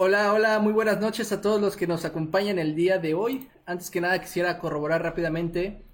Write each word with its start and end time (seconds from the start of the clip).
Hola, 0.00 0.32
hola, 0.32 0.60
muy 0.60 0.72
buenas 0.72 1.00
noches 1.00 1.32
a 1.32 1.40
todos 1.40 1.60
los 1.60 1.76
que 1.76 1.88
nos 1.88 2.04
acompañan 2.04 2.60
el 2.60 2.76
día 2.76 2.98
de 2.98 3.14
hoy. 3.14 3.50
Antes 3.66 3.90
que 3.90 4.00
nada 4.00 4.20
quisiera 4.20 4.60
corroborar 4.60 5.02
rápidamente 5.02 5.84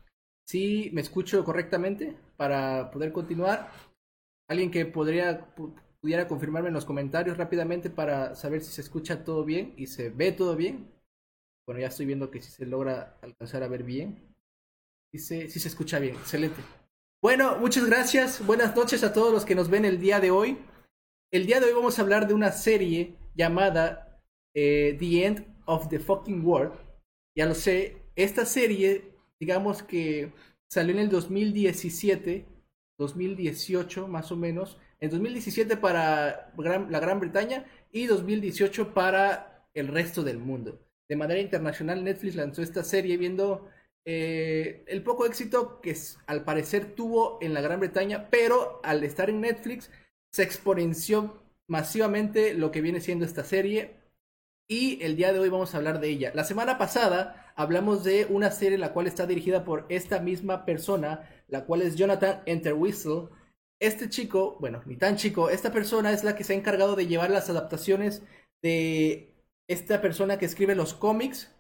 si 0.46 0.90
me 0.92 1.00
escucho 1.00 1.42
correctamente 1.42 2.14
para 2.36 2.90
poder 2.90 3.12
continuar. 3.12 3.72
Alguien 4.46 4.70
que 4.70 4.84
podría 4.84 5.54
pudiera 6.02 6.28
confirmarme 6.28 6.68
en 6.68 6.74
los 6.74 6.84
comentarios 6.84 7.38
rápidamente 7.38 7.88
para 7.88 8.34
saber 8.34 8.60
si 8.60 8.72
se 8.72 8.82
escucha 8.82 9.24
todo 9.24 9.42
bien 9.42 9.72
y 9.78 9.86
se 9.86 10.10
ve 10.10 10.32
todo 10.32 10.54
bien. 10.54 10.92
Bueno, 11.66 11.80
ya 11.80 11.86
estoy 11.86 12.04
viendo 12.04 12.30
que 12.30 12.42
si 12.42 12.50
se 12.50 12.66
logra 12.66 13.16
alcanzar 13.22 13.62
a 13.62 13.68
ver 13.68 13.84
bien. 13.84 14.36
Dice, 15.14 15.48
si 15.48 15.58
se 15.58 15.68
escucha 15.68 15.98
bien, 15.98 16.16
excelente. 16.16 16.60
Bueno, 17.22 17.56
muchas 17.56 17.86
gracias. 17.86 18.44
Buenas 18.44 18.76
noches 18.76 19.02
a 19.02 19.14
todos 19.14 19.32
los 19.32 19.46
que 19.46 19.54
nos 19.54 19.70
ven 19.70 19.86
el 19.86 19.98
día 19.98 20.20
de 20.20 20.30
hoy. 20.30 20.58
El 21.32 21.46
día 21.46 21.58
de 21.58 21.68
hoy 21.68 21.72
vamos 21.72 21.98
a 21.98 22.02
hablar 22.02 22.28
de 22.28 22.34
una 22.34 22.52
serie 22.52 23.16
llamada 23.34 24.20
eh, 24.54 24.96
The 24.98 25.26
End 25.26 25.46
of 25.66 25.88
the 25.88 25.98
Fucking 25.98 26.44
World. 26.44 26.72
Ya 27.36 27.46
lo 27.46 27.54
sé, 27.54 27.96
esta 28.16 28.46
serie, 28.46 29.12
digamos 29.40 29.82
que 29.82 30.32
salió 30.70 30.94
en 30.94 31.00
el 31.00 31.08
2017, 31.08 32.46
2018 32.98 34.08
más 34.08 34.30
o 34.32 34.36
menos. 34.36 34.78
En 35.00 35.10
2017 35.10 35.76
para 35.76 36.52
la 36.56 37.00
Gran 37.00 37.20
Bretaña 37.20 37.66
y 37.92 38.06
2018 38.06 38.94
para 38.94 39.68
el 39.74 39.88
resto 39.88 40.22
del 40.22 40.38
mundo. 40.38 40.80
De 41.08 41.16
manera 41.16 41.40
internacional, 41.40 42.02
Netflix 42.02 42.36
lanzó 42.36 42.62
esta 42.62 42.82
serie 42.82 43.16
viendo 43.16 43.68
eh, 44.06 44.84
el 44.86 45.02
poco 45.02 45.26
éxito 45.26 45.80
que 45.80 45.96
al 46.26 46.44
parecer 46.44 46.94
tuvo 46.94 47.38
en 47.42 47.54
la 47.54 47.60
Gran 47.60 47.80
Bretaña, 47.80 48.28
pero 48.30 48.80
al 48.82 49.02
estar 49.04 49.28
en 49.28 49.40
Netflix 49.40 49.90
se 50.32 50.42
exponenció 50.42 51.43
masivamente 51.68 52.54
lo 52.54 52.70
que 52.70 52.80
viene 52.80 53.00
siendo 53.00 53.24
esta 53.24 53.44
serie 53.44 53.96
y 54.68 55.02
el 55.02 55.16
día 55.16 55.32
de 55.32 55.38
hoy 55.40 55.48
vamos 55.48 55.74
a 55.74 55.78
hablar 55.78 56.00
de 56.00 56.08
ella. 56.08 56.32
La 56.34 56.44
semana 56.44 56.78
pasada 56.78 57.52
hablamos 57.56 58.04
de 58.04 58.26
una 58.26 58.50
serie 58.50 58.78
la 58.78 58.92
cual 58.92 59.06
está 59.06 59.26
dirigida 59.26 59.64
por 59.64 59.86
esta 59.88 60.20
misma 60.20 60.64
persona, 60.64 61.28
la 61.48 61.64
cual 61.64 61.82
es 61.82 61.96
Jonathan 61.96 62.42
Enterwhistle. 62.46 63.28
Este 63.80 64.08
chico, 64.08 64.56
bueno, 64.60 64.82
ni 64.86 64.96
tan 64.96 65.16
chico, 65.16 65.50
esta 65.50 65.72
persona 65.72 66.12
es 66.12 66.24
la 66.24 66.36
que 66.36 66.44
se 66.44 66.54
ha 66.54 66.56
encargado 66.56 66.96
de 66.96 67.06
llevar 67.06 67.30
las 67.30 67.50
adaptaciones 67.50 68.22
de 68.62 69.34
esta 69.68 70.00
persona 70.00 70.38
que 70.38 70.46
escribe 70.46 70.74
los 70.74 70.94
cómics, 70.94 71.54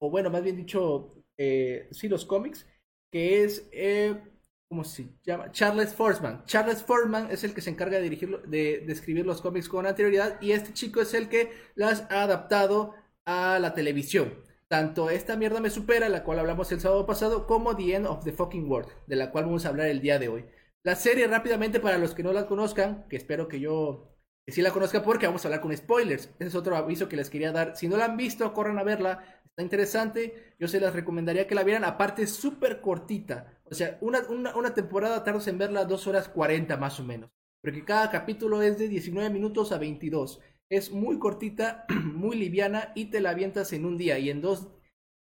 o 0.00 0.10
bueno, 0.10 0.30
más 0.30 0.42
bien 0.42 0.56
dicho, 0.56 1.14
eh, 1.38 1.88
sí, 1.90 2.08
los 2.08 2.24
cómics, 2.26 2.66
que 3.10 3.44
es, 3.44 3.68
eh, 3.72 4.20
¿cómo 4.68 4.84
se 4.84 5.08
llama? 5.22 5.50
Charles 5.50 5.94
Forsman. 5.94 6.44
Charles 6.44 6.82
Forsman 6.82 7.30
es 7.30 7.44
el 7.44 7.54
que 7.54 7.60
se 7.60 7.70
encarga 7.70 7.96
de, 7.96 8.02
dirigir, 8.02 8.42
de, 8.42 8.84
escribir 8.88 9.26
los 9.26 9.40
cómics 9.40 9.68
con 9.68 9.86
anterioridad 9.86 10.40
y 10.40 10.52
este 10.52 10.72
chico 10.72 11.00
es 11.00 11.14
el 11.14 11.28
que 11.28 11.50
las 11.74 12.02
ha 12.10 12.22
adaptado 12.22 12.94
a 13.24 13.58
la 13.58 13.74
televisión. 13.74 14.34
Tanto 14.68 15.08
esta 15.08 15.36
mierda 15.36 15.60
me 15.60 15.70
supera, 15.70 16.10
la 16.10 16.24
cual 16.24 16.40
hablamos 16.40 16.70
el 16.72 16.80
sábado 16.80 17.06
pasado, 17.06 17.46
como 17.46 17.74
The 17.74 17.94
End 17.94 18.06
of 18.06 18.24
the 18.24 18.32
Fucking 18.32 18.70
World, 18.70 18.90
de 19.06 19.16
la 19.16 19.30
cual 19.30 19.46
vamos 19.46 19.64
a 19.64 19.70
hablar 19.70 19.88
el 19.88 20.02
día 20.02 20.18
de 20.18 20.28
hoy. 20.28 20.44
La 20.82 20.94
serie, 20.94 21.26
rápidamente, 21.26 21.80
para 21.80 21.98
los 21.98 22.14
que 22.14 22.22
no 22.22 22.32
la 22.32 22.46
conozcan, 22.46 23.06
que 23.08 23.16
espero 23.16 23.48
que 23.48 23.60
yo 23.60 24.14
que 24.44 24.52
sí 24.52 24.62
la 24.62 24.72
conozcan 24.72 25.02
porque 25.02 25.26
vamos 25.26 25.44
a 25.44 25.48
hablar 25.48 25.60
con 25.60 25.76
spoilers. 25.76 26.30
Ese 26.38 26.48
es 26.48 26.54
otro 26.54 26.74
aviso 26.74 27.06
que 27.06 27.16
les 27.16 27.28
quería 27.28 27.52
dar. 27.52 27.76
Si 27.76 27.86
no 27.86 27.98
la 27.98 28.06
han 28.06 28.16
visto, 28.16 28.54
corran 28.54 28.78
a 28.78 28.82
verla 28.82 29.42
interesante. 29.62 30.54
Yo 30.58 30.68
se 30.68 30.80
las 30.80 30.94
recomendaría 30.94 31.46
que 31.46 31.54
la 31.54 31.64
vieran. 31.64 31.84
Aparte, 31.84 32.22
es 32.22 32.30
súper 32.30 32.80
cortita. 32.80 33.57
O 33.70 33.74
sea, 33.74 33.98
una, 34.00 34.20
una, 34.28 34.74
temporada 34.74 35.24
tardas 35.24 35.48
en 35.48 35.58
verla 35.58 35.84
2 35.84 36.06
horas 36.06 36.28
40 36.28 36.76
más 36.76 36.98
o 37.00 37.04
menos. 37.04 37.30
Porque 37.62 37.84
cada 37.84 38.10
capítulo 38.10 38.62
es 38.62 38.78
de 38.78 38.88
19 38.88 39.30
minutos 39.30 39.72
a 39.72 39.78
22. 39.78 40.40
Es 40.70 40.90
muy 40.90 41.18
cortita, 41.18 41.84
muy 42.04 42.36
liviana 42.36 42.92
y 42.94 43.06
te 43.06 43.20
la 43.20 43.30
avientas 43.30 43.72
en 43.72 43.84
un 43.84 43.98
día. 43.98 44.18
Y 44.18 44.30
en 44.30 44.40
dos, 44.40 44.68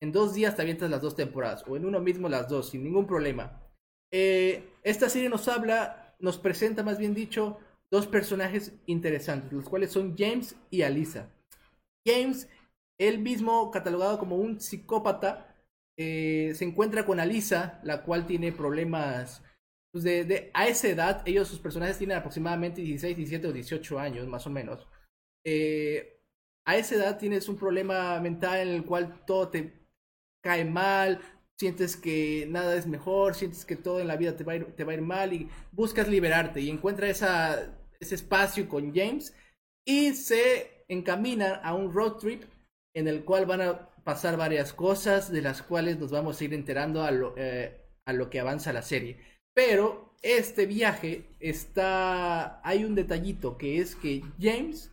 en 0.02 0.12
dos 0.12 0.34
días 0.34 0.56
te 0.56 0.62
avientas 0.62 0.90
las 0.90 1.02
dos 1.02 1.16
temporadas. 1.16 1.64
O 1.68 1.76
en 1.76 1.86
uno 1.86 2.00
mismo 2.00 2.30
las 2.30 2.48
dos, 2.48 2.70
sin 2.70 2.84
ningún 2.84 3.06
problema. 3.06 3.62
Eh, 4.12 4.70
esta 4.84 5.10
serie 5.10 5.30
nos 5.30 5.48
habla, 5.48 6.16
nos 6.20 6.38
presenta 6.38 6.84
más 6.84 6.98
bien 6.98 7.14
dicho, 7.14 7.60
dos 7.90 8.08
personajes 8.08 8.74
interesantes, 8.86 9.52
los 9.52 9.70
cuales 9.70 9.92
son 9.92 10.16
James 10.18 10.56
y 10.70 10.82
Alisa. 10.82 11.30
James 12.06 12.50
él 13.02 13.18
mismo, 13.18 13.72
catalogado 13.72 14.20
como 14.20 14.36
un 14.36 14.62
psicópata, 14.62 15.51
eh, 16.02 16.56
se 16.56 16.66
encuentra 16.66 17.06
con 17.06 17.20
Alisa, 17.20 17.80
la 17.84 18.04
cual 18.04 18.26
tiene 18.26 18.52
problemas. 18.52 19.44
Pues 19.92 20.04
de, 20.04 20.50
a 20.54 20.68
esa 20.68 20.88
edad, 20.88 21.22
ellos, 21.26 21.48
sus 21.48 21.60
personajes 21.60 21.98
tienen 21.98 22.18
aproximadamente 22.18 22.82
16, 22.82 23.18
17 23.18 23.48
o 23.48 23.54
18 23.54 24.00
años, 24.00 24.28
más 24.28 24.48
o 24.48 24.50
menos. 24.50 24.88
Eh, 25.46 26.22
a 26.66 26.78
esa 26.78 26.96
edad 26.96 27.18
tienes 27.18 27.50
un 27.50 27.58
problema 27.58 28.20
mental 28.20 28.60
en 28.60 28.70
el 28.70 28.86
cual 28.86 29.24
todo 29.26 29.50
te 29.50 29.74
cae 30.42 30.66
mal, 30.66 31.20
sientes 31.58 31.96
que 31.98 32.48
nada 32.50 32.76
es 32.76 32.88
mejor, 32.88 33.36
sientes 33.36 33.66
que 33.66 33.76
todo 33.76 34.00
en 34.00 34.08
la 34.08 34.18
vida 34.18 34.36
te 34.36 34.44
va 34.44 34.54
a 34.54 34.96
ir, 34.96 35.02
mal 35.02 35.34
y 35.34 35.50
buscas 35.72 36.08
liberarte 36.08 36.62
y 36.62 36.70
encuentra 36.70 37.10
ese 37.10 38.16
espacio 38.16 38.68
con 38.68 38.94
James 38.96 39.36
y 39.86 40.14
se 40.14 40.86
encamina 40.88 41.56
a 41.56 41.76
un 41.76 41.94
road 41.94 42.18
trip 42.18 42.44
en 42.96 43.08
el 43.08 43.24
cual 43.24 43.46
van 43.46 43.62
a 43.62 43.91
pasar 44.04 44.38
varias 44.38 44.74
cosas 44.74 45.32
de 45.32 45.42
las 45.42 45.62
cuales 45.62 46.00
nos 46.00 46.12
vamos 46.12 46.40
a 46.40 46.44
ir 46.44 46.54
enterando 46.54 47.04
a 47.04 47.12
lo, 47.12 47.34
eh, 47.38 47.82
a 48.06 48.14
lo 48.14 48.30
que 48.30 48.40
avanza 48.40 48.74
la 48.74 48.82
serie. 48.82 49.20
Pero 49.54 50.16
este 50.22 50.66
viaje 50.66 51.26
está... 51.40 52.62
Hay 52.64 52.84
un 52.84 52.96
detallito 52.96 53.58
que 53.58 53.80
es 53.80 53.96
que 53.96 54.24
James 54.40 54.92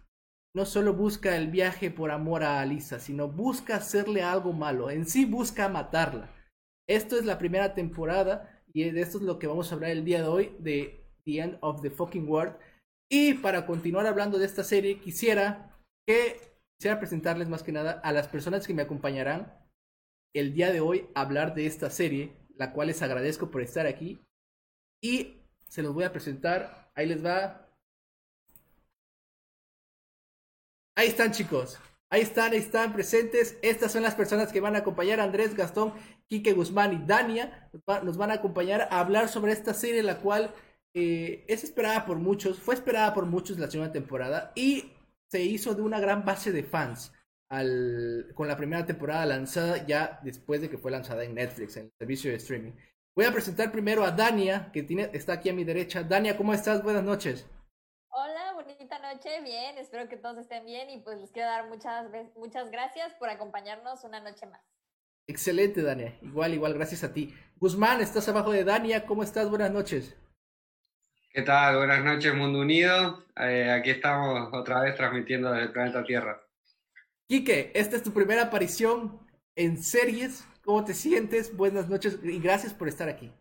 no 0.54 0.64
solo 0.64 0.94
busca 0.94 1.36
el 1.36 1.48
viaje 1.48 1.90
por 1.90 2.10
amor 2.10 2.42
a 2.42 2.60
Alisa, 2.60 2.98
sino 2.98 3.28
busca 3.28 3.76
hacerle 3.76 4.22
algo 4.22 4.52
malo. 4.52 4.90
En 4.90 5.06
sí 5.06 5.24
busca 5.24 5.68
matarla. 5.68 6.30
Esto 6.88 7.18
es 7.18 7.24
la 7.24 7.38
primera 7.38 7.74
temporada 7.74 8.62
y 8.72 8.90
de 8.90 9.00
esto 9.00 9.18
es 9.18 9.24
lo 9.24 9.38
que 9.38 9.46
vamos 9.46 9.70
a 9.70 9.74
hablar 9.74 9.90
el 9.90 10.04
día 10.04 10.22
de 10.22 10.28
hoy 10.28 10.56
de 10.58 11.04
The 11.24 11.40
End 11.40 11.58
of 11.60 11.82
the 11.82 11.90
Fucking 11.90 12.28
World. 12.28 12.56
Y 13.10 13.34
para 13.34 13.66
continuar 13.66 14.06
hablando 14.06 14.38
de 14.38 14.46
esta 14.46 14.64
serie, 14.64 14.98
quisiera 14.98 15.78
que 16.06 16.47
Quisiera 16.78 17.00
presentarles 17.00 17.48
más 17.48 17.64
que 17.64 17.72
nada 17.72 18.00
a 18.04 18.12
las 18.12 18.28
personas 18.28 18.64
que 18.64 18.72
me 18.72 18.82
acompañarán 18.82 19.52
el 20.32 20.54
día 20.54 20.70
de 20.70 20.80
hoy 20.80 21.08
a 21.16 21.22
hablar 21.22 21.56
de 21.56 21.66
esta 21.66 21.90
serie, 21.90 22.36
la 22.54 22.72
cual 22.72 22.86
les 22.86 23.02
agradezco 23.02 23.50
por 23.50 23.62
estar 23.62 23.88
aquí. 23.88 24.20
Y 25.02 25.42
se 25.68 25.82
los 25.82 25.92
voy 25.92 26.04
a 26.04 26.12
presentar. 26.12 26.92
Ahí 26.94 27.06
les 27.06 27.24
va. 27.24 27.68
Ahí 30.96 31.08
están, 31.08 31.32
chicos. 31.32 31.80
Ahí 32.10 32.20
están, 32.20 32.52
ahí 32.52 32.58
están 32.58 32.92
presentes. 32.92 33.58
Estas 33.60 33.90
son 33.90 34.04
las 34.04 34.14
personas 34.14 34.52
que 34.52 34.60
van 34.60 34.76
a 34.76 34.78
acompañar 34.78 35.18
Andrés, 35.18 35.56
Gastón, 35.56 35.94
Quique 36.28 36.52
Guzmán 36.52 36.92
y 36.92 37.04
Dania. 37.04 37.68
Nos 38.04 38.16
van 38.16 38.30
a 38.30 38.34
acompañar 38.34 38.82
a 38.92 39.00
hablar 39.00 39.28
sobre 39.28 39.50
esta 39.50 39.74
serie, 39.74 40.04
la 40.04 40.20
cual 40.20 40.54
eh, 40.94 41.44
es 41.48 41.64
esperada 41.64 42.06
por 42.06 42.18
muchos. 42.18 42.60
Fue 42.60 42.76
esperada 42.76 43.14
por 43.14 43.26
muchos 43.26 43.58
la 43.58 43.68
segunda 43.68 43.92
temporada. 43.92 44.52
Y 44.54 44.92
se 45.30 45.42
hizo 45.42 45.74
de 45.74 45.82
una 45.82 46.00
gran 46.00 46.24
base 46.24 46.52
de 46.52 46.62
fans 46.62 47.12
al, 47.50 48.30
con 48.34 48.48
la 48.48 48.56
primera 48.56 48.84
temporada 48.84 49.26
lanzada 49.26 49.86
ya 49.86 50.20
después 50.22 50.60
de 50.60 50.68
que 50.68 50.78
fue 50.78 50.90
lanzada 50.90 51.24
en 51.24 51.34
Netflix, 51.34 51.76
en 51.76 51.84
el 51.84 51.92
servicio 51.98 52.30
de 52.30 52.36
streaming. 52.36 52.72
Voy 53.14 53.26
a 53.26 53.32
presentar 53.32 53.72
primero 53.72 54.04
a 54.04 54.12
Dania, 54.12 54.70
que 54.72 54.82
tiene, 54.82 55.10
está 55.12 55.34
aquí 55.34 55.48
a 55.48 55.54
mi 55.54 55.64
derecha. 55.64 56.02
Dania, 56.02 56.36
¿cómo 56.36 56.54
estás? 56.54 56.82
Buenas 56.82 57.02
noches. 57.02 57.46
Hola, 58.10 58.52
bonita 58.54 58.98
noche, 59.00 59.40
bien, 59.42 59.76
espero 59.78 60.08
que 60.08 60.16
todos 60.16 60.38
estén 60.38 60.64
bien 60.64 60.88
y 60.90 60.98
pues 60.98 61.18
les 61.18 61.30
quiero 61.30 61.48
dar 61.48 61.68
muchas, 61.68 62.06
muchas 62.36 62.70
gracias 62.70 63.12
por 63.14 63.28
acompañarnos 63.28 64.04
una 64.04 64.20
noche 64.20 64.46
más. 64.46 64.60
Excelente, 65.26 65.82
Dania. 65.82 66.18
Igual, 66.22 66.54
igual, 66.54 66.74
gracias 66.74 67.04
a 67.04 67.12
ti. 67.12 67.34
Guzmán, 67.56 68.00
estás 68.00 68.28
abajo 68.28 68.50
de 68.50 68.64
Dania, 68.64 69.04
¿cómo 69.04 69.22
estás? 69.22 69.50
Buenas 69.50 69.70
noches. 69.70 70.16
¿Qué 71.38 71.44
tal? 71.44 71.76
Buenas 71.76 72.02
noches, 72.02 72.34
Mundo 72.34 72.58
Unido. 72.58 73.24
Eh, 73.36 73.70
aquí 73.70 73.90
estamos 73.90 74.52
otra 74.52 74.80
vez 74.80 74.96
transmitiendo 74.96 75.52
desde 75.52 75.66
el 75.66 75.72
planeta 75.72 76.02
Tierra. 76.02 76.42
Quique, 77.28 77.70
esta 77.76 77.94
es 77.94 78.02
tu 78.02 78.12
primera 78.12 78.42
aparición 78.42 79.20
en 79.54 79.80
series. 79.80 80.44
¿Cómo 80.64 80.84
te 80.84 80.94
sientes? 80.94 81.56
Buenas 81.56 81.88
noches 81.88 82.18
y 82.24 82.40
gracias 82.40 82.74
por 82.74 82.88
estar 82.88 83.08
aquí. 83.08 83.32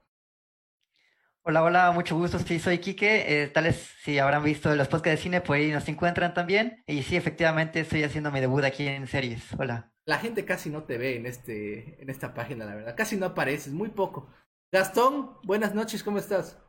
Hola, 1.42 1.64
hola, 1.64 1.92
mucho 1.92 2.16
gusto. 2.16 2.38
Sí, 2.38 2.60
soy 2.60 2.78
Quique. 2.78 3.42
Eh, 3.42 3.48
tales, 3.48 3.90
si 4.04 4.20
habrán 4.20 4.44
visto 4.44 4.76
los 4.76 4.88
podcasts 4.88 5.18
de 5.18 5.24
cine, 5.24 5.42
pues 5.42 5.60
ahí 5.60 5.72
nos 5.72 5.90
encuentran 5.90 6.36
también. 6.36 6.84
Y 6.86 7.02
sí, 7.02 7.16
efectivamente, 7.16 7.80
estoy 7.80 8.04
haciendo 8.04 8.32
mi 8.32 8.42
debut 8.42 8.64
aquí 8.64 8.86
en 8.86 9.08
series. 9.08 9.42
Hola. 9.58 9.92
La 10.06 10.20
gente 10.20 10.46
casi 10.46 10.70
no 10.70 10.84
te 10.84 11.00
ve 11.00 11.16
en, 11.16 11.26
este, 11.26 12.00
en 12.00 12.12
esta 12.12 12.36
página, 12.36 12.64
la 12.66 12.76
verdad. 12.76 12.96
Casi 12.96 13.18
no 13.18 13.26
apareces, 13.26 13.74
muy 13.74 13.90
poco. 13.90 14.32
Gastón, 14.72 15.40
buenas 15.42 15.74
noches, 15.74 16.04
¿cómo 16.04 16.20
estás? 16.20 16.60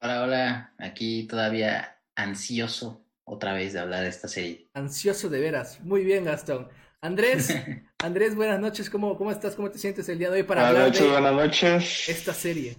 Hola, 0.00 0.22
hola, 0.22 0.74
aquí 0.78 1.26
todavía 1.26 1.98
ansioso 2.14 3.04
otra 3.24 3.52
vez 3.52 3.72
de 3.72 3.80
hablar 3.80 4.02
de 4.02 4.08
esta 4.08 4.28
serie. 4.28 4.68
Ansioso 4.74 5.28
de 5.28 5.40
veras. 5.40 5.80
Muy 5.80 6.04
bien, 6.04 6.24
Gastón. 6.24 6.68
Andrés, 7.00 7.52
Andrés, 8.04 8.36
buenas 8.36 8.60
noches. 8.60 8.90
¿Cómo, 8.90 9.18
¿Cómo 9.18 9.32
estás? 9.32 9.56
¿Cómo 9.56 9.72
te 9.72 9.78
sientes 9.78 10.08
el 10.08 10.20
día 10.20 10.30
de 10.30 10.38
hoy 10.38 10.42
para 10.44 10.68
hablar 10.68 10.92
de 10.92 11.08
buenas 11.08 11.32
noches. 11.32 12.08
esta 12.08 12.32
serie? 12.32 12.76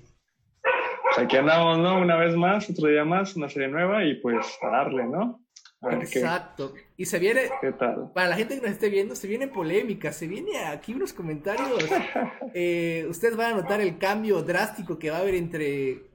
Pues 0.62 1.18
aquí 1.20 1.36
andamos, 1.36 1.78
¿no? 1.80 2.00
Una 2.00 2.16
vez 2.16 2.38
más, 2.38 2.70
otro 2.70 2.88
día 2.88 3.04
más, 3.04 3.36
una 3.36 3.50
serie 3.50 3.68
nueva 3.68 4.06
y 4.06 4.16
pues 4.22 4.48
a 4.62 4.70
darle, 4.70 5.06
¿no? 5.06 5.44
Exacto. 5.92 6.74
Y 6.96 7.06
se 7.06 7.20
viene, 7.20 7.50
¿Qué 7.60 7.74
tal? 7.74 8.12
para 8.14 8.30
la 8.30 8.38
gente 8.38 8.56
que 8.56 8.62
nos 8.62 8.72
esté 8.72 8.90
viendo, 8.90 9.14
se 9.16 9.28
viene 9.28 9.50
polémica, 9.50 10.14
se 10.14 10.28
viene 10.28 10.58
aquí 10.68 10.94
unos 10.94 11.12
comentarios. 11.12 11.84
Eh, 12.56 13.06
ustedes 13.08 13.36
van 13.36 13.54
a 13.54 13.62
notar 13.62 13.80
el 13.80 14.00
cambio 14.00 14.42
drástico 14.42 14.98
que 14.98 15.12
va 15.12 15.18
a 15.18 15.20
haber 15.20 15.36
entre, 15.36 16.10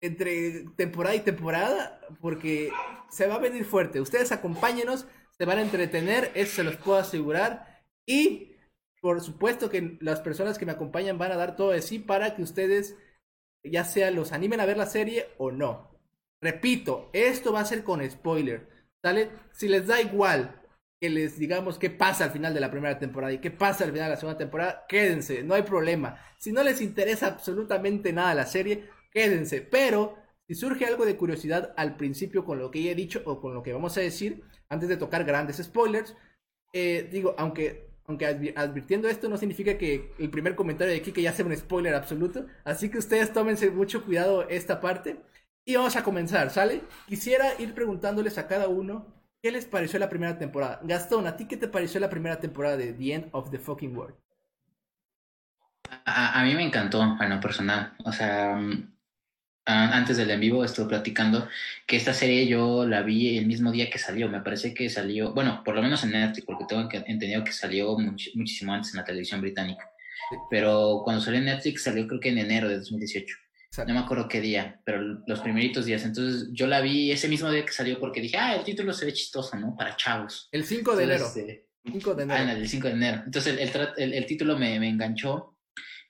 entre 0.00 0.64
temporada 0.76 1.14
y 1.14 1.20
temporada, 1.20 2.00
porque 2.20 2.70
se 3.10 3.26
va 3.26 3.34
a 3.34 3.40
venir 3.40 3.64
fuerte. 3.64 4.00
Ustedes 4.00 4.32
acompáñenos, 4.32 5.06
se 5.36 5.44
van 5.44 5.58
a 5.58 5.62
entretener, 5.62 6.30
eso 6.34 6.56
se 6.56 6.64
los 6.64 6.76
puedo 6.76 6.98
asegurar. 6.98 7.84
Y 8.06 8.56
por 9.00 9.20
supuesto 9.20 9.70
que 9.70 9.98
las 10.00 10.20
personas 10.20 10.58
que 10.58 10.66
me 10.66 10.72
acompañan 10.72 11.18
van 11.18 11.32
a 11.32 11.36
dar 11.36 11.56
todo 11.56 11.70
de 11.70 11.82
sí 11.82 11.98
para 11.98 12.34
que 12.34 12.42
ustedes 12.42 12.96
ya 13.64 13.84
sea 13.84 14.10
los 14.10 14.32
animen 14.32 14.60
a 14.60 14.66
ver 14.66 14.76
la 14.76 14.86
serie 14.86 15.28
o 15.38 15.50
no. 15.50 15.98
Repito, 16.42 17.10
esto 17.12 17.52
va 17.52 17.60
a 17.60 17.66
ser 17.66 17.84
con 17.84 18.08
spoiler. 18.08 18.68
¿Sale? 19.02 19.30
Si 19.52 19.68
les 19.68 19.86
da 19.86 20.00
igual 20.00 20.60
que 21.00 21.08
les 21.08 21.38
digamos 21.38 21.78
qué 21.78 21.88
pasa 21.88 22.24
al 22.24 22.30
final 22.30 22.52
de 22.52 22.60
la 22.60 22.70
primera 22.70 22.98
temporada 22.98 23.32
y 23.32 23.38
qué 23.38 23.50
pasa 23.50 23.84
al 23.84 23.92
final 23.92 24.08
de 24.08 24.14
la 24.14 24.20
segunda 24.20 24.38
temporada, 24.38 24.84
quédense, 24.86 25.42
no 25.42 25.54
hay 25.54 25.62
problema. 25.62 26.18
Si 26.38 26.52
no 26.52 26.62
les 26.62 26.82
interesa 26.82 27.26
absolutamente 27.26 28.12
nada 28.12 28.34
la 28.34 28.46
serie, 28.46 28.90
quédense. 29.10 29.60
Pero 29.60 30.16
si 30.46 30.54
surge 30.54 30.86
algo 30.86 31.04
de 31.04 31.16
curiosidad 31.16 31.74
al 31.76 31.96
principio 31.96 32.44
con 32.44 32.58
lo 32.58 32.70
que 32.70 32.82
ya 32.82 32.92
he 32.92 32.94
dicho 32.94 33.22
o 33.24 33.40
con 33.40 33.54
lo 33.54 33.62
que 33.62 33.72
vamos 33.72 33.96
a 33.96 34.00
decir, 34.00 34.42
antes 34.68 34.88
de 34.88 34.96
tocar 34.96 35.24
grandes 35.24 35.58
spoilers, 35.58 36.16
eh, 36.72 37.08
digo, 37.10 37.34
aunque 37.38 37.90
aunque 38.10 38.52
advirtiendo 38.56 39.08
esto 39.08 39.28
no 39.28 39.36
significa 39.36 39.78
que 39.78 40.12
el 40.18 40.30
primer 40.30 40.56
comentario 40.56 40.92
de 40.92 40.98
aquí 40.98 41.12
que 41.12 41.22
ya 41.22 41.32
sea 41.32 41.46
un 41.46 41.56
spoiler 41.56 41.94
absoluto. 41.94 42.44
Así 42.64 42.90
que 42.90 42.98
ustedes 42.98 43.32
tómense 43.32 43.70
mucho 43.70 44.04
cuidado 44.04 44.48
esta 44.48 44.80
parte. 44.80 45.20
Y 45.64 45.76
vamos 45.76 45.94
a 45.94 46.02
comenzar, 46.02 46.50
¿sale? 46.50 46.82
Quisiera 47.06 47.54
ir 47.60 47.72
preguntándoles 47.72 48.36
a 48.36 48.48
cada 48.48 48.66
uno 48.66 49.06
qué 49.40 49.52
les 49.52 49.64
pareció 49.64 50.00
la 50.00 50.08
primera 50.08 50.36
temporada. 50.38 50.80
Gastón, 50.82 51.28
¿a 51.28 51.36
ti 51.36 51.46
qué 51.46 51.56
te 51.56 51.68
pareció 51.68 52.00
la 52.00 52.10
primera 52.10 52.40
temporada 52.40 52.76
de 52.76 52.92
The 52.92 53.14
End 53.14 53.28
of 53.30 53.50
the 53.50 53.58
Fucking 53.60 53.96
World? 53.96 54.16
A, 56.04 56.42
mí 56.44 56.54
me 56.54 56.64
encantó, 56.64 57.02
a 57.02 57.28
lo 57.28 57.40
personal. 57.40 57.94
O 58.04 58.10
sea, 58.12 58.60
antes 59.70 60.16
del 60.16 60.30
en 60.30 60.40
vivo 60.40 60.64
estuve 60.64 60.88
platicando 60.88 61.48
que 61.86 61.96
esta 61.96 62.12
serie 62.12 62.46
yo 62.46 62.86
la 62.86 63.02
vi 63.02 63.38
el 63.38 63.46
mismo 63.46 63.72
día 63.72 63.90
que 63.90 63.98
salió. 63.98 64.28
Me 64.28 64.40
parece 64.40 64.74
que 64.74 64.88
salió, 64.88 65.32
bueno, 65.32 65.62
por 65.64 65.74
lo 65.74 65.82
menos 65.82 66.02
en 66.04 66.12
Netflix, 66.12 66.46
porque 66.46 66.64
tengo 66.68 66.88
entendido 66.92 67.44
que 67.44 67.52
salió 67.52 67.96
muchísimo 67.98 68.72
antes 68.72 68.92
en 68.92 68.98
la 68.98 69.04
televisión 69.04 69.40
británica. 69.40 69.90
Pero 70.50 71.02
cuando 71.04 71.22
salió 71.22 71.38
en 71.38 71.46
Netflix 71.46 71.84
salió 71.84 72.06
creo 72.06 72.20
que 72.20 72.28
en 72.28 72.38
enero 72.38 72.68
de 72.68 72.78
2018. 72.78 73.36
No 73.86 73.94
me 73.94 74.00
acuerdo 74.00 74.26
qué 74.28 74.40
día, 74.40 74.80
pero 74.84 75.00
los 75.26 75.40
primeritos 75.40 75.84
días. 75.84 76.04
Entonces 76.04 76.48
yo 76.52 76.66
la 76.66 76.80
vi 76.80 77.12
ese 77.12 77.28
mismo 77.28 77.50
día 77.50 77.64
que 77.64 77.72
salió 77.72 78.00
porque 78.00 78.20
dije, 78.20 78.36
ah, 78.36 78.56
el 78.56 78.64
título 78.64 78.92
se 78.92 79.06
ve 79.06 79.12
chistoso, 79.12 79.56
¿no? 79.56 79.76
Para 79.76 79.96
chavos. 79.96 80.48
El 80.50 80.64
5 80.64 80.96
de 80.96 81.04
enero. 81.04 81.26
5 81.26 82.14
de 82.14 82.22
enero. 82.24 82.44
Ah, 82.48 82.52
el 82.52 82.68
5 82.68 82.88
de 82.88 82.92
enero. 82.92 83.22
Entonces 83.24 83.58
el, 83.58 83.88
el, 83.96 84.14
el 84.14 84.26
título 84.26 84.58
me, 84.58 84.80
me 84.80 84.88
enganchó 84.88 85.56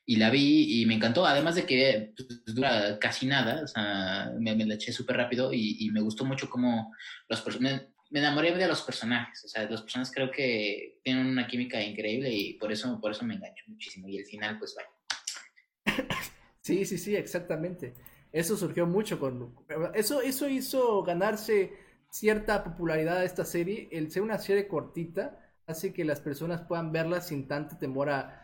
y 0.07 0.17
la 0.17 0.31
vi 0.31 0.81
y 0.81 0.87
me 0.87 0.95
encantó, 0.95 1.25
además 1.25 1.55
de 1.55 1.65
que 1.67 2.13
pues, 2.17 2.45
dura 2.47 2.99
casi 2.99 3.27
nada, 3.27 3.63
o 3.63 3.67
sea, 3.67 4.33
me, 4.39 4.55
me 4.57 4.67
la 4.67 4.75
eché 4.75 4.93
súper 4.93 5.17
rápido 5.17 5.53
y, 5.53 5.77
y, 5.81 5.91
me 5.91 6.01
gustó 6.01 6.25
mucho 6.25 6.51
cómo 6.51 6.93
los 7.29 7.41
personajes, 7.43 7.89
me 8.11 8.19
enamoré 8.19 8.53
de 8.53 8.67
los 8.67 8.83
personajes, 8.83 9.45
o 9.45 9.49
sea, 9.49 9.71
los 9.71 9.83
personajes 9.83 10.13
creo 10.13 10.31
que 10.31 10.99
tienen 11.05 11.27
una 11.27 11.47
química 11.47 11.81
increíble 11.81 12.33
y 12.33 12.55
por 12.55 12.73
eso, 12.73 13.01
por 13.01 13.13
eso 13.13 13.25
me 13.25 13.35
engancho 13.35 13.65
muchísimo 13.69 14.09
y 14.09 14.19
el 14.19 14.27
final 14.27 14.59
pues 14.59 14.75
vaya. 14.75 16.09
Sí, 16.63 16.85
sí, 16.85 16.99
sí, 16.99 17.17
exactamente. 17.17 17.95
Eso 18.33 18.55
surgió 18.57 18.87
mucho 18.87 19.19
con... 19.19 19.57
Eso, 19.95 20.21
eso 20.21 20.47
hizo 20.47 21.03
ganarse 21.03 21.73
cierta 22.11 22.63
popularidad 22.63 23.19
a 23.19 23.25
esta 23.25 23.45
serie, 23.45 23.89
el 23.91 24.11
ser 24.11 24.23
una 24.23 24.39
serie 24.39 24.69
cortita 24.69 25.39
hace 25.67 25.93
que 25.93 26.05
las 26.05 26.21
personas 26.21 26.63
puedan 26.63 26.93
verla 26.93 27.21
sin 27.21 27.49
tanto 27.49 27.79
temor 27.79 28.11
a 28.11 28.40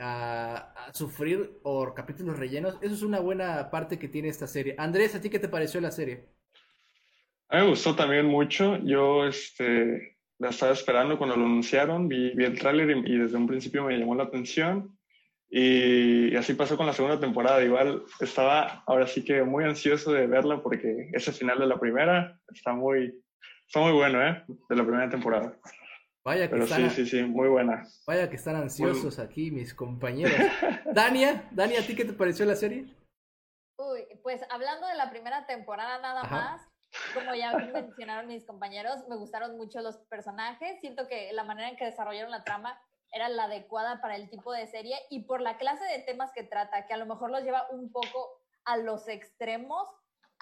a, 0.00 0.74
sufrir 0.92 1.60
por 1.62 1.94
capítulos 1.94 2.38
rellenos. 2.38 2.78
Eso 2.80 2.94
es 2.94 3.02
una 3.02 3.20
buena 3.20 3.70
parte 3.70 3.98
que 3.98 4.08
tiene 4.08 4.28
esta 4.28 4.46
serie. 4.46 4.74
Andrés, 4.78 5.14
¿a 5.14 5.20
ti 5.20 5.30
qué 5.30 5.38
te 5.38 5.48
pareció 5.48 5.80
la 5.80 5.90
serie? 5.90 6.24
A 7.48 7.56
mí 7.56 7.62
me 7.62 7.70
gustó 7.70 7.94
también 7.94 8.26
mucho. 8.26 8.76
Yo 8.84 9.26
este, 9.26 10.18
la 10.38 10.50
estaba 10.50 10.72
esperando 10.72 11.18
cuando 11.18 11.36
lo 11.36 11.44
anunciaron, 11.44 12.08
vi, 12.08 12.30
vi 12.34 12.44
el 12.44 12.58
tráiler 12.58 12.90
y, 12.90 13.18
desde 13.18 13.36
un 13.36 13.46
principio 13.46 13.84
me 13.84 13.98
llamó 13.98 14.14
la 14.14 14.24
atención. 14.24 14.96
Y, 15.50 16.36
así 16.36 16.54
pasó 16.54 16.76
con 16.76 16.86
la 16.86 16.92
segunda 16.92 17.18
temporada. 17.18 17.62
Igual 17.62 18.02
estaba 18.20 18.82
ahora 18.86 19.06
sí 19.06 19.24
que 19.24 19.42
muy 19.42 19.64
ansioso 19.64 20.12
de 20.12 20.26
verla 20.26 20.62
porque 20.62 21.10
ese 21.12 21.32
final 21.32 21.58
de 21.58 21.66
la 21.66 21.80
primera 21.80 22.38
está 22.52 22.72
muy, 22.72 23.14
está 23.66 23.80
muy 23.80 23.92
bueno, 23.92 24.22
¿eh? 24.26 24.44
De 24.68 24.76
la 24.76 24.84
primera 24.84 25.08
temporada. 25.08 25.56
Vaya 26.28 26.44
que 26.44 26.50
Pero 26.50 26.64
están, 26.64 26.90
sí, 26.90 27.06
sí, 27.06 27.06
sí, 27.06 27.22
muy 27.22 27.48
buena. 27.48 27.88
Vaya 28.06 28.28
que 28.28 28.36
están 28.36 28.54
ansiosos 28.54 29.18
aquí 29.18 29.50
mis 29.50 29.72
compañeros. 29.72 30.34
Dania, 30.92 31.48
Dania, 31.52 31.80
¿a 31.80 31.82
ti 31.82 31.96
qué 31.96 32.04
te 32.04 32.12
pareció 32.12 32.44
la 32.44 32.54
serie? 32.54 32.94
Uy, 33.78 34.04
pues 34.22 34.42
hablando 34.50 34.86
de 34.88 34.96
la 34.96 35.08
primera 35.08 35.46
temporada 35.46 35.98
nada 36.00 36.24
más, 36.24 36.68
como 37.14 37.34
ya 37.34 37.56
mencionaron 37.72 38.26
mis 38.26 38.44
compañeros, 38.44 39.08
me 39.08 39.16
gustaron 39.16 39.56
mucho 39.56 39.80
los 39.80 39.96
personajes. 40.10 40.78
Siento 40.82 41.08
que 41.08 41.32
la 41.32 41.44
manera 41.44 41.70
en 41.70 41.76
que 41.76 41.86
desarrollaron 41.86 42.30
la 42.30 42.44
trama 42.44 42.78
era 43.10 43.30
la 43.30 43.44
adecuada 43.44 44.02
para 44.02 44.14
el 44.14 44.28
tipo 44.28 44.52
de 44.52 44.66
serie 44.66 44.98
y 45.08 45.22
por 45.22 45.40
la 45.40 45.56
clase 45.56 45.84
de 45.84 46.00
temas 46.00 46.30
que 46.34 46.42
trata, 46.42 46.86
que 46.86 46.92
a 46.92 46.98
lo 46.98 47.06
mejor 47.06 47.30
los 47.30 47.42
lleva 47.42 47.66
un 47.70 47.90
poco 47.90 48.42
a 48.66 48.76
los 48.76 49.08
extremos, 49.08 49.88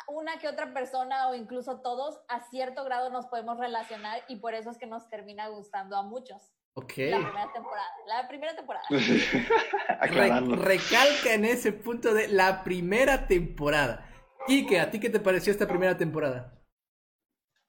una 0.09 0.39
que 0.39 0.49
otra 0.49 0.73
persona 0.73 1.29
o 1.29 1.35
incluso 1.35 1.81
todos 1.81 2.21
a 2.29 2.41
cierto 2.49 2.85
grado 2.85 3.11
nos 3.11 3.27
podemos 3.27 3.59
relacionar 3.59 4.23
y 4.29 4.37
por 4.37 4.55
eso 4.55 4.71
es 4.71 4.79
que 4.79 4.87
nos 4.87 5.09
termina 5.09 5.49
gustando 5.49 5.97
a 5.97 6.03
muchos. 6.03 6.53
Ok. 6.75 6.93
La 6.99 7.19
primera 7.19 7.53
temporada. 7.53 7.89
La 8.07 8.29
primera 8.29 8.55
temporada. 8.55 8.87
recalca 10.63 11.33
en 11.33 11.45
ese 11.47 11.73
punto 11.73 12.13
de 12.13 12.29
la 12.29 12.63
primera 12.63 13.27
temporada. 13.27 14.07
Quique, 14.47 14.79
¿a 14.79 14.91
ti 14.91 15.01
qué 15.01 15.11
te 15.11 15.19
pareció 15.19 15.53
esta 15.53 15.67
primera 15.67 15.97
temporada? 15.97 16.53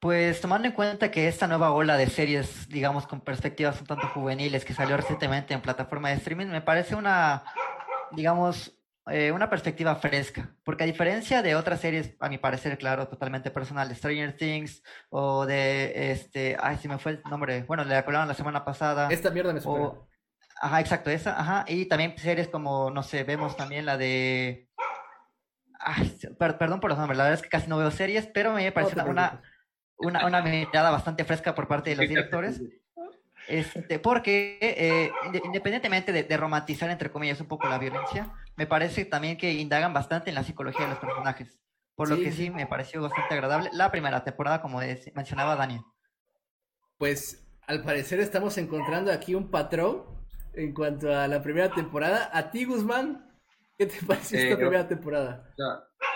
Pues 0.00 0.40
tomando 0.40 0.68
en 0.68 0.74
cuenta 0.74 1.10
que 1.10 1.26
esta 1.26 1.48
nueva 1.48 1.72
ola 1.72 1.96
de 1.96 2.08
series, 2.08 2.68
digamos, 2.68 3.06
con 3.06 3.20
perspectivas 3.20 3.80
un 3.80 3.86
tanto 3.86 4.06
juveniles 4.08 4.64
que 4.64 4.74
salió 4.74 4.96
recientemente 4.96 5.54
en 5.54 5.60
plataforma 5.60 6.10
de 6.10 6.16
streaming, 6.16 6.46
me 6.46 6.60
parece 6.60 6.94
una, 6.94 7.42
digamos, 8.12 8.77
eh, 9.10 9.32
una 9.32 9.50
perspectiva 9.50 9.94
fresca, 9.96 10.54
porque 10.64 10.84
a 10.84 10.86
diferencia 10.86 11.42
de 11.42 11.54
otras 11.54 11.80
series, 11.80 12.14
a 12.20 12.28
mi 12.28 12.38
parecer, 12.38 12.78
claro, 12.78 13.08
totalmente 13.08 13.50
personal, 13.50 13.88
de 13.88 13.94
Stranger 13.94 14.36
Things 14.36 14.82
o 15.10 15.46
de, 15.46 16.12
este, 16.12 16.56
ay, 16.60 16.76
si 16.76 16.88
me 16.88 16.98
fue 16.98 17.12
el 17.12 17.22
nombre, 17.30 17.62
bueno, 17.64 17.84
le 17.84 17.96
acordaron 17.96 18.28
la 18.28 18.34
semana 18.34 18.64
pasada. 18.64 19.08
Esta 19.10 19.30
mierda 19.30 19.52
me 19.52 19.60
supera. 19.60 19.92
ajá, 20.60 20.80
exacto, 20.80 21.10
esa, 21.10 21.38
ajá, 21.38 21.64
y 21.68 21.86
también 21.86 22.16
series 22.18 22.48
como, 22.48 22.90
no 22.90 23.02
sé, 23.02 23.24
vemos 23.24 23.56
también 23.56 23.86
la 23.86 23.96
de, 23.96 24.68
ay, 25.80 26.18
perdón 26.38 26.80
por 26.80 26.90
los 26.90 26.98
nombres, 26.98 27.18
la 27.18 27.24
verdad 27.24 27.38
es 27.38 27.42
que 27.42 27.50
casi 27.50 27.68
no 27.68 27.78
veo 27.78 27.90
series, 27.90 28.26
pero 28.26 28.52
me 28.52 28.72
parece 28.72 29.00
una, 29.00 29.42
una, 29.98 30.26
una 30.26 30.42
mirada 30.42 30.90
bastante 30.90 31.24
fresca 31.24 31.54
por 31.54 31.68
parte 31.68 31.90
de 31.90 31.96
los 31.96 32.08
directores. 32.08 32.60
Este, 33.48 33.98
porque 33.98 34.58
eh, 34.60 35.10
independientemente 35.42 36.12
de, 36.12 36.36
romantizar, 36.36 36.90
entre 36.90 37.10
comillas, 37.10 37.40
un 37.40 37.48
poco 37.48 37.66
la 37.66 37.78
violencia, 37.78 38.30
me 38.58 38.66
parece 38.66 39.04
también 39.04 39.38
que 39.38 39.52
indagan 39.52 39.94
bastante 39.94 40.30
en 40.30 40.34
la 40.34 40.42
psicología 40.42 40.82
de 40.82 40.90
los 40.90 40.98
personajes. 40.98 41.60
Por 41.94 42.08
lo 42.08 42.16
que 42.16 42.32
sí, 42.32 42.50
me 42.50 42.66
pareció 42.66 43.00
bastante 43.00 43.34
agradable 43.34 43.70
la 43.72 43.92
primera 43.92 44.24
temporada, 44.24 44.60
como 44.60 44.80
mencionaba 45.14 45.54
Daniel. 45.54 45.82
Pues 46.96 47.46
al 47.68 47.84
parecer 47.84 48.18
estamos 48.18 48.58
encontrando 48.58 49.12
aquí 49.12 49.36
un 49.36 49.48
patrón 49.48 50.02
en 50.54 50.74
cuanto 50.74 51.14
a 51.14 51.28
la 51.28 51.40
primera 51.40 51.70
temporada. 51.70 52.30
A 52.32 52.50
ti, 52.50 52.64
Guzmán, 52.64 53.30
¿qué 53.78 53.86
te 53.86 54.04
pareció 54.04 54.40
esta 54.40 54.56
primera 54.56 54.88
temporada? 54.88 55.54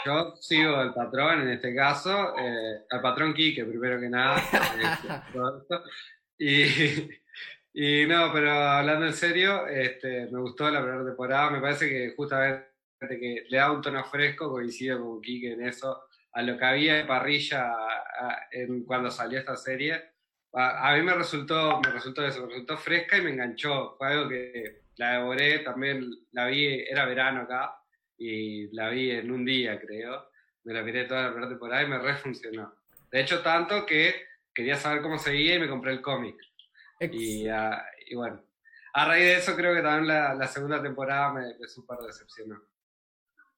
Yo, 0.05 0.35
sigo 0.41 0.83
el 0.83 0.95
patrón 0.95 1.43
en 1.43 1.49
este 1.51 1.73
caso, 1.73 2.37
eh, 2.37 2.87
al 2.91 3.01
patrón 3.01 3.35
Kike, 3.35 3.65
primero 3.67 4.01
que 4.01 4.09
nada. 4.09 4.43
y, 6.39 7.09
y 7.75 8.07
no, 8.07 8.31
pero 8.33 8.53
hablando 8.53 9.07
en 9.07 9.15
serio, 9.15 9.67
este, 9.67 10.27
me 10.31 10.41
gustó 10.41 10.71
la 10.71 10.83
primera 10.83 11.05
temporada. 11.05 11.51
Me 11.51 11.61
parece 11.61 11.89
que 11.89 12.15
justamente 12.15 12.73
que 13.09 13.45
le 13.49 13.57
da 13.57 13.73
un 13.73 13.81
tono 13.81 14.05
fresco, 14.05 14.51
coincido 14.51 15.01
con 15.01 15.21
Kike 15.21 15.53
en 15.53 15.67
eso, 15.67 16.05
a 16.33 16.43
lo 16.43 16.59
que 16.59 16.65
había 16.65 17.01
en 17.01 17.07
parrilla 17.07 17.73
en, 18.51 18.85
cuando 18.85 19.11
salió 19.11 19.39
esta 19.39 19.57
serie. 19.57 20.03
A, 20.55 20.95
mí 20.97 21.03
me 21.03 21.15
resultó, 21.15 21.81
me 21.81 21.91
resultó 21.91 22.27
eso, 22.27 22.43
me 22.43 22.49
resultó 22.49 22.77
fresca 22.77 23.17
y 23.17 23.23
me 23.23 23.31
enganchó. 23.31 23.97
Fue 23.97 24.07
algo 24.09 24.29
que 24.29 24.83
la 24.97 25.15
devoré, 25.15 25.61
también 25.61 26.11
la 26.33 26.47
vi, 26.49 26.67
era 26.67 27.07
verano 27.07 27.43
acá, 27.43 27.75
y 28.19 28.69
la 28.75 28.91
vi 28.91 29.13
en 29.13 29.31
un 29.31 29.47
día, 29.47 29.81
creo. 29.81 30.29
Me 30.65 30.75
la 30.75 30.83
miré 30.83 31.05
toda 31.05 31.23
la 31.23 31.29
primera 31.31 31.49
temporada 31.49 31.83
y 31.83 31.89
me 31.89 31.99
refuncionó. 31.99 32.75
De 33.11 33.21
hecho, 33.21 33.41
tanto 33.41 33.87
que 33.87 34.27
quería 34.55 34.77
saber 34.77 35.01
cómo 35.01 35.19
seguía 35.19 35.55
y 35.55 35.61
me 35.61 35.69
compré 35.69 35.93
el 35.93 36.03
cómic. 36.03 36.37
Y, 37.11 37.49
uh, 37.49 37.75
y, 38.07 38.15
bueno, 38.15 38.43
a 38.95 39.07
raíz 39.07 39.25
de 39.25 39.37
eso 39.37 39.57
creo 39.57 39.75
que 39.75 39.83
también 39.83 40.09
la, 40.09 40.35
la 40.35 40.47
segunda 40.47 40.83
temporada 40.83 41.33
me, 41.33 41.59
me 41.59 41.69
super 41.69 41.99
decepcionó. 41.99 42.61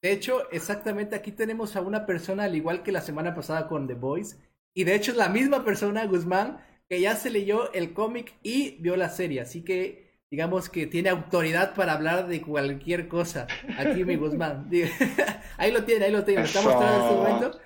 De 0.04 0.12
hecho, 0.12 0.50
exactamente 0.50 1.16
aquí 1.16 1.32
tenemos 1.32 1.76
a 1.76 1.80
una 1.80 2.04
persona, 2.04 2.44
al 2.44 2.54
igual 2.54 2.82
que 2.82 2.92
la 2.92 3.00
semana 3.00 3.34
pasada 3.34 3.68
con 3.68 3.86
The 3.86 3.94
Boys, 3.94 4.38
Y 4.74 4.84
de 4.84 4.94
hecho 4.94 5.12
es 5.12 5.16
la 5.16 5.30
misma 5.30 5.64
persona, 5.64 6.04
Guzmán, 6.04 6.60
que 6.90 7.00
ya 7.00 7.16
se 7.16 7.30
leyó 7.30 7.72
el 7.72 7.94
cómic 7.94 8.34
y 8.42 8.82
vio 8.82 8.96
la 8.96 9.08
serie. 9.08 9.40
Así 9.40 9.64
que 9.64 10.20
digamos 10.30 10.68
que 10.68 10.86
tiene 10.86 11.08
autoridad 11.08 11.74
para 11.74 11.94
hablar 11.94 12.26
de 12.28 12.42
cualquier 12.42 13.08
cosa. 13.08 13.46
Aquí 13.78 14.04
mi 14.04 14.16
Guzmán. 14.16 14.68
ahí 15.56 15.72
lo 15.72 15.84
tiene, 15.84 16.04
ahí 16.04 16.12
lo 16.12 16.24
tiene. 16.24 16.42
Está 16.42 16.60
mostrando 16.60 16.96
en 16.96 17.02
este 17.02 17.14
momento. 17.14 17.60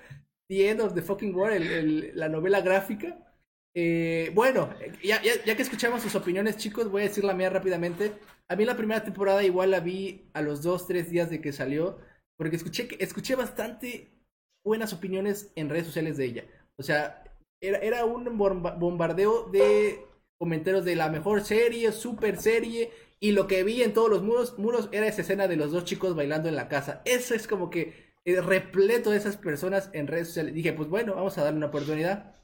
The 0.47 0.69
End 0.69 0.81
of 0.81 0.93
the 0.93 1.01
Fucking 1.01 1.35
World, 1.35 2.13
la 2.13 2.29
novela 2.29 2.61
gráfica. 2.61 3.17
Eh, 3.75 4.31
bueno, 4.33 4.73
ya, 5.03 5.21
ya, 5.21 5.55
que 5.55 5.61
escuchamos 5.61 6.01
sus 6.01 6.15
opiniones, 6.15 6.57
chicos, 6.57 6.89
voy 6.89 7.03
a 7.03 7.07
decir 7.07 7.23
la 7.23 7.33
mía 7.33 7.49
rápidamente. 7.49 8.13
A 8.47 8.55
mí 8.55 8.65
la 8.65 8.75
primera 8.77 9.03
temporada 9.03 9.43
igual 9.43 9.71
la 9.71 9.79
vi 9.79 10.29
a 10.33 10.41
los 10.41 10.63
dos, 10.63 10.87
tres 10.87 11.09
días 11.09 11.29
de 11.29 11.41
que 11.41 11.53
salió, 11.53 11.99
porque 12.37 12.55
escuché, 12.55 12.87
escuché 12.99 13.35
bastante 13.35 14.11
buenas 14.65 14.93
opiniones 14.93 15.51
en 15.55 15.69
redes 15.69 15.85
sociales 15.85 16.17
de 16.17 16.25
ella. 16.25 16.45
O 16.77 16.83
sea, 16.83 17.23
era, 17.61 17.77
era 17.79 18.05
un 18.05 18.37
bombardeo 18.37 19.49
de 19.51 19.99
comentarios 20.39 20.85
de 20.85 20.95
la 20.95 21.09
mejor 21.09 21.41
serie, 21.41 21.91
super 21.91 22.37
serie, 22.37 22.91
y 23.19 23.33
lo 23.33 23.47
que 23.47 23.63
vi 23.63 23.83
en 23.83 23.93
todos 23.93 24.09
los 24.09 24.23
muros, 24.23 24.57
muros 24.57 24.89
era 24.91 25.07
esa 25.07 25.21
escena 25.21 25.47
de 25.47 25.57
los 25.57 25.71
dos 25.71 25.83
chicos 25.83 26.15
bailando 26.15 26.47
en 26.47 26.55
la 26.55 26.69
casa. 26.69 27.01
Eso 27.05 27.35
es 27.35 27.47
como 27.47 27.69
que 27.69 28.13
eh, 28.25 28.41
repleto 28.41 29.11
de 29.11 29.17
esas 29.17 29.37
personas 29.37 29.89
en 29.93 30.07
redes 30.07 30.27
sociales. 30.27 30.53
Dije, 30.53 30.73
pues 30.73 30.89
bueno, 30.89 31.15
vamos 31.15 31.37
a 31.37 31.43
darle 31.43 31.57
una 31.57 31.67
oportunidad. 31.67 32.35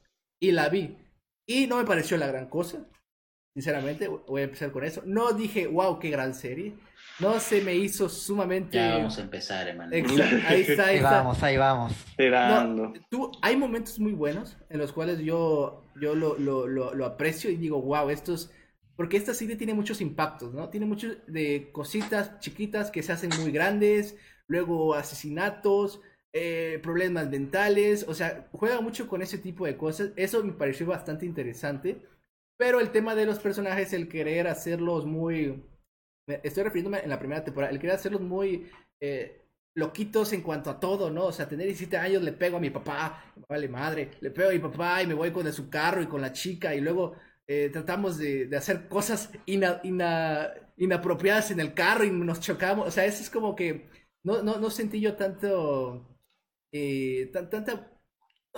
Y 0.41 0.51
la 0.51 0.69
vi. 0.69 0.97
Y 1.45 1.67
no 1.67 1.77
me 1.77 1.85
pareció 1.85 2.17
la 2.17 2.27
gran 2.27 2.47
cosa. 2.47 2.85
Sinceramente, 3.53 4.07
voy 4.07 4.41
a 4.41 4.45
empezar 4.45 4.71
con 4.71 4.83
eso. 4.83 5.01
No 5.05 5.31
dije, 5.31 5.67
wow, 5.67 5.97
qué 5.97 6.09
gran 6.09 6.33
serie. 6.33 6.75
No 7.19 7.39
se 7.39 7.61
me 7.61 7.73
hizo 7.73 8.09
sumamente. 8.09 8.75
Ya 8.75 8.97
vamos 8.97 9.17
a 9.17 9.21
empezar, 9.21 9.67
hermano. 9.67 9.95
Ahí 9.95 10.61
está, 10.67 10.87
ahí, 10.87 10.99
vamos, 10.99 11.41
ahí 11.41 11.55
vamos. 11.55 11.93
tú, 13.09 13.31
hay 13.41 13.55
momentos 13.55 13.97
muy 13.99 14.11
buenos 14.11 14.57
en 14.69 14.79
los 14.79 14.91
cuales 14.91 15.19
yo, 15.19 15.85
yo 16.01 16.15
lo, 16.15 16.37
lo, 16.37 16.67
lo, 16.67 17.05
aprecio 17.05 17.49
y 17.49 17.55
digo, 17.55 17.81
wow, 17.81 18.09
estos. 18.09 18.51
Porque 18.97 19.15
esta 19.15 19.33
serie 19.33 19.55
tiene 19.55 19.73
muchos 19.73 20.01
impactos, 20.01 20.53
¿no? 20.53 20.69
Tiene 20.69 20.85
muchos 20.85 21.17
de 21.27 21.69
cositas 21.71 22.39
chiquitas 22.39 22.91
que 22.91 23.03
se 23.03 23.13
hacen 23.13 23.29
muy 23.41 23.51
grandes, 23.51 24.17
luego 24.47 24.95
asesinatos, 24.95 26.01
eh, 26.37 26.79
problemas 26.83 27.29
mentales, 27.29 28.05
o 28.09 28.13
sea, 28.13 28.49
juega 28.51 28.81
mucho 28.81 29.07
con 29.07 29.21
ese 29.21 29.37
tipo 29.37 29.65
de 29.65 29.77
cosas. 29.77 30.11
Eso 30.17 30.43
me 30.43 30.51
pareció 30.51 30.85
bastante 30.85 31.25
interesante. 31.25 32.01
Pero 32.57 32.81
el 32.81 32.91
tema 32.91 33.15
de 33.15 33.25
los 33.25 33.39
personajes, 33.39 33.93
el 33.93 34.09
querer 34.09 34.47
hacerlos 34.47 35.05
muy... 35.05 35.63
Estoy 36.27 36.63
refiriéndome 36.63 36.99
en 36.99 37.09
la 37.09 37.19
primera 37.19 37.43
temporada, 37.43 37.71
el 37.71 37.79
querer 37.79 37.95
hacerlos 37.95 38.21
muy 38.21 38.69
eh, 38.99 39.45
loquitos 39.75 40.33
en 40.33 40.41
cuanto 40.41 40.69
a 40.69 40.79
todo, 40.79 41.09
¿no? 41.09 41.27
O 41.27 41.31
sea, 41.31 41.47
tener 41.47 41.67
17 41.67 41.95
años 41.95 42.21
le 42.21 42.33
pego 42.33 42.57
a 42.57 42.59
mi 42.59 42.69
papá, 42.69 43.31
vale 43.47 43.69
madre, 43.69 44.11
le 44.19 44.31
pego 44.31 44.49
a 44.49 44.53
mi 44.53 44.59
papá 44.59 45.03
y 45.03 45.07
me 45.07 45.13
voy 45.13 45.31
con 45.31 45.51
su 45.53 45.69
carro 45.69 46.01
y 46.01 46.07
con 46.07 46.21
la 46.21 46.33
chica 46.33 46.75
y 46.75 46.81
luego 46.81 47.15
eh, 47.47 47.69
tratamos 47.71 48.17
de, 48.17 48.49
hacer 48.57 48.89
cosas 48.89 49.31
inapropiadas 49.45 51.51
en 51.51 51.61
el 51.61 51.73
carro 51.73 52.03
y 52.03 52.11
nos 52.11 52.41
chocamos. 52.41 52.87
O 52.89 52.91
sea, 52.91 53.05
eso 53.05 53.21
es 53.21 53.29
como 53.29 53.55
que 53.55 53.87
no, 54.23 54.43
no, 54.43 54.59
no 54.59 54.69
sentí 54.69 54.99
yo 54.99 55.15
tanto, 55.15 56.14
eh, 56.77 57.31
tanta, 57.31 57.89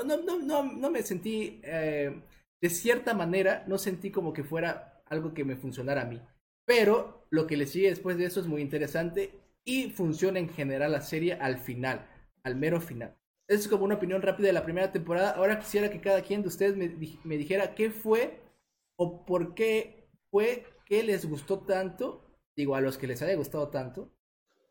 no, 0.03 0.17
no, 0.17 0.39
no, 0.39 0.63
no 0.63 0.89
me 0.89 1.03
sentí, 1.03 1.61
eh, 1.63 2.19
de 2.59 2.69
cierta 2.71 3.13
manera, 3.13 3.63
no 3.67 3.77
sentí 3.77 4.09
como 4.09 4.33
que 4.33 4.43
fuera 4.43 5.03
algo 5.05 5.35
que 5.35 5.43
me 5.43 5.55
funcionara 5.55 6.01
a 6.01 6.05
mí. 6.05 6.19
Pero 6.65 7.27
lo 7.29 7.45
que 7.45 7.57
le 7.57 7.67
sigue 7.67 7.89
después 7.89 8.17
de 8.17 8.25
eso 8.25 8.39
es 8.39 8.47
muy 8.47 8.61
interesante 8.63 9.31
y 9.63 9.91
funciona 9.91 10.39
en 10.39 10.49
general 10.49 10.93
la 10.93 11.01
serie 11.01 11.33
al 11.33 11.59
final, 11.59 12.07
al 12.43 12.55
mero 12.55 12.81
final. 12.81 13.15
Eso 13.47 13.61
es 13.61 13.67
como 13.67 13.85
una 13.85 13.95
opinión 13.95 14.23
rápida 14.23 14.47
de 14.47 14.53
la 14.53 14.65
primera 14.65 14.91
temporada. 14.91 15.31
Ahora 15.31 15.59
quisiera 15.59 15.91
que 15.91 16.01
cada 16.01 16.23
quien 16.23 16.41
de 16.41 16.47
ustedes 16.47 16.75
me, 16.75 16.89
me 17.23 17.37
dijera 17.37 17.75
qué 17.75 17.91
fue 17.91 18.41
o 18.95 19.25
por 19.25 19.53
qué 19.53 20.09
fue 20.31 20.65
que 20.87 21.03
les 21.03 21.29
gustó 21.29 21.59
tanto, 21.59 22.25
digo, 22.55 22.75
a 22.75 22.81
los 22.81 22.97
que 22.97 23.07
les 23.07 23.21
haya 23.21 23.35
gustado 23.35 23.69
tanto, 23.69 24.11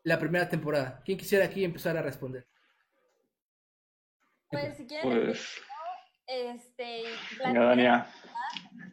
la 0.03 0.19
primera 0.19 0.49
temporada. 0.49 1.01
¿Quién 1.05 1.17
quisiera 1.17 1.45
aquí 1.45 1.63
empezar 1.63 1.95
a 1.95 2.01
responder? 2.01 2.45
Pues 4.49 4.77
si 4.77 4.87
quieren, 4.87 5.09
pues... 5.09 5.61
este, 6.27 7.03
Dania. 7.39 8.07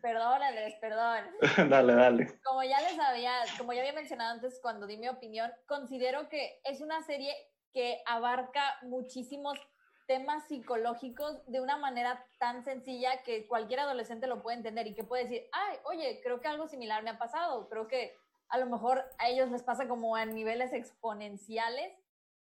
Perdónales, 0.03 0.75
perdón. 0.81 1.25
dale, 1.71 1.95
dale. 1.95 2.41
Como 2.43 2.63
ya 2.63 2.81
les 2.81 2.99
había, 2.99 3.33
como 3.57 3.73
ya 3.73 3.81
había 3.81 3.93
mencionado 3.93 4.33
antes 4.33 4.59
cuando 4.61 4.87
di 4.87 4.97
mi 4.97 5.09
opinión, 5.09 5.51
considero 5.67 6.29
que 6.29 6.61
es 6.65 6.81
una 6.81 7.03
serie 7.03 7.33
que 7.73 8.03
abarca 8.07 8.63
muchísimos 8.83 9.59
temas 10.07 10.47
psicológicos 10.47 11.43
de 11.47 11.61
una 11.61 11.77
manera 11.77 12.25
tan 12.39 12.63
sencilla 12.65 13.23
que 13.23 13.47
cualquier 13.47 13.81
adolescente 13.81 14.27
lo 14.27 14.43
puede 14.43 14.59
entender 14.59 14.87
y 14.87 14.95
que 14.95 15.05
puede 15.05 15.25
decir, 15.25 15.43
ay, 15.53 15.79
oye, 15.85 16.21
creo 16.23 16.41
que 16.41 16.49
algo 16.49 16.69
similar 16.69 17.03
me 17.03 17.11
ha 17.11 17.19
pasado, 17.19 17.69
creo 17.69 17.89
que 17.89 18.15
a 18.49 18.59
lo 18.59 18.67
mejor 18.67 19.05
a 19.19 19.29
ellos 19.29 19.51
les 19.51 19.63
pasa 19.63 19.89
como 19.89 20.17
a 20.17 20.27
niveles 20.27 20.73
exponenciales, 20.73 21.93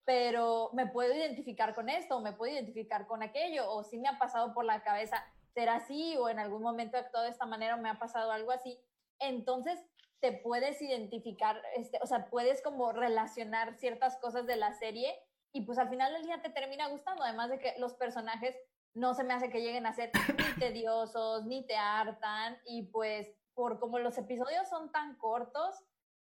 pero 0.04 0.70
me 0.74 0.86
puedo 0.86 1.14
identificar 1.14 1.74
con 1.74 1.88
esto, 1.88 2.16
o 2.16 2.20
me 2.20 2.32
puedo 2.32 2.52
identificar 2.52 3.06
con 3.06 3.22
aquello, 3.22 3.70
o 3.70 3.84
si 3.84 3.98
me 3.98 4.08
ha 4.08 4.18
pasado 4.18 4.52
por 4.52 4.64
la 4.64 4.82
cabeza 4.82 5.24
ser 5.54 5.68
así, 5.68 6.16
o 6.16 6.28
en 6.28 6.38
algún 6.38 6.62
momento 6.62 6.96
he 6.96 7.00
actuado 7.00 7.24
de 7.24 7.30
esta 7.30 7.46
manera, 7.46 7.76
o 7.76 7.78
me 7.80 7.88
ha 7.88 7.98
pasado 7.98 8.32
algo 8.32 8.50
así. 8.50 8.78
Entonces, 9.18 9.80
te 10.20 10.32
puedes 10.32 10.80
identificar, 10.80 11.60
este, 11.76 11.98
o 12.02 12.06
sea, 12.06 12.26
puedes 12.26 12.62
como 12.62 12.92
relacionar 12.92 13.74
ciertas 13.74 14.16
cosas 14.18 14.46
de 14.46 14.56
la 14.56 14.72
serie 14.72 15.14
y 15.52 15.66
pues 15.66 15.78
al 15.78 15.88
final 15.88 16.12
del 16.12 16.24
día 16.24 16.42
te 16.42 16.50
termina 16.50 16.88
gustando, 16.88 17.22
además 17.22 17.50
de 17.50 17.58
que 17.58 17.74
los 17.78 17.94
personajes 17.94 18.56
no 18.94 19.14
se 19.14 19.22
me 19.22 19.34
hace 19.34 19.50
que 19.50 19.60
lleguen 19.60 19.86
a 19.86 19.92
ser 19.92 20.10
ni 20.38 20.60
tediosos, 20.60 21.44
ni 21.44 21.66
te 21.66 21.76
hartan, 21.76 22.58
y 22.64 22.84
pues 22.84 23.28
por 23.54 23.78
como 23.78 23.98
los 23.98 24.18
episodios 24.18 24.68
son 24.68 24.90
tan 24.90 25.16
cortos, 25.16 25.76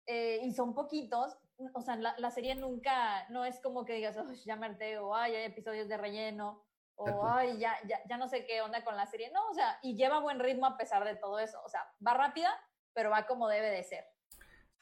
eh, 0.08 0.40
y 0.44 0.52
son 0.52 0.74
poquitos, 0.74 1.38
o 1.74 1.82
sea, 1.82 1.96
la, 1.96 2.16
la, 2.18 2.32
serie 2.32 2.56
nunca, 2.56 3.28
no 3.30 3.46
es 3.46 3.60
como 3.60 3.86
que 3.86 3.94
digas, 3.94 4.18
oh, 4.18 4.32
ya 4.46 4.56
me 4.56 4.66
harté, 4.68 4.98
o 4.98 5.16
ay, 5.16 5.36
hay 5.36 5.46
episodios 5.46 5.88
de 5.88 5.98
relleno, 5.98 6.66
o 6.96 7.28
ay, 7.28 7.58
ya, 7.60 7.76
ya, 7.88 8.00
ya 8.10 8.18
no 8.18 8.28
sé 8.28 8.46
qué 8.46 8.62
onda 8.62 8.84
con 8.84 8.96
la 8.96 9.06
serie. 9.06 9.30
No, 9.34 9.50
o 9.50 9.54
sea, 9.54 9.78
y 9.82 9.96
lleva 9.96 10.20
buen 10.20 10.40
ritmo 10.40 10.66
a 10.66 10.78
pesar 10.78 11.04
de 11.04 11.16
todo 11.16 11.40
eso. 11.40 11.62
O 11.66 11.70
sea, 11.70 11.82
va 12.06 12.14
rápida, 12.14 12.50
pero 12.94 13.10
va 13.10 13.26
como 13.26 13.48
debe 13.48 13.70
de 13.70 13.84
ser. 13.84 14.06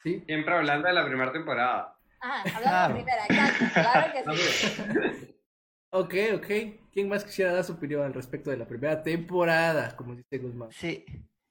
Sí. 0.02 0.22
Siempre 0.26 0.54
hablando 0.54 0.86
de 0.86 0.94
la 0.94 1.06
primera 1.06 1.32
temporada. 1.32 1.96
Ah, 2.20 2.42
hablando 2.54 2.68
de 2.70 2.70
la 2.70 2.94
primera, 2.94 3.24
exacto, 3.26 3.64
claro 3.74 4.12
que 4.12 5.22
sí. 5.22 5.36
ok, 5.90 6.14
ok. 6.36 6.90
¿Quién 6.92 7.08
más 7.08 7.24
quisiera 7.24 7.52
dar 7.52 7.64
su 7.64 7.72
opinión 7.72 8.04
al 8.04 8.14
respecto 8.14 8.50
de 8.50 8.56
la 8.56 8.66
primera 8.66 9.02
temporada, 9.02 9.96
como 9.96 10.14
dice 10.14 10.38
Guzmán? 10.38 10.70
Sí, 10.70 11.04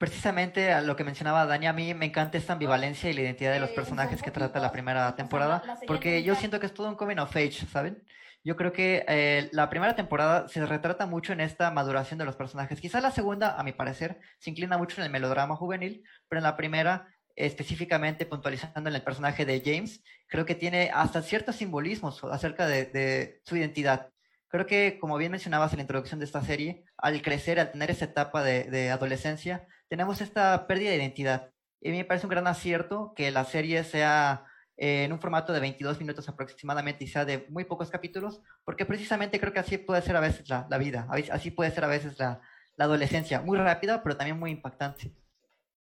precisamente 0.04 0.74
a 0.74 0.82
lo 0.82 0.98
que 0.98 1.06
mencionaba 1.06 1.46
Dani, 1.46 1.66
a 1.66 1.72
mí 1.72 1.94
me 1.94 2.08
encanta 2.08 2.38
esta 2.38 2.52
ambivalencia 2.52 3.10
y 3.10 3.14
la 3.14 3.22
identidad 3.22 3.54
de 3.54 3.62
los 3.62 3.70
personajes 3.70 4.22
que 4.22 4.32
trata 4.32 4.60
la 4.60 4.74
primera 4.74 5.16
temporada, 5.16 5.80
porque 5.88 6.24
yo 6.24 6.36
siento 6.36 6.60
que 6.60 6.66
es 6.66 6.74
todo 6.74 6.90
un 6.90 6.96
coming 6.96 7.20
of 7.20 7.34
age, 7.34 7.66
¿saben? 7.72 8.04
Yo 8.44 8.58
creo 8.58 8.74
que 8.74 9.06
eh, 9.08 9.48
la 9.54 9.70
primera 9.70 9.96
temporada 9.96 10.50
se 10.50 10.66
retrata 10.66 11.06
mucho 11.06 11.32
en 11.32 11.40
esta 11.40 11.72
maduración 11.72 12.20
de 12.20 12.26
los 12.26 12.36
personajes. 12.36 12.82
Quizá 12.82 13.00
la 13.00 13.12
segunda, 13.12 13.58
a 13.58 13.64
mi 13.64 13.72
parecer, 13.72 14.20
se 14.40 14.50
inclina 14.50 14.78
mucho 14.78 15.00
en 15.00 15.06
el 15.06 15.10
melodrama 15.10 15.56
juvenil, 15.56 16.04
pero 16.28 16.40
en 16.40 16.44
la 16.44 16.58
primera, 16.58 17.08
específicamente 17.38 18.26
puntualizando 18.26 18.90
en 18.90 18.98
el 18.98 19.04
personaje 19.04 19.46
de 19.46 19.62
James, 19.64 20.04
creo 20.28 20.46
que 20.46 20.56
tiene 20.56 20.92
hasta 20.94 21.22
ciertos 21.22 21.56
simbolismos 21.56 22.22
acerca 22.26 22.68
de 22.68 23.40
su 23.46 23.56
identidad. 23.56 24.10
Creo 24.54 24.68
que, 24.68 25.00
como 25.00 25.18
bien 25.18 25.32
mencionabas 25.32 25.74
en 25.74 25.78
la 25.78 25.82
introducción 25.82 26.20
de 26.20 26.26
esta 26.26 26.44
serie, 26.44 26.84
al 26.96 27.24
crecer, 27.24 27.60
al 27.60 27.72
tener 27.72 27.90
esa 27.90 28.06
etapa 28.06 28.44
de, 28.44 28.92
adolescencia, 28.92 29.66
tenemos 29.94 30.22
esta 30.22 30.66
pérdida 30.66 30.90
de 30.90 30.96
identidad. 30.96 31.52
Y 31.80 31.90
a 31.90 31.92
mí 31.92 31.98
me 32.00 32.04
parece 32.06 32.26
un 32.26 32.32
gran 32.32 32.48
acierto 32.48 33.14
que 33.16 33.30
la 33.30 33.46
serie 33.46 33.84
sea 33.84 34.44
eh, 34.76 35.04
en 35.04 35.14
un 35.14 35.20
formato 35.20 35.54
de 35.54 35.60
22 35.60 36.00
minutos 36.00 36.28
aproximadamente 36.28 37.04
y 37.04 37.08
sea 37.08 37.26
de 37.26 37.46
muy 37.50 37.66
pocos 37.66 37.92
capítulos, 37.92 38.42
porque 38.66 38.88
precisamente 38.88 39.40
creo 39.40 39.54
que 39.54 39.60
así 39.60 39.78
puede 39.78 40.02
ser 40.02 40.16
a 40.16 40.20
veces 40.20 40.50
la, 40.50 40.66
la 40.68 40.80
vida, 40.80 41.08
así 41.32 41.52
puede 41.52 41.70
ser 41.70 41.84
a 41.84 41.90
veces 41.90 42.18
la, 42.18 42.42
la, 42.76 42.86
adolescencia, 42.86 43.42
muy 43.42 43.56
rápida, 43.56 44.02
pero 44.02 44.18
también 44.18 44.40
muy 44.40 44.50
impactante. 44.50 45.14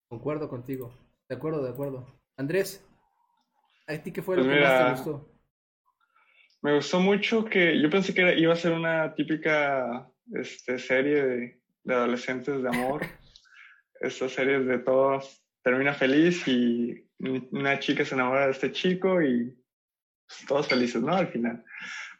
Concuerdo 0.10 0.50
contigo, 0.50 0.94
de 1.30 1.36
acuerdo, 1.36 1.64
de 1.64 1.70
acuerdo. 1.70 2.06
Andrés, 2.36 2.86
¿a 3.88 3.96
ti 3.96 4.12
qué 4.12 4.22
fue 4.22 4.36
lo 4.36 4.44
pues 4.44 4.58
que 4.58 4.62
más 4.62 4.78
te 4.78 4.92
gustó? 4.92 5.34
Me 6.62 6.76
gustó 6.76 7.00
mucho 7.00 7.46
que 7.46 7.82
yo 7.82 7.90
pensé 7.90 8.14
que 8.14 8.38
iba 8.38 8.52
a 8.52 8.58
ser 8.58 8.74
una 8.74 9.16
típica 9.16 10.12
este, 10.34 10.78
serie 10.80 11.24
de, 11.86 11.94
adolescentes 11.96 12.62
de 12.62 12.68
amor. 12.68 13.06
Estas 14.02 14.32
series 14.32 14.66
de 14.66 14.80
todos 14.80 15.44
termina 15.64 15.94
feliz 15.94 16.48
y 16.48 17.08
una 17.52 17.80
chica 17.80 18.04
se 18.04 18.16
enamora 18.16 18.46
de 18.46 18.52
este 18.52 18.72
chico 18.72 19.22
y 19.22 19.56
pues, 20.28 20.46
todos 20.48 20.68
felices, 20.68 21.02
¿no? 21.02 21.14
Al 21.16 21.28
final. 21.28 21.64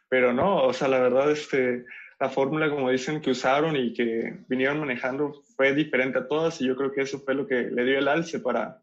Pero 0.08 0.32
no, 0.32 0.64
o 0.64 0.72
sea, 0.72 0.88
la 0.88 1.00
verdad, 1.00 1.30
este, 1.30 1.84
la 2.20 2.28
fórmula, 2.28 2.70
como 2.70 2.90
dicen, 2.90 3.20
que 3.20 3.30
usaron 3.30 3.76
y 3.76 3.92
que 3.94 4.44
vinieron 4.48 4.78
manejando 4.78 5.42
fue 5.56 5.74
diferente 5.74 6.18
a 6.18 6.28
todas 6.28 6.60
y 6.60 6.66
yo 6.66 6.76
creo 6.76 6.92
que 6.92 7.02
eso 7.02 7.18
fue 7.20 7.34
lo 7.34 7.46
que 7.46 7.62
le 7.62 7.84
dio 7.84 7.98
el 7.98 8.08
alce 8.08 8.38
para, 8.38 8.80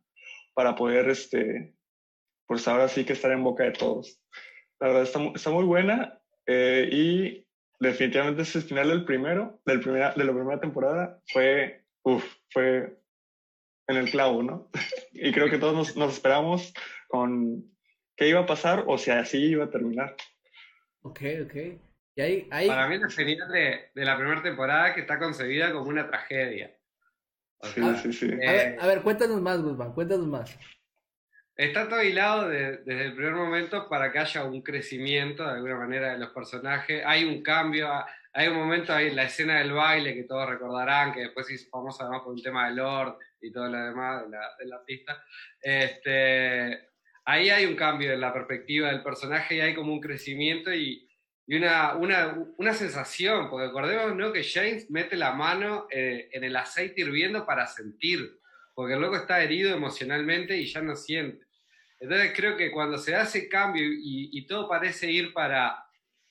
para 0.53 0.75
poder, 0.75 1.09
este, 1.09 1.73
pues 2.47 2.67
ahora 2.67 2.87
sí 2.87 3.05
que 3.05 3.13
estar 3.13 3.31
en 3.31 3.43
boca 3.43 3.63
de 3.63 3.71
todos. 3.71 4.19
La 4.79 4.87
verdad 4.87 5.03
está, 5.03 5.19
está 5.35 5.51
muy 5.51 5.65
buena 5.65 6.19
eh, 6.47 6.89
y 6.91 7.45
definitivamente 7.79 8.41
ese 8.41 8.61
final 8.61 8.89
del 8.89 9.05
primero, 9.05 9.61
del 9.65 9.79
primera, 9.79 10.13
de 10.13 10.23
la 10.23 10.33
primera 10.33 10.59
temporada, 10.59 11.21
fue, 11.27 11.85
uff, 12.15 12.35
fue 12.49 12.97
en 13.87 13.97
el 13.97 14.09
clavo, 14.09 14.43
¿no? 14.43 14.69
y 15.13 15.31
creo 15.31 15.49
que 15.49 15.57
todos 15.57 15.75
nos, 15.75 15.95
nos, 15.95 16.13
esperamos 16.13 16.73
con 17.07 17.63
qué 18.15 18.29
iba 18.29 18.41
a 18.41 18.45
pasar 18.45 18.83
o 18.87 18.97
si 18.97 19.11
así 19.11 19.37
iba 19.37 19.65
a 19.65 19.69
terminar. 19.69 20.15
Ok, 21.01 21.21
ok. 21.45 21.55
Y 22.15 22.21
ahí, 22.21 22.47
ahí... 22.51 22.67
Para 22.67 22.87
mí 22.87 22.97
la 22.97 23.09
final 23.09 23.51
de, 23.51 23.91
de 23.95 24.05
la 24.05 24.17
primera 24.17 24.41
temporada 24.41 24.93
que 24.93 25.01
está 25.01 25.17
concebida 25.17 25.71
como 25.71 25.89
una 25.89 26.07
tragedia. 26.07 26.75
sí, 27.63 27.81
sí, 28.01 28.13
sí. 28.13 28.31
a, 28.33 28.51
ver, 28.51 28.77
a 28.79 28.87
ver, 28.87 29.01
cuéntanos 29.01 29.41
más, 29.41 29.61
Guzmán, 29.61 29.93
cuéntanos 29.93 30.27
más. 30.27 30.57
Está 31.59 31.89
todo 31.89 32.01
hilado 32.01 32.47
de, 32.47 32.77
desde 32.85 33.07
el 33.07 33.15
primer 33.15 33.33
momento 33.33 33.89
para 33.89 34.13
que 34.13 34.19
haya 34.19 34.45
un 34.45 34.61
crecimiento 34.61 35.43
de 35.43 35.51
alguna 35.51 35.75
manera 35.75 36.13
de 36.13 36.17
los 36.17 36.29
personajes. 36.29 37.03
Hay 37.05 37.25
un 37.25 37.43
cambio, 37.43 37.89
hay 38.33 38.47
un 38.47 38.57
momento, 38.57 38.93
hay 38.93 39.11
la 39.11 39.23
escena 39.23 39.59
del 39.59 39.73
baile 39.73 40.13
que 40.13 40.23
todos 40.23 40.49
recordarán, 40.49 41.11
que 41.11 41.21
después 41.21 41.49
hizo 41.49 41.69
famosa 41.69 42.03
además 42.03 42.21
por 42.21 42.33
un 42.33 42.41
tema 42.41 42.69
de 42.69 42.75
Lord 42.75 43.17
y 43.41 43.51
todo 43.51 43.67
lo 43.67 43.77
demás 43.77 44.23
de 44.23 44.29
la, 44.29 44.55
de 44.59 44.65
la 44.65 44.83
pista. 44.85 45.23
Este, 45.61 46.89
ahí 47.25 47.49
hay 47.49 47.65
un 47.65 47.75
cambio 47.75 48.11
en 48.11 48.21
la 48.21 48.33
perspectiva 48.33 48.89
del 48.89 49.03
personaje 49.03 49.55
y 49.55 49.61
hay 49.61 49.73
como 49.73 49.93
un 49.93 49.99
crecimiento 49.99 50.73
y, 50.73 51.07
y 51.47 51.55
una, 51.55 51.95
una, 51.95 52.37
una, 52.57 52.73
sensación, 52.73 53.49
porque 53.49 53.67
recordemos 53.67 54.15
¿no? 54.15 54.31
que 54.31 54.43
James 54.43 54.89
mete 54.91 55.15
la 55.15 55.33
mano 55.33 55.87
eh, 55.89 56.29
en 56.31 56.43
el 56.43 56.55
aceite 56.55 57.01
hirviendo 57.01 57.45
para 57.45 57.65
sentir, 57.65 58.39
porque 58.75 58.93
el 58.93 59.01
loco 59.01 59.15
está 59.15 59.41
herido 59.41 59.75
emocionalmente 59.75 60.55
y 60.55 60.67
ya 60.67 60.81
no 60.81 60.95
siente. 60.95 61.45
Entonces 61.99 62.31
creo 62.35 62.55
que 62.55 62.71
cuando 62.71 62.97
se 62.97 63.15
hace 63.15 63.49
cambio 63.49 63.83
y, 63.83 64.29
y, 64.31 64.47
todo 64.47 64.69
parece 64.69 65.11
ir 65.11 65.33
para, 65.33 65.85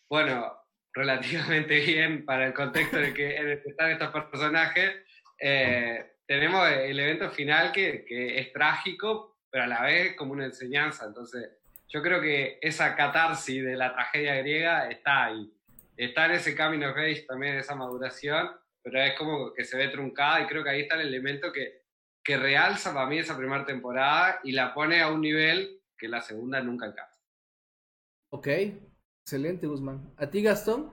bueno, 0.08 0.57
relativamente 0.98 1.78
bien 1.86 2.24
para 2.24 2.46
el 2.46 2.52
contexto 2.52 2.98
en 2.98 3.04
el 3.04 3.14
que, 3.14 3.62
están 3.64 3.90
estos 3.90 4.10
personajes, 4.10 4.96
eh, 5.38 6.16
tenemos 6.26 6.68
el 6.68 6.98
evento 6.98 7.30
final 7.30 7.72
que, 7.72 8.04
que, 8.04 8.38
es 8.38 8.52
trágico, 8.52 9.38
pero 9.50 9.64
a 9.64 9.66
la 9.68 9.82
vez 9.82 10.14
como 10.16 10.32
una 10.32 10.44
enseñanza. 10.44 11.06
Entonces 11.06 11.50
yo 11.88 12.02
creo 12.02 12.20
que 12.20 12.58
esa 12.60 12.96
catarsis 12.96 13.64
de 13.64 13.76
la 13.76 13.94
tragedia 13.94 14.34
griega 14.36 14.90
está 14.90 15.26
ahí. 15.26 15.50
Está 15.96 16.26
en 16.26 16.32
ese 16.32 16.54
camino 16.54 16.90
of 16.90 16.96
también, 17.26 17.56
esa 17.56 17.74
maduración, 17.74 18.50
pero 18.82 19.00
es 19.00 19.14
como 19.16 19.54
que 19.54 19.64
se 19.64 19.76
ve 19.76 19.88
truncada 19.88 20.42
y 20.42 20.46
creo 20.46 20.62
que 20.62 20.70
ahí 20.70 20.80
está 20.82 20.96
el 20.96 21.08
elemento 21.08 21.52
que, 21.52 21.82
que 22.22 22.36
realza 22.36 22.92
para 22.92 23.06
mí 23.06 23.18
esa 23.18 23.36
primera 23.36 23.64
temporada 23.64 24.40
y 24.42 24.52
la 24.52 24.74
pone 24.74 25.00
a 25.00 25.08
un 25.08 25.20
nivel 25.20 25.80
que 25.96 26.08
la 26.08 26.20
segunda 26.20 26.60
nunca 26.60 26.86
alcanza. 26.86 27.18
Ok, 28.30 28.48
excelente 29.28 29.66
Guzmán. 29.66 30.10
¿A 30.16 30.30
ti 30.30 30.40
Gastón? 30.40 30.90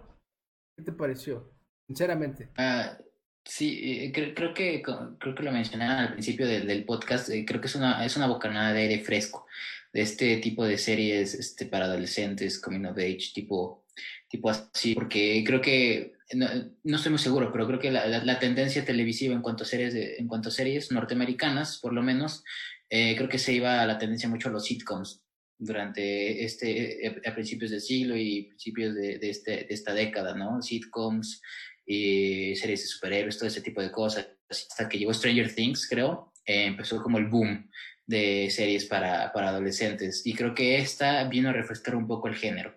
¿Qué 0.76 0.84
te 0.84 0.92
pareció? 0.92 1.54
Sinceramente. 1.88 2.50
Uh, 2.58 3.02
sí, 3.46 4.12
creo, 4.14 4.36
creo, 4.36 4.54
que, 4.54 4.82
creo 4.82 5.36
que 5.36 5.44
lo 5.44 5.54
mencioné 5.54 5.86
al 5.86 6.12
principio 6.12 6.46
del, 6.46 6.84
podcast, 6.84 7.30
eh, 7.30 7.46
creo 7.48 7.62
que 7.62 7.68
es 7.68 7.76
una, 7.76 8.06
es 8.06 8.18
una 8.18 8.28
bocanada 8.28 8.74
de 8.74 8.82
aire 8.82 9.00
fresco 9.06 9.48
de 9.94 10.02
este 10.02 10.36
tipo 10.38 10.66
de 10.66 10.78
series 10.78 11.34
este, 11.34 11.66
para 11.66 11.86
adolescentes, 11.86 12.60
coming 12.60 12.84
of 12.84 12.98
age, 12.98 13.32
tipo, 13.34 13.86
tipo 14.28 14.50
así, 14.50 14.94
porque 14.96 15.42
creo 15.48 15.62
que 15.62 16.16
no, 16.34 16.46
no, 16.84 16.98
estoy 16.98 17.12
muy 17.12 17.20
seguro, 17.20 17.54
pero 17.54 17.66
creo 17.68 17.80
que 17.80 17.92
la, 17.92 18.06
la, 18.06 18.40
tendencia 18.40 18.84
televisiva 18.84 19.34
en 19.34 19.42
cuanto 19.42 19.64
a 19.64 19.68
series, 19.68 19.96
en 19.96 20.28
cuanto 20.28 20.52
series 20.52 20.92
norteamericanas, 20.92 21.78
por 21.78 21.94
lo 21.94 22.04
menos, 22.04 22.44
eh, 22.90 23.16
creo 23.16 23.30
que 23.30 23.40
se 23.40 23.54
iba 23.54 23.82
a 23.82 23.86
la 23.86 23.98
tendencia 23.98 24.28
mucho 24.28 24.50
a 24.50 24.52
los 24.52 24.66
sitcoms 24.66 25.25
durante 25.58 26.44
este, 26.44 27.08
eh, 27.08 27.22
a 27.26 27.34
principios 27.34 27.72
del 27.72 27.82
siglo 27.82 28.16
y 28.16 28.44
principios 28.44 28.96
de, 28.96 29.18
de, 29.18 29.30
este, 29.30 29.52
de 29.52 29.68
esta 29.70 29.94
década, 29.94 30.36
¿no? 30.36 30.62
Sitcoms, 30.62 31.42
y 31.86 32.56
series 32.56 32.82
de 32.82 32.88
superhéroes, 32.88 33.38
todo 33.38 33.48
ese 33.48 33.62
tipo 33.62 33.82
de 33.82 33.92
cosas. 33.92 34.28
Hasta 34.50 34.90
que 34.90 34.98
llegó 34.98 35.14
Stranger 35.14 35.54
Things, 35.54 35.88
creo, 35.88 36.34
eh, 36.46 36.66
empezó 36.66 37.02
como 37.02 37.18
el 37.18 37.28
boom 37.28 37.70
de 38.06 38.50
series 38.50 38.86
para, 38.86 39.32
para 39.34 39.50
adolescentes. 39.50 40.26
Y 40.26 40.34
creo 40.34 40.54
que 40.54 40.78
esta 40.78 41.24
vino 41.26 41.50
a 41.50 41.54
refrescar 41.54 41.96
un 41.96 42.08
poco 42.08 42.28
el 42.28 42.36
género. 42.36 42.76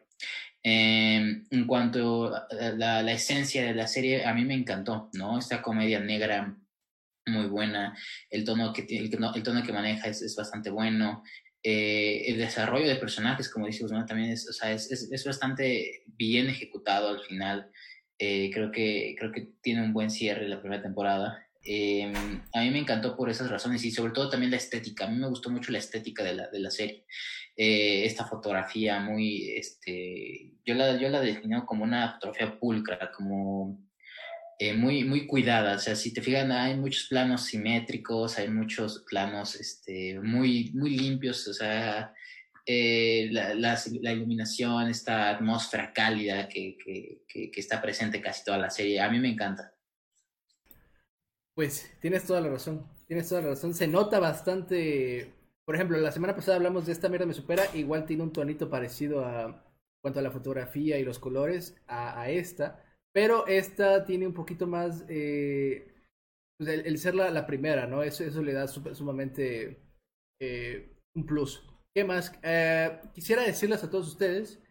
Eh, 0.62 1.42
en 1.50 1.66
cuanto 1.66 2.34
a 2.34 2.46
la, 2.76 3.02
la, 3.02 3.12
esencia 3.12 3.64
de 3.64 3.74
la 3.74 3.86
serie, 3.86 4.26
a 4.26 4.34
mí 4.34 4.44
me 4.44 4.54
encantó, 4.54 5.08
¿no? 5.14 5.38
Esta 5.38 5.62
comedia 5.62 6.00
negra 6.00 6.56
muy 7.26 7.46
buena, 7.46 7.96
el 8.30 8.44
tono 8.44 8.72
que, 8.72 8.86
el, 8.88 9.12
el 9.34 9.42
tono 9.42 9.62
que 9.62 9.72
maneja 9.72 10.08
es, 10.08 10.22
es 10.22 10.34
bastante 10.34 10.70
bueno, 10.70 11.22
eh, 11.62 12.24
el 12.26 12.38
desarrollo 12.38 12.88
de 12.88 12.96
personajes, 12.96 13.48
como 13.48 13.66
dice 13.66 13.82
Guzmán, 13.82 14.06
también 14.06 14.30
es, 14.30 14.48
o 14.48 14.52
sea, 14.52 14.72
es, 14.72 14.90
es, 14.90 15.10
es, 15.10 15.24
bastante 15.24 16.02
bien 16.06 16.48
ejecutado 16.48 17.08
al 17.08 17.20
final. 17.20 17.70
Eh, 18.18 18.50
creo, 18.52 18.72
que, 18.72 19.14
creo 19.18 19.30
que 19.30 19.48
tiene 19.60 19.82
un 19.82 19.92
buen 19.92 20.10
cierre 20.10 20.48
la 20.48 20.60
primera 20.60 20.82
temporada. 20.82 21.44
Eh, 21.64 22.12
a 22.54 22.60
mí 22.60 22.70
me 22.70 22.78
encantó 22.78 23.16
por 23.16 23.28
esas 23.28 23.50
razones 23.50 23.84
y 23.84 23.90
sobre 23.90 24.12
todo 24.12 24.30
también 24.30 24.50
la 24.50 24.56
estética. 24.56 25.04
A 25.04 25.10
mí 25.10 25.18
me 25.18 25.28
gustó 25.28 25.50
mucho 25.50 25.70
la 25.70 25.78
estética 25.78 26.24
de 26.24 26.34
la, 26.34 26.48
de 26.48 26.60
la 26.60 26.70
serie. 26.70 27.04
Eh, 27.56 28.04
esta 28.04 28.24
fotografía 28.24 29.00
muy, 29.00 29.50
este, 29.50 30.52
yo 30.64 30.74
la, 30.74 30.96
yo 30.98 31.08
la 31.08 31.20
defino 31.20 31.66
como 31.66 31.84
una 31.84 32.14
fotografía 32.14 32.58
pulcra, 32.58 33.10
como 33.14 33.87
eh, 34.60 34.74
muy, 34.74 35.04
muy 35.04 35.26
cuidada. 35.26 35.76
O 35.76 35.78
sea, 35.78 35.94
si 35.94 36.12
te 36.12 36.20
fijas, 36.20 36.50
hay 36.50 36.76
muchos 36.76 37.06
planos 37.08 37.44
simétricos, 37.44 38.38
hay 38.38 38.48
muchos 38.48 39.04
planos 39.08 39.54
este, 39.54 40.18
muy, 40.20 40.72
muy 40.74 40.98
limpios. 40.98 41.46
O 41.46 41.54
sea, 41.54 42.12
eh, 42.66 43.28
la, 43.30 43.54
la, 43.54 44.12
iluminación, 44.12 44.88
esta 44.88 45.30
atmósfera 45.30 45.92
cálida 45.92 46.48
que, 46.48 46.76
que, 46.76 47.22
que, 47.28 47.50
que 47.52 47.60
está 47.60 47.80
presente 47.80 48.20
casi 48.20 48.44
toda 48.44 48.58
la 48.58 48.68
serie. 48.68 49.00
A 49.00 49.08
mí 49.08 49.20
me 49.20 49.30
encanta. 49.30 49.72
Pues 51.54 51.90
tienes 52.00 52.24
toda 52.24 52.40
la 52.40 52.48
razón, 52.48 52.84
tienes 53.06 53.28
toda 53.28 53.42
la 53.42 53.48
razón. 53.50 53.74
Se 53.74 53.86
nota 53.86 54.18
bastante. 54.18 55.34
Por 55.64 55.76
ejemplo, 55.76 55.98
la 55.98 56.12
semana 56.12 56.34
pasada 56.34 56.56
hablamos 56.56 56.86
de 56.86 56.92
esta 56.92 57.08
mierda 57.08 57.26
me 57.26 57.34
supera, 57.34 57.64
igual 57.74 58.06
tiene 58.06 58.24
un 58.24 58.32
tonito 58.32 58.68
parecido 58.68 59.24
a 59.24 59.64
cuanto 60.00 60.18
a 60.18 60.22
la 60.22 60.30
fotografía 60.30 60.98
y 60.98 61.04
los 61.04 61.18
colores 61.18 61.76
a 61.86 62.30
esta, 62.30 62.82
pero 63.18 63.48
esta 63.48 64.04
tiene 64.04 64.28
un 64.28 64.32
poquito 64.32 64.68
más 64.68 65.04
eh, 65.08 65.92
pues 66.56 66.70
el, 66.70 66.86
el, 66.86 66.98
ser 66.98 67.16
la, 67.16 67.30
la, 67.30 67.48
primera, 67.48 67.84
¿no? 67.84 68.04
Eso, 68.04 68.22
eso 68.22 68.44
le 68.44 68.52
da 68.52 68.68
super, 68.68 68.94
sumamente 68.94 69.82
eh, 70.40 70.96
un 71.16 71.26
plus. 71.26 71.68
¿Qué 71.92 72.04
más? 72.04 72.32
Eh, 72.44 73.00
quisiera 73.12 73.42
decirles 73.42 73.82
a 73.82 73.90
todos 73.90 74.06
ustedes 74.06 74.62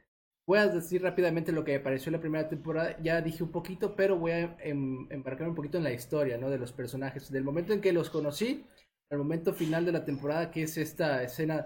Voy 0.47 0.59
a 0.59 0.67
decir 0.69 1.01
rápidamente 1.01 1.51
lo 1.51 1.65
que 1.65 1.73
me 1.73 1.81
pareció 1.81 2.09
la 2.09 2.21
primera 2.21 2.47
temporada. 2.47 2.97
Ya 3.03 3.21
dije 3.21 3.43
un 3.43 3.51
poquito, 3.51 3.97
pero 3.97 4.15
voy 4.17 4.31
a 4.31 4.55
em, 4.61 5.05
embarcarme 5.11 5.49
un 5.49 5.55
poquito 5.55 5.77
en 5.77 5.83
la 5.83 5.91
historia, 5.91 6.37
¿no? 6.37 6.49
De 6.49 6.57
los 6.57 6.71
personajes. 6.71 7.29
Del 7.29 7.43
momento 7.43 7.73
en 7.73 7.81
que 7.81 7.91
los 7.91 8.09
conocí, 8.09 8.65
al 9.09 9.17
momento 9.17 9.53
final 9.53 9.83
de 9.83 9.91
la 9.91 10.05
temporada, 10.05 10.49
que 10.49 10.63
es 10.63 10.77
esta 10.77 11.21
escena 11.21 11.65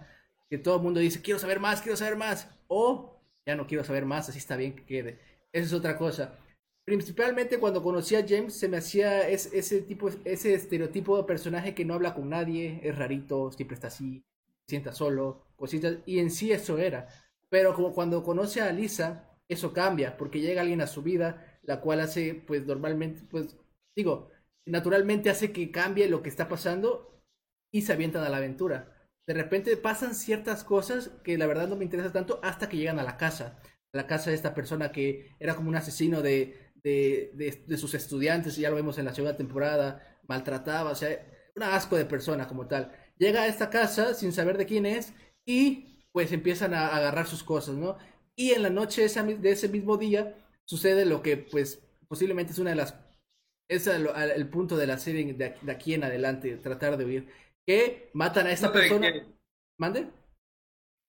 que 0.49 0.57
todo 0.57 0.77
el 0.77 0.81
mundo 0.81 0.99
dice, 0.99 1.21
quiero 1.21 1.39
saber 1.39 1.59
más, 1.59 1.79
quiero 1.83 1.95
saber 1.95 2.15
más. 2.15 2.49
O 2.67 3.21
ya 3.45 3.55
no 3.55 3.67
quiero 3.67 3.83
saber 3.83 4.05
más, 4.05 4.29
así 4.29 4.39
está 4.39 4.55
bien 4.55 4.75
que 4.75 4.83
quede. 4.83 5.19
Esa 5.53 5.67
es 5.67 5.73
otra 5.73 5.95
cosa. 5.95 6.39
Principalmente 6.85 7.59
cuando 7.59 7.83
conocí 7.83 8.15
a 8.15 8.25
James 8.27 8.57
se 8.57 8.67
me 8.67 8.77
hacía 8.77 9.27
ese, 9.29 9.81
tipo, 9.81 10.09
ese 10.25 10.53
estereotipo 10.53 11.17
de 11.17 11.23
personaje 11.23 11.75
que 11.75 11.85
no 11.85 11.93
habla 11.93 12.13
con 12.13 12.29
nadie, 12.29 12.79
es 12.83 12.97
rarito, 12.97 13.51
siempre 13.51 13.75
está 13.75 13.87
así, 13.87 14.23
sienta 14.67 14.91
solo, 14.91 15.45
cositas, 15.55 15.97
y 16.05 16.19
en 16.19 16.31
sí 16.31 16.51
eso 16.51 16.77
era 16.77 17.07
pero 17.51 17.75
como 17.75 17.93
cuando 17.93 18.23
conoce 18.23 18.61
a 18.61 18.71
Lisa, 18.71 19.29
eso 19.49 19.73
cambia, 19.73 20.15
porque 20.15 20.39
llega 20.39 20.61
alguien 20.61 20.79
a 20.79 20.87
su 20.87 21.03
vida, 21.03 21.59
la 21.63 21.81
cual 21.81 21.99
hace, 21.99 22.33
pues 22.33 22.65
normalmente, 22.65 23.23
pues 23.29 23.57
digo, 23.93 24.29
naturalmente 24.65 25.29
hace 25.29 25.51
que 25.51 25.69
cambie 25.69 26.07
lo 26.07 26.23
que 26.23 26.29
está 26.29 26.47
pasando 26.47 27.21
y 27.69 27.81
se 27.81 27.91
avientan 27.91 28.23
a 28.23 28.29
la 28.29 28.37
aventura. 28.37 29.09
De 29.27 29.33
repente 29.33 29.75
pasan 29.75 30.15
ciertas 30.15 30.63
cosas 30.63 31.09
que 31.25 31.37
la 31.37 31.45
verdad 31.45 31.67
no 31.67 31.75
me 31.75 31.83
interesa 31.83 32.13
tanto 32.13 32.39
hasta 32.41 32.69
que 32.69 32.77
llegan 32.77 32.99
a 32.99 33.03
la 33.03 33.17
casa. 33.17 33.61
La 33.93 34.07
casa 34.07 34.29
de 34.29 34.37
esta 34.37 34.55
persona 34.55 34.93
que 34.93 35.35
era 35.37 35.53
como 35.53 35.67
un 35.67 35.75
asesino 35.75 36.21
de, 36.21 36.70
de, 36.83 37.31
de, 37.33 37.63
de 37.67 37.77
sus 37.77 37.93
estudiantes, 37.93 38.57
y 38.57 38.61
ya 38.61 38.69
lo 38.69 38.75
vemos 38.75 38.97
en 38.97 39.05
la 39.05 39.13
segunda 39.13 39.37
temporada, 39.37 40.19
maltrataba, 40.27 40.91
o 40.91 40.95
sea, 40.95 41.09
un 41.55 41.63
asco 41.63 41.97
de 41.97 42.05
persona 42.05 42.47
como 42.47 42.67
tal. 42.67 42.91
Llega 43.17 43.43
a 43.43 43.47
esta 43.47 43.69
casa 43.69 44.13
sin 44.13 44.31
saber 44.31 44.57
de 44.57 44.65
quién 44.65 44.85
es 44.85 45.13
y 45.45 46.05
pues 46.11 46.31
empiezan 46.31 46.73
a 46.73 46.95
agarrar 46.95 47.27
sus 47.27 47.43
cosas, 47.43 47.75
¿no? 47.75 47.97
Y 48.35 48.51
en 48.51 48.63
la 48.63 48.69
noche 48.69 49.01
de 49.07 49.51
ese 49.51 49.69
mismo 49.69 49.97
día 49.97 50.35
sucede 50.65 51.05
lo 51.05 51.21
que 51.21 51.37
pues 51.37 51.83
posiblemente 52.07 52.53
es 52.53 52.59
una 52.59 52.71
de 52.71 52.77
las... 52.77 52.95
Es 53.69 53.87
el, 53.87 54.07
el 54.07 54.49
punto 54.49 54.75
de 54.75 54.87
la 54.87 54.97
serie 54.97 55.33
de, 55.33 55.55
de, 55.61 55.71
aquí 55.71 55.93
en 55.93 56.03
adelante, 56.03 56.57
tratar 56.57 56.97
de 56.97 57.05
huir. 57.05 57.27
Que 57.65 58.09
matan 58.13 58.47
a 58.47 58.51
esta 58.51 58.71
persona... 58.71 59.11
¿Mande? 59.77 60.07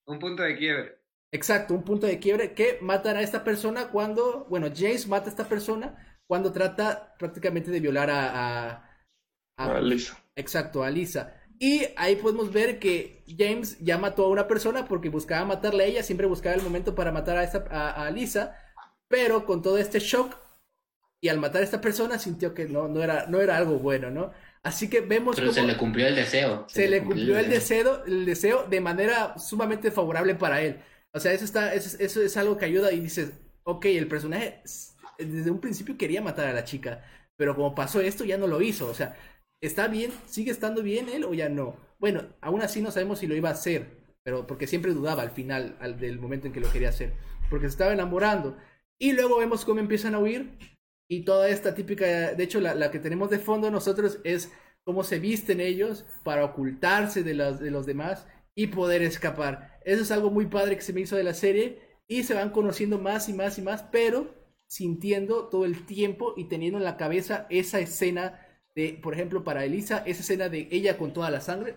Un 0.06 0.18
punto 0.18 0.42
de 0.42 0.56
quiebre. 0.56 0.98
Exacto, 1.33 1.75
un 1.75 1.83
punto 1.83 2.07
de 2.07 2.18
quiebre 2.18 2.53
que 2.53 2.79
matan 2.83 3.16
a 3.16 3.23
esta 3.23 3.42
persona 3.42 3.88
cuando, 3.88 4.47
bueno, 4.51 4.68
James 4.75 5.09
mata 5.09 5.27
a 5.27 5.31
esta 5.31 5.49
persona 5.49 6.18
cuando 6.27 6.53
trata 6.53 7.14
prácticamente 7.18 7.71
de 7.71 7.81
violar 7.81 8.11
a... 8.11 8.71
A, 8.71 8.88
a, 9.57 9.77
a 9.77 9.81
Lisa. 9.81 10.23
Exacto, 10.37 10.83
a 10.85 10.90
Lisa. 10.90 11.35
Y 11.59 11.87
ahí 11.97 12.16
podemos 12.16 12.53
ver 12.53 12.79
que 12.79 13.25
James 13.38 13.79
ya 13.81 13.97
mató 13.97 14.25
a 14.25 14.29
una 14.29 14.49
persona 14.49 14.87
porque 14.87 15.09
buscaba 15.09 15.45
matarle 15.47 15.85
a 15.85 15.87
ella, 15.87 16.03
siempre 16.03 16.27
buscaba 16.27 16.55
el 16.55 16.62
momento 16.62 16.95
para 16.95 17.12
matar 17.12 17.37
a, 17.38 17.45
esta, 17.45 17.64
a, 17.71 18.07
a 18.07 18.11
Lisa, 18.11 18.57
pero 19.09 19.47
con 19.47 19.62
todo 19.62 19.79
este 19.79 20.01
shock 20.01 20.37
y 21.21 21.29
al 21.29 21.38
matar 21.38 21.62
a 21.62 21.64
esta 21.64 21.81
persona 21.81 22.18
sintió 22.18 22.53
que 22.53 22.66
no, 22.66 22.88
no, 22.88 23.03
era, 23.03 23.27
no 23.29 23.40
era 23.40 23.57
algo 23.57 23.79
bueno, 23.79 24.11
¿no? 24.11 24.33
Así 24.64 24.90
que 24.90 25.01
vemos 25.01 25.37
Pero 25.37 25.53
se 25.53 25.62
le 25.62 25.77
cumplió 25.77 26.07
el 26.09 26.16
deseo. 26.16 26.66
Se, 26.68 26.88
le 26.88 27.03
cumplió 27.03 27.38
el 27.38 27.49
deseo, 27.49 28.05
el 28.05 28.27
deseo 28.27 28.64
de 28.68 28.81
manera 28.81 29.38
sumamente 29.38 29.92
favorable 29.92 30.35
para 30.35 30.62
él. 30.62 30.81
O 31.14 31.20
sea, 31.20 31.33
eso, 31.33 31.44
está, 31.44 31.75
eso, 31.75 32.22
es 32.22 32.37
algo 32.37 32.57
que 32.57 32.64
ayuda 32.64 32.92
y 32.92 33.01
dices, 33.01 33.33
ok, 33.64 33.87
el 33.87 34.09
personaje 34.09 34.62
desde 35.18 35.51
un 35.51 35.61
principio 35.61 35.98
quería 35.98 36.22
matar 36.22 36.46
a 36.46 36.53
la 36.53 36.64
chica, 36.64 37.05
pero 37.37 37.55
como 37.55 37.75
pasó 37.75 38.01
esto 38.01 38.25
ya 38.25 38.38
no 38.38 38.46
lo 38.46 38.62
hizo. 38.62 38.88
O 38.88 38.94
sea, 38.94 39.16
¿está 39.61 39.88
bien? 39.88 40.12
¿Sigue 40.27 40.51
estando 40.51 40.83
bien 40.83 41.09
él 41.09 41.25
o 41.25 41.35
ya 41.35 41.48
no? 41.48 41.77
Bueno, 41.98 42.25
aún 42.40 42.62
así 42.62 42.81
no 42.83 42.90
sabemos 42.90 43.18
si 43.18 43.27
lo 43.27 43.37
iba 43.37 43.51
a 43.51 43.53
hacer, 43.53 43.87
pero 44.22 44.46
porque 44.46 44.66
siempre 44.66 44.94
dudaba 44.94 45.22
al 45.22 45.31
final 45.33 45.77
al, 45.81 45.98
del 45.98 46.18
momento 46.18 46.46
en 46.46 46.53
que 46.53 46.61
lo 46.61 46.72
quería 46.72 46.88
hacer, 46.88 47.12
porque 47.51 47.66
se 47.66 47.72
estaba 47.72 47.92
enamorando. 47.92 48.57
Y 48.98 49.12
luego 49.12 49.38
vemos 49.38 49.64
cómo 49.64 49.81
empiezan 49.81 50.14
a 50.14 50.18
huir 50.18 50.59
y 51.09 51.25
toda 51.25 51.48
esta 51.48 51.75
típica, 51.75 52.33
de 52.33 52.42
hecho 52.42 52.61
la, 52.61 52.90
que 52.90 52.98
tenemos 52.98 53.29
de 53.31 53.38
fondo 53.38 53.70
nosotros 53.70 54.18
es 54.25 54.51
cómo 54.85 55.05
se 55.05 55.18
visten 55.18 55.61
ellos 55.61 56.07
para 56.25 56.44
ocultarse 56.44 57.22
de 57.22 57.35
los, 57.35 57.61
de 57.61 57.70
los 57.70 57.85
demás 57.85 58.27
y 58.55 58.68
poder 58.68 59.03
escapar. 59.03 59.71
Eso 59.85 60.03
es 60.03 60.11
algo 60.11 60.31
muy 60.31 60.47
padre 60.47 60.77
que 60.77 60.83
se 60.83 60.92
me 60.92 61.01
hizo 61.01 61.16
de 61.16 61.25
la 61.25 61.35
serie 61.35 61.81
y 62.09 62.23
se 62.25 62.35
van 62.35 62.51
conociendo 62.51 62.99
más 62.99 63.29
y 63.29 63.33
más 63.33 63.59
y 63.59 63.62
más, 63.62 63.83
pero 63.85 64.35
sintiendo 64.66 65.49
todo 65.49 65.64
el 65.64 65.85
tiempo 65.87 66.35
y 66.37 66.45
teniendo 66.45 66.79
en 66.79 66.85
la 66.85 66.97
cabeza 66.97 67.47
esa 67.51 67.81
escena 67.81 68.47
de, 68.75 68.99
por 69.03 69.14
ejemplo, 69.14 69.45
para 69.45 69.64
Elisa, 69.64 69.99
esa 70.07 70.21
escena 70.21 70.49
de 70.49 70.68
ella 70.71 70.97
con 70.97 71.12
toda 71.12 71.31
la 71.31 71.40
sangre 71.40 71.77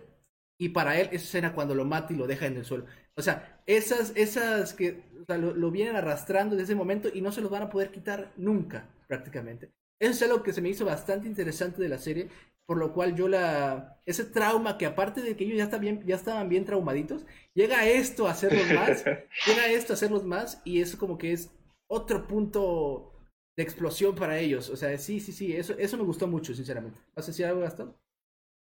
y 0.57 0.69
para 0.69 0.99
él 0.99 1.07
esa 1.11 1.25
escena 1.25 1.53
cuando 1.53 1.75
lo 1.75 1.85
mata 1.85 2.13
y 2.13 2.15
lo 2.15 2.27
deja 2.27 2.47
en 2.47 2.57
el 2.57 2.65
suelo. 2.65 2.85
O 3.15 3.21
sea, 3.21 3.61
esas, 3.65 4.13
esas 4.15 4.73
que 4.73 5.03
lo, 5.27 5.71
vienen 5.71 5.95
arrastrando 5.95 6.55
desde 6.55 6.71
ese 6.71 6.75
momento 6.75 7.09
y 7.13 7.21
no 7.21 7.31
se 7.31 7.41
los 7.41 7.51
van 7.51 7.63
a 7.63 7.69
poder 7.69 7.91
quitar 7.91 8.31
nunca 8.37 8.89
prácticamente. 9.07 9.71
Eso 9.99 10.11
es 10.11 10.23
algo 10.23 10.43
que 10.43 10.53
se 10.53 10.61
me 10.61 10.69
hizo 10.69 10.85
bastante 10.85 11.27
interesante 11.27 11.81
de 11.81 11.89
la 11.89 11.97
serie, 11.97 12.29
por 12.65 12.77
lo 12.77 12.93
cual 12.93 13.15
yo 13.15 13.27
la... 13.27 13.99
Ese 14.05 14.23
trauma 14.23 14.77
que 14.77 14.85
aparte 14.85 15.21
de 15.21 15.35
que 15.35 15.43
ellos 15.43 15.57
ya, 15.57 15.63
está 15.63 15.77
bien, 15.77 16.03
ya 16.05 16.15
estaban 16.15 16.49
bien 16.49 16.65
traumaditos, 16.65 17.25
llega 17.53 17.87
esto 17.87 18.27
a 18.27 18.31
hacerlos 18.31 18.71
más, 18.71 19.03
llega 19.47 19.67
esto 19.67 19.93
a 19.93 19.95
hacerlos 19.95 20.23
más 20.23 20.61
y 20.63 20.81
eso 20.81 20.97
como 20.97 21.17
que 21.17 21.31
es 21.33 21.51
otro 21.87 22.27
punto 22.27 23.13
de 23.57 23.63
explosión 23.63 24.15
para 24.15 24.37
ellos. 24.37 24.69
O 24.69 24.75
sea, 24.75 24.97
sí, 24.97 25.19
sí, 25.19 25.31
sí, 25.31 25.53
eso, 25.53 25.77
eso 25.77 25.97
me 25.97 26.03
gustó 26.03 26.27
mucho, 26.27 26.53
sinceramente. 26.53 26.99
¿Vas 27.15 27.25
a 27.25 27.31
decir 27.31 27.45
algo, 27.45 27.61
Gastón? 27.61 27.95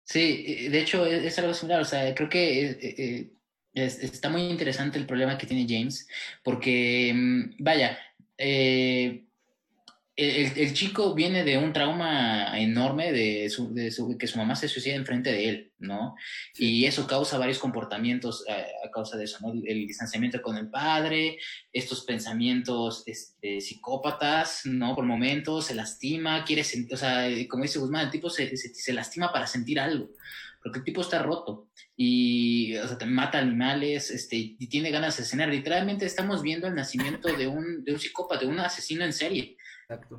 Sí, 0.04 0.68
de 0.68 0.80
hecho 0.80 1.06
es, 1.06 1.38
algo 1.38 1.54
similar, 1.54 1.80
o 1.80 1.84
sea, 1.84 2.12
creo 2.14 2.28
que 2.28 2.70
eh, 2.70 2.78
eh, 2.80 3.32
está 3.74 4.28
muy 4.28 4.42
interesante 4.42 4.98
el 4.98 5.06
problema 5.06 5.38
que 5.38 5.46
tiene 5.46 5.66
James, 5.68 6.08
porque, 6.42 7.12
mm, 7.14 7.62
vaya, 7.62 7.98
eh, 8.36 9.26
el, 10.14 10.74
chico 10.74 11.14
viene 11.14 11.42
de 11.42 11.56
un 11.56 11.72
trauma 11.72 12.58
enorme 12.58 13.12
de, 13.12 13.48
su, 13.48 13.72
de 13.72 13.90
su, 13.90 14.18
que 14.18 14.26
su 14.26 14.36
mamá 14.36 14.54
se 14.54 14.68
suicida 14.68 14.94
enfrente 14.94 15.32
de 15.32 15.48
él, 15.48 15.72
¿no? 15.78 16.14
Y 16.56 16.84
eso 16.84 17.06
causa 17.06 17.38
varios 17.38 17.58
comportamientos 17.58 18.44
a, 18.48 18.90
causa 18.90 19.16
de 19.16 19.24
eso, 19.24 19.38
¿no? 19.40 19.52
El, 19.64 19.86
distanciamiento 19.86 20.42
con 20.42 20.58
el 20.58 20.68
padre, 20.68 21.38
estos 21.72 22.04
pensamientos 22.04 23.04
este, 23.06 23.60
psicópatas, 23.60 24.66
¿no? 24.66 24.94
Por 24.94 25.06
momentos, 25.06 25.66
se 25.66 25.74
lastima, 25.74 26.44
quiere 26.44 26.62
sentir, 26.62 26.94
o 26.94 26.98
sea, 26.98 27.26
como 27.48 27.62
dice 27.62 27.78
Guzmán, 27.78 28.06
el 28.06 28.10
tipo 28.10 28.28
se, 28.28 28.54
se, 28.56 28.92
lastima 28.92 29.32
para 29.32 29.46
sentir 29.46 29.80
algo 29.80 30.10
porque 30.62 30.78
el 30.78 30.84
tipo 30.84 31.00
está 31.00 31.20
roto 31.20 31.70
y 31.96 32.76
o 32.76 32.86
sea, 32.86 32.96
te 32.96 33.04
mata 33.04 33.38
animales 33.38 34.10
este, 34.10 34.36
y 34.36 34.66
tiene 34.68 34.92
ganas 34.92 35.16
de 35.16 35.24
cenar. 35.24 35.48
Literalmente 35.48 36.06
estamos 36.06 36.40
viendo 36.40 36.68
el 36.68 36.76
nacimiento 36.76 37.36
de 37.36 37.48
un, 37.48 37.82
de 37.82 37.94
un 37.94 37.98
psicópata, 37.98 38.44
de 38.44 38.46
un 38.46 38.60
asesino 38.60 39.04
en 39.04 39.12
serie. 39.12 39.56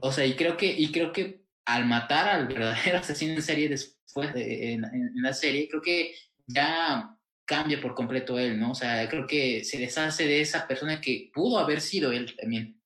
O 0.02 0.12
sea, 0.12 0.26
y 0.26 0.36
creo 0.36 0.58
que, 0.58 0.68
y 0.68 0.92
creo 0.92 1.12
que 1.12 1.44
al 1.66 1.86
matar 1.86 2.30
al 2.30 2.48
verdadero 2.48 2.98
asesino 3.00 3.34
en 3.34 3.42
serie 3.42 3.70
después 3.70 4.34
de, 4.34 4.74
en, 4.74 4.84
la 5.16 5.34
serie, 5.34 5.68
creo 5.70 5.82
que 5.82 6.14
ya 6.48 7.18
cambia 7.46 7.82
por 7.82 7.94
completo 7.94 8.40
él, 8.40 8.60
¿no? 8.60 8.72
O 8.72 8.76
sea, 8.76 9.08
creo 9.10 9.28
que 9.28 9.64
se 9.64 9.78
deshace 9.78 10.26
de 10.26 10.42
esa 10.42 10.68
persona 10.68 11.02
que 11.02 11.30
pudo 11.34 11.60
haber 11.60 11.82
sido 11.82 12.12
él 12.12 12.36
también. 12.40 12.82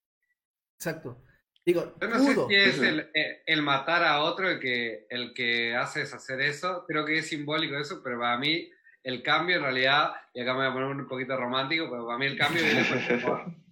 Exacto. 0.79 1.23
Digo, 1.65 1.95
Yo 1.99 2.07
no 2.07 2.19
sé 2.19 2.33
si 2.47 2.55
es 2.55 2.79
el, 2.79 3.09
el, 3.45 3.61
matar 3.61 4.03
a 4.03 4.21
otro 4.21 4.49
el 4.49 4.59
que, 4.59 5.05
el 5.09 5.33
que 5.33 5.75
hace 5.75 6.03
hacer 6.03 6.39
eso. 6.39 6.85
Creo 6.87 7.05
que 7.05 7.17
es 7.17 7.27
simbólico 7.27 7.77
eso, 7.77 8.01
pero 8.01 8.19
para 8.19 8.37
mí 8.37 8.69
el 9.03 9.21
cambio 9.21 9.57
en 9.57 9.63
realidad, 9.63 10.11
y 10.33 10.41
acá 10.41 10.53
me 10.53 10.59
voy 10.59 10.67
a 10.67 10.73
poner 10.73 10.87
un 10.89 11.07
poquito 11.07 11.35
romántico, 11.35 11.87
pero 11.89 12.05
para 12.05 12.17
mí 12.17 12.25
el 12.25 12.37
cambio 12.37 12.63
viene 12.63 12.85
por 12.85 12.97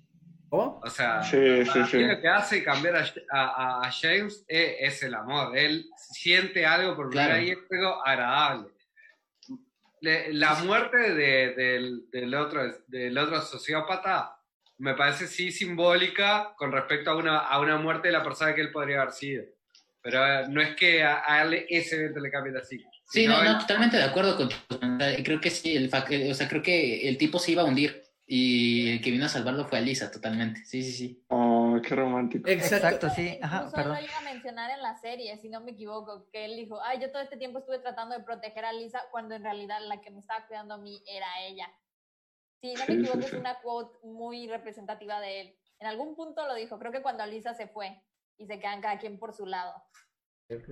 O 0.57 0.89
sea, 0.89 1.21
lo 1.21 2.21
que 2.21 2.27
hace 2.27 2.63
cambiar 2.63 3.03
a, 3.31 3.89
James 3.91 4.45
es, 4.47 5.03
el 5.03 5.13
amor. 5.13 5.57
Él 5.57 5.85
siente 5.97 6.65
algo 6.65 6.95
por 6.95 7.09
claro. 7.09 7.39
y 7.41 7.51
es 7.51 7.57
algo 7.71 8.05
agradable. 8.05 8.69
la 10.01 10.55
muerte 10.55 11.13
del, 11.13 12.35
otro, 12.35 12.61
del 12.87 13.17
otro 13.17 13.41
sociópata 13.41 14.35
me 14.77 14.93
parece 14.93 15.27
sí 15.27 15.51
simbólica 15.51 16.53
con 16.57 16.71
respecto 16.71 17.11
a 17.11 17.15
una, 17.15 17.37
a 17.39 17.59
una 17.59 17.77
muerte 17.77 18.09
de 18.09 18.13
la 18.13 18.23
persona 18.23 18.53
que 18.53 18.61
él 18.61 18.71
podría 18.71 19.01
haber 19.01 19.13
sido. 19.13 19.43
Pero 20.01 20.23
eh, 20.23 20.45
no 20.49 20.61
es 20.61 20.75
que 20.75 21.03
a, 21.03 21.41
él 21.41 21.65
ese 21.69 21.95
evento 21.95 22.19
le 22.19 22.29
cambie 22.29 22.53
así. 22.57 22.83
Sí, 23.09 23.25
no, 23.25 23.43
no, 23.43 23.57
totalmente 23.59 23.97
de 23.97 24.03
acuerdo 24.03 24.35
con 24.35 24.49
Creo 25.23 25.39
que 25.39 25.49
sí, 25.49 25.75
el, 25.75 25.87
o 25.87 26.33
sea, 26.33 26.47
creo 26.47 26.61
que 26.61 27.07
el 27.07 27.17
tipo 27.17 27.39
se 27.39 27.51
iba 27.51 27.61
a 27.61 27.65
hundir 27.65 28.04
y 28.27 28.93
el 28.93 29.01
que 29.01 29.11
vino 29.11 29.25
a 29.25 29.29
salvarlo 29.29 29.65
fue 29.65 29.77
Alisa, 29.77 30.09
totalmente. 30.09 30.65
Sí, 30.65 30.83
sí, 30.83 30.91
sí. 30.93 31.25
Oh, 31.27 31.79
qué 31.83 31.95
romántico. 31.95 32.49
Exacto, 32.49 33.09
sí. 33.11 33.37
Ajá, 33.41 33.69
perdón. 33.71 33.95
lo 33.95 34.01
iba 34.01 34.17
a 34.17 34.21
mencionar 34.21 34.71
en 34.71 34.81
la 34.81 34.95
serie, 34.97 35.37
si 35.37 35.49
no 35.49 35.61
me 35.61 35.71
equivoco, 35.71 36.27
que 36.31 36.45
él 36.45 36.55
dijo, 36.55 36.81
ay, 36.81 36.99
yo 36.99 37.11
todo 37.11 37.21
este 37.21 37.37
tiempo 37.37 37.59
estuve 37.59 37.79
tratando 37.79 38.17
de 38.17 38.23
proteger 38.23 38.65
a 38.65 38.73
Lisa 38.73 39.03
cuando 39.11 39.35
en 39.35 39.43
realidad 39.43 39.79
la 39.87 40.01
que 40.01 40.09
me 40.09 40.19
estaba 40.19 40.47
cuidando 40.47 40.73
a 40.73 40.77
mí 40.79 41.03
era 41.05 41.27
ella. 41.45 41.71
Si 42.61 42.73
no 42.73 42.83
me 42.87 42.95
equivoco, 42.95 43.19
es 43.19 43.33
una 43.33 43.59
quote 43.61 43.99
muy 44.07 44.47
representativa 44.47 45.19
de 45.19 45.41
él. 45.41 45.59
En 45.79 45.87
algún 45.87 46.15
punto 46.15 46.47
lo 46.47 46.55
dijo, 46.55 46.79
creo 46.79 46.91
que 46.91 47.03
cuando 47.03 47.21
Alisa 47.21 47.53
se 47.53 47.67
fue 47.67 48.01
y 48.37 48.47
se 48.47 48.59
quedan 48.59 48.81
cada 48.81 48.97
quien 48.97 49.19
por 49.19 49.33
su 49.33 49.45
lado. 49.45 49.73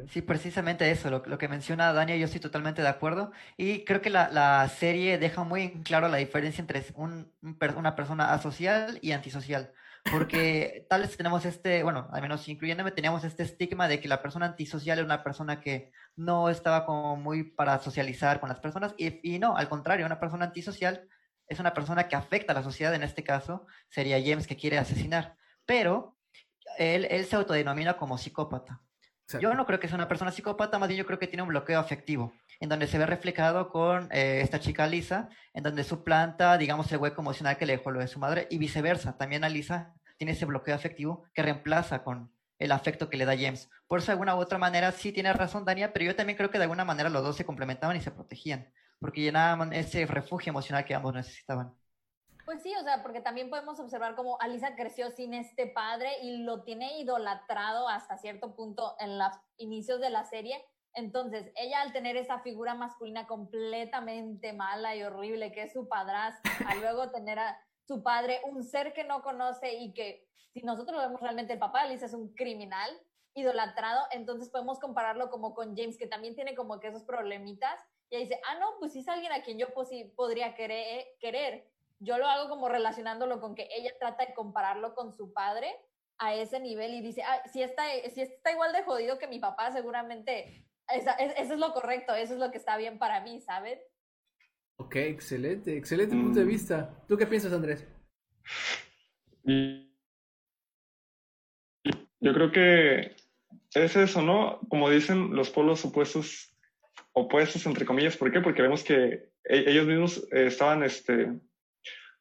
Sí, 0.07 0.21
precisamente 0.21 0.89
eso, 0.91 1.09
lo, 1.09 1.37
que 1.37 1.47
menciona 1.47 1.93
Dania, 1.93 2.15
yo 2.15 2.25
estoy 2.25 2.39
totalmente 2.39 2.83
de 2.83 2.87
acuerdo. 2.87 3.31
Y 3.57 3.83
creo 3.85 4.01
que 4.01 4.11
la, 4.11 4.29
la 4.29 4.67
serie 4.69 5.17
deja 5.17 5.43
muy 5.43 5.81
claro 5.81 6.09
la 6.09 6.17
diferencia 6.17 6.61
entre 6.61 6.85
un, 6.95 7.31
una 7.75 7.95
persona 7.95 8.33
asocial 8.33 8.99
y 9.01 9.13
antisocial. 9.13 9.73
Porque 10.11 10.85
tal 10.89 11.01
vez 11.01 11.17
tenemos 11.17 11.45
este, 11.45 11.81
bueno, 11.81 12.07
al 12.11 12.21
menos 12.21 12.47
incluyéndome, 12.47 12.91
teníamos 12.91 13.23
este 13.23 13.43
estigma 13.43 13.87
de 13.87 13.99
que 13.99 14.07
la 14.07 14.21
persona 14.21 14.45
antisocial 14.45 14.99
es 14.99 15.05
una 15.05 15.23
persona 15.23 15.59
que 15.59 15.91
no 16.15 16.49
estaba 16.49 16.85
como 16.85 17.15
muy 17.15 17.43
para 17.43 17.79
socializar 17.79 18.39
con 18.39 18.49
las 18.49 18.59
personas. 18.59 18.93
Y, 18.97 19.35
y 19.35 19.39
no, 19.39 19.57
al 19.57 19.69
contrario, 19.69 20.05
una 20.05 20.19
persona 20.19 20.45
antisocial 20.45 21.07
es 21.47 21.59
una 21.59 21.73
persona 21.73 22.07
que 22.07 22.15
afecta 22.15 22.51
a 22.53 22.55
la 22.55 22.63
sociedad, 22.63 22.93
en 22.93 23.03
este 23.03 23.23
caso 23.23 23.65
sería 23.89 24.21
James 24.23 24.45
que 24.45 24.57
quiere 24.57 24.77
asesinar. 24.77 25.35
Pero 25.65 26.17
él, 26.77 27.07
él 27.09 27.25
se 27.25 27.35
autodenomina 27.37 27.97
como 27.97 28.19
psicópata. 28.19 28.81
Yo 29.39 29.53
no 29.53 29.65
creo 29.65 29.79
que 29.79 29.87
sea 29.87 29.95
una 29.95 30.07
persona 30.07 30.31
psicópata, 30.31 30.77
más 30.79 30.89
bien 30.89 30.99
yo 30.99 31.05
creo 31.05 31.17
que 31.17 31.27
tiene 31.27 31.43
un 31.43 31.49
bloqueo 31.49 31.79
afectivo, 31.79 32.33
en 32.59 32.69
donde 32.69 32.87
se 32.87 32.97
ve 32.97 33.05
reflejado 33.05 33.69
con 33.69 34.09
eh, 34.11 34.41
esta 34.41 34.59
chica 34.59 34.85
Lisa, 34.85 35.29
en 35.53 35.63
donde 35.63 35.83
suplanta, 35.83 36.57
digamos, 36.57 36.91
el 36.91 36.99
hueco 36.99 37.21
emocional 37.21 37.57
que 37.57 37.65
le 37.65 37.77
dejó 37.77 37.91
lo 37.91 37.99
de 37.99 38.07
su 38.07 38.19
madre, 38.19 38.47
y 38.49 38.57
viceversa. 38.57 39.17
También 39.17 39.43
a 39.43 39.49
Lisa 39.49 39.93
tiene 40.17 40.33
ese 40.33 40.45
bloqueo 40.45 40.75
afectivo 40.75 41.25
que 41.33 41.41
reemplaza 41.41 42.03
con 42.03 42.31
el 42.59 42.71
afecto 42.71 43.09
que 43.09 43.17
le 43.17 43.25
da 43.25 43.35
James. 43.37 43.69
Por 43.87 43.99
eso, 43.99 44.07
de 44.07 44.13
alguna 44.13 44.35
u 44.35 44.39
otra 44.39 44.57
manera, 44.57 44.91
sí 44.91 45.11
tiene 45.11 45.33
razón 45.33 45.65
Dania, 45.65 45.93
pero 45.93 46.05
yo 46.05 46.15
también 46.15 46.37
creo 46.37 46.51
que 46.51 46.57
de 46.57 46.65
alguna 46.65 46.85
manera 46.85 47.09
los 47.09 47.23
dos 47.23 47.35
se 47.35 47.45
complementaban 47.45 47.97
y 47.97 48.01
se 48.01 48.11
protegían, 48.11 48.71
porque 48.99 49.21
llenaban 49.21 49.73
ese 49.73 50.05
refugio 50.05 50.51
emocional 50.51 50.85
que 50.85 50.95
ambos 50.95 51.13
necesitaban. 51.13 51.73
Pues 52.45 52.61
sí, 52.61 52.73
o 52.75 52.83
sea, 52.83 53.01
porque 53.01 53.21
también 53.21 53.49
podemos 53.49 53.79
observar 53.79 54.15
cómo 54.15 54.37
Alisa 54.41 54.75
creció 54.75 55.11
sin 55.11 55.33
este 55.33 55.67
padre 55.67 56.09
y 56.21 56.43
lo 56.43 56.63
tiene 56.63 56.99
idolatrado 56.99 57.87
hasta 57.87 58.17
cierto 58.17 58.53
punto 58.53 58.95
en 58.99 59.17
los 59.17 59.31
inicios 59.57 60.01
de 60.01 60.09
la 60.09 60.25
serie. 60.25 60.61
Entonces, 60.93 61.51
ella 61.55 61.81
al 61.81 61.93
tener 61.93 62.17
esa 62.17 62.39
figura 62.39 62.75
masculina 62.75 63.27
completamente 63.27 64.51
mala 64.51 64.95
y 64.95 65.03
horrible 65.03 65.53
que 65.53 65.63
es 65.63 65.73
su 65.73 65.87
padrastro, 65.87 66.43
a 66.67 66.75
luego 66.75 67.11
tener 67.11 67.39
a 67.39 67.57
su 67.87 68.03
padre, 68.03 68.41
un 68.45 68.63
ser 68.63 68.93
que 68.93 69.05
no 69.05 69.23
conoce 69.23 69.73
y 69.73 69.93
que 69.93 70.27
si 70.53 70.61
nosotros 70.61 70.97
lo 70.97 71.01
vemos 71.01 71.21
realmente, 71.21 71.53
el 71.53 71.59
papá 71.59 71.79
de 71.79 71.87
Alisa 71.87 72.05
es 72.05 72.13
un 72.13 72.33
criminal 72.35 72.89
idolatrado, 73.35 74.05
entonces 74.11 74.49
podemos 74.49 74.79
compararlo 74.79 75.31
como 75.31 75.55
con 75.55 75.75
James, 75.75 75.97
que 75.97 76.07
también 76.07 76.35
tiene 76.35 76.55
como 76.55 76.79
que 76.79 76.89
esos 76.89 77.03
problemitas, 77.03 77.79
y 78.11 78.15
ahí 78.15 78.23
dice, 78.23 78.39
ah, 78.47 78.59
no, 78.59 78.75
pues 78.79 78.93
sí 78.93 78.99
es 78.99 79.07
alguien 79.07 79.31
a 79.31 79.41
quien 79.41 79.57
yo 79.57 79.67
podría 80.15 80.53
querer, 80.53 81.07
querer 81.19 81.72
yo 82.03 82.17
lo 82.17 82.27
hago 82.27 82.49
como 82.49 82.69
relacionándolo 82.69 83.39
con 83.39 83.55
que 83.55 83.67
ella 83.75 83.91
trata 83.99 84.25
de 84.25 84.33
compararlo 84.33 84.93
con 84.93 85.13
su 85.13 85.33
padre 85.33 85.73
a 86.17 86.35
ese 86.35 86.59
nivel 86.59 86.93
y 86.93 87.01
dice, 87.01 87.23
ah, 87.23 87.41
si 87.51 87.63
está, 87.63 87.83
si 88.13 88.21
está 88.21 88.51
igual 88.51 88.73
de 88.73 88.83
jodido 88.83 89.17
que 89.17 89.27
mi 89.27 89.39
papá, 89.39 89.71
seguramente 89.71 90.65
eso 90.89 91.53
es 91.53 91.59
lo 91.59 91.73
correcto, 91.73 92.13
eso 92.13 92.33
es 92.33 92.39
lo 92.39 92.51
que 92.51 92.57
está 92.57 92.77
bien 92.77 92.99
para 92.99 93.21
mí, 93.21 93.41
¿sabes? 93.41 93.79
Ok, 94.77 94.97
excelente, 94.97 95.77
excelente 95.77 96.15
punto 96.15 96.39
de 96.39 96.45
mm. 96.45 96.49
vista. 96.49 96.89
¿Tú 97.07 97.17
qué 97.17 97.25
piensas, 97.25 97.53
Andrés? 97.53 97.87
yo 99.45 99.85
creo 102.33 102.51
que 102.51 103.15
es 103.73 103.95
eso, 103.95 104.21
¿no? 104.21 104.59
Como 104.69 104.89
dicen 104.89 105.35
los 105.35 105.49
polos 105.49 105.83
opuestos, 105.83 106.55
opuestos 107.11 107.65
entre 107.65 107.85
comillas, 107.85 108.15
¿por 108.15 108.31
qué? 108.31 108.39
Porque 108.39 108.61
vemos 108.61 108.83
que 108.83 109.31
e-, 109.43 109.69
ellos 109.69 109.85
mismos 109.85 110.27
estaban, 110.31 110.83
este, 110.83 111.33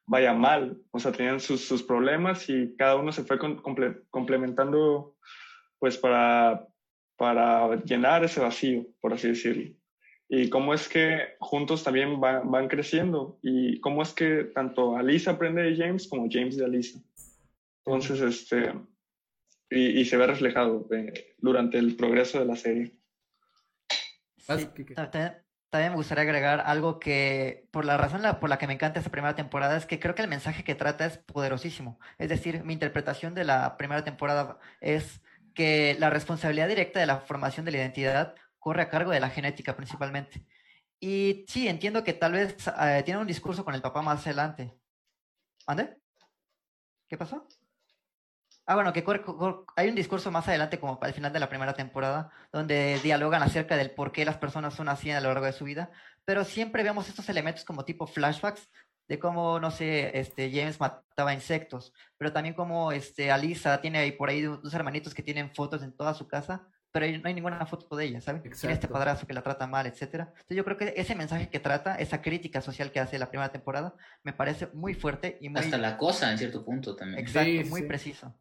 vaya 0.05 0.33
mal, 0.33 0.77
o 0.91 0.99
sea, 0.99 1.11
tenían 1.11 1.39
sus, 1.39 1.65
sus 1.65 1.83
problemas 1.83 2.49
y 2.49 2.75
cada 2.75 2.95
uno 2.95 3.11
se 3.11 3.23
fue 3.23 3.37
complementando, 4.09 5.15
pues, 5.79 5.97
para, 5.97 6.67
para 7.17 7.75
llenar 7.83 8.23
ese 8.23 8.41
vacío, 8.41 8.85
por 8.99 9.13
así 9.13 9.29
decirlo. 9.29 9.75
Y 10.29 10.49
cómo 10.49 10.73
es 10.73 10.87
que 10.87 11.35
juntos 11.39 11.83
también 11.83 12.19
van, 12.19 12.49
van 12.49 12.67
creciendo 12.67 13.37
y 13.41 13.79
cómo 13.81 14.01
es 14.01 14.13
que 14.13 14.45
tanto 14.55 14.97
Alisa 14.97 15.31
aprende 15.31 15.61
de 15.61 15.75
James 15.75 16.07
como 16.07 16.27
James 16.29 16.57
de 16.57 16.65
Alisa. 16.65 16.99
Entonces, 17.85 18.21
este, 18.21 18.73
y, 19.69 20.05
se 20.05 20.17
ve 20.17 20.27
reflejado 20.27 20.87
eh, 20.91 21.35
durante 21.37 21.77
el 21.77 21.95
progreso 21.95 22.39
de 22.39 22.45
la 22.45 22.55
serie. 22.55 22.91
También, 25.73 25.93
me 25.93 25.97
gustaría 25.97 26.21
agregar 26.21 26.61
algo 26.67 26.99
que, 26.99 27.67
por 27.71 27.83
la 27.83 27.97
razón 27.97 28.21
por 28.39 28.47
la 28.47 28.59
que 28.59 28.67
me 28.67 28.73
encanta 28.73 28.99
esta 28.99 29.09
primera 29.09 29.35
temporada, 29.35 29.75
es 29.75 29.87
que 29.87 29.99
creo 29.99 30.13
que 30.13 30.21
el 30.21 30.27
mensaje 30.27 30.63
que 30.63 30.75
trata 30.75 31.07
es 31.07 31.17
poderosísimo. 31.17 31.99
Es 32.19 32.29
decir, 32.29 32.63
mi 32.63 32.73
interpretación 32.73 33.33
de 33.33 33.43
la 33.43 33.75
primera 33.75 34.03
temporada 34.03 34.59
es 34.81 35.23
que 35.55 35.97
la 35.97 36.11
responsabilidad 36.11 36.67
directa 36.67 36.99
de 36.99 37.07
la 37.07 37.21
formación 37.21 37.65
de 37.65 37.71
la 37.71 37.77
identidad 37.79 38.35
corre 38.59 38.83
a 38.83 38.89
cargo 38.89 39.09
de 39.09 39.19
la 39.19 39.31
genética 39.31 39.75
principalmente. 39.75 40.45
Y 40.99 41.43
sí, 41.47 41.67
entiendo 41.67 42.03
que 42.03 42.13
tal 42.13 42.33
vez 42.33 42.55
eh, 42.79 43.01
tiene 43.03 43.19
un 43.19 43.25
discurso 43.25 43.65
con 43.65 43.73
el 43.73 43.81
papá 43.81 44.03
más 44.03 44.27
adelante. 44.27 44.75
¿Ande? 45.65 45.97
¿Qué 47.07 47.17
pasó? 47.17 47.47
Ah, 48.65 48.75
bueno, 48.75 48.93
que 48.93 49.03
hay 49.75 49.89
un 49.89 49.95
discurso 49.95 50.31
más 50.31 50.47
adelante, 50.47 50.79
como 50.79 50.97
al 51.01 51.13
final 51.13 51.33
de 51.33 51.39
la 51.39 51.49
primera 51.49 51.73
temporada, 51.73 52.31
donde 52.51 52.97
dialogan 53.03 53.43
acerca 53.43 53.75
del 53.75 53.91
por 53.91 54.13
qué 54.13 54.23
las 54.23 54.37
personas 54.37 54.73
son 54.73 54.87
así 54.87 55.11
a 55.11 55.19
lo 55.19 55.27
largo 55.29 55.45
de 55.45 55.51
su 55.51 55.65
vida, 55.65 55.91
pero 56.23 56.45
siempre 56.45 56.83
vemos 56.83 57.09
estos 57.09 57.27
elementos 57.27 57.65
como 57.65 57.83
tipo 57.83 58.07
flashbacks 58.07 58.69
de 59.09 59.19
cómo, 59.19 59.59
no 59.59 59.69
sé, 59.69 60.17
este, 60.17 60.49
James 60.49 60.79
mataba 60.79 61.33
insectos, 61.33 61.93
pero 62.17 62.31
también 62.31 62.55
como 62.55 62.93
este, 62.93 63.31
Alisa 63.31 63.81
tiene 63.81 63.99
ahí 63.99 64.13
por 64.13 64.29
ahí 64.29 64.41
dos 64.41 64.73
hermanitos 64.73 65.13
que 65.13 65.23
tienen 65.23 65.53
fotos 65.53 65.83
en 65.83 65.91
toda 65.91 66.13
su 66.13 66.27
casa, 66.29 66.65
pero 66.93 67.05
no 67.17 67.27
hay 67.27 67.33
ninguna 67.33 67.65
foto 67.65 67.97
de 67.97 68.05
ella, 68.05 68.21
¿sabes? 68.21 68.43
Tiene 68.43 68.75
este 68.75 68.87
padrazo 68.87 69.25
que 69.25 69.33
la 69.33 69.41
trata 69.41 69.67
mal, 69.67 69.87
etcétera. 69.87 70.25
Entonces 70.29 70.55
yo 70.55 70.63
creo 70.63 70.77
que 70.77 70.93
ese 70.95 71.15
mensaje 71.15 71.49
que 71.49 71.59
trata, 71.59 71.95
esa 71.95 72.21
crítica 72.21 72.61
social 72.61 72.91
que 72.91 72.99
hace 72.99 73.17
la 73.17 73.29
primera 73.29 73.51
temporada, 73.51 73.95
me 74.23 74.31
parece 74.31 74.67
muy 74.73 74.93
fuerte 74.93 75.37
y 75.41 75.49
muy... 75.49 75.59
Hasta 75.59 75.79
la 75.79 75.97
cosa 75.97 76.31
en 76.31 76.37
cierto 76.37 76.63
punto 76.63 76.95
también. 76.95 77.19
Exacto, 77.19 77.69
muy 77.69 77.81
preciso. 77.81 78.33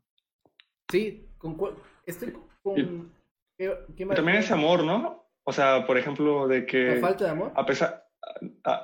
Sí, 0.92 1.26
con 1.38 1.56
estoy 2.04 2.34
con... 2.62 3.10
También 4.14 4.38
ese 4.38 4.52
amor, 4.52 4.84
¿no? 4.84 5.26
O 5.44 5.52
sea, 5.52 5.86
por 5.86 5.96
ejemplo, 5.96 6.46
de 6.46 6.66
que... 6.66 6.96
¿La 6.96 7.00
falta 7.00 7.24
de 7.24 7.30
amor? 7.30 7.52
A 7.54 7.64
pesar... 7.64 8.06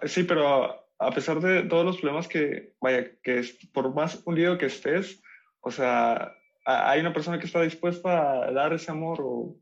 sí, 0.04 0.24
pero 0.24 0.88
a 0.98 1.10
pesar 1.10 1.38
de 1.40 1.64
todos 1.64 1.84
los 1.84 1.98
problemas 1.98 2.26
que, 2.26 2.74
vaya, 2.80 3.10
que 3.22 3.42
por 3.74 3.94
más 3.94 4.22
hundido 4.24 4.56
que 4.56 4.66
estés, 4.66 5.22
o 5.60 5.70
sea, 5.70 6.34
hay 6.64 7.00
una 7.00 7.12
persona 7.12 7.38
que 7.38 7.44
está 7.44 7.60
dispuesta 7.60 8.46
a 8.46 8.52
dar 8.52 8.72
ese 8.72 8.90
amor 8.90 9.18
o, 9.20 9.56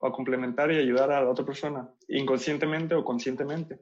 a 0.00 0.10
complementar 0.10 0.72
y 0.72 0.78
ayudar 0.78 1.12
a 1.12 1.20
la 1.20 1.28
otra 1.28 1.44
persona, 1.44 1.86
inconscientemente 2.08 2.94
o 2.94 3.04
conscientemente. 3.04 3.78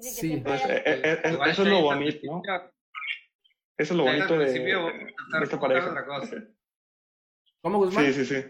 Sí, 0.00 0.32
Entonces, 0.32 0.68
eh, 0.68 0.82
eh, 0.84 1.38
eso 1.46 1.62
es 1.62 1.68
lo 1.68 1.82
bonito, 1.82 2.18
¿no? 2.24 2.42
Eso 3.78 3.94
es 3.94 3.96
lo 3.96 4.02
bonito 4.02 4.38
de, 4.38 4.52
de, 4.52 5.14
esta 5.40 5.60
pareja. 5.60 5.94
¿Cómo, 7.62 7.78
Guzmán? 7.78 8.12
Sí, 8.12 8.24
sí, 8.24 8.24
sí. 8.24 8.44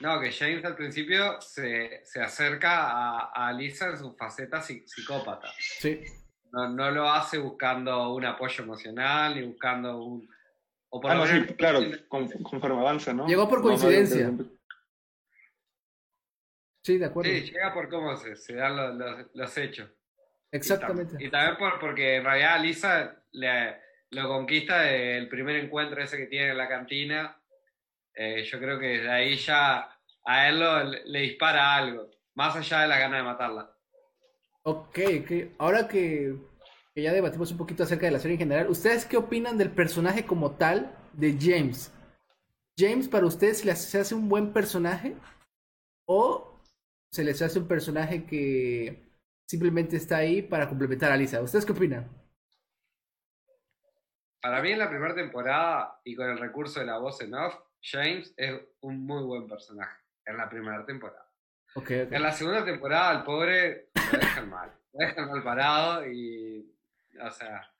No, 0.00 0.20
que 0.20 0.30
James 0.30 0.64
al 0.64 0.76
principio 0.76 1.40
se, 1.40 2.04
se 2.04 2.20
acerca 2.20 2.90
a, 2.90 3.30
a, 3.48 3.52
Lisa 3.52 3.88
en 3.88 3.96
su 3.96 4.14
faceta 4.14 4.60
psicópata. 4.60 5.48
Sí. 5.58 6.00
No, 6.52 6.68
no, 6.68 6.90
lo 6.90 7.08
hace 7.08 7.38
buscando 7.38 8.12
un 8.12 8.24
apoyo 8.24 8.64
emocional 8.64 9.36
ni 9.36 9.46
buscando 9.46 10.04
un. 10.04 10.28
O 10.90 11.00
por 11.00 11.10
ah, 11.10 11.14
no, 11.14 11.26
sí, 11.26 11.42
claro, 11.54 11.80
conforme 12.08 12.80
avanza, 12.80 13.12
¿no? 13.12 13.26
Llegó 13.26 13.48
por 13.48 13.62
coincidencia. 13.62 14.32
sí, 16.82 16.98
de 16.98 17.04
acuerdo. 17.06 17.30
Sí, 17.30 17.42
llega 17.42 17.72
por 17.72 17.88
cómo 17.88 18.16
se, 18.16 18.36
se 18.36 18.54
dan 18.54 18.76
los, 18.76 18.94
los, 18.96 19.26
los 19.34 19.58
hechos. 19.58 19.90
Exactamente. 20.50 21.16
Y, 21.18 21.30
también 21.30 21.56
por, 21.56 21.78
porque 21.78 22.16
en 22.16 22.24
realidad 22.24 22.60
Lisa 22.60 23.16
le, 23.32 23.76
lo 24.10 24.28
conquista 24.28 24.90
el 24.90 25.28
primer 25.28 25.56
encuentro 25.56 26.02
ese 26.02 26.16
que 26.16 26.26
tiene 26.26 26.50
en 26.50 26.58
la 26.58 26.68
cantina 26.68 27.36
eh, 28.16 28.44
yo 28.44 28.58
creo 28.58 28.78
que 28.78 29.02
de 29.02 29.10
ahí 29.10 29.36
ya 29.36 29.88
a 30.24 30.48
él 30.48 31.02
le 31.04 31.20
dispara 31.20 31.76
algo, 31.76 32.10
más 32.34 32.56
allá 32.56 32.80
de 32.80 32.88
la 32.88 32.98
gana 32.98 33.18
de 33.18 33.22
matarla. 33.22 33.76
Ok, 34.62 34.98
ahora 35.58 35.86
que, 35.86 36.34
ya 36.96 37.12
debatimos 37.12 37.52
un 37.52 37.58
poquito 37.58 37.82
acerca 37.82 38.06
de 38.06 38.12
la 38.12 38.18
serie 38.18 38.34
en 38.34 38.40
general, 38.40 38.70
¿ustedes 38.70 39.04
qué 39.04 39.18
opinan 39.18 39.58
del 39.58 39.70
personaje 39.70 40.24
como 40.24 40.56
tal 40.56 40.96
de 41.12 41.36
James? 41.38 41.92
¿James 42.76 43.06
para 43.06 43.26
ustedes 43.26 43.58
se 43.58 43.66
les 43.66 43.94
hace 43.94 44.14
un 44.14 44.28
buen 44.28 44.52
personaje? 44.52 45.14
¿O 46.08 46.60
se 47.12 47.22
les 47.22 47.40
hace 47.42 47.58
un 47.58 47.68
personaje 47.68 48.24
que 48.24 49.10
simplemente 49.46 49.96
está 49.96 50.16
ahí 50.16 50.42
para 50.42 50.68
complementar 50.68 51.12
a 51.12 51.16
Lisa? 51.16 51.42
¿Ustedes 51.42 51.66
qué 51.66 51.72
opinan? 51.72 52.10
Para 54.40 54.62
mí 54.62 54.72
en 54.72 54.78
la 54.78 54.88
primera 54.88 55.14
temporada 55.14 56.00
y 56.04 56.14
con 56.14 56.28
el 56.28 56.38
recurso 56.38 56.80
de 56.80 56.86
la 56.86 56.98
voz 56.98 57.20
en 57.20 57.34
off, 57.34 57.54
James 57.82 58.34
es 58.36 58.60
un 58.80 59.04
muy 59.06 59.22
buen 59.24 59.46
personaje 59.46 59.96
en 60.24 60.36
la 60.36 60.48
primera 60.48 60.84
temporada. 60.84 61.26
En 61.88 62.22
la 62.22 62.32
segunda 62.32 62.64
temporada, 62.64 63.10
al 63.10 63.24
pobre 63.24 63.90
lo 64.12 64.18
dejan 64.18 64.48
mal. 64.48 64.72
Lo 64.92 65.06
dejan 65.06 65.28
mal 65.28 65.42
parado 65.42 66.06
y. 66.10 66.74
O 67.20 67.30
sea. 67.30 67.70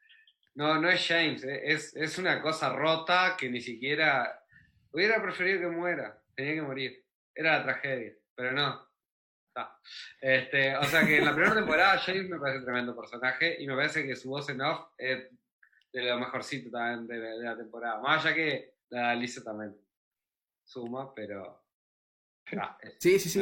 No, 0.55 0.81
no 0.81 0.89
es 0.89 1.07
James, 1.07 1.45
eh, 1.45 1.61
es, 1.65 1.95
es 1.95 2.17
una 2.19 2.41
cosa 2.41 2.71
rota 2.71 3.37
que 3.39 3.49
ni 3.49 3.61
siquiera. 3.61 4.43
Hubiera 4.91 5.21
preferido 5.23 5.61
que 5.61 5.77
muera. 5.77 6.23
Tenía 6.35 6.55
que 6.55 6.63
morir. 6.63 7.05
Era 7.35 7.59
la 7.59 7.65
tragedia. 7.65 8.13
Pero 8.35 8.53
no. 8.53 8.87
Este, 10.21 10.77
o 10.77 10.85
sea 10.85 11.07
que 11.07 11.19
en 11.19 11.25
la 11.25 11.35
primera 11.35 11.55
temporada 11.55 11.99
James 11.99 12.29
me 12.29 12.39
parece 12.39 12.59
un 12.59 12.65
tremendo 12.65 12.95
personaje 12.95 13.57
y 13.59 13.67
me 13.67 13.75
parece 13.75 14.07
que 14.07 14.15
su 14.15 14.29
voz 14.29 14.49
en 14.51 14.61
off 14.61 14.89
es 14.99 15.31
de 15.93 16.03
lo 16.03 16.19
mejorcito 16.19 16.71
también 16.71 17.07
de, 17.07 17.43
la 17.43 17.57
temporada. 17.57 18.01
Más 18.01 18.25
allá 18.25 18.35
que 18.35 18.75
la 18.91 19.15
Lisa 19.15 19.43
también 19.43 19.75
suma, 20.67 21.15
pero... 21.15 21.63
Ah, 22.61 22.79
sí, 22.99 23.19
sí, 23.19 23.29
sí. 23.29 23.41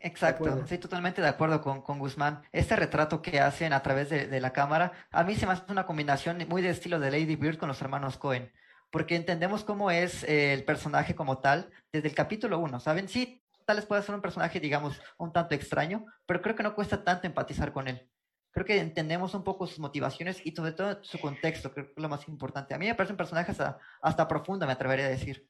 Exacto, 0.00 0.48
estoy 0.58 0.78
totalmente 0.78 1.22
de 1.22 1.28
acuerdo 1.28 1.60
con, 1.60 1.82
con, 1.82 2.00
Guzmán. 2.00 2.42
Este 2.50 2.74
retrato 2.74 3.22
que 3.22 3.38
hacen 3.38 3.72
a 3.72 3.82
través 3.82 4.10
de, 4.10 4.40
la 4.40 4.52
cámara, 4.52 4.92
a 5.12 5.22
mí 5.22 5.36
se 5.36 5.46
me 5.46 5.52
hace 5.52 5.70
una 5.70 5.86
combinación 5.86 6.44
muy 6.48 6.60
de 6.60 6.70
estilo 6.70 6.98
de 6.98 7.12
Lady 7.12 7.36
Bird 7.36 7.58
con 7.58 7.68
los 7.68 7.80
hermanos 7.80 8.16
Cohen, 8.16 8.50
porque 8.90 9.14
entendemos 9.14 9.62
cómo 9.62 9.92
es 9.92 10.24
eh, 10.24 10.52
el 10.52 10.64
personaje 10.64 11.14
como 11.14 11.38
tal 11.38 11.70
desde 11.92 12.08
el 12.08 12.14
capítulo 12.14 12.58
1, 12.58 12.80
¿saben? 12.80 13.08
Sí, 13.08 13.40
tal 13.64 13.76
vez 13.76 13.86
pueda 13.86 14.02
ser 14.02 14.16
un 14.16 14.22
personaje, 14.22 14.58
digamos, 14.58 15.00
un 15.16 15.32
tanto 15.32 15.54
extraño, 15.54 16.04
pero 16.26 16.42
creo 16.42 16.56
que 16.56 16.64
no 16.64 16.74
cuesta 16.74 17.04
tanto 17.04 17.28
empatizar 17.28 17.72
con 17.72 17.86
él. 17.86 18.10
Creo 18.50 18.66
que 18.66 18.80
entendemos 18.80 19.32
un 19.34 19.44
poco 19.44 19.68
sus 19.68 19.78
motivaciones 19.78 20.44
y 20.44 20.50
sobre 20.50 20.72
todo 20.72 21.04
su 21.04 21.20
contexto, 21.20 21.72
creo 21.72 21.86
que 21.86 21.92
es 21.92 22.02
lo 22.02 22.08
más 22.08 22.26
importante. 22.26 22.74
A 22.74 22.78
mí 22.78 22.86
me 22.86 22.96
parece 22.96 23.12
un 23.12 23.16
personaje 23.16 23.52
hasta, 23.52 23.78
hasta 24.02 24.26
profundo, 24.26 24.66
me 24.66 24.72
atrevería 24.72 25.06
a 25.06 25.10
decir 25.10 25.48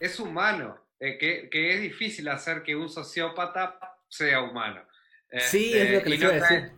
es 0.00 0.18
humano, 0.18 0.86
eh, 0.98 1.18
que, 1.18 1.48
que, 1.48 1.74
es 1.74 1.80
difícil 1.80 2.28
hacer 2.28 2.62
que 2.62 2.74
un 2.74 2.88
sociópata 2.88 3.78
sea 4.08 4.42
humano. 4.42 4.84
sí, 5.38 5.72
es 5.72 5.90
lo 5.90 5.98
este, 5.98 6.10
que 6.10 6.18
le 6.18 6.32
decir. 6.32 6.72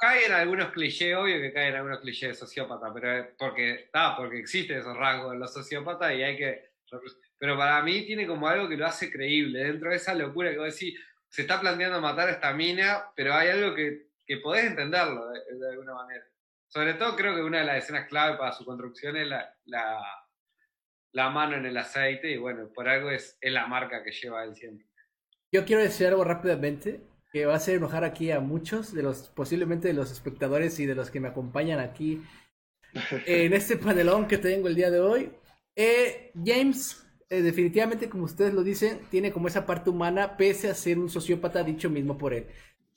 Cae, 0.00 0.26
en 0.26 0.32
algunos 0.32 0.70
clichés, 0.70 1.16
obvio 1.16 1.40
que 1.40 1.52
caen 1.52 1.74
algunos 1.74 2.00
clichés 2.00 2.28
de 2.28 2.34
sociópata, 2.34 2.92
pero 2.94 3.28
porque, 3.36 3.72
está 3.72 4.16
porque 4.16 4.38
existen 4.38 4.78
esos 4.78 4.96
rasgos 4.96 5.34
en 5.34 5.40
los 5.40 5.52
sociópatas 5.52 6.12
y 6.14 6.22
hay 6.22 6.36
que... 6.36 6.74
Pero 7.38 7.58
para 7.58 7.82
mí 7.82 8.06
tiene 8.06 8.24
como 8.26 8.46
algo 8.46 8.68
que 8.68 8.76
lo 8.76 8.86
hace 8.86 9.10
creíble, 9.10 9.64
dentro 9.64 9.90
de 9.90 9.96
esa 9.96 10.14
locura 10.14 10.52
que 10.52 10.58
vos 10.58 10.72
decís, 10.72 10.98
se 11.28 11.42
está 11.42 11.60
planteando 11.60 12.00
matar 12.00 12.28
a 12.28 12.32
esta 12.32 12.52
mina, 12.52 13.10
pero 13.16 13.34
hay 13.34 13.48
algo 13.48 13.74
que, 13.74 14.06
que 14.24 14.36
podés 14.36 14.66
entenderlo 14.66 15.28
de, 15.30 15.68
alguna 15.68 15.94
manera. 15.94 16.24
Sobre 16.68 16.94
todo 16.94 17.16
creo 17.16 17.34
que 17.34 17.42
una 17.42 17.58
de 17.58 17.64
las 17.64 17.78
escenas 17.78 18.06
clave 18.08 18.38
para 18.38 18.52
su 18.52 18.64
construcción 18.64 19.16
es 19.16 19.26
la, 19.26 19.52
la 19.64 20.23
la 21.14 21.30
mano 21.30 21.56
en 21.56 21.64
el 21.64 21.76
aceite 21.76 22.30
y 22.30 22.36
bueno, 22.36 22.68
por 22.74 22.88
algo 22.88 23.10
es, 23.10 23.38
la 23.40 23.66
marca 23.66 24.02
que 24.02 24.10
lleva 24.10 24.44
él 24.44 24.54
siempre. 24.54 24.86
Yo 25.50 25.64
quiero 25.64 25.80
decir 25.80 26.08
algo 26.08 26.24
rápidamente 26.24 27.00
que 27.32 27.46
va 27.46 27.54
a 27.54 27.56
hacer 27.56 27.76
enojar 27.76 28.04
aquí 28.04 28.32
a 28.32 28.40
muchos 28.40 28.92
de 28.92 29.04
los, 29.04 29.28
posiblemente 29.28 29.88
de 29.88 29.94
los 29.94 30.10
espectadores 30.10 30.78
y 30.80 30.86
de 30.86 30.96
los 30.96 31.10
que 31.10 31.20
me 31.20 31.28
acompañan 31.28 31.78
aquí 31.78 32.22
en 33.26 33.52
este 33.52 33.76
panelón 33.76 34.26
que 34.26 34.38
tengo 34.38 34.66
el 34.66 34.74
día 34.74 34.90
de 34.90 35.00
hoy. 35.00 35.32
Eh, 35.76 36.32
James, 36.44 37.06
eh, 37.30 37.42
definitivamente, 37.42 38.08
como 38.08 38.24
ustedes 38.24 38.52
lo 38.52 38.64
dicen, 38.64 39.00
tiene 39.08 39.30
como 39.30 39.46
esa 39.46 39.66
parte 39.66 39.90
humana, 39.90 40.36
pese 40.36 40.68
a 40.68 40.74
ser 40.74 40.98
un 40.98 41.08
sociópata 41.08 41.62
dicho 41.62 41.90
mismo 41.90 42.18
por 42.18 42.34
él. 42.34 42.48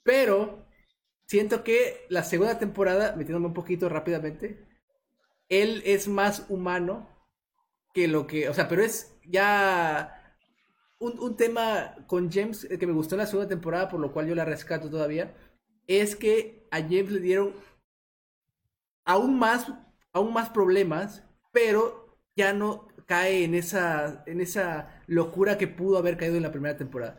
Pero 0.02 0.66
siento 1.26 1.62
que 1.62 2.04
la 2.08 2.24
segunda 2.24 2.58
temporada, 2.58 3.14
metiéndome 3.14 3.46
un 3.46 3.54
poquito 3.54 3.88
rápidamente, 3.88 4.66
él 5.48 5.82
es 5.86 6.08
más 6.08 6.46
humano 6.48 7.17
que 7.94 8.08
lo 8.08 8.26
que, 8.26 8.48
o 8.48 8.54
sea, 8.54 8.68
pero 8.68 8.82
es 8.82 9.16
ya 9.24 10.36
un, 10.98 11.18
un, 11.18 11.36
tema 11.36 11.94
con 12.06 12.30
James 12.30 12.66
que 12.78 12.86
me 12.86 12.92
gustó 12.92 13.14
en 13.14 13.20
la 13.20 13.26
segunda 13.26 13.48
temporada, 13.48 13.88
por 13.88 14.00
lo 14.00 14.12
cual 14.12 14.26
yo 14.26 14.34
la 14.34 14.44
rescato 14.44 14.90
todavía, 14.90 15.34
es 15.86 16.16
que 16.16 16.66
a 16.70 16.80
James 16.80 17.10
le 17.10 17.20
dieron 17.20 17.54
aún 19.04 19.38
más, 19.38 19.72
aún 20.12 20.32
más 20.32 20.50
problemas, 20.50 21.24
pero 21.52 22.18
ya 22.36 22.52
no 22.52 22.88
cae 23.06 23.42
en 23.44 23.54
esa, 23.54 24.22
en 24.26 24.40
esa 24.40 25.02
locura 25.06 25.56
que 25.56 25.66
pudo 25.66 25.96
haber 25.96 26.18
caído 26.18 26.36
en 26.36 26.42
la 26.42 26.52
primera 26.52 26.76
temporada. 26.76 27.18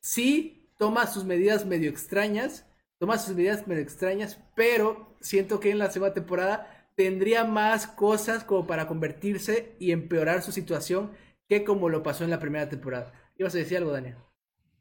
Sí, 0.00 0.70
toma 0.78 1.06
sus 1.06 1.24
medidas 1.24 1.66
medio 1.66 1.90
extrañas, 1.90 2.66
toma 2.98 3.18
sus 3.18 3.36
medidas 3.36 3.66
medio 3.68 3.82
extrañas, 3.82 4.40
pero 4.56 5.14
siento 5.20 5.60
que 5.60 5.70
en 5.70 5.78
la 5.78 5.90
segunda 5.90 6.14
temporada 6.14 6.77
tendría 6.98 7.44
más 7.44 7.86
cosas 7.86 8.42
como 8.42 8.66
para 8.66 8.88
convertirse 8.88 9.76
y 9.78 9.92
empeorar 9.92 10.42
su 10.42 10.50
situación 10.50 11.16
que 11.48 11.64
como 11.64 11.88
lo 11.88 12.02
pasó 12.02 12.24
en 12.24 12.30
la 12.30 12.40
primera 12.40 12.68
temporada. 12.68 13.12
¿Ibas 13.36 13.54
a 13.54 13.58
decir 13.58 13.78
algo, 13.78 13.92
Daniel? 13.92 14.16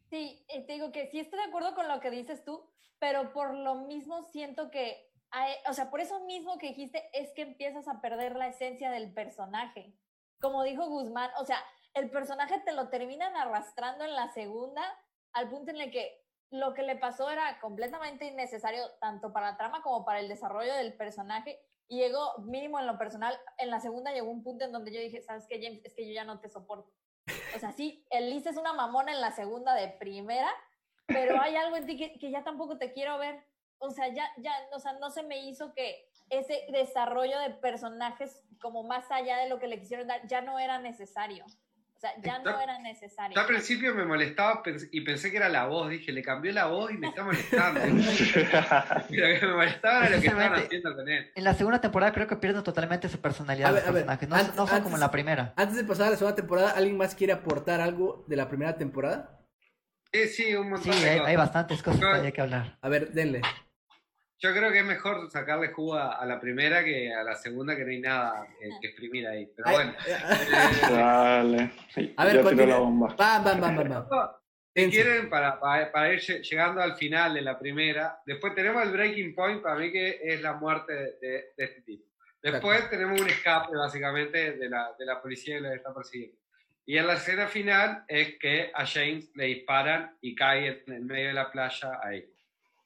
Sí, 0.10 0.44
eh, 0.48 0.66
te 0.66 0.74
digo 0.74 0.92
que 0.92 1.12
sí 1.12 1.20
estoy 1.20 1.38
de 1.38 1.46
acuerdo 1.46 1.76
con 1.76 1.88
lo 1.88 2.00
que 2.00 2.10
dices 2.10 2.44
tú, 2.44 2.68
pero 2.98 3.34
por 3.34 3.54
lo 3.54 3.76
mismo 3.86 4.24
siento 4.24 4.72
que, 4.72 4.98
o 5.70 5.74
sea, 5.74 5.92
por 5.92 6.00
eso 6.02 6.26
mismo 6.26 6.58
que 6.58 6.70
dijiste 6.70 7.08
es 7.14 7.32
que 7.36 7.44
empiezas 7.44 7.88
a 7.88 8.02
perder 8.02 8.36
la 8.36 8.48
esencia 8.48 8.90
del 8.90 9.14
personaje. 9.14 9.94
Como 10.42 10.64
dijo 10.64 10.88
Guzmán, 10.88 11.30
o 11.40 11.46
sea, 11.46 11.64
el 11.94 12.10
personaje 12.10 12.60
te 12.66 12.74
lo 12.74 12.90
terminan 12.90 13.36
arrastrando 13.36 14.06
en 14.06 14.16
la 14.16 14.34
segunda 14.34 14.82
al 15.34 15.50
punto 15.52 15.70
en 15.70 15.82
el 15.82 15.92
que 15.92 16.26
lo 16.50 16.74
que 16.74 16.82
le 16.82 16.96
pasó 16.96 17.30
era 17.30 17.60
completamente 17.60 18.26
innecesario 18.26 18.82
tanto 19.00 19.32
para 19.32 19.52
la 19.52 19.58
trama 19.58 19.84
como 19.84 20.04
para 20.04 20.20
el 20.20 20.28
desarrollo 20.28 20.74
del 20.74 20.96
personaje. 20.96 21.60
Y 21.88 22.00
llegó, 22.00 22.38
mínimo 22.40 22.80
en 22.80 22.88
lo 22.88 22.98
personal, 22.98 23.38
en 23.58 23.70
la 23.70 23.80
segunda 23.80 24.12
llegó 24.12 24.30
un 24.30 24.44
punto 24.44 24.66
en 24.66 24.72
donde 24.72 24.92
yo 24.92 25.00
dije, 25.00 25.22
¿sabes 25.22 25.46
qué, 25.48 25.60
James? 25.62 25.82
Es 25.86 25.94
que 25.94 26.06
yo 26.08 26.14
ya 26.14 26.26
no 26.26 26.40
te 26.40 26.50
soporto. 26.50 26.92
O 27.56 27.60
sea, 27.60 27.72
sí, 27.72 28.06
Elise 28.10 28.50
es 28.50 28.58
una 28.58 28.74
mamona 28.74 29.14
en 29.14 29.22
la 29.22 29.32
segunda 29.32 29.74
de 29.74 29.90
primera, 29.90 30.50
pero 31.06 31.42
hay 31.42 31.56
algo 31.56 31.78
en 31.78 31.86
ti 31.86 31.98
que, 31.98 32.32
ya 32.32 32.44
tampoco 32.44 32.78
te 32.78 32.92
quiero 32.92 33.18
ver. 33.18 33.44
O 33.80 33.92
sea, 33.92 34.08
ya, 34.10 34.30
ya, 34.38 34.54
o 34.74 34.80
sea, 34.80 34.94
no 34.94 35.12
se 35.12 35.24
me 35.24 35.46
hizo 35.46 35.74
que 35.74 36.10
ese 36.30 36.66
desarrollo 36.72 37.40
de 37.40 37.52
personajes 37.52 38.44
como 38.60 38.84
más 38.84 39.10
allá 39.12 39.38
de 39.38 39.50
lo 39.50 39.60
que 39.60 39.68
le 39.68 39.80
quisieron 39.80 40.08
dar 40.08 40.28
ya 40.28 40.42
no 40.42 40.60
era 40.60 40.80
necesario. 40.80 41.46
O 41.98 42.00
sea, 42.00 42.12
ya 42.22 42.38
no 42.38 42.62
era 42.62 42.78
necesario. 42.78 43.40
al 43.40 43.48
principio 43.48 43.96
me 43.96 44.06
molestaba 44.06 44.62
y 44.92 45.02
pensé 45.02 45.32
que 45.32 45.38
era 45.38 45.50
la 45.50 45.66
voz. 45.66 45.90
Dije, 45.90 46.12
le 46.12 46.22
cambió 46.22 46.52
la 46.52 46.68
voz 46.68 46.92
y 46.92 46.98
me 47.00 47.08
está 47.08 47.24
molestando. 47.24 47.82
Pero 49.10 49.40
que 49.40 49.46
me 49.48 49.54
molestaba 49.54 50.06
era 50.06 50.16
lo 50.16 50.22
que 50.22 50.28
estaban 50.28 50.54
haciendo 50.54 50.96
con 50.96 51.10
él. 51.10 51.32
En 51.34 51.44
la 51.44 51.56
segunda 51.56 51.82
temporada 51.82 52.12
creo 52.12 52.28
que 52.28 52.36
pierden 52.36 52.62
totalmente 52.62 53.10
su 53.10 53.20
personalidad 53.20 53.72
los 53.72 53.82
personajes. 53.82 54.30
No, 54.30 54.38
no 54.54 54.68
son 54.68 54.84
como 54.84 54.98
en 54.98 55.00
la 55.00 55.10
primera. 55.10 55.54
Antes 55.56 55.78
de 55.78 55.86
pasar 55.86 56.08
a 56.08 56.10
la 56.12 56.18
segunda 56.18 56.36
temporada, 56.36 56.70
¿alguien 56.70 56.98
más 56.98 57.16
quiere 57.16 57.34
aportar 57.34 57.82
algo 57.82 58.26
de 58.28 58.36
la 58.36 58.48
primera 58.48 58.78
temporada? 58.78 59.40
Sí, 60.14 60.28
sí, 60.28 60.56
un 60.56 60.70
montón 60.70 60.94
sí, 60.94 61.04
hay, 61.04 61.18
hay, 61.18 61.36
bastantes 61.36 61.82
cosas 61.82 62.00
que 62.00 62.28
hay 62.28 62.32
que 62.32 62.42
hablar. 62.42 62.78
A 62.80 62.90
ver, 62.90 63.12
denle. 63.12 63.42
Yo 64.40 64.54
creo 64.54 64.72
que 64.72 64.80
es 64.80 64.86
mejor 64.86 65.32
sacarle 65.32 65.70
jugo 65.70 65.96
a, 65.96 66.24
la 66.26 66.40
primera 66.40 66.84
que 66.84 67.12
a 67.12 67.24
la 67.24 67.36
segunda, 67.36 67.76
que 67.76 67.84
no 67.84 67.90
hay 67.90 68.00
nada 68.00 68.48
que 68.60 68.88
exprimir 68.88 69.28
ahí. 69.28 69.52
Pero 69.56 69.72
bueno. 69.72 69.94
Eh, 70.06 70.92
Dale. 70.92 71.72
A 72.16 72.26
ver, 72.26 72.56
ya 72.56 72.66
la 72.68 72.78
bomba. 72.78 73.16
Va, 73.20 73.40
va, 73.40 73.56
va, 73.56 74.00
va, 74.04 74.42
Si 74.76 74.92
quieren, 74.92 75.28
para, 75.28 75.60
para, 75.60 76.14
ir 76.14 76.20
llegando 76.20 76.84
al 76.84 76.96
final 76.98 77.34
de 77.34 77.42
la 77.42 77.58
primera, 77.58 78.20
después 78.28 78.54
tenemos 78.54 78.84
el 78.84 78.92
breaking 78.92 79.34
point, 79.34 79.64
para 79.64 79.76
mí 79.76 79.92
que 79.92 80.20
es 80.22 80.40
la 80.40 80.54
muerte 80.54 81.18
de, 81.20 81.52
este 81.58 81.82
tipo. 81.82 82.06
Después 82.44 82.88
tenemos 82.92 83.20
un 83.20 83.28
escape, 83.28 83.76
básicamente, 83.76 84.52
de 84.52 84.70
la, 84.70 84.94
de 85.00 85.04
la 85.04 85.20
policía 85.20 85.56
que 85.56 85.62
lo 85.62 85.74
está 85.74 85.92
persiguiendo. 85.92 86.38
Y 86.86 86.96
en 86.96 87.08
la 87.08 87.16
escena 87.16 87.48
final 87.48 88.06
es 88.08 88.38
que 88.38 88.70
a 88.72 88.86
James 88.86 89.32
le 89.34 89.46
disparan 89.46 90.16
y 90.22 90.36
cae 90.36 90.84
en 90.86 90.94
el 90.94 91.06
medio 91.06 91.30
de 91.30 91.34
la 91.34 91.52
playa 91.52 92.00
ahí. 92.04 92.24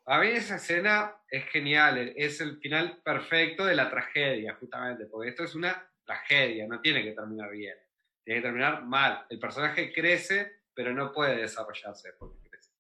A 0.05 0.19
mí 0.19 0.27
esa 0.27 0.55
escena 0.55 1.15
es 1.29 1.45
genial, 1.45 2.13
es 2.15 2.41
el 2.41 2.57
final 2.57 3.01
perfecto 3.03 3.65
de 3.65 3.75
la 3.75 3.89
tragedia, 3.89 4.55
justamente, 4.55 5.05
porque 5.05 5.29
esto 5.29 5.43
es 5.43 5.53
una 5.55 5.87
tragedia, 6.03 6.67
no 6.67 6.81
tiene 6.81 7.03
que 7.03 7.11
terminar 7.11 7.51
bien, 7.51 7.77
tiene 8.23 8.41
que 8.41 8.47
terminar 8.47 8.83
mal. 8.83 9.25
El 9.29 9.39
personaje 9.39 9.93
crece, 9.93 10.63
pero 10.73 10.91
no 10.93 11.11
puede 11.11 11.37
desarrollarse 11.37 12.13
porque 12.13 12.49
crece. 12.49 12.71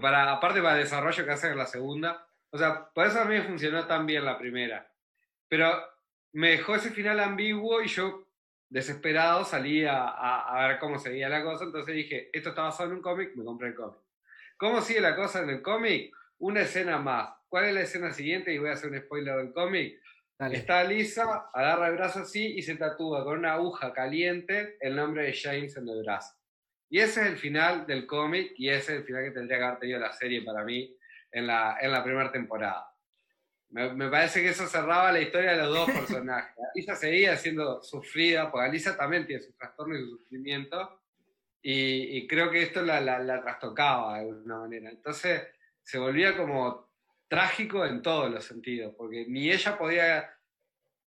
para, 0.00 0.32
aparte 0.32 0.62
para 0.62 0.76
el 0.76 0.84
desarrollo 0.84 1.24
que 1.24 1.32
hace 1.32 1.48
en 1.48 1.58
la 1.58 1.66
segunda, 1.66 2.28
o 2.50 2.58
sea, 2.58 2.90
por 2.90 3.06
eso 3.06 3.20
a 3.20 3.24
mí 3.24 3.40
funcionó 3.40 3.86
tan 3.86 4.06
bien 4.06 4.24
la 4.24 4.38
primera, 4.38 4.90
pero 5.48 5.82
me 6.32 6.50
dejó 6.50 6.76
ese 6.76 6.90
final 6.90 7.18
ambiguo 7.18 7.82
y 7.82 7.88
yo 7.88 8.28
desesperado 8.68 9.44
salí 9.44 9.84
a, 9.84 10.06
a 10.06 10.68
ver 10.68 10.78
cómo 10.78 10.98
seguía 10.98 11.28
la 11.28 11.42
cosa, 11.42 11.64
entonces 11.64 11.94
dije, 11.94 12.30
esto 12.32 12.50
está 12.50 12.62
basado 12.62 12.90
en 12.90 12.96
un 12.96 13.02
cómic, 13.02 13.34
me 13.34 13.44
compré 13.44 13.68
el 13.68 13.74
cómic. 13.74 13.98
¿Cómo 14.56 14.80
sigue 14.80 15.00
la 15.00 15.14
cosa 15.14 15.42
en 15.42 15.50
el 15.50 15.62
cómic? 15.62 16.14
Una 16.38 16.62
escena 16.62 16.98
más. 16.98 17.30
¿Cuál 17.48 17.66
es 17.66 17.74
la 17.74 17.80
escena 17.82 18.12
siguiente? 18.12 18.52
Y 18.52 18.58
voy 18.58 18.70
a 18.70 18.72
hacer 18.72 18.90
un 18.90 18.98
spoiler 18.98 19.36
del 19.36 19.52
cómic. 19.52 20.00
Está 20.38 20.84
Lisa, 20.84 21.48
agarra 21.54 21.88
el 21.88 21.96
brazo 21.96 22.20
así 22.20 22.44
y 22.58 22.62
se 22.62 22.76
tatúa 22.76 23.24
con 23.24 23.38
una 23.38 23.54
aguja 23.54 23.92
caliente 23.94 24.76
el 24.80 24.94
nombre 24.94 25.24
de 25.24 25.32
James 25.32 25.76
en 25.76 25.88
el 25.88 26.02
brazo. 26.02 26.36
Y 26.90 26.98
ese 26.98 27.22
es 27.22 27.26
el 27.26 27.38
final 27.38 27.86
del 27.86 28.06
cómic 28.06 28.52
y 28.56 28.68
ese 28.68 28.92
es 28.92 28.98
el 29.00 29.04
final 29.04 29.24
que 29.24 29.30
tendría 29.30 29.58
que 29.58 29.64
haber 29.64 29.78
tenido 29.78 29.98
la 29.98 30.12
serie 30.12 30.42
para 30.42 30.62
mí 30.62 30.94
en 31.32 31.46
la, 31.46 31.78
en 31.80 31.90
la 31.90 32.04
primera 32.04 32.30
temporada. 32.30 32.86
Me, 33.70 33.92
me, 33.94 34.08
parece 34.08 34.42
que 34.42 34.50
eso 34.50 34.66
cerraba 34.66 35.10
la 35.10 35.20
historia 35.20 35.52
de 35.52 35.58
los 35.58 35.74
dos 35.74 35.90
personajes. 35.98 36.54
Lisa 36.74 36.94
seguía 36.94 37.36
siendo 37.36 37.82
sufrida, 37.82 38.50
porque 38.50 38.70
Lisa 38.70 38.96
también 38.96 39.26
tiene 39.26 39.42
su 39.42 39.52
trastorno 39.54 39.96
y 39.96 40.02
su 40.02 40.18
sufrimiento, 40.18 41.00
y, 41.62 42.18
y 42.18 42.26
creo 42.28 42.50
que 42.50 42.62
esto 42.62 42.82
la, 42.82 43.00
la, 43.00 43.18
la, 43.18 43.42
trastocaba 43.42 44.14
de 44.14 44.28
alguna 44.28 44.58
manera. 44.58 44.88
Entonces, 44.88 45.42
se 45.86 45.98
volvía 45.98 46.36
como 46.36 46.90
trágico 47.28 47.86
en 47.86 48.02
todos 48.02 48.28
los 48.28 48.44
sentidos, 48.44 48.92
porque 48.98 49.24
ni 49.28 49.50
ella 49.50 49.78
podía 49.78 50.28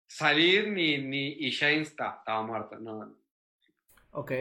salir 0.05 0.67
ni, 0.67 0.97
ni 0.97 1.27
y 1.39 1.51
James 1.53 1.87
estaba 1.87 2.43
muerto. 2.43 2.77
No. 2.77 3.15
Ok. 4.11 4.31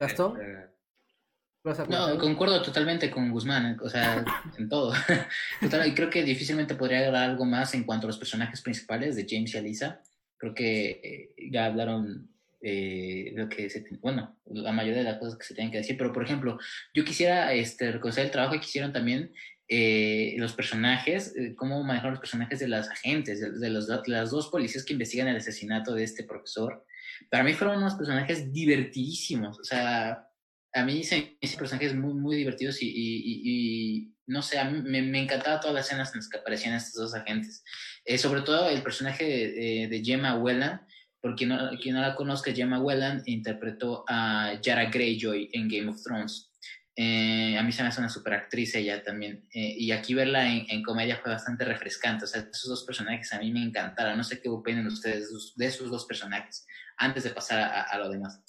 ¿Gastón? 0.00 0.40
Este, 0.40 1.86
no, 1.88 2.16
concuerdo 2.18 2.62
totalmente 2.62 3.10
con 3.10 3.30
Guzmán, 3.30 3.78
o 3.82 3.88
sea, 3.90 4.24
en 4.58 4.68
todo. 4.68 4.94
Total, 5.60 5.94
creo 5.94 6.08
que 6.08 6.24
difícilmente 6.24 6.74
podría 6.74 6.98
agregar 6.98 7.24
algo 7.30 7.44
más 7.44 7.74
en 7.74 7.84
cuanto 7.84 8.06
a 8.06 8.08
los 8.08 8.18
personajes 8.18 8.62
principales 8.62 9.14
de 9.14 9.26
James 9.28 9.54
y 9.54 9.58
Alisa. 9.58 10.00
Creo 10.38 10.54
que 10.54 11.00
eh, 11.36 11.50
ya 11.50 11.66
hablaron 11.66 12.30
eh, 12.62 13.32
lo 13.36 13.48
que 13.48 13.68
se, 13.68 13.86
bueno, 14.00 14.36
la 14.46 14.72
mayoría 14.72 14.98
de 14.98 15.10
las 15.10 15.18
cosas 15.18 15.38
que 15.38 15.44
se 15.44 15.54
tienen 15.54 15.70
que 15.70 15.78
decir, 15.78 15.96
pero 15.96 16.12
por 16.12 16.24
ejemplo, 16.24 16.58
yo 16.94 17.04
quisiera 17.04 17.52
este, 17.52 17.92
reconocer 17.92 18.24
el 18.24 18.30
trabajo 18.30 18.54
que 18.54 18.66
hicieron 18.66 18.92
también 18.92 19.32
eh, 19.68 20.34
los 20.38 20.52
personajes, 20.52 21.34
eh, 21.36 21.54
cómo 21.56 21.82
manejaron 21.82 22.12
los 22.12 22.20
personajes 22.20 22.60
de 22.60 22.68
las 22.68 22.88
agentes, 22.88 23.60
de, 23.60 23.70
los, 23.70 23.88
las 24.06 24.30
dos 24.30 24.48
policías 24.48 24.84
que 24.84 24.92
investigan 24.92 25.26
el 25.28 25.36
asesinato 25.36 25.94
de 25.94 26.04
este 26.04 26.22
profesor. 26.22 26.84
Para 27.30 27.42
mí 27.42 27.52
fueron 27.52 27.78
unos 27.78 27.94
personajes 27.94 28.52
divertidísimos, 28.52 29.58
o 29.58 29.64
sea, 29.64 30.24
a 30.72 30.84
mí 30.84 31.02
se 31.02 31.36
me 31.40 31.48
personajes 31.56 31.94
muy, 31.94 32.14
muy 32.14 32.36
divertidos 32.36 32.82
y, 32.82 32.92
y, 32.94 34.14
no 34.26 34.42
sé, 34.42 34.58
a 34.58 34.70
mí 34.70 34.82
me, 34.82 35.02
me 35.02 35.22
encantaban 35.22 35.60
todas 35.60 35.74
las 35.74 35.86
escenas 35.86 36.12
en 36.12 36.18
las 36.18 36.28
que 36.28 36.38
aparecían 36.38 36.74
estos 36.74 36.94
dos 36.94 37.14
agentes. 37.14 37.64
Eh, 38.04 38.18
sobre 38.18 38.42
todo 38.42 38.68
el 38.68 38.82
personaje 38.82 39.24
de, 39.24 39.88
de 39.88 40.04
Gemma 40.04 40.36
Welland, 40.36 40.80
porque 41.20 41.46
no, 41.46 41.70
quien 41.80 41.94
no 41.94 42.02
la 42.02 42.14
conozca, 42.14 42.52
Gemma 42.52 42.80
Welland 42.80 43.22
interpretó 43.26 44.04
a 44.06 44.60
Yara 44.62 44.90
Greyjoy 44.90 45.48
en 45.52 45.68
Game 45.68 45.88
of 45.88 46.02
Thrones. 46.02 46.52
Eh, 46.98 47.58
a 47.58 47.62
mí 47.62 47.72
se 47.72 47.82
me 47.82 47.90
hace 47.90 48.00
una 48.00 48.08
super 48.08 48.32
actriz 48.32 48.74
ella 48.74 49.02
también. 49.02 49.46
Eh, 49.52 49.74
y 49.76 49.92
aquí 49.92 50.14
verla 50.14 50.50
en, 50.50 50.82
comedia 50.82 51.18
fue 51.18 51.30
bastante 51.30 51.64
refrescante. 51.64 52.24
O 52.24 52.26
sea, 52.26 52.48
esos 52.50 52.70
dos 52.70 52.84
personajes 52.84 53.30
a 53.34 53.38
mí 53.38 53.52
me 53.52 53.62
encantaron. 53.62 54.16
No 54.16 54.24
sé 54.24 54.40
qué 54.40 54.48
opinan 54.48 54.86
ustedes 54.86 55.28
de 55.56 55.66
esos 55.66 55.90
dos 55.90 56.06
personajes 56.06 56.66
antes 56.96 57.24
de 57.24 57.30
pasar 57.30 57.86
a, 57.90 57.98
lo 57.98 58.08
demás. 58.08 58.42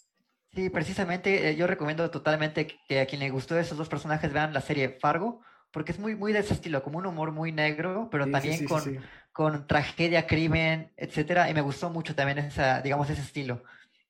Sí, 0.55 0.69
precisamente 0.69 1.49
eh, 1.49 1.55
yo 1.57 1.67
recomiendo 1.67 2.09
totalmente 2.09 2.67
que 2.87 3.01
a 3.01 3.05
quien 3.05 3.19
le 3.19 3.29
gustó 3.29 3.59
esos 3.59 3.77
dos 3.77 3.89
personajes 3.89 4.31
vean 4.31 4.53
la 4.53 4.61
serie 4.61 4.97
Fargo, 5.01 5.41
porque 5.71 5.91
es 5.91 5.99
muy, 5.99 6.15
muy 6.15 6.31
de 6.31 6.39
ese 6.39 6.53
estilo, 6.53 6.81
como 6.81 6.99
un 6.99 7.05
humor 7.05 7.33
muy 7.33 7.51
negro, 7.51 8.07
pero 8.09 8.31
también 8.31 8.65
con, 8.65 9.03
con 9.33 9.67
tragedia, 9.67 10.25
crimen, 10.25 10.93
etcétera. 10.95 11.49
Y 11.49 11.53
me 11.53 11.61
gustó 11.61 11.89
mucho 11.89 12.15
también 12.15 12.37
esa, 12.39 12.81
digamos, 12.81 13.09
ese 13.09 13.21
estilo. 13.21 13.61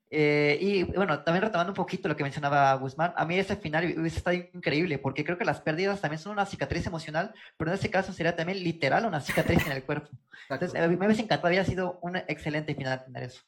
Eh, 0.10 0.58
y 0.62 0.84
bueno, 0.84 1.24
también 1.24 1.44
retomando 1.44 1.72
un 1.72 1.76
poquito 1.76 2.08
lo 2.08 2.16
que 2.16 2.24
mencionaba 2.24 2.74
Guzmán, 2.76 3.14
a 3.18 3.26
mí 3.26 3.38
ese 3.38 3.58
final 3.58 3.84
hubiese 3.98 4.20
estado 4.20 4.38
increíble, 4.38 5.00
porque 5.00 5.26
creo 5.26 5.38
que 5.38 5.44
las 5.44 5.60
pérdidas 5.60 6.00
también 6.00 6.20
son 6.20 6.32
una 6.32 6.46
cicatriz 6.46 6.86
emocional, 6.88 7.34
pero 7.58 7.72
en 7.72 7.76
este 7.76 7.92
caso 7.92 8.14
sería 8.14 8.36
también 8.36 8.64
literal 8.64 9.06
una 9.06 9.20
cicatriz 9.20 9.66
en 9.66 9.74
el 9.74 9.84
cuerpo. 9.84 10.10
Entonces, 10.50 10.80
a 10.82 10.88
mí 10.88 10.96
me 10.96 11.06
hubiese 11.06 11.24
encantado, 11.24 11.48
había 11.48 11.66
sido 11.66 12.00
un 12.02 12.16
excelente 12.16 12.74
final 12.74 13.04
tener 13.04 13.24
eso. 13.24 13.42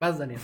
Vas, 0.00 0.18
Daniel. 0.18 0.40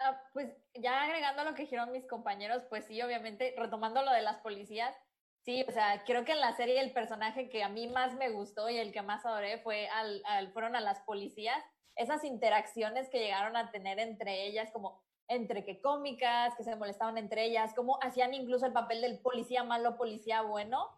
Ah, 0.00 0.18
pues 0.32 0.50
ya 0.74 1.02
agregando 1.02 1.44
lo 1.44 1.54
que 1.54 1.62
dijeron 1.62 1.92
mis 1.92 2.06
compañeros, 2.06 2.62
pues 2.70 2.86
sí, 2.86 3.00
obviamente, 3.02 3.54
retomando 3.58 4.02
lo 4.02 4.10
de 4.12 4.22
las 4.22 4.38
policías, 4.38 4.96
sí, 5.44 5.64
o 5.68 5.72
sea, 5.72 6.02
creo 6.04 6.24
que 6.24 6.32
en 6.32 6.40
la 6.40 6.56
serie 6.56 6.80
el 6.80 6.92
personaje 6.92 7.50
que 7.50 7.62
a 7.62 7.68
mí 7.68 7.86
más 7.88 8.14
me 8.14 8.30
gustó 8.30 8.70
y 8.70 8.78
el 8.78 8.92
que 8.92 9.02
más 9.02 9.26
adoré 9.26 9.58
fue 9.58 9.88
al, 9.88 10.52
fueron 10.52 10.74
a 10.74 10.80
las 10.80 11.00
policías 11.00 11.62
esas 12.00 12.24
interacciones 12.24 13.10
que 13.10 13.18
llegaron 13.18 13.56
a 13.56 13.70
tener 13.70 13.98
entre 13.98 14.46
ellas, 14.46 14.70
como 14.72 15.02
entre 15.28 15.64
que 15.64 15.80
cómicas, 15.80 16.54
que 16.56 16.64
se 16.64 16.74
molestaban 16.74 17.18
entre 17.18 17.44
ellas, 17.44 17.72
cómo 17.74 17.98
hacían 18.02 18.32
incluso 18.34 18.66
el 18.66 18.72
papel 18.72 19.00
del 19.02 19.18
policía 19.20 19.62
malo, 19.62 19.96
policía 19.96 20.42
bueno. 20.42 20.88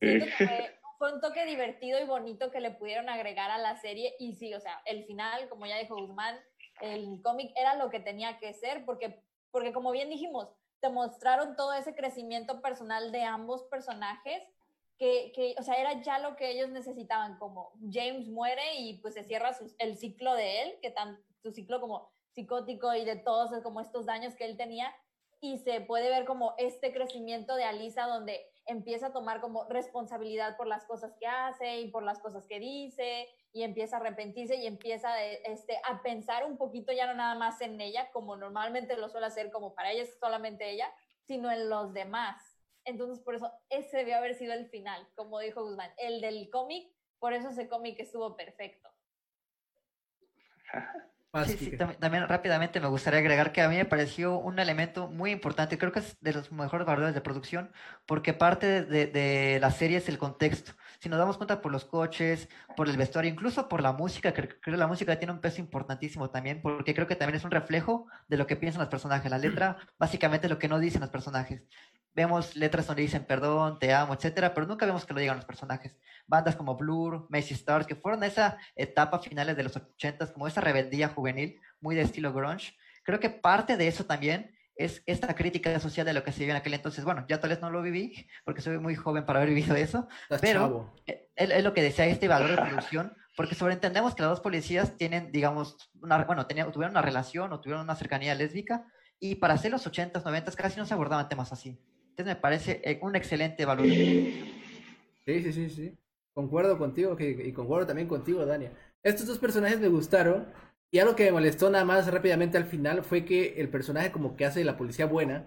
Siento 0.00 0.26
que 0.26 0.46
fue, 0.46 0.78
fue, 0.98 1.14
un 1.14 1.20
toque 1.20 1.46
divertido 1.46 2.00
y 2.00 2.04
bonito 2.04 2.50
que 2.50 2.60
le 2.60 2.72
pudieron 2.72 3.08
agregar 3.08 3.50
a 3.50 3.58
la 3.58 3.76
serie. 3.76 4.14
Y 4.18 4.34
sí, 4.34 4.52
o 4.52 4.60
sea, 4.60 4.82
el 4.84 5.04
final, 5.04 5.48
como 5.48 5.64
ya 5.64 5.78
dijo 5.78 5.96
Guzmán, 5.96 6.38
el 6.80 7.22
cómic 7.22 7.52
era 7.56 7.76
lo 7.76 7.88
que 7.88 8.00
tenía 8.00 8.38
que 8.38 8.52
ser, 8.52 8.84
porque, 8.84 9.22
porque 9.52 9.72
como 9.72 9.92
bien 9.92 10.10
dijimos, 10.10 10.52
te 10.80 10.90
mostraron 10.90 11.56
todo 11.56 11.72
ese 11.72 11.94
crecimiento 11.94 12.60
personal 12.60 13.12
de 13.12 13.22
ambos 13.22 13.62
personajes 13.64 14.42
que, 14.98 15.32
que, 15.34 15.54
o 15.58 15.62
sea, 15.62 15.74
era 15.74 16.02
ya 16.02 16.18
lo 16.18 16.36
que 16.36 16.50
ellos 16.50 16.70
necesitaban, 16.70 17.38
como 17.38 17.72
James 17.90 18.28
muere 18.28 18.80
y 18.80 18.94
pues 18.94 19.14
se 19.14 19.24
cierra 19.24 19.56
el 19.78 19.96
ciclo 19.96 20.34
de 20.34 20.62
él, 20.62 20.78
que 20.82 20.90
tan, 20.90 21.22
su 21.40 21.52
ciclo 21.52 21.80
como 21.80 22.10
psicótico 22.32 22.92
y 22.94 23.04
de 23.04 23.16
todos 23.16 23.50
como 23.62 23.80
estos 23.80 24.06
daños 24.06 24.34
que 24.34 24.44
él 24.44 24.56
tenía, 24.56 24.92
y 25.40 25.58
se 25.58 25.80
puede 25.80 26.08
ver 26.08 26.24
como 26.24 26.54
este 26.58 26.92
crecimiento 26.92 27.54
de 27.54 27.64
Alisa 27.64 28.06
donde 28.06 28.44
empieza 28.66 29.06
a 29.06 29.12
tomar 29.12 29.40
como 29.40 29.64
responsabilidad 29.64 30.56
por 30.56 30.66
las 30.66 30.84
cosas 30.84 31.14
que 31.18 31.26
hace 31.26 31.80
y 31.80 31.90
por 31.90 32.02
las 32.02 32.18
cosas 32.18 32.44
que 32.46 32.58
dice, 32.58 33.28
y 33.52 33.62
empieza 33.62 33.96
a 33.96 34.00
arrepentirse 34.00 34.56
y 34.56 34.66
empieza 34.66 35.24
este, 35.24 35.80
a 35.84 36.02
pensar 36.02 36.44
un 36.44 36.58
poquito 36.58 36.92
ya 36.92 37.06
no 37.06 37.14
nada 37.14 37.34
más 37.34 37.60
en 37.60 37.80
ella, 37.80 38.10
como 38.12 38.36
normalmente 38.36 38.96
lo 38.96 39.08
suele 39.08 39.26
hacer, 39.26 39.50
como 39.50 39.74
para 39.74 39.92
ella 39.92 40.02
es 40.02 40.18
solamente 40.18 40.70
ella, 40.70 40.92
sino 41.22 41.50
en 41.50 41.70
los 41.70 41.92
demás. 41.92 42.57
Entonces, 42.88 43.22
por 43.22 43.34
eso, 43.34 43.52
ese 43.68 43.98
debió 43.98 44.16
haber 44.16 44.34
sido 44.34 44.54
el 44.54 44.66
final, 44.70 45.06
como 45.14 45.40
dijo 45.40 45.62
Guzmán. 45.62 45.90
El 45.98 46.22
del 46.22 46.48
cómic, 46.48 46.90
por 47.18 47.34
eso 47.34 47.50
ese 47.50 47.68
cómic 47.68 48.00
estuvo 48.00 48.34
perfecto. 48.34 48.88
Sí, 51.46 51.76
también, 51.76 52.26
rápidamente 52.26 52.80
me 52.80 52.88
gustaría 52.88 53.20
agregar 53.20 53.52
que 53.52 53.60
a 53.60 53.68
mí 53.68 53.76
me 53.76 53.84
pareció 53.84 54.38
un 54.38 54.58
elemento 54.58 55.08
muy 55.08 55.30
importante, 55.30 55.76
creo 55.76 55.92
que 55.92 55.98
es 55.98 56.16
de 56.20 56.32
los 56.32 56.50
mejores 56.50 56.86
valores 56.86 57.14
de 57.14 57.20
producción, 57.20 57.70
porque 58.06 58.32
parte 58.32 58.82
de, 58.82 59.06
de, 59.06 59.58
la 59.60 59.70
serie 59.70 59.98
es 59.98 60.08
el 60.08 60.16
contexto. 60.16 60.72
Si 61.00 61.10
nos 61.10 61.18
damos 61.18 61.36
cuenta 61.36 61.60
por 61.60 61.70
los 61.70 61.84
coches, 61.84 62.48
por 62.76 62.88
el 62.88 62.96
vestuario, 62.96 63.30
incluso 63.30 63.68
por 63.68 63.82
la 63.82 63.92
música, 63.92 64.32
creo, 64.32 64.48
que 64.60 64.70
la 64.70 64.86
música 64.86 65.18
tiene 65.18 65.34
un 65.34 65.40
peso 65.40 65.60
importantísimo 65.60 66.30
también, 66.30 66.62
porque 66.62 66.94
creo 66.94 67.06
que 67.06 67.14
también 67.14 67.36
es 67.36 67.44
un 67.44 67.50
reflejo 67.50 68.06
de 68.26 68.38
lo 68.38 68.46
que 68.46 68.56
piensan 68.56 68.80
los 68.80 68.88
personajes. 68.88 69.30
La 69.30 69.38
letra, 69.38 69.76
básicamente, 69.98 70.46
es 70.46 70.50
lo 70.50 70.58
que 70.58 70.68
no 70.68 70.78
dicen 70.78 71.02
los 71.02 71.10
personajes 71.10 71.62
vemos 72.18 72.56
letras 72.56 72.88
donde 72.88 73.02
dicen 73.02 73.24
perdón, 73.24 73.78
te 73.78 73.94
amo, 73.94 74.12
etcétera, 74.12 74.52
pero 74.52 74.66
nunca 74.66 74.84
vemos 74.84 75.06
que 75.06 75.14
lo 75.14 75.20
digan 75.20 75.36
los 75.36 75.44
personajes. 75.44 75.96
Bandas 76.26 76.56
como 76.56 76.76
Blur, 76.76 77.28
Macy 77.30 77.54
Stars, 77.54 77.86
que 77.86 77.94
fueron 77.94 78.24
esa 78.24 78.58
etapa 78.74 79.20
finales 79.20 79.56
de 79.56 79.62
los 79.62 79.76
80 79.76 80.32
como 80.32 80.48
esa 80.48 80.60
rebeldía 80.60 81.10
juvenil, 81.10 81.60
muy 81.80 81.94
de 81.94 82.02
estilo 82.02 82.32
grunge. 82.32 82.74
Creo 83.04 83.20
que 83.20 83.30
parte 83.30 83.76
de 83.76 83.86
eso 83.86 84.04
también 84.04 84.52
es 84.74 85.00
esta 85.06 85.32
crítica 85.36 85.78
social 85.78 86.04
de 86.06 86.12
lo 86.12 86.24
que 86.24 86.32
se 86.32 86.40
vive 86.40 86.50
en 86.50 86.56
aquel 86.56 86.74
entonces. 86.74 87.04
Bueno, 87.04 87.24
ya 87.28 87.38
tal 87.38 87.50
vez 87.50 87.60
no 87.60 87.70
lo 87.70 87.82
viví, 87.82 88.26
porque 88.44 88.62
soy 88.62 88.78
muy 88.78 88.96
joven 88.96 89.24
para 89.24 89.38
haber 89.38 89.54
vivido 89.54 89.76
eso, 89.76 90.08
pero 90.40 90.92
es, 91.36 91.62
lo 91.62 91.72
que 91.72 91.82
decía 91.82 92.06
este 92.06 92.26
valor 92.26 92.50
de 92.50 92.56
producción, 92.56 93.16
porque 93.36 93.54
sobreentendemos 93.54 94.16
que 94.16 94.22
las 94.22 94.32
dos 94.32 94.40
policías 94.40 94.96
tienen, 94.96 95.30
digamos, 95.30 95.88
una, 96.02 96.24
bueno, 96.24 96.46
tenían, 96.46 96.72
tuvieron 96.72 96.90
una 96.90 97.02
relación 97.02 97.52
o 97.52 97.60
tuvieron 97.60 97.84
una 97.84 97.94
cercanía 97.94 98.34
lésbica, 98.34 98.86
y 99.20 99.36
para 99.36 99.54
hacer 99.54 99.70
los 99.70 99.86
80s, 99.86 100.22
90s 100.22 100.54
casi 100.56 100.78
no 100.78 100.84
se 100.84 100.94
abordaban 100.94 101.28
temas 101.28 101.52
así. 101.52 101.80
Me 102.24 102.36
parece 102.36 102.80
eh, 102.84 102.98
un 103.02 103.14
excelente 103.14 103.64
valor. 103.64 103.86
Sí, 103.86 104.54
sí, 105.24 105.52
sí, 105.52 105.70
sí. 105.70 105.98
Concuerdo 106.34 106.78
contigo 106.78 107.16
y 107.18 107.52
concuerdo 107.52 107.86
también 107.86 108.08
contigo, 108.08 108.44
Dania. 108.46 108.72
Estos 109.02 109.26
dos 109.26 109.38
personajes 109.38 109.80
me 109.80 109.88
gustaron 109.88 110.46
y 110.90 110.98
algo 110.98 111.14
que 111.14 111.24
me 111.24 111.32
molestó 111.32 111.70
nada 111.70 111.84
más 111.84 112.10
rápidamente 112.12 112.56
al 112.56 112.64
final 112.64 113.04
fue 113.04 113.24
que 113.24 113.60
el 113.60 113.68
personaje 113.68 114.10
como 114.10 114.36
que 114.36 114.46
hace 114.46 114.64
la 114.64 114.76
policía 114.76 115.06
buena, 115.06 115.46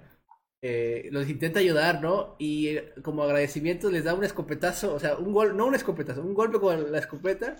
eh, 0.61 1.09
los 1.11 1.27
intenta 1.29 1.59
ayudar, 1.59 2.01
¿no? 2.01 2.35
Y 2.37 2.67
eh, 2.67 2.93
como 3.03 3.23
agradecimiento 3.23 3.89
les 3.89 4.03
da 4.03 4.13
un 4.13 4.23
escopetazo, 4.23 4.93
o 4.93 4.99
sea, 4.99 5.17
un 5.17 5.33
gol, 5.33 5.57
no 5.57 5.65
un 5.65 5.75
escopetazo, 5.75 6.21
un 6.21 6.33
golpe 6.35 6.59
con 6.59 6.91
la 6.91 6.99
escopeta, 6.99 7.55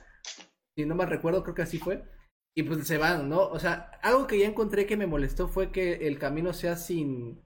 si 0.76 0.86
no 0.86 0.96
mal 0.96 1.10
recuerdo, 1.10 1.44
creo 1.44 1.56
que 1.56 1.64
así 1.64 1.80
fue. 1.80 2.04
Y 2.56 2.64
pues 2.64 2.86
se 2.88 2.98
van, 2.98 3.30
¿no? 3.30 3.48
O 3.48 3.60
sea, 3.60 3.92
algo 4.04 4.28
que 4.28 4.38
ya 4.40 4.48
encontré 4.48 4.86
que 4.86 4.98
me 4.98 5.08
molestó 5.08 5.48
fue 5.48 5.72
que 5.72 6.08
el 6.08 6.20
camino 6.20 6.54
sea 6.54 6.76
sin, 6.76 7.42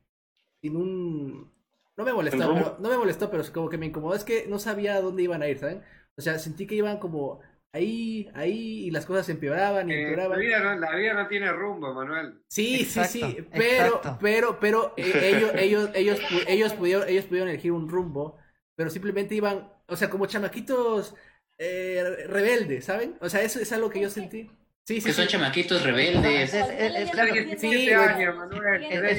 sin 0.61 0.75
un, 0.75 1.54
no 1.97 2.03
me 2.03 2.13
molestó, 2.13 2.53
pero, 2.53 2.77
no 2.79 2.89
me 2.89 2.97
molestó, 2.97 3.31
pero 3.31 3.43
como 3.53 3.69
que 3.69 3.77
me 3.77 3.85
incomodó. 3.85 4.15
Es 4.15 4.23
que 4.23 4.47
no 4.47 4.59
sabía 4.59 4.95
a 4.95 5.01
dónde 5.01 5.23
iban 5.23 5.41
a 5.41 5.47
ir, 5.47 5.57
¿saben? 5.57 5.81
O 6.17 6.21
sea, 6.21 6.39
sentí 6.39 6.67
que 6.67 6.75
iban 6.75 6.99
como 6.99 7.41
ahí, 7.75 8.29
ahí, 8.33 8.85
y 8.85 8.91
las 8.91 9.05
cosas 9.05 9.27
empeoraban 9.29 9.89
y 9.89 9.93
empeoraban. 9.93 10.37
La 10.37 10.45
vida, 10.45 10.59
no, 10.59 10.79
la 10.79 10.95
vida 10.95 11.13
no 11.13 11.27
tiene 11.27 11.51
rumbo, 11.51 11.93
Manuel. 11.93 12.41
Sí, 12.47 12.85
sí, 12.85 13.03
sí, 13.05 13.37
pero, 13.51 14.01
pero, 14.21 14.59
pero 14.59 14.93
eh, 14.97 15.03
ellos, 15.35 15.51
ellos, 15.55 15.89
ellos, 15.93 16.19
ellos, 16.47 16.73
pudieron, 16.73 17.07
ellos 17.07 17.25
pudieron 17.25 17.49
elegir 17.49 17.71
un 17.71 17.89
rumbo, 17.89 18.37
pero 18.75 18.89
simplemente 18.89 19.35
iban, 19.35 19.71
o 19.87 19.95
sea, 19.95 20.09
como 20.09 20.25
chamaquitos 20.25 21.15
eh, 21.57 22.25
rebeldes, 22.27 22.85
¿saben? 22.85 23.17
O 23.21 23.29
sea, 23.29 23.41
eso 23.41 23.59
es 23.59 23.71
algo 23.71 23.89
que 23.89 24.01
yo 24.01 24.09
sentí. 24.09 24.49
Sí, 24.85 25.01
sí, 25.01 25.07
que 25.07 25.13
son 25.13 25.27
chamaquitos 25.27 25.81
rebeldes. 25.81 26.53
Es, 26.53 27.21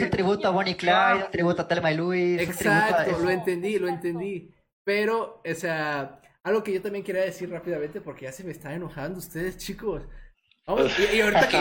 un 0.02 0.10
tributo 0.10 0.46
a 0.46 0.50
Bonnie 0.52 0.76
Clyde, 0.76 1.24
un 1.24 1.30
tributo 1.32 1.62
a 1.62 1.68
Telma 1.68 1.90
y 1.90 1.96
Luis. 1.96 2.40
Exacto, 2.40 3.18
lo 3.18 3.30
entendí, 3.30 3.76
lo 3.80 3.88
entendí. 3.88 4.54
Pero, 4.84 5.42
o 5.44 5.54
sea, 5.54 6.20
algo 6.44 6.62
que 6.62 6.72
yo 6.72 6.80
también 6.80 7.04
quería 7.04 7.22
decir 7.22 7.50
rápidamente, 7.50 8.00
porque 8.00 8.26
ya 8.26 8.32
se 8.32 8.44
me 8.44 8.52
están 8.52 8.74
enojando 8.74 9.18
ustedes, 9.18 9.58
chicos. 9.58 10.02
Vamos, 10.68 10.92
y, 11.12 11.20
ahorita 11.20 11.48
que, 11.48 11.56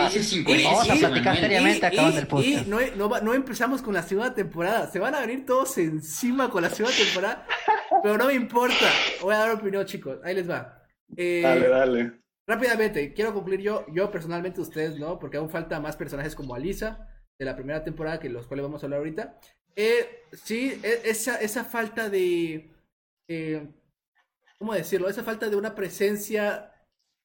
vamos 0.64 0.90
a 0.90 0.94
platicar 0.94 1.36
seriamente 1.36 1.86
acá 1.86 2.10
del 2.12 2.26
podcast. 2.28 2.66
Y 2.66 2.70
no, 2.70 2.78
no, 2.96 3.20
no, 3.20 3.34
empezamos 3.34 3.82
con 3.82 3.94
la 3.94 4.04
segunda 4.04 4.32
temporada. 4.32 4.88
Se 4.88 5.00
van 5.00 5.16
a 5.16 5.20
venir 5.20 5.44
todos 5.44 5.78
encima 5.78 6.48
con 6.48 6.62
la 6.62 6.70
segunda 6.70 6.96
temporada. 6.96 7.46
pero 8.04 8.16
no 8.16 8.26
me 8.26 8.34
importa. 8.34 8.88
Voy 9.20 9.34
a 9.34 9.38
dar 9.38 9.50
opinión, 9.50 9.84
chicos. 9.84 10.18
Ahí 10.22 10.36
les 10.36 10.48
va. 10.48 10.80
Eh, 11.16 11.40
dale, 11.42 11.68
dale. 11.68 12.25
Rápidamente, 12.48 13.12
quiero 13.12 13.34
concluir 13.34 13.60
yo, 13.60 13.84
yo 13.92 14.10
personalmente, 14.10 14.60
ustedes 14.60 14.98
no, 14.98 15.18
porque 15.18 15.36
aún 15.36 15.50
falta 15.50 15.80
más 15.80 15.96
personajes 15.96 16.36
como 16.36 16.54
Alisa 16.54 17.08
de 17.38 17.44
la 17.44 17.56
primera 17.56 17.82
temporada, 17.82 18.20
que 18.20 18.28
los 18.28 18.46
cuales 18.46 18.62
vamos 18.62 18.82
a 18.82 18.86
hablar 18.86 18.98
ahorita. 18.98 19.38
Eh, 19.74 20.24
sí, 20.32 20.80
e, 20.82 21.02
esa, 21.04 21.40
esa 21.40 21.64
falta 21.64 22.08
de. 22.08 22.72
Eh, 23.28 23.68
¿Cómo 24.58 24.74
decirlo? 24.74 25.08
Esa 25.08 25.24
falta 25.24 25.50
de 25.50 25.56
una 25.56 25.74
presencia 25.74 26.72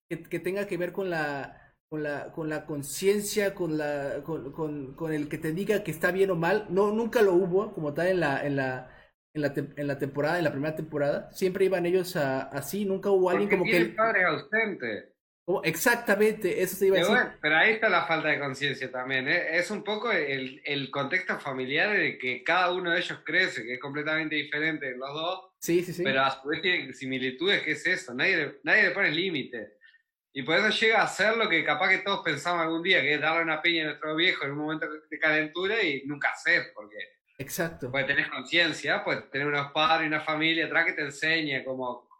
que, 0.09 0.23
que 0.23 0.39
tenga 0.39 0.67
que 0.67 0.77
ver 0.77 0.91
con 0.91 1.09
la 1.09 1.75
con 1.89 2.03
la 2.03 2.31
con 2.31 2.49
la 2.49 2.65
conciencia, 2.65 3.53
con 3.53 3.77
la 3.77 4.21
con, 4.23 4.51
con, 4.51 4.95
con, 4.95 5.13
el 5.13 5.29
que 5.29 5.37
te 5.37 5.51
diga 5.51 5.83
que 5.83 5.91
está 5.91 6.11
bien 6.11 6.31
o 6.31 6.35
mal. 6.35 6.65
No, 6.69 6.91
nunca 6.91 7.21
lo 7.21 7.33
hubo 7.33 7.73
como 7.73 7.93
tal 7.93 8.07
en 8.07 8.19
la 8.19 8.45
en 8.45 8.55
la 8.55 8.89
en 9.33 9.41
la, 9.41 9.53
en 9.55 9.87
la 9.87 9.97
temporada, 9.97 10.37
en 10.37 10.43
la 10.43 10.51
primera 10.51 10.75
temporada. 10.75 11.31
Siempre 11.31 11.65
iban 11.65 11.85
ellos 11.85 12.15
así, 12.15 12.85
nunca 12.85 13.11
hubo 13.11 13.29
alguien 13.29 13.49
como 13.49 13.63
que 13.63 13.77
el 13.77 13.95
padre 13.95 14.25
ausente. 14.25 15.10
Oh, 15.45 15.61
exactamente, 15.63 16.61
eso 16.61 16.75
se 16.75 16.87
iba 16.87 16.97
a 16.97 16.99
decir. 16.99 17.17
pero 17.41 17.57
ahí 17.57 17.71
está 17.73 17.89
la 17.89 18.05
falta 18.05 18.29
de 18.29 18.39
conciencia 18.39 18.91
también. 18.91 19.27
¿eh? 19.27 19.57
Es 19.57 19.71
un 19.71 19.83
poco 19.83 20.11
el, 20.11 20.61
el, 20.63 20.91
contexto 20.91 21.39
familiar 21.39 21.97
de 21.97 22.17
que 22.19 22.43
cada 22.43 22.71
uno 22.71 22.91
de 22.91 22.99
ellos 22.99 23.19
crece, 23.25 23.63
que 23.63 23.73
es 23.73 23.79
completamente 23.79 24.35
diferente 24.35 24.89
en 24.89 24.99
los 24.99 25.13
dos. 25.13 25.51
Sí, 25.59 25.83
sí, 25.83 25.93
sí. 25.93 26.03
Pero 26.03 26.21
a 26.21 26.29
su 26.29 26.47
vez 26.47 26.61
tiene 26.61 26.93
similitudes, 26.93 27.63
que 27.63 27.71
es 27.71 27.85
eso. 27.87 28.13
Nadie, 28.13 28.59
nadie 28.63 28.83
le 28.83 28.91
pone 28.91 29.09
límite. 29.11 29.77
Y 30.33 30.43
por 30.43 30.57
eso 30.57 30.69
llega 30.69 31.01
a 31.01 31.07
ser 31.07 31.35
lo 31.35 31.49
que 31.49 31.63
capaz 31.65 31.89
que 31.89 31.97
todos 31.99 32.21
pensamos 32.23 32.61
algún 32.61 32.83
día, 32.83 33.01
que 33.01 33.15
es 33.15 33.21
darle 33.21 33.43
una 33.43 33.61
piña 33.61 33.83
a 33.83 33.85
nuestro 33.87 34.15
viejo 34.15 34.45
en 34.45 34.51
un 34.51 34.59
momento 34.59 34.87
de 35.09 35.19
calentura 35.19 35.81
y 35.81 36.03
nunca 36.05 36.29
hacer, 36.29 36.71
porque. 36.75 36.97
Exacto. 37.39 37.89
Puedes 37.89 38.07
tener 38.07 38.29
conciencia, 38.29 39.03
puedes 39.03 39.29
tener 39.31 39.47
unos 39.47 39.71
padres 39.71 40.05
y 40.05 40.07
una 40.07 40.21
familia 40.21 40.67
atrás 40.67 40.85
que 40.85 40.93
te 40.93 41.01
enseñe 41.01 41.63
cómo 41.65 42.10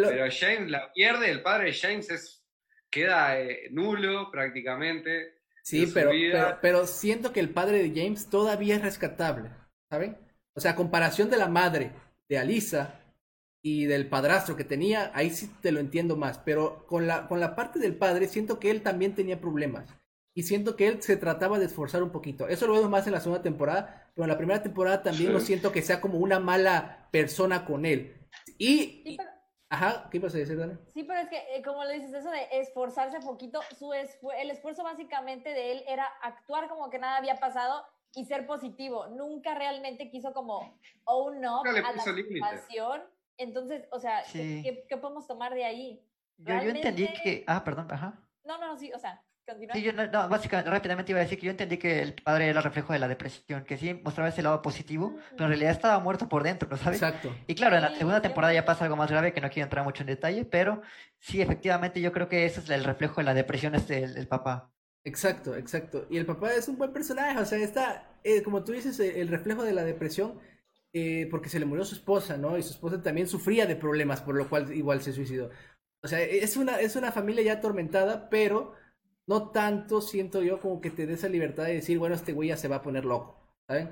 pero 0.00 0.26
James 0.30 0.70
la 0.70 0.92
pierde, 0.92 1.30
el 1.30 1.42
padre 1.42 1.66
de 1.66 1.74
James 1.74 2.10
es, 2.10 2.44
queda 2.90 3.38
eh, 3.40 3.68
nulo 3.70 4.30
prácticamente. 4.30 5.40
Sí, 5.62 5.90
pero, 5.92 6.10
pero, 6.60 6.86
siento 6.86 7.32
que 7.32 7.40
el 7.40 7.50
padre 7.50 7.82
de 7.82 8.00
James 8.00 8.28
todavía 8.28 8.76
es 8.76 8.82
rescatable, 8.82 9.50
¿saben? 9.88 10.18
O 10.54 10.60
sea, 10.60 10.72
a 10.72 10.76
comparación 10.76 11.30
de 11.30 11.36
la 11.36 11.48
madre 11.48 11.92
de 12.28 12.38
Alisa 12.38 13.00
y 13.62 13.86
del 13.86 14.08
padrastro 14.08 14.56
que 14.56 14.64
tenía, 14.64 15.12
ahí 15.14 15.30
sí 15.30 15.48
te 15.60 15.70
lo 15.70 15.78
entiendo 15.78 16.16
más, 16.16 16.38
pero 16.38 16.84
con 16.86 17.06
la, 17.06 17.28
con 17.28 17.38
la 17.38 17.54
parte 17.54 17.78
del 17.78 17.94
padre 17.94 18.26
siento 18.26 18.58
que 18.58 18.70
él 18.70 18.82
también 18.82 19.14
tenía 19.14 19.40
problemas. 19.40 19.88
Y 20.34 20.44
siento 20.44 20.76
que 20.76 20.88
él 20.88 21.02
se 21.02 21.16
trataba 21.16 21.58
de 21.58 21.66
esforzar 21.66 22.02
un 22.02 22.10
poquito. 22.10 22.48
Eso 22.48 22.66
lo 22.66 22.72
vemos 22.72 22.90
más 22.90 23.06
en 23.06 23.12
la 23.12 23.20
segunda 23.20 23.42
temporada, 23.42 24.10
pero 24.14 24.24
en 24.24 24.30
la 24.30 24.38
primera 24.38 24.62
temporada 24.62 25.02
también 25.02 25.32
lo 25.32 25.40
siento 25.40 25.72
que 25.72 25.82
sea 25.82 26.00
como 26.00 26.18
una 26.18 26.40
mala 26.40 27.08
persona 27.12 27.64
con 27.66 27.84
él. 27.84 28.16
Y, 28.58 29.18
Ajá, 29.72 30.06
¿qué 30.10 30.18
ibas 30.18 30.34
a 30.34 30.38
decir, 30.38 30.58
Dani? 30.58 30.76
Sí, 30.92 31.02
pero 31.02 31.20
es 31.20 31.30
que, 31.30 31.38
eh, 31.56 31.62
como 31.62 31.82
le 31.84 31.94
dices, 31.94 32.12
eso 32.12 32.30
de 32.30 32.46
esforzarse 32.52 33.20
poquito, 33.20 33.58
su 33.78 33.90
el 33.94 34.50
esfuerzo 34.50 34.84
básicamente 34.84 35.48
de 35.48 35.72
él 35.72 35.84
era 35.88 36.04
actuar 36.20 36.68
como 36.68 36.90
que 36.90 36.98
nada 36.98 37.16
había 37.16 37.36
pasado 37.36 37.82
y 38.14 38.26
ser 38.26 38.46
positivo. 38.46 39.06
Nunca 39.06 39.54
realmente 39.54 40.10
quiso 40.10 40.34
como 40.34 40.78
own 41.04 41.38
up 41.46 41.66
a 41.66 41.72
la 41.72 42.02
situación. 42.02 43.02
Entonces, 43.38 43.88
o 43.92 43.98
sea, 43.98 44.22
¿qué, 44.30 44.84
podemos 45.00 45.26
tomar 45.26 45.54
de 45.54 45.64
ahí? 45.64 46.06
Yo, 46.36 46.52
yo 46.62 46.68
entendí 46.68 47.08
que... 47.22 47.42
Ah, 47.46 47.64
perdón, 47.64 47.88
ajá. 47.90 48.22
No, 48.44 48.58
no, 48.58 48.76
sí, 48.76 48.92
o 48.92 48.98
sea, 48.98 49.24
Sí, 49.72 49.82
yo 49.82 49.92
no, 49.92 50.28
básicamente, 50.28 50.70
rápidamente 50.70 51.10
iba 51.10 51.20
a 51.20 51.24
decir 51.24 51.38
que 51.38 51.46
yo 51.46 51.50
entendí 51.50 51.76
que 51.76 52.00
el 52.00 52.14
padre 52.14 52.48
era 52.48 52.60
reflejo 52.60 52.92
de 52.92 53.00
la 53.00 53.08
depresión, 53.08 53.64
que 53.64 53.76
sí 53.76 53.92
mostraba 53.92 54.28
ese 54.28 54.40
lado 54.40 54.62
positivo, 54.62 55.16
pero 55.32 55.44
en 55.44 55.50
realidad 55.50 55.72
estaba 55.72 55.98
muerto 55.98 56.28
por 56.28 56.44
dentro, 56.44 56.68
¿no 56.68 56.76
sabes? 56.76 57.02
Exacto. 57.02 57.34
Y 57.48 57.54
claro, 57.56 57.76
en 57.76 57.82
la 57.82 57.94
segunda 57.94 58.22
temporada 58.22 58.54
ya 58.54 58.64
pasa 58.64 58.84
algo 58.84 58.96
más 58.96 59.10
grave 59.10 59.32
que 59.32 59.40
no 59.40 59.50
quiero 59.50 59.64
entrar 59.64 59.84
mucho 59.84 60.04
en 60.04 60.08
detalle, 60.08 60.44
pero 60.44 60.82
sí, 61.18 61.42
efectivamente, 61.42 62.00
yo 62.00 62.12
creo 62.12 62.28
que 62.28 62.46
ese 62.46 62.60
es 62.60 62.70
el 62.70 62.84
reflejo 62.84 63.16
de 63.16 63.24
la 63.24 63.34
depresión, 63.34 63.74
este, 63.74 64.04
el, 64.04 64.28
papá. 64.28 64.70
Exacto, 65.02 65.56
exacto. 65.56 66.06
Y 66.08 66.18
el 66.18 66.26
papá 66.26 66.54
es 66.54 66.68
un 66.68 66.78
buen 66.78 66.92
personaje, 66.92 67.36
o 67.40 67.44
sea, 67.44 67.58
está, 67.58 68.16
eh, 68.22 68.42
como 68.42 68.62
tú 68.62 68.72
dices, 68.72 68.98
eh, 69.00 69.20
el 69.20 69.28
reflejo 69.28 69.64
de 69.64 69.72
la 69.72 69.82
depresión, 69.82 70.38
eh, 70.92 71.26
porque 71.30 71.48
se 71.48 71.58
le 71.58 71.66
murió 71.66 71.84
su 71.84 71.96
esposa, 71.96 72.36
¿no? 72.36 72.56
Y 72.56 72.62
su 72.62 72.70
esposa 72.70 73.02
también 73.02 73.26
sufría 73.26 73.66
de 73.66 73.74
problemas, 73.74 74.20
por 74.20 74.36
lo 74.36 74.48
cual 74.48 74.72
igual 74.72 75.02
se 75.02 75.12
suicidó. 75.12 75.50
O 76.04 76.08
sea, 76.08 76.20
es 76.20 76.56
una, 76.56 76.80
es 76.80 76.94
una 76.94 77.10
familia 77.10 77.42
ya 77.42 77.52
atormentada, 77.54 78.28
pero 78.28 78.74
no 79.28 79.50
tanto 79.50 80.00
siento 80.00 80.42
yo 80.42 80.60
como 80.60 80.80
que 80.80 80.90
te 80.90 81.06
dé 81.06 81.14
esa 81.14 81.28
libertad 81.28 81.64
de 81.64 81.74
decir, 81.74 81.98
bueno, 81.98 82.14
este 82.14 82.32
güey 82.32 82.48
ya 82.48 82.56
se 82.56 82.68
va 82.68 82.76
a 82.76 82.82
poner 82.82 83.04
loco, 83.04 83.38
¿saben? 83.68 83.90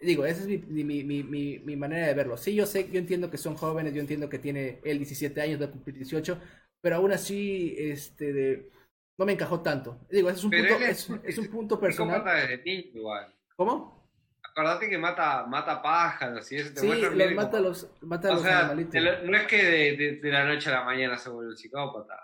Digo, 0.00 0.26
esa 0.26 0.42
es 0.42 0.48
mi, 0.48 0.84
mi, 0.84 1.02
mi, 1.02 1.58
mi, 1.58 1.76
manera 1.76 2.06
de 2.06 2.12
verlo. 2.12 2.36
Sí, 2.36 2.54
yo 2.54 2.66
sé, 2.66 2.90
yo 2.90 2.98
entiendo 2.98 3.30
que 3.30 3.38
son 3.38 3.56
jóvenes, 3.56 3.94
yo 3.94 4.00
entiendo 4.00 4.28
que 4.28 4.38
tiene 4.38 4.80
él 4.84 4.98
17 4.98 5.40
años, 5.40 5.60
va 5.60 5.66
a 5.66 5.70
cumplir 5.70 5.96
18, 5.96 6.38
pero 6.82 6.96
aún 6.96 7.12
así, 7.12 7.74
este, 7.78 8.34
de, 8.34 8.70
no 9.18 9.24
me 9.24 9.32
encajó 9.32 9.62
tanto. 9.62 9.98
Digo, 10.10 10.28
ese 10.28 10.40
es 10.40 10.44
un, 10.44 10.50
punto, 10.50 10.74
es, 10.74 11.10
es, 11.24 11.38
un 11.38 11.48
punto 11.48 11.80
personal. 11.80 12.22
igual. 12.64 13.34
¿Cómo? 13.56 14.10
Acordate 14.42 14.90
que 14.90 14.98
mata, 14.98 15.46
mata 15.46 15.80
pájaros 15.80 16.52
y 16.52 16.56
eso 16.56 16.74
te 16.74 16.80
sí, 16.80 16.88
los 16.88 17.32
mata, 17.34 17.58
los, 17.58 17.90
mata 18.02 18.32
los 18.32 18.44
animalitos. 18.44 19.02
No 19.24 19.36
es 19.36 19.46
que 19.46 19.64
de, 19.64 20.20
de, 20.20 20.30
la 20.30 20.44
noche 20.44 20.68
a 20.68 20.80
la 20.80 20.84
mañana 20.84 21.16
se 21.16 21.30
vuelve 21.30 21.52
un 21.52 21.56
psicópata. 21.56 22.14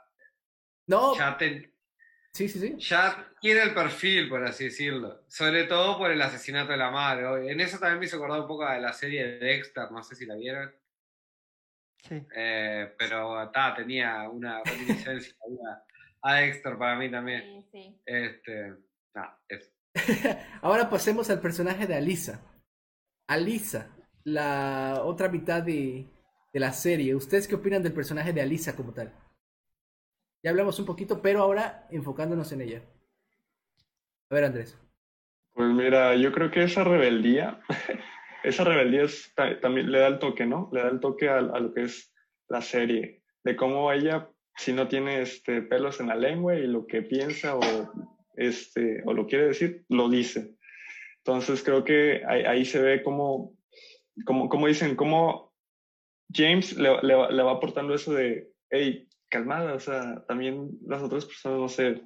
No. 0.88 1.16
Ya 1.16 1.38
te, 1.38 1.77
Sí, 2.32 2.48
sí, 2.48 2.60
sí. 2.60 2.76
Ya 2.78 3.32
tiene 3.40 3.62
el 3.62 3.74
perfil, 3.74 4.28
por 4.28 4.44
así 4.44 4.64
decirlo. 4.64 5.24
Sobre 5.28 5.64
todo 5.64 5.98
por 5.98 6.10
el 6.10 6.22
asesinato 6.22 6.72
de 6.72 6.78
la 6.78 6.90
madre. 6.90 7.50
En 7.50 7.60
eso 7.60 7.78
también 7.78 7.98
me 7.98 8.06
hizo 8.06 8.16
acordar 8.16 8.40
un 8.40 8.46
poco 8.46 8.68
de 8.68 8.80
la 8.80 8.92
serie 8.92 9.26
de 9.26 9.38
Dexter, 9.38 9.90
no 9.90 10.02
sé 10.02 10.14
si 10.14 10.26
la 10.26 10.36
vieron. 10.36 10.72
Sí. 12.02 12.22
Eh, 12.34 12.94
pero 12.96 13.50
ta, 13.50 13.74
tenía 13.74 14.28
una 14.28 14.62
reminiscencia 14.62 15.34
a 16.22 16.34
Dexter 16.34 16.78
para 16.78 16.96
mí 16.96 17.10
también. 17.10 17.42
Sí, 17.42 17.68
sí. 17.72 18.00
Este, 18.06 18.74
eso. 19.48 19.70
Ahora 20.62 20.88
pasemos 20.88 21.28
al 21.30 21.40
personaje 21.40 21.86
de 21.86 21.94
Alisa. 21.96 22.40
Alisa, 23.26 23.94
la 24.24 25.00
otra 25.04 25.28
mitad 25.28 25.62
de, 25.62 26.06
de 26.52 26.60
la 26.60 26.72
serie. 26.72 27.14
¿Ustedes 27.14 27.48
qué 27.48 27.56
opinan 27.56 27.82
del 27.82 27.92
personaje 27.92 28.32
de 28.32 28.42
Alisa 28.42 28.76
como 28.76 28.92
tal? 28.92 29.12
Ya 30.42 30.50
hablamos 30.50 30.78
un 30.78 30.86
poquito, 30.86 31.20
pero 31.20 31.42
ahora 31.42 31.86
enfocándonos 31.90 32.52
en 32.52 32.60
ella. 32.60 32.82
A 34.30 34.34
ver, 34.34 34.44
Andrés. 34.44 34.78
Pues 35.52 35.68
mira, 35.70 36.14
yo 36.14 36.30
creo 36.32 36.50
que 36.50 36.62
esa 36.62 36.84
rebeldía, 36.84 37.60
esa 38.44 38.64
rebeldía 38.64 39.06
también 39.60 39.90
le 39.90 39.98
da 39.98 40.06
el 40.06 40.18
toque, 40.20 40.46
¿no? 40.46 40.70
Le 40.72 40.82
da 40.82 40.88
el 40.88 41.00
toque 41.00 41.28
a, 41.28 41.40
lo 41.40 41.74
que 41.74 41.82
es 41.82 42.14
la 42.48 42.62
serie, 42.62 43.22
de 43.42 43.56
cómo 43.56 43.90
ella, 43.92 44.30
si 44.56 44.72
no 44.72 44.86
tiene 44.86 45.22
este, 45.22 45.62
pelos 45.62 45.98
en 46.00 46.08
la 46.08 46.14
lengua 46.14 46.54
y 46.54 46.66
lo 46.66 46.86
que 46.86 47.02
piensa 47.02 47.56
o, 47.56 47.60
este, 48.36 49.02
o 49.04 49.12
lo 49.12 49.26
quiere 49.26 49.48
decir, 49.48 49.84
lo 49.88 50.08
dice. 50.08 50.54
Entonces 51.18 51.62
creo 51.64 51.82
que 51.82 52.22
ahí, 52.24 52.64
se 52.64 52.80
ve 52.80 53.02
como, 53.02 53.54
como, 54.24 54.48
como 54.48 54.68
dicen, 54.68 54.94
cómo 54.94 55.52
James 56.32 56.76
le, 56.76 57.02
le, 57.02 57.42
va 57.42 57.52
aportando 57.52 57.94
eso 57.94 58.14
de, 58.14 58.52
hey, 58.70 59.07
calmada, 59.28 59.74
o 59.74 59.80
sea, 59.80 60.24
también 60.26 60.78
las 60.86 61.02
otras 61.02 61.24
personas, 61.24 61.58
no 61.58 61.68
sé, 61.68 62.02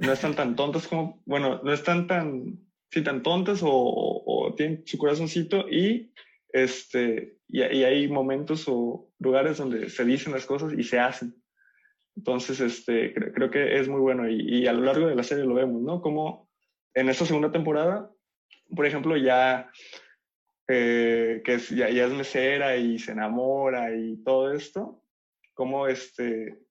no 0.00 0.12
están 0.12 0.34
tan 0.34 0.56
tontas 0.56 0.86
como, 0.86 1.22
bueno, 1.24 1.60
no 1.62 1.72
están 1.72 2.06
tan, 2.06 2.58
sí, 2.90 3.02
tan 3.02 3.22
tontas 3.22 3.62
o, 3.62 3.70
o, 3.70 4.54
tienen 4.54 4.86
su 4.86 4.98
corazoncito 4.98 5.68
y, 5.68 6.12
este, 6.50 7.38
y, 7.48 7.62
hay 7.62 8.08
momentos 8.08 8.64
o 8.68 9.10
lugares 9.18 9.58
donde 9.58 9.88
se 9.88 10.04
dicen 10.04 10.32
las 10.32 10.46
cosas 10.46 10.72
y 10.76 10.82
se 10.82 10.98
hacen. 10.98 11.34
Entonces, 12.16 12.60
este, 12.60 13.12
creo, 13.12 13.50
que 13.50 13.78
es 13.78 13.88
muy 13.88 14.00
bueno 14.00 14.28
y, 14.28 14.66
a 14.66 14.72
lo 14.72 14.82
largo 14.82 15.06
de 15.06 15.14
la 15.14 15.22
serie 15.22 15.44
lo 15.44 15.54
vemos, 15.54 15.82
¿no? 15.82 16.00
Como 16.00 16.48
en 16.94 17.08
esta 17.08 17.26
segunda 17.26 17.52
temporada, 17.52 18.10
por 18.74 18.86
ejemplo, 18.86 19.16
ya, 19.16 19.70
eh, 20.68 21.42
que 21.44 21.58
ya, 21.58 21.90
ya 21.90 22.06
es 22.06 22.12
mesera 22.12 22.76
y 22.76 22.98
se 22.98 23.12
enamora 23.12 23.94
y 23.94 24.22
todo 24.24 24.52
esto, 24.52 25.02
cómo 25.56 25.88
este, 25.88 26.62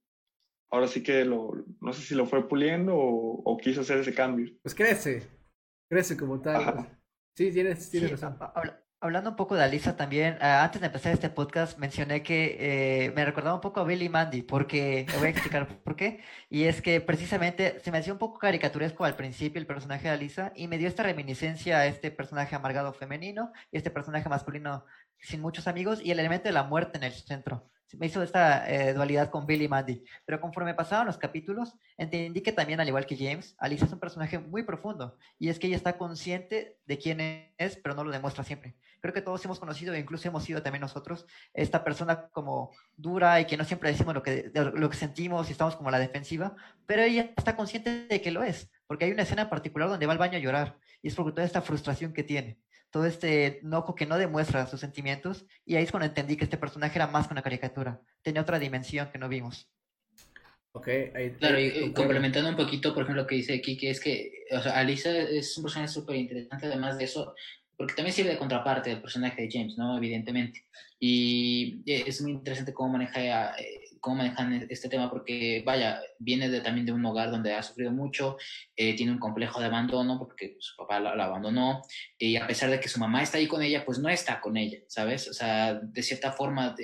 ahora 0.72 0.88
sí 0.88 1.04
que 1.04 1.26
lo, 1.26 1.52
no 1.82 1.92
sé 1.92 2.02
si 2.02 2.16
lo 2.16 2.26
fue 2.26 2.48
puliendo 2.48 2.96
o, 2.96 3.58
quiso 3.58 3.82
hacer 3.82 3.98
ese 3.98 4.14
cambio. 4.14 4.54
Pues 4.62 4.76
crece, 4.76 5.28
crece 5.90 6.16
como 6.16 6.40
tal. 6.40 6.88
Sí, 7.36 7.52
tienes, 7.52 7.90
tienes 7.90 8.12
razón. 8.12 8.38
Hablando 9.02 9.32
un 9.32 9.36
poco 9.36 9.56
de 9.56 9.64
Alisa 9.64 9.98
también, 9.98 10.38
ah, 10.40 10.64
antes 10.64 10.82
de 10.82 10.88
empezar 10.88 11.14
este 11.14 11.30
podcast 11.30 11.78
mencioné 11.78 12.24
que 12.24 12.58
eh, 12.60 13.12
me 13.12 13.26
recordaba 13.26 13.56
un 13.56 13.62
poco 13.62 13.80
a 13.80 13.84
Billy 13.84 14.08
Mandy, 14.08 14.42
porque, 14.42 15.06
voy 15.18 15.28
a 15.28 15.30
explicar 15.30 15.68
por 15.84 15.96
qué, 15.96 16.22
y 16.50 16.64
es 16.64 16.82
que 16.82 17.02
precisamente 17.02 17.80
se 17.82 17.92
me 17.92 17.98
hacía 17.98 18.14
un 18.14 18.20
poco 18.20 18.40
caricaturesco 18.40 19.04
al 19.04 19.16
principio 19.16 19.60
el 19.60 19.68
personaje 19.68 20.08
de 20.08 20.14
Alisa, 20.14 20.54
y 20.56 20.68
me 20.68 20.78
dio 20.78 20.88
esta 20.88 21.04
reminiscencia 21.04 21.80
a 21.80 21.88
este 21.88 22.10
personaje 22.10 22.56
amargado 22.56 22.94
femenino, 22.94 23.52
y 23.72 23.78
este 23.78 23.92
personaje 23.92 24.30
masculino 24.30 24.86
sin 25.20 25.42
muchos 25.42 25.68
amigos, 25.68 26.02
y 26.04 26.12
el 26.12 26.20
elemento 26.20 26.46
de 26.46 26.54
la 26.54 26.64
muerte 26.64 26.98
en 26.98 27.04
el 27.04 27.12
centro 27.14 27.70
me 27.94 28.08
hizo 28.08 28.22
esta 28.24 28.70
eh, 28.70 28.94
dualidad 28.94 29.30
con 29.30 29.46
Billy 29.46 29.68
Mandy. 29.68 30.04
Pero 30.26 30.42
conforme 30.42 30.74
pasaban 30.74 31.08
los 31.08 31.18
capítulos, 31.18 31.76
entendí 31.98 32.42
que 32.42 32.52
también, 32.52 32.80
al 32.80 32.88
igual 32.88 33.06
que 33.06 33.18
James, 33.18 33.56
Alice 33.60 33.86
es 33.86 33.92
un 33.92 34.00
personaje 34.00 34.40
muy 34.40 34.64
profundo. 34.64 35.18
Y 35.40 35.50
es 35.50 35.60
que 35.60 35.68
ella 35.68 35.76
está 35.76 35.98
consciente 35.98 36.78
de 36.86 36.98
quién 36.98 37.20
es, 37.58 37.78
pero 37.78 37.96
no 37.96 38.04
lo 38.04 38.12
demuestra 38.12 38.44
siempre. 38.44 38.76
Creo 39.02 39.14
que 39.14 39.22
todos 39.22 39.44
hemos 39.46 39.60
conocido, 39.60 39.94
e 39.94 40.00
incluso 40.00 40.28
hemos 40.28 40.44
sido 40.44 40.62
también 40.62 40.82
nosotros, 40.82 41.26
esta 41.54 41.84
persona 41.84 42.28
como 42.30 42.72
dura 42.98 43.40
y 43.40 43.46
que 43.46 43.58
no 43.58 43.64
siempre 43.64 43.92
decimos 43.92 44.16
lo 44.16 44.24
que, 44.24 44.52
lo 44.54 44.90
que 44.90 44.98
sentimos 44.98 45.48
y 45.50 45.52
estamos 45.52 45.76
como 45.76 45.90
a 45.90 45.92
la 45.92 46.00
defensiva, 46.00 46.56
pero 46.86 47.04
ella 47.04 47.32
está 47.38 47.56
consciente 47.56 48.08
de 48.08 48.22
que 48.22 48.32
lo 48.32 48.44
es. 48.44 48.72
Porque 48.88 49.06
hay 49.06 49.12
una 49.12 49.24
escena 49.24 49.44
en 49.44 49.50
particular 49.50 49.90
donde 49.90 50.06
va 50.06 50.14
al 50.14 50.20
baño 50.20 50.38
a 50.38 50.42
llorar. 50.42 50.78
Y 51.02 51.10
es 51.10 51.16
por 51.16 51.32
toda 51.32 51.46
esta 51.46 51.62
frustración 51.62 52.14
que 52.14 52.24
tiene 52.24 52.58
todo 52.96 53.08
este 53.08 53.60
enojo 53.60 53.94
que 53.94 54.06
no 54.06 54.18
demuestra 54.18 54.68
sus 54.68 54.80
sentimientos, 54.80 55.46
y 55.66 55.76
ahí 55.76 55.84
es 55.84 55.92
cuando 55.92 56.08
entendí 56.08 56.38
que 56.38 56.46
este 56.46 56.56
personaje 56.56 56.98
era 56.98 57.08
más 57.08 57.28
que 57.28 57.34
una 57.34 57.42
caricatura, 57.42 58.00
tenía 58.22 58.42
otra 58.42 58.58
dimensión 58.58 59.10
que 59.12 59.18
no 59.18 59.28
vimos. 59.28 59.70
Ok, 60.72 60.88
ahí, 61.14 61.32
Claro, 61.32 61.60
y, 61.60 61.92
complementando 61.92 62.50
un 62.50 62.56
poquito, 62.56 62.94
por 62.94 63.04
ejemplo, 63.04 63.24
lo 63.24 63.28
que 63.28 63.36
dice 63.36 63.60
Kiki, 63.60 63.88
es 63.88 64.00
que, 64.00 64.46
o 64.50 64.62
sea, 64.62 64.80
Alisa 64.80 65.12
es 65.12 65.58
un 65.58 65.64
personaje 65.66 65.92
súper 65.92 66.16
interesante, 66.16 66.68
además 66.68 66.98
de 66.98 67.04
eso, 67.04 67.36
porque 67.76 67.96
también 67.96 68.16
sirve 68.16 68.30
de 68.30 68.38
contraparte 68.38 68.92
del 68.92 69.02
personaje 69.02 69.42
de 69.42 69.50
James, 69.52 69.78
¿no? 69.78 69.98
Evidentemente. 69.98 70.64
Y 70.98 71.84
es 71.86 72.22
muy 72.22 72.32
interesante 72.32 72.74
cómo 72.74 72.94
maneja 72.94 73.58
eh, 73.58 73.85
cómo 74.06 74.18
manejan 74.18 74.54
e-, 74.54 74.68
este 74.70 74.88
tema, 74.88 75.10
porque 75.10 75.64
vaya, 75.66 76.00
viene 76.20 76.48
de, 76.48 76.62
también 76.62 76.86
de 76.86 76.92
un 76.92 77.04
hogar 77.06 77.32
donde 77.32 77.54
ha 77.54 77.64
sufrido 77.64 77.92
mucho, 77.92 78.38
eh, 78.76 78.96
tiene 78.96 79.12
un 79.12 79.18
complejo 79.18 79.60
de 79.60 79.66
abandono 79.66 80.20
porque 80.20 80.58
su 80.60 80.76
papá 80.78 81.00
la, 81.00 81.12
abandonó, 81.26 81.82
y 82.20 82.36
a 82.36 82.46
pesar 82.46 82.70
de 82.70 82.80
que 82.80 82.88
su 82.88 83.00
mamá 83.00 83.24
está 83.24 83.40
ahí 83.40 83.48
con 83.48 83.64
ella, 83.64 83.84
pues 83.84 83.98
no 83.98 84.08
está 84.08 84.40
con 84.40 84.58
ella, 84.58 84.78
¿sabes? 84.88 85.28
O 85.28 85.34
sea, 85.34 85.74
de 85.74 86.04
cierta 86.04 86.32
forma 86.32 86.76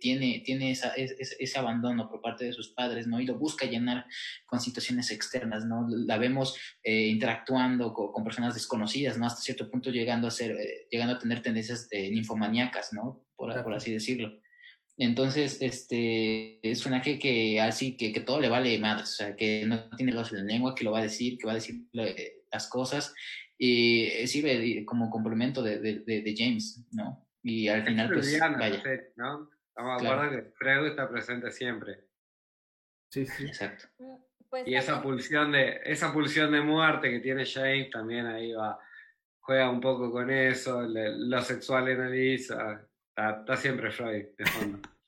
tiene, 0.00 0.40
tiene 0.44 0.70
esa, 0.70 0.94
ese 0.96 1.58
abandono 1.58 2.08
por 2.08 2.22
parte 2.22 2.46
de 2.46 2.52
sus 2.54 2.68
padres, 2.68 3.06
¿no? 3.06 3.20
Y 3.20 3.26
lo 3.26 3.38
busca 3.38 3.66
llenar 3.66 4.06
con 4.46 4.58
situaciones 4.58 5.10
externas, 5.10 5.66
¿no? 5.66 5.86
La 5.88 6.16
vemos 6.16 6.56
eh, 6.82 7.08
interactuando 7.08 7.92
con, 7.92 8.24
personas 8.24 8.54
desconocidas, 8.54 9.18
¿no? 9.18 9.26
Hasta 9.26 9.42
cierto 9.42 9.70
punto 9.70 9.90
llegando 9.90 10.28
a 10.28 10.30
ser, 10.30 10.52
eh, 10.52 10.86
llegando 10.90 11.14
a 11.14 11.18
tener 11.18 11.42
tendencias 11.42 11.88
de 11.90 12.10
ninfomaníacas, 12.10 12.92
¿no? 12.94 13.26
Por, 13.36 13.62
por 13.62 13.74
así 13.74 13.92
decirlo. 13.92 14.40
Entonces, 14.96 15.62
este, 15.62 16.60
es 16.68 16.84
un 16.84 16.94
ángel 16.94 17.18
que 17.18 17.60
así, 17.60 17.96
que, 17.96 18.12
que 18.12 18.20
todo 18.20 18.40
le 18.40 18.48
vale 18.48 18.78
más, 18.78 19.02
o 19.02 19.06
sea, 19.06 19.36
que 19.36 19.64
no 19.66 19.88
tiene 19.96 20.12
los 20.12 20.30
la 20.32 20.42
lengua, 20.42 20.74
que 20.74 20.84
lo 20.84 20.92
va 20.92 20.98
a 20.98 21.02
decir, 21.04 21.38
que 21.38 21.46
va 21.46 21.52
a 21.52 21.56
decir 21.56 21.86
las 21.92 22.68
cosas, 22.68 23.14
y 23.56 24.08
sirve 24.26 24.84
como 24.84 25.10
complemento 25.10 25.62
de, 25.62 25.78
de, 25.78 26.00
de, 26.00 26.34
James, 26.36 26.86
¿no? 26.92 27.26
Y 27.42 27.68
al 27.68 27.84
final, 27.84 28.10
pues, 28.12 28.38
vaya. 28.38 28.82
¿no? 29.16 29.50
Estamos 29.68 30.02
de 30.02 30.08
acuerdo 30.08 30.30
que 30.30 30.50
Freud 30.52 30.86
está 30.88 31.08
presente 31.08 31.50
siempre. 31.50 32.04
Sí, 33.10 33.26
sí. 33.26 33.46
Exacto. 33.46 33.86
Mm, 33.98 34.16
pues 34.50 34.66
y 34.66 34.74
esa 34.74 35.02
pulsión, 35.02 35.52
de, 35.52 35.80
esa 35.84 36.12
pulsión 36.12 36.52
de 36.52 36.60
muerte 36.60 37.10
que 37.10 37.20
tiene 37.20 37.46
James 37.46 37.90
también 37.90 38.26
ahí 38.26 38.52
va, 38.52 38.78
juega 39.38 39.70
un 39.70 39.80
poco 39.80 40.10
con 40.10 40.30
eso, 40.30 40.82
lo 40.82 41.42
sexual 41.42 41.88
en 41.88 42.00
Está, 43.16 43.56
siempre 43.56 43.90
Freud 43.90 44.26
de 44.36 44.46
fondo. 44.46 44.88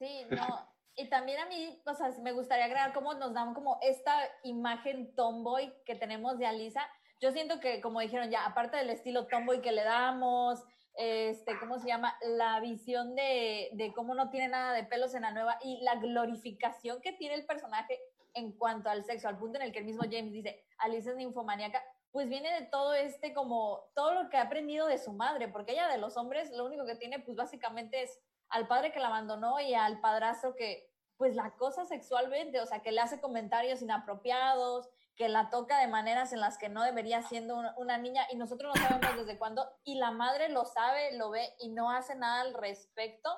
Sí, 0.00 0.26
no. 0.30 0.46
Y 0.94 1.08
también 1.08 1.40
a 1.40 1.46
mí, 1.46 1.82
o 1.84 1.92
sea, 1.92 2.10
me 2.22 2.30
gustaría 2.30 2.66
agregar 2.66 2.92
cómo 2.92 3.14
nos 3.14 3.34
dan 3.34 3.52
como 3.52 3.80
esta 3.82 4.16
imagen 4.44 5.12
tomboy 5.16 5.74
que 5.84 5.96
tenemos 5.96 6.38
de 6.38 6.46
Alisa. 6.46 6.88
Yo 7.20 7.32
siento 7.32 7.58
que, 7.58 7.80
como 7.80 7.98
dijeron 7.98 8.30
ya, 8.30 8.44
aparte 8.46 8.76
del 8.76 8.90
estilo 8.90 9.26
tomboy 9.26 9.60
que 9.60 9.72
le 9.72 9.82
damos, 9.82 10.62
este, 10.94 11.58
¿cómo 11.58 11.80
se 11.80 11.88
llama? 11.88 12.16
La 12.22 12.60
visión 12.60 13.16
de, 13.16 13.70
de 13.72 13.92
cómo 13.92 14.14
no 14.14 14.30
tiene 14.30 14.48
nada 14.48 14.72
de 14.72 14.84
pelos 14.84 15.14
en 15.14 15.22
la 15.22 15.32
nueva 15.32 15.58
y 15.64 15.80
la 15.82 15.96
glorificación 15.96 17.00
que 17.00 17.12
tiene 17.12 17.34
el 17.34 17.46
personaje 17.46 17.98
en 18.34 18.52
cuanto 18.52 18.88
al 18.88 19.04
sexo, 19.04 19.28
al 19.28 19.38
punto 19.38 19.58
en 19.58 19.66
el 19.66 19.72
que 19.72 19.80
el 19.80 19.84
mismo 19.84 20.02
James 20.02 20.32
dice, 20.32 20.64
Alice 20.78 21.10
es 21.10 21.16
ninfomaníaca, 21.16 21.82
pues 22.12 22.28
viene 22.28 22.52
de 22.60 22.66
todo 22.66 22.94
este 22.94 23.34
como, 23.34 23.90
todo 23.94 24.14
lo 24.14 24.30
que 24.30 24.36
ha 24.36 24.42
aprendido 24.42 24.86
de 24.86 24.98
su 24.98 25.12
madre, 25.12 25.48
porque 25.48 25.72
ella 25.72 25.88
de 25.88 25.98
los 25.98 26.16
hombres 26.16 26.50
lo 26.52 26.64
único 26.64 26.86
que 26.86 26.96
tiene 26.96 27.18
pues 27.18 27.36
básicamente 27.36 28.02
es 28.02 28.18
al 28.48 28.66
padre 28.66 28.92
que 28.92 29.00
la 29.00 29.08
abandonó 29.08 29.60
y 29.60 29.74
al 29.74 30.00
padrastro 30.00 30.54
que 30.54 30.88
pues 31.16 31.34
la 31.34 31.56
cosa 31.56 31.84
sexualmente, 31.84 32.60
o 32.60 32.66
sea, 32.66 32.80
que 32.80 32.92
le 32.92 33.00
hace 33.00 33.20
comentarios 33.20 33.82
inapropiados, 33.82 34.88
que 35.16 35.28
la 35.28 35.50
toca 35.50 35.80
de 35.80 35.88
maneras 35.88 36.32
en 36.32 36.40
las 36.40 36.58
que 36.58 36.68
no 36.68 36.84
debería 36.84 37.22
siendo 37.22 37.60
una, 37.76 37.98
niña 37.98 38.22
y 38.30 38.36
nosotros 38.36 38.72
no 38.74 38.80
sabemos 38.80 39.16
desde 39.16 39.36
cuándo 39.36 39.68
y 39.82 39.96
la 39.96 40.12
madre 40.12 40.48
lo 40.48 40.64
sabe, 40.64 41.16
lo 41.18 41.30
ve 41.30 41.54
y 41.58 41.70
no 41.70 41.90
hace 41.90 42.14
nada 42.14 42.42
al 42.42 42.54
respecto. 42.54 43.28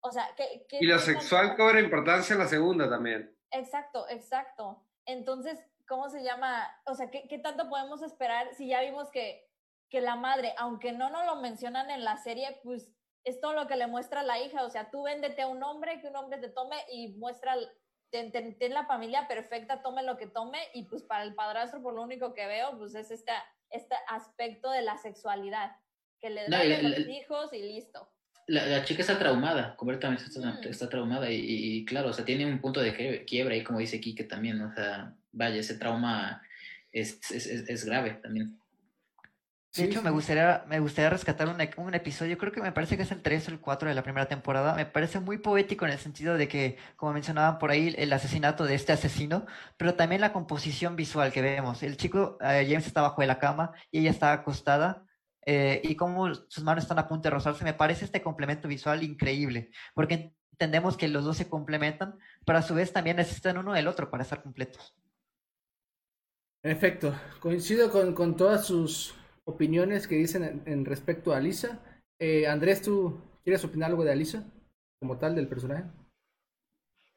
O 0.00 0.10
sea, 0.10 0.28
que... 0.36 0.66
y 0.68 0.86
lo 0.86 0.98
sexual 0.98 1.56
cobra 1.56 1.80
importancia 1.80 2.34
en 2.34 2.40
la 2.40 2.48
segunda 2.48 2.90
también. 2.90 3.36
Exacto, 3.52 4.08
exacto. 4.08 4.84
Entonces, 5.06 5.64
¿cómo 5.88 6.08
se 6.10 6.22
llama? 6.22 6.68
O 6.86 6.94
sea, 6.94 7.10
¿qué, 7.10 7.26
qué 7.28 7.38
tanto 7.38 7.68
podemos 7.68 8.02
esperar 8.02 8.54
si 8.54 8.68
ya 8.68 8.82
vimos 8.82 9.10
que, 9.10 9.48
que 9.88 10.00
la 10.00 10.16
madre, 10.16 10.54
aunque 10.58 10.92
no 10.92 11.10
nos 11.10 11.26
lo 11.26 11.36
mencionan 11.36 11.90
en 11.90 12.04
la 12.04 12.16
serie, 12.18 12.60
pues 12.62 12.92
es 13.24 13.40
todo 13.40 13.52
lo 13.52 13.66
que 13.66 13.76
le 13.76 13.86
muestra 13.86 14.20
a 14.20 14.24
la 14.24 14.38
hija. 14.38 14.64
O 14.64 14.70
sea, 14.70 14.90
tú 14.90 15.02
véndete 15.02 15.42
a 15.42 15.48
un 15.48 15.62
hombre, 15.62 16.00
que 16.00 16.08
un 16.08 16.16
hombre 16.16 16.38
te 16.38 16.48
tome 16.48 16.76
y 16.90 17.08
muestra, 17.14 17.56
ten, 18.10 18.32
ten, 18.32 18.74
la 18.74 18.86
familia 18.86 19.26
perfecta, 19.28 19.82
tome 19.82 20.02
lo 20.02 20.16
que 20.16 20.26
tome. 20.26 20.58
Y 20.74 20.84
pues 20.84 21.02
para 21.02 21.24
el 21.24 21.34
padrastro, 21.34 21.82
por 21.82 21.94
lo 21.94 22.02
único 22.02 22.34
que 22.34 22.46
veo, 22.46 22.76
pues 22.78 22.94
es 22.94 23.10
este, 23.10 23.32
este 23.70 23.96
aspecto 24.08 24.70
de 24.70 24.82
la 24.82 24.96
sexualidad, 24.98 25.76
que 26.20 26.30
le 26.30 26.48
da 26.48 26.60
a 26.60 26.64
los 26.64 26.98
hijos 27.08 27.52
y 27.52 27.62
listo. 27.62 28.10
La, 28.48 28.82
chica 28.84 29.02
está 29.02 29.18
traumada, 29.18 29.76
completamente 29.76 30.24
está, 30.24 30.86
mm. 30.86 30.88
traumada 30.88 31.30
y, 31.30 31.36
y, 31.38 31.84
claro, 31.84 32.08
o 32.08 32.12
sea, 32.12 32.24
tiene 32.24 32.46
un 32.46 32.60
punto 32.60 32.80
de 32.80 33.24
quiebre 33.26 33.54
ahí, 33.54 33.62
como 33.62 33.78
dice 33.78 34.00
Kike 34.00 34.24
también, 34.24 34.60
o 34.62 34.74
sea, 34.74 35.14
vaya, 35.32 35.60
ese 35.60 35.74
trauma 35.74 36.42
es, 36.90 37.20
es, 37.30 37.46
es 37.46 37.84
grave 37.84 38.18
también. 38.22 38.58
De 39.76 39.84
hecho, 39.84 40.02
me 40.02 40.10
gustaría, 40.10 40.64
me 40.66 40.80
gustaría 40.80 41.10
rescatar 41.10 41.48
un, 41.48 41.56
un, 41.84 41.94
episodio, 41.94 42.38
creo 42.38 42.50
que 42.50 42.62
me 42.62 42.72
parece 42.72 42.96
que 42.96 43.02
es 43.02 43.12
el 43.12 43.22
3 43.22 43.48
o 43.48 43.50
el 43.52 43.60
4 43.60 43.88
de 43.88 43.94
la 43.94 44.02
primera 44.02 44.26
temporada. 44.26 44.74
Me 44.74 44.86
parece 44.86 45.20
muy 45.20 45.38
poético 45.38 45.84
en 45.84 45.92
el 45.92 45.98
sentido 45.98 46.36
de 46.36 46.48
que, 46.48 46.78
como 46.96 47.12
mencionaban 47.12 47.58
por 47.58 47.70
ahí, 47.70 47.94
el 47.96 48.12
asesinato 48.12 48.64
de 48.64 48.74
este 48.74 48.92
asesino, 48.92 49.46
pero 49.76 49.94
también 49.94 50.20
la 50.20 50.32
composición 50.32 50.96
visual 50.96 51.32
que 51.32 51.42
vemos. 51.42 51.82
El 51.82 51.96
chico, 51.96 52.38
eh, 52.40 52.66
James, 52.68 52.86
está 52.86 53.02
bajo 53.02 53.20
de 53.20 53.26
la 53.28 53.38
cama 53.38 53.72
y 53.90 54.00
ella 54.00 54.10
está 54.10 54.32
acostada. 54.32 55.04
Eh, 55.50 55.80
y 55.82 55.96
cómo 55.96 56.34
sus 56.34 56.62
manos 56.62 56.84
están 56.84 56.98
a 56.98 57.08
punto 57.08 57.22
de 57.22 57.30
rozarse, 57.30 57.64
me 57.64 57.72
parece 57.72 58.04
este 58.04 58.20
complemento 58.20 58.68
visual 58.68 59.02
increíble, 59.02 59.70
porque 59.94 60.34
entendemos 60.52 60.98
que 60.98 61.08
los 61.08 61.24
dos 61.24 61.38
se 61.38 61.48
complementan, 61.48 62.18
pero 62.44 62.58
a 62.58 62.62
su 62.62 62.74
vez 62.74 62.92
también 62.92 63.16
necesitan 63.16 63.56
uno 63.56 63.72
del 63.72 63.88
otro 63.88 64.10
para 64.10 64.24
estar 64.24 64.42
completos. 64.42 64.94
En 66.62 66.70
efecto, 66.70 67.18
coincido 67.40 67.90
con, 67.90 68.12
con 68.12 68.36
todas 68.36 68.66
sus 68.66 69.14
opiniones 69.44 70.06
que 70.06 70.16
dicen 70.16 70.62
en, 70.66 70.84
respecto 70.84 71.32
a 71.32 71.38
Alisa. 71.38 71.80
Eh, 72.18 72.46
Andrés, 72.46 72.82
¿tú 72.82 73.18
quieres 73.42 73.64
opinar 73.64 73.88
algo 73.88 74.04
de 74.04 74.12
Alisa 74.12 74.44
como 75.00 75.16
tal 75.16 75.34
del 75.34 75.48
personaje? 75.48 75.84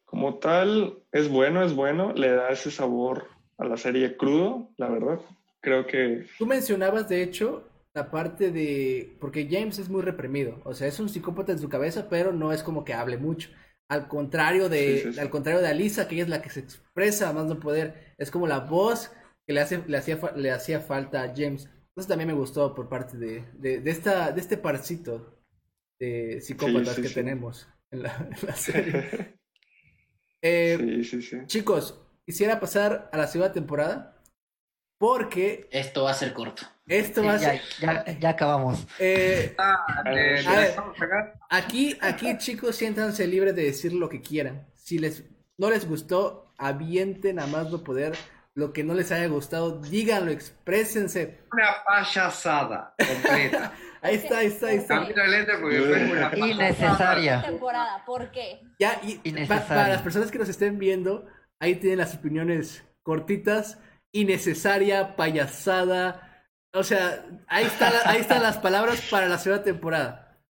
Como 0.05 0.39
tal, 0.39 1.03
es 1.11 1.27
bueno, 1.27 1.65
es 1.65 1.75
bueno, 1.75 2.13
le 2.13 2.31
da 2.31 2.47
ese 2.47 2.71
sabor 2.71 3.27
a 3.57 3.65
la 3.65 3.75
serie 3.75 4.15
crudo, 4.15 4.69
la 4.77 4.87
verdad. 4.87 5.19
Creo 5.59 5.85
que... 5.85 6.27
Tú 6.37 6.45
mencionabas, 6.45 7.09
de 7.09 7.23
hecho, 7.23 7.67
la 7.93 8.09
parte 8.09 8.51
de... 8.51 9.17
Porque 9.19 9.47
James 9.49 9.79
es 9.79 9.89
muy 9.89 10.01
reprimido, 10.01 10.61
o 10.63 10.73
sea, 10.73 10.87
es 10.87 10.99
un 10.99 11.09
psicópata 11.09 11.51
en 11.51 11.59
su 11.59 11.69
cabeza, 11.69 12.07
pero 12.09 12.31
no 12.31 12.53
es 12.53 12.63
como 12.63 12.85
que 12.85 12.93
hable 12.93 13.17
mucho. 13.17 13.49
Al 13.89 14.07
contrario 14.07 14.69
de, 14.69 15.13
al 15.19 15.29
contrario 15.29 15.61
de 15.61 15.67
Alisa, 15.67 16.07
que 16.07 16.15
ella 16.15 16.23
es 16.23 16.29
la 16.29 16.41
que 16.41 16.49
se 16.49 16.61
expresa 16.61 17.33
más 17.33 17.45
no 17.45 17.59
poder, 17.59 18.13
es 18.17 18.31
como 18.31 18.47
la 18.47 18.59
voz 18.59 19.11
que 19.45 19.53
le, 19.53 19.59
hace, 19.59 19.83
le, 19.85 19.97
hacía, 19.97 20.19
le 20.35 20.51
hacía 20.51 20.79
falta 20.79 21.23
a 21.23 21.33
James. 21.35 21.69
Eso 21.95 22.07
también 22.07 22.29
me 22.29 22.33
gustó 22.33 22.73
por 22.73 22.87
parte 22.87 23.17
de, 23.17 23.45
de, 23.59 23.91
esta, 23.91 24.31
de 24.31 24.39
este 24.39 24.55
parcito 24.55 25.37
de 25.99 26.39
psicópatas 26.39 26.97
que 26.99 27.09
tenemos 27.09 27.67
en 27.91 28.03
la, 28.03 28.29
serie. 28.55 29.37
Eh, 30.41 31.01
chicos, 31.47 32.01
quisiera 32.25 32.59
pasar 32.61 33.09
a 33.11 33.17
la 33.17 33.27
segunda 33.27 33.51
temporada 33.51 34.20
porque... 35.01 35.67
Esto 35.71 36.03
va 36.03 36.11
a 36.11 36.13
ser 36.13 36.31
corto. 36.31 36.61
Esto 36.85 37.23
va 37.23 37.33
a 37.33 37.39
ser... 37.39 37.59
Ya, 38.19 38.29
acabamos. 38.29 38.85
Eh, 38.99 39.55
ah, 39.57 39.83
aquí, 41.49 41.97
aquí 41.99 42.37
chicos, 42.37 42.75
siéntanse 42.75 43.25
libres 43.25 43.55
de 43.55 43.63
decir 43.63 43.93
lo 43.93 44.07
que 44.07 44.21
quieran. 44.21 44.67
Si 44.75 44.99
les 44.99 45.23
no 45.57 45.71
les 45.71 45.89
gustó, 45.89 46.53
avienten 46.55 47.39
a 47.39 47.47
más 47.47 47.71
no 47.71 47.83
poder 47.83 48.13
lo 48.53 48.73
que 48.73 48.83
no 48.83 48.93
les 48.93 49.11
haya 49.11 49.25
gustado, 49.25 49.79
díganlo, 49.79 50.29
exprésense. 50.29 51.39
Una 51.51 51.83
payasada 51.83 52.93
completa. 52.95 53.73
ahí 54.03 54.15
está, 54.17 54.37
ahí 54.37 54.47
está, 54.47 54.67
ahí 54.67 54.77
está. 54.77 55.07
Innecesaria. 56.35 57.41
Temporada, 57.41 58.05
¿por 58.05 58.29
qué? 58.29 58.61
Ya, 58.77 59.01
y 59.01 59.15
para 59.47 59.87
las 59.87 60.03
personas 60.03 60.29
que 60.29 60.37
nos 60.37 60.49
estén 60.49 60.77
viendo, 60.77 61.25
ahí 61.59 61.77
tienen 61.77 61.97
las 61.97 62.13
opiniones 62.13 62.83
cortitas, 63.01 63.79
innecesaria, 64.11 65.15
payasada. 65.15 66.45
O 66.73 66.83
sea, 66.83 67.25
ahí, 67.47 67.65
está 67.65 67.91
ahí 68.09 68.21
están 68.21 68.43
las 68.43 68.57
palabras 68.57 69.01
para 69.09 69.27
la 69.27 69.37
segunda 69.37 69.63
temporada. 69.63 70.43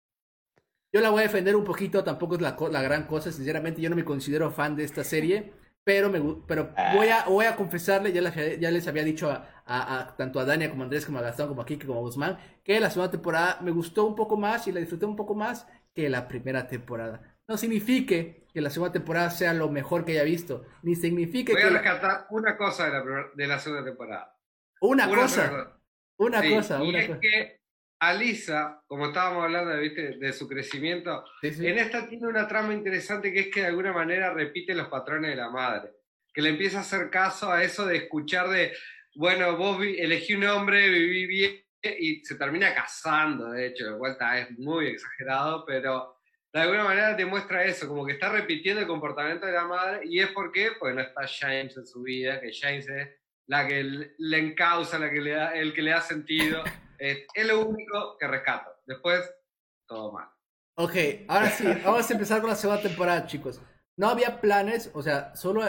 Yo 0.92 1.00
la 1.00 1.10
voy 1.10 1.20
a 1.20 1.24
defender 1.24 1.54
un 1.54 1.64
poquito, 1.64 2.02
tampoco 2.02 2.36
es 2.36 2.40
la, 2.40 2.56
la 2.70 2.82
gran 2.82 3.06
cosa, 3.06 3.30
sinceramente 3.30 3.82
yo 3.82 3.90
no 3.90 3.96
me 3.96 4.04
considero 4.04 4.50
fan 4.50 4.74
de 4.74 4.84
esta 4.84 5.04
serie 5.04 5.52
pero 5.88 6.10
me 6.10 6.20
pero 6.46 6.70
ah. 6.76 6.92
voy 6.94 7.08
a 7.08 7.24
voy 7.24 7.46
a 7.46 7.56
confesarle 7.56 8.12
ya 8.12 8.20
les, 8.20 8.60
ya 8.60 8.70
les 8.70 8.86
había 8.86 9.04
dicho 9.04 9.30
a, 9.30 10.14
tanto 10.18 10.38
a 10.38 10.44
Dania 10.44 10.68
como 10.68 10.82
a 10.82 10.84
Andrés 10.84 11.06
como 11.06 11.18
a 11.18 11.22
Gastón 11.22 11.48
como 11.48 11.62
a 11.62 11.64
Kike 11.64 11.86
como 11.86 12.00
a 12.00 12.02
Guzmán 12.02 12.36
que 12.62 12.78
la 12.78 12.90
segunda 12.90 13.10
temporada 13.10 13.58
me 13.62 13.70
gustó 13.70 14.04
un 14.04 14.14
poco 14.14 14.36
más 14.36 14.68
y 14.68 14.72
la 14.72 14.80
disfruté 14.80 15.06
un 15.06 15.16
poco 15.16 15.34
más 15.34 15.66
que 15.94 16.10
la 16.10 16.28
primera 16.28 16.68
temporada 16.68 17.27
no 17.48 17.56
signifique 17.56 18.46
que 18.52 18.60
la 18.60 18.70
segunda 18.70 18.92
temporada 18.92 19.30
sea 19.30 19.54
lo 19.54 19.70
mejor 19.70 20.04
que 20.04 20.12
haya 20.12 20.22
visto 20.22 20.66
ni 20.82 20.94
signifique 20.94 21.52
voy 21.52 21.62
a 21.62 21.70
rescatar 21.70 22.26
una 22.30 22.56
cosa 22.56 22.86
de 22.86 22.92
la, 22.92 23.30
de 23.34 23.46
la 23.46 23.58
segunda 23.58 23.84
temporada. 23.84 24.36
Una, 24.80 25.08
cosa 25.08 25.80
una 26.18 26.42
cosa 26.48 26.84
y 26.84 26.94
es 26.94 27.18
que 27.18 27.58
Alisa, 28.00 28.80
como 28.86 29.06
estábamos 29.06 29.44
hablando 29.44 29.72
de 29.72 30.32
su 30.32 30.46
crecimiento, 30.46 31.24
en 31.42 31.78
esta 31.78 32.08
tiene 32.08 32.28
una 32.28 32.46
trama 32.46 32.72
interesante 32.72 33.32
que 33.32 33.40
es 33.40 33.48
que 33.48 33.62
de 33.62 33.66
alguna 33.66 33.92
manera 33.92 34.32
repite 34.32 34.72
los 34.74 34.86
patrones 34.86 35.30
de 35.30 35.36
la 35.36 35.50
madre, 35.50 35.90
que 36.32 36.42
le 36.42 36.50
empieza 36.50 36.78
a 36.78 36.82
hacer 36.82 37.10
caso 37.10 37.50
a 37.50 37.64
eso 37.64 37.86
de 37.86 37.96
escuchar 37.96 38.50
de, 38.50 38.72
bueno, 39.16 39.56
vos 39.56 39.80
elegí 39.82 40.34
un 40.34 40.44
hombre, 40.44 40.88
viví 40.88 41.26
bien 41.26 41.64
y 41.82 42.24
se 42.24 42.36
termina 42.36 42.72
casando, 42.72 43.50
de 43.50 43.66
hecho, 43.66 43.86
de 43.86 43.96
vuelta 43.96 44.38
es 44.38 44.56
muy 44.58 44.86
exagerado, 44.86 45.64
pero 45.66 46.17
de 46.52 46.60
alguna 46.60 46.84
manera 46.84 47.16
te 47.16 47.26
muestra 47.26 47.64
eso, 47.64 47.86
como 47.86 48.06
que 48.06 48.12
está 48.12 48.30
repitiendo 48.30 48.80
el 48.80 48.86
comportamiento 48.86 49.46
de 49.46 49.52
la 49.52 49.66
madre 49.66 50.00
y 50.04 50.20
es 50.20 50.28
porque, 50.32 50.70
pues 50.78 50.94
no 50.94 51.00
está 51.02 51.22
James 51.26 51.76
en 51.76 51.86
su 51.86 52.02
vida, 52.02 52.40
que 52.40 52.52
James 52.52 52.88
es 52.88 53.08
la 53.46 53.66
que 53.66 53.82
le 54.16 54.38
encausa, 54.38 54.98
la 54.98 55.10
que 55.10 55.20
le 55.20 55.30
da, 55.32 55.54
el 55.54 55.74
que 55.74 55.82
le 55.82 55.90
da 55.90 56.00
sentido. 56.00 56.62
Es, 56.98 57.46
lo 57.46 57.64
único 57.64 58.16
que 58.18 58.26
rescato. 58.26 58.72
Después, 58.84 59.22
todo 59.86 60.10
mal. 60.10 60.28
Ok, 60.74 60.94
ahora 61.28 61.48
sí, 61.48 61.64
vamos 61.84 62.10
a 62.10 62.12
empezar 62.12 62.40
con 62.40 62.50
la 62.50 62.56
segunda 62.56 62.82
temporada, 62.82 63.24
chicos. 63.24 63.60
No 63.96 64.08
había 64.08 64.40
planes, 64.40 64.90
o 64.94 65.00
sea, 65.00 65.32
solo 65.36 65.62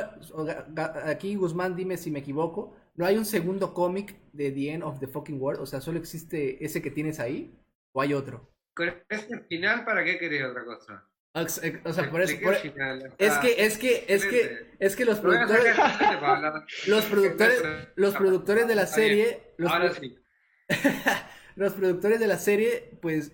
aquí 1.05 1.35
Guzmán, 1.35 1.75
dime 1.75 1.97
si 1.97 2.09
me 2.09 2.19
equivoco. 2.19 2.75
¿No 2.95 3.05
hay 3.05 3.15
un 3.15 3.25
segundo 3.25 3.75
cómic 3.75 4.19
de 4.33 4.51
The 4.51 4.71
End 4.71 4.83
of 4.83 4.99
the 4.99 5.05
Fucking 5.05 5.39
World? 5.39 5.61
O 5.61 5.67
sea, 5.67 5.81
¿solo 5.81 5.99
existe 5.99 6.63
ese 6.65 6.81
que 6.81 6.89
tienes 6.89 7.19
ahí? 7.19 7.55
¿O 7.91 8.01
hay 8.01 8.15
otro? 8.15 8.49
¿Con 8.79 8.93
este 9.09 9.39
final 9.49 9.83
para 9.83 10.05
qué 10.05 10.17
querés 10.17 10.45
otra 10.45 10.63
cosa? 10.63 11.05
O 11.33 11.47
sea, 11.49 12.09
por 12.09 12.21
eso. 12.21 12.31
es 13.17 13.37
que, 13.39 13.65
es 13.65 13.77
que, 13.77 14.05
es 14.07 14.25
que, 14.25 14.67
es 14.79 14.95
que 14.95 15.03
los 15.03 15.19
productores. 15.19 15.75
los 16.87 17.03
productores, 17.03 17.61
los 17.97 18.15
productores 18.15 18.69
de 18.69 18.75
la 18.75 18.87
serie. 18.87 19.53
Ahora 19.67 19.93
sí. 19.93 20.17
los 21.57 21.73
productores 21.73 22.21
de 22.21 22.27
la 22.27 22.37
serie, 22.37 22.97
pues, 23.01 23.33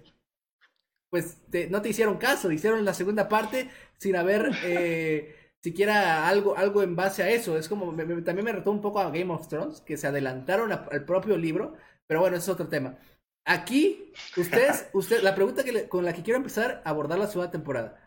pues 1.11 1.37
no 1.69 1.83
te 1.83 1.89
hicieron 1.89 2.17
caso, 2.17 2.51
hicieron 2.51 2.83
la 2.83 2.95
segunda 2.95 3.29
parte 3.29 3.69
sin 3.99 4.15
haber 4.15 4.49
eh, 4.63 5.51
siquiera 5.61 6.27
algo, 6.27 6.57
algo 6.57 6.81
en 6.81 6.95
base 6.95 7.21
a 7.21 7.29
eso. 7.29 7.55
Es 7.55 7.69
como, 7.69 7.95
también 7.95 8.45
me 8.45 8.51
retó 8.51 8.71
un 8.71 8.81
poco 8.81 8.99
a 8.99 9.11
Game 9.11 9.31
of 9.31 9.47
Thrones, 9.47 9.81
que 9.81 9.95
se 9.95 10.07
adelantaron 10.07 10.71
al 10.71 11.05
propio 11.05 11.37
libro, 11.37 11.75
pero 12.07 12.21
bueno, 12.21 12.35
es 12.35 12.49
otro 12.49 12.67
tema. 12.67 12.97
Aquí, 13.45 14.11
ustedes, 14.35 14.89
usted, 14.93 15.21
la 15.21 15.35
pregunta 15.35 15.63
que 15.63 15.87
con 15.87 16.03
la 16.03 16.13
que 16.13 16.23
quiero 16.23 16.37
empezar 16.37 16.81
a 16.83 16.89
abordar 16.89 17.19
la 17.19 17.27
segunda 17.27 17.51
temporada. 17.51 18.01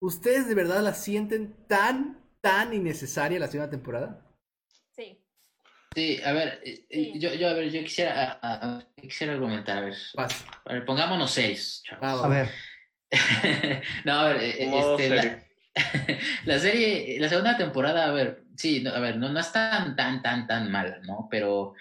¿Ustedes 0.00 0.48
de 0.48 0.54
verdad 0.54 0.82
la 0.82 0.94
sienten 0.94 1.54
tan, 1.66 2.20
tan 2.40 2.74
innecesaria 2.74 3.38
la 3.38 3.48
segunda 3.48 3.70
temporada? 3.70 4.26
Sí, 5.94 6.20
a 6.24 6.32
ver, 6.32 6.60
eh, 6.64 6.86
eh, 6.88 7.12
Yo, 7.18 7.34
yo, 7.34 7.48
a 7.48 7.52
ver, 7.52 7.70
yo 7.70 7.82
quisiera, 7.82 8.86
quisiera 8.96 9.34
argumentar, 9.34 9.78
a 9.78 9.80
ver. 9.82 9.94
A 10.16 10.72
ver, 10.72 10.84
pongámonos 10.84 11.30
seis. 11.30 11.82
A 12.00 12.28
ver. 12.28 12.48
no, 14.04 14.12
a 14.12 14.28
ver, 14.28 14.42
eh, 14.42 14.70
este, 14.74 15.48
la 16.46 16.58
serie, 16.58 17.20
la 17.20 17.28
segunda 17.28 17.56
temporada, 17.56 18.06
a 18.06 18.12
ver, 18.12 18.44
sí, 18.56 18.84
a 18.86 19.00
ver, 19.00 19.16
no, 19.16 19.28
no 19.28 19.38
es 19.38 19.52
tan, 19.52 19.94
tan, 19.94 20.22
tan, 20.22 20.46
tan 20.46 20.70
mala, 20.70 20.98
¿no? 21.02 21.28
Pero 21.30 21.74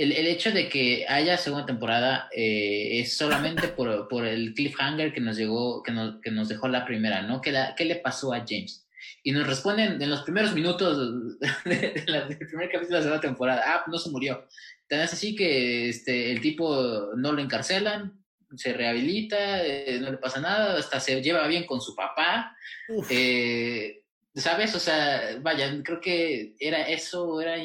el, 0.00 0.12
el 0.12 0.26
hecho 0.28 0.50
de 0.50 0.70
que 0.70 1.04
haya 1.06 1.36
segunda 1.36 1.66
temporada 1.66 2.30
eh, 2.34 3.00
es 3.00 3.18
solamente 3.18 3.68
por, 3.68 4.08
por, 4.08 4.24
el 4.24 4.54
cliffhanger 4.54 5.12
que 5.12 5.20
nos 5.20 5.36
llegó, 5.36 5.82
que 5.82 5.92
nos, 5.92 6.22
que 6.22 6.30
nos 6.30 6.48
dejó 6.48 6.68
la 6.68 6.86
primera, 6.86 7.20
¿no? 7.20 7.42
¿Qué, 7.42 7.52
la, 7.52 7.74
¿Qué, 7.74 7.84
le 7.84 7.96
pasó 7.96 8.32
a 8.32 8.38
James? 8.38 8.86
Y 9.22 9.32
nos 9.32 9.46
responden 9.46 10.00
en 10.00 10.08
los 10.08 10.22
primeros 10.22 10.54
minutos 10.54 11.36
de 11.66 11.76
del 12.06 12.38
primer 12.38 12.70
capítulo 12.70 12.88
de 12.88 12.94
la 12.94 13.02
segunda 13.02 13.20
temporada, 13.20 13.62
ah, 13.66 13.84
no 13.88 13.98
se 13.98 14.08
murió. 14.08 14.46
Tan 14.88 15.00
es 15.00 15.12
así 15.12 15.36
que 15.36 15.90
este, 15.90 16.32
el 16.32 16.40
tipo 16.40 17.10
no 17.16 17.32
lo 17.32 17.42
encarcelan, 17.42 18.24
se 18.56 18.72
rehabilita, 18.72 19.62
eh, 19.66 19.98
no 20.00 20.12
le 20.12 20.16
pasa 20.16 20.40
nada, 20.40 20.78
hasta 20.78 20.98
se 20.98 21.20
lleva 21.20 21.46
bien 21.46 21.66
con 21.66 21.82
su 21.82 21.94
papá. 21.94 22.56
Eh, 23.10 24.02
¿Sabes? 24.34 24.74
O 24.74 24.78
sea, 24.78 25.38
vaya, 25.42 25.70
creo 25.84 26.00
que 26.00 26.54
era 26.58 26.88
eso, 26.88 27.38
era 27.42 27.56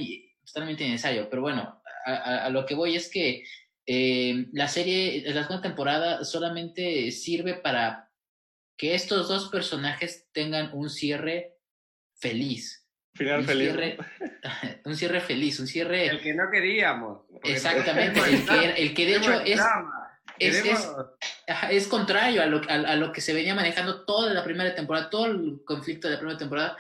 totalmente 0.46 0.84
innecesario. 0.84 1.30
Pero 1.30 1.42
bueno, 1.42 1.82
a, 2.06 2.46
a 2.46 2.50
lo 2.50 2.66
que 2.66 2.76
voy 2.76 2.96
es 2.96 3.10
que 3.10 3.44
eh, 3.88 4.48
la 4.52 4.68
serie, 4.68 5.24
la 5.28 5.44
segunda 5.44 5.62
temporada 5.62 6.24
solamente 6.24 7.12
sirve 7.12 7.54
para 7.54 8.10
que 8.78 8.96
estos 8.96 9.28
dos 9.28 9.50
personajes 9.50 10.28
tengan 10.32 10.72
un 10.74 10.90
cierre 10.90 11.58
feliz. 12.16 12.88
Final 13.14 13.42
un 13.42 13.46
feliz. 13.46 13.72
Cierre, 13.72 13.98
un 14.86 14.96
cierre 14.96 15.22
feliz, 15.22 15.60
un 15.60 15.68
cierre... 15.68 16.08
El 16.08 16.22
que 16.22 16.34
no 16.34 16.44
queríamos. 16.52 17.22
Exactamente, 17.44 18.20
el 18.20 18.46
que, 18.46 18.84
el 18.84 18.94
que 18.94 19.06
de 19.06 19.16
hecho 19.16 19.40
es... 19.42 19.62
Es, 20.38 20.66
es, 20.66 20.90
es, 21.70 21.88
contrario 21.88 22.42
a 22.42 22.46
lo, 22.46 22.60
a, 22.68 22.74
a, 22.74 22.96
lo 22.98 23.14
que 23.14 23.22
se 23.22 23.34
venía 23.34 23.56
manejando 23.56 24.04
toda 24.04 24.34
la 24.34 24.44
primera 24.44 24.76
temporada, 24.76 25.10
todo 25.10 25.28
el 25.28 25.62
conflicto 25.64 26.10
de 26.10 26.16
la 26.16 26.20
primera 26.20 26.38
temporada. 26.38 26.78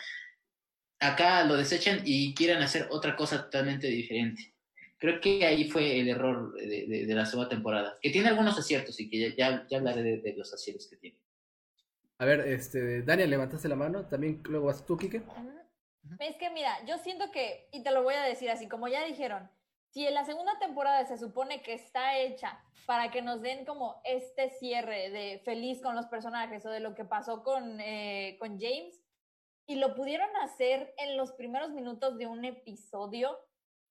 Acá 0.99 1.45
lo 1.45 1.55
desechan 1.55 2.01
y 2.03 2.35
quieren 2.35 2.61
hacer 2.61 2.87
otra 2.89 3.15
cosa 3.15 3.43
totalmente 3.43 3.87
diferente. 3.87 4.54
Creo 5.05 5.21
que 5.21 5.45
ahí 5.45 5.69
fue 5.69 5.99
el 5.99 6.09
error 6.09 6.51
de, 6.55 6.87
de, 6.87 7.05
de 7.05 7.13
la 7.13 7.27
segunda 7.27 7.47
temporada, 7.47 7.99
que 8.01 8.09
tiene 8.09 8.29
algunos 8.29 8.57
aciertos 8.57 8.99
y 8.99 9.07
que 9.07 9.19
ya, 9.19 9.35
ya, 9.35 9.67
ya 9.69 9.77
hablaré 9.77 10.01
de, 10.01 10.17
de, 10.17 10.33
los 10.33 10.51
aciertos 10.51 10.87
que 10.87 10.97
tiene. 10.97 11.19
A 12.17 12.25
ver, 12.25 12.39
este, 12.39 13.03
Daniel, 13.03 13.29
levantaste 13.29 13.67
la 13.67 13.75
mano, 13.75 14.07
también 14.07 14.41
luego 14.45 14.65
vas 14.65 14.83
tú, 14.83 14.97
Kike. 14.97 15.21
Es 16.17 16.37
que 16.37 16.49
mira, 16.49 16.83
yo 16.87 16.97
siento 16.97 17.29
que, 17.31 17.69
y 17.71 17.83
te 17.83 17.91
lo 17.91 18.01
voy 18.01 18.15
a 18.15 18.23
decir 18.23 18.49
así, 18.49 18.67
como 18.67 18.87
ya 18.87 19.05
dijeron, 19.05 19.47
si 19.91 20.07
en 20.07 20.15
la 20.15 20.25
segunda 20.25 20.57
temporada 20.57 21.05
se 21.05 21.19
supone 21.19 21.61
que 21.61 21.75
está 21.75 22.17
hecha 22.17 22.59
para 22.87 23.11
que 23.11 23.21
nos 23.21 23.43
den 23.43 23.63
como 23.63 24.01
este 24.05 24.49
cierre 24.49 25.11
de 25.11 25.39
feliz 25.45 25.83
con 25.83 25.95
los 25.95 26.07
personajes 26.07 26.65
o 26.65 26.71
de 26.71 26.79
lo 26.79 26.95
que 26.95 27.05
pasó 27.05 27.43
con, 27.43 27.79
eh, 27.79 28.37
con 28.39 28.59
James, 28.59 28.99
y 29.67 29.75
lo 29.75 29.93
pudieron 29.93 30.35
hacer 30.37 30.95
en 30.97 31.15
los 31.15 31.31
primeros 31.33 31.69
minutos 31.69 32.17
de 32.17 32.25
un 32.25 32.43
episodio, 32.43 33.37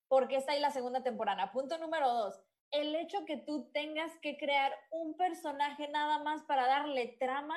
porque 0.08 0.36
está 0.36 0.52
ahí 0.52 0.60
la 0.60 0.70
segunda 0.70 1.02
temporada. 1.02 1.52
Punto 1.52 1.78
número 1.78 2.12
dos, 2.12 2.40
el 2.70 2.94
hecho 2.94 3.24
que 3.24 3.36
tú 3.36 3.70
tengas 3.72 4.10
que 4.22 4.36
crear 4.36 4.72
un 4.90 5.16
personaje 5.16 5.88
nada 5.88 6.18
más 6.18 6.42
para 6.42 6.66
darle 6.66 7.16
trama, 7.18 7.56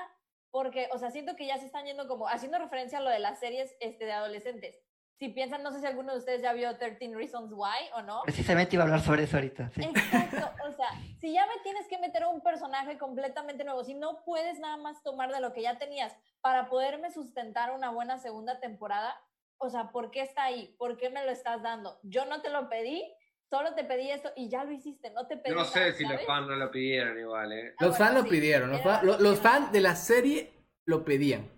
porque, 0.51 0.89
o 0.91 0.97
sea, 0.97 1.11
siento 1.11 1.35
que 1.35 1.47
ya 1.47 1.57
se 1.57 1.65
están 1.65 1.85
yendo 1.85 2.07
como 2.07 2.27
haciendo 2.27 2.59
referencia 2.59 2.99
a 2.99 3.01
lo 3.01 3.09
de 3.09 3.19
las 3.19 3.39
series 3.39 3.75
este, 3.79 4.05
de 4.05 4.13
adolescentes 4.13 4.79
si 5.17 5.29
piensan, 5.29 5.63
no 5.63 5.71
sé 5.71 5.79
si 5.79 5.85
alguno 5.87 6.11
de 6.11 6.19
ustedes 6.19 6.41
ya 6.41 6.53
vio 6.53 6.77
13 6.77 7.15
Reasons 7.15 7.51
Why 7.51 7.89
o 7.95 8.01
no. 8.03 8.21
Precisamente 8.23 8.75
iba 8.75 8.83
a 8.83 8.85
hablar 8.85 9.01
sobre 9.01 9.23
eso 9.23 9.37
ahorita. 9.37 9.71
Sí. 9.73 9.81
Exacto, 9.83 10.51
o 10.67 10.71
sea, 10.73 10.89
si 11.19 11.33
ya 11.33 11.45
me 11.47 11.59
tienes 11.63 11.87
que 11.87 11.97
meter 11.97 12.23
a 12.23 12.27
un 12.27 12.41
personaje 12.41 12.97
completamente 12.99 13.63
nuevo, 13.63 13.83
si 13.83 13.95
no 13.95 14.23
puedes 14.23 14.59
nada 14.59 14.77
más 14.77 15.01
tomar 15.01 15.31
de 15.33 15.41
lo 15.41 15.53
que 15.53 15.63
ya 15.63 15.79
tenías 15.79 16.15
para 16.41 16.69
poderme 16.69 17.09
sustentar 17.09 17.71
una 17.71 17.89
buena 17.89 18.19
segunda 18.19 18.59
temporada, 18.59 19.19
o 19.59 19.69
sea, 19.69 19.91
¿por 19.91 20.11
qué 20.11 20.21
está 20.21 20.43
ahí? 20.43 20.75
¿Por 20.77 20.97
qué 20.97 21.09
me 21.09 21.23
lo 21.25 21.31
estás 21.31 21.61
dando? 21.61 21.99
Yo 22.03 22.25
no 22.25 22.41
te 22.41 22.49
lo 22.49 22.69
pedí, 22.69 23.03
solo 23.49 23.73
te 23.73 23.83
pedí 23.83 24.11
esto 24.11 24.31
y 24.35 24.49
ya 24.49 24.63
lo 24.63 24.71
hiciste, 24.71 25.11
no 25.11 25.27
te 25.27 25.37
pedí. 25.37 25.55
No 25.55 25.65
sé 25.65 25.79
nada, 25.79 25.91
si 25.93 26.03
¿sabes? 26.03 26.19
los 26.19 26.27
fans 26.27 26.47
no 26.47 26.55
lo 26.55 26.71
pidieron 26.71 27.19
igual, 27.19 27.51
¿eh? 27.53 27.75
Los 27.79 27.95
ah, 27.95 27.97
fans 27.97 28.11
bueno, 28.11 28.19
lo 28.19 28.23
sí, 28.23 28.29
pidieron, 28.29 28.71
los, 28.71 28.81
fan, 28.81 29.05
los, 29.05 29.19
los 29.19 29.39
fans 29.39 29.71
de 29.71 29.81
la 29.81 29.95
serie 29.95 30.51
lo 30.85 31.03
pedían. 31.03 31.51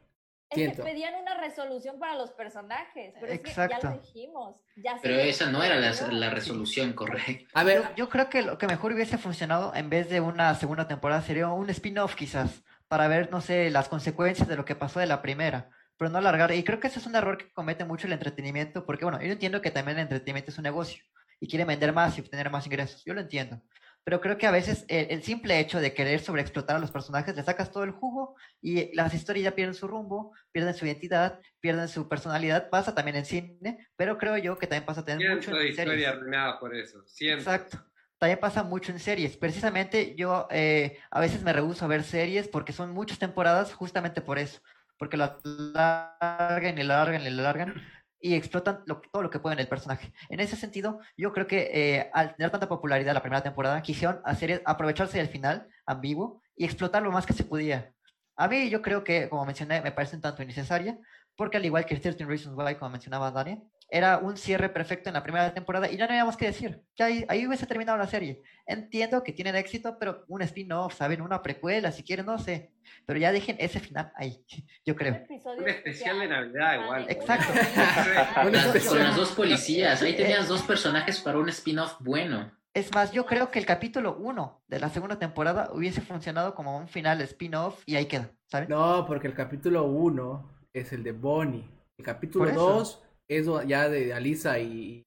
Es 0.50 0.56
Siento. 0.56 0.84
que 0.84 0.92
pedían 0.92 1.14
una 1.14 1.40
resolución 1.40 2.00
para 2.00 2.16
los 2.16 2.32
personajes, 2.32 3.14
pero 3.20 3.32
Exacto. 3.32 3.76
es 3.76 3.80
que 3.82 3.88
ya 3.88 3.90
lo 3.92 4.02
dijimos. 4.02 4.56
Ya 4.78 4.98
pero 5.00 5.20
esa 5.20 5.52
no 5.52 5.62
era 5.62 5.76
la, 5.76 5.94
la 6.12 6.30
resolución 6.32 6.94
correcta. 6.94 7.48
A 7.54 7.64
ver, 7.64 7.84
yo, 7.84 7.96
yo, 7.96 8.10
creo 8.10 8.30
que 8.32 8.42
lo 8.42 8.58
que 8.58 8.66
mejor 8.66 8.94
hubiese 8.94 9.20
funcionado 9.20 9.76
en 9.76 9.92
vez 9.92 10.10
de 10.10 10.22
una 10.22 10.56
segunda 10.56 10.88
temporada 10.88 11.22
sería 11.22 11.50
un 11.50 11.70
spin-off 11.70 12.16
quizás, 12.16 12.64
para 12.88 13.08
ver, 13.08 13.30
no 13.30 13.42
sé, 13.42 13.70
las 13.70 13.90
consecuencias 13.90 14.48
de 14.48 14.56
lo 14.56 14.66
que 14.66 14.76
pasó 14.76 15.00
de 15.00 15.06
la 15.06 15.22
primera, 15.22 15.70
pero 16.00 16.10
no 16.10 16.18
alargar. 16.18 16.52
Y 16.54 16.64
creo 16.64 16.80
que 16.80 16.88
ese 16.88 16.98
es 16.98 17.06
un 17.06 17.16
error 17.16 17.38
que 17.38 17.52
comete 17.52 17.86
mucho 17.86 18.08
el 18.08 18.14
entretenimiento, 18.14 18.88
porque 18.88 19.06
bueno, 19.06 19.22
yo 19.22 19.32
entiendo 19.32 19.62
que 19.62 19.70
también 19.70 20.00
el 20.00 20.04
entretenimiento 20.04 20.50
es 20.50 20.58
un 20.58 20.64
negocio 20.64 21.04
y 21.40 21.48
quiere 21.48 21.66
vender 21.66 21.94
más 21.94 22.18
y 22.18 22.22
obtener 22.22 22.50
más 22.50 22.66
ingresos, 22.66 23.04
yo 23.06 23.14
lo 23.14 23.22
entiendo 23.22 23.62
pero 24.04 24.22
creo 24.22 24.38
que 24.38 24.48
a 24.48 24.52
veces 24.52 24.86
el, 24.88 25.08
el, 25.12 25.24
simple 25.24 25.60
hecho 25.60 25.80
de 25.80 25.94
querer 25.94 26.20
sobreexplotar 26.20 26.76
a 26.76 26.80
los 26.80 26.92
personajes 26.92 27.36
le 27.36 27.44
sacas 27.44 27.72
todo 27.72 27.84
el 27.84 27.92
jugo 27.92 28.36
y 28.62 28.92
las 28.96 29.14
historias 29.14 29.44
ya 29.44 29.56
pierden 29.56 29.76
su 29.76 29.88
rumbo, 29.88 30.34
pierden 30.52 30.74
su 30.74 30.86
identidad, 30.86 31.40
pierden 31.60 31.88
su 31.88 32.08
personalidad. 32.10 32.70
Pasa 32.72 32.96
también 32.96 33.18
en 33.18 33.26
cine, 33.26 33.88
pero 33.96 34.18
creo 34.18 34.38
yo 34.38 34.58
que 34.58 34.68
también 34.68 34.86
pasa 34.86 35.06
tener 35.06 35.36
mucho 35.36 35.52
en 35.56 35.68
historia 35.68 36.10
arruinada 36.10 36.60
por 36.60 36.76
eso. 36.76 37.04
Siempre. 37.06 37.44
Exacto. 37.44 37.86
También 38.18 38.40
pasa 38.40 38.64
mucho 38.64 38.92
en 38.92 39.00
series. 39.00 39.38
Precisamente 39.38 40.16
yo 40.16 40.48
eh, 40.50 40.98
a 41.12 41.20
veces 41.20 41.44
me 41.44 41.54
rehuso 41.54 41.86
a 41.86 41.88
ver 41.88 42.04
series 42.04 42.48
porque 42.48 42.74
son 42.74 42.92
muchas 42.92 43.20
temporadas 43.20 43.74
justamente 43.74 44.22
por 44.22 44.40
eso. 44.40 44.60
Porque 45.00 45.18
la 45.18 45.40
largan 45.44 46.78
y 46.78 46.84
la 46.84 46.98
largan 46.98 47.22
y 47.24 47.30
la 47.32 47.42
largan 47.42 47.74
y 48.22 48.36
explotan 48.36 48.84
lo, 48.86 49.02
todo 49.12 49.24
lo 49.24 49.30
que 49.30 49.40
pueden 49.40 49.60
el 49.60 49.68
personaje. 49.68 50.14
En 50.30 50.40
ese 50.40 50.56
sentido, 50.56 51.00
yo 51.18 51.32
creo 51.34 51.48
que 51.48 51.72
eh, 51.74 52.10
al 52.14 52.36
tener 52.36 52.52
tanta 52.52 52.68
popularidad 52.68 53.14
la 53.14 53.22
primera 53.22 53.42
temporada, 53.42 53.82
quisieron 53.82 54.22
hacer, 54.26 54.62
aprovecharse 54.66 55.18
del 55.18 55.30
final 55.30 55.68
ambiguo 55.86 56.42
y 56.56 56.66
explotar 56.66 57.02
lo 57.02 57.12
más 57.12 57.26
que 57.26 57.34
se 57.34 57.46
podía. 57.46 57.94
A 58.36 58.48
mí 58.48 58.70
yo 58.70 58.82
creo 58.82 59.04
que, 59.04 59.30
como 59.30 59.46
mencioné, 59.46 59.82
me 59.82 59.92
parece 59.92 60.18
un 60.18 60.22
tanto 60.22 60.44
innecesaria, 60.44 60.98
porque 61.36 61.58
al 61.58 61.66
igual 61.66 61.86
que 61.86 61.96
13 61.96 62.26
Reasons 62.26 62.56
Why, 62.58 62.76
como 62.76 62.92
mencionaba 62.92 63.32
Dani, 63.32 63.62
era 63.92 64.20
un 64.20 64.38
cierre 64.38 64.70
perfecto 64.70 65.10
en 65.10 65.14
la 65.14 65.24
primera 65.24 65.54
temporada 65.54 65.90
y 65.90 65.98
ya 65.98 66.06
no 66.06 66.12
había 66.12 66.26
más 66.26 66.38
que 66.38 66.46
decir. 66.46 66.82
Ya 66.96 67.06
ahí, 67.06 67.26
ahí 67.28 67.48
hubiese 67.48 67.66
terminado 67.66 67.98
la 67.98 68.08
serie. 68.08 68.42
Entiendo 68.66 69.24
que 69.24 69.34
tienen 69.34 69.56
éxito, 69.56 69.98
pero 70.00 70.26
un 70.28 70.42
spin-off, 70.44 70.96
¿saben? 70.96 71.22
Una 71.22 71.42
precuela, 71.42 71.92
si 71.92 72.04
quieren, 72.04 72.26
no 72.26 72.38
sé. 72.38 72.72
Pero 73.06 73.20
ya 73.20 73.32
dejen 73.32 73.56
ese 73.60 73.80
final 73.80 74.12
ahí, 74.16 74.44
yo 74.86 74.96
creo. 74.96 75.26
Un, 75.30 75.60
un 75.60 75.70
especial 75.70 76.20
de 76.20 76.28
Navidad 76.28 76.84
igual. 76.84 77.06
Exacto. 77.10 77.54
con, 78.44 78.52
las, 78.52 78.88
con 78.88 79.00
las 79.00 79.16
dos 79.16 79.32
policías, 79.32 80.02
ahí 80.02 80.16
tenías 80.16 80.48
dos 80.48 80.62
personajes 80.64 81.20
para 81.20 81.40
un 81.40 81.50
spin-off 81.50 81.96
bueno. 82.00 82.52
Es 82.74 82.94
más, 82.94 83.12
yo 83.12 83.26
creo 83.26 83.50
que 83.50 83.58
el 83.58 83.66
capítulo 83.66 84.16
1 84.18 84.62
de 84.68 84.80
la 84.80 84.90
segunda 84.90 85.18
temporada 85.18 85.72
hubiese 85.74 86.02
funcionado 86.02 86.54
como 86.54 86.78
un 86.78 86.88
final 86.88 87.20
spin-off 87.22 87.82
y 87.88 87.96
ahí 87.96 88.06
queda, 88.06 88.30
¿saben? 88.46 88.70
No, 88.70 89.06
porque 89.08 89.28
el 89.28 89.34
capítulo 89.34 89.86
1 89.86 90.50
es 90.74 90.94
el 90.94 91.04
de 91.04 91.12
Bonnie. 91.12 91.68
El 91.98 92.06
capítulo 92.06 92.50
2 92.52 93.04
es 93.30 93.48
ya 93.68 93.88
de 93.88 94.14
Alisa 94.14 94.60
y, 94.60 95.06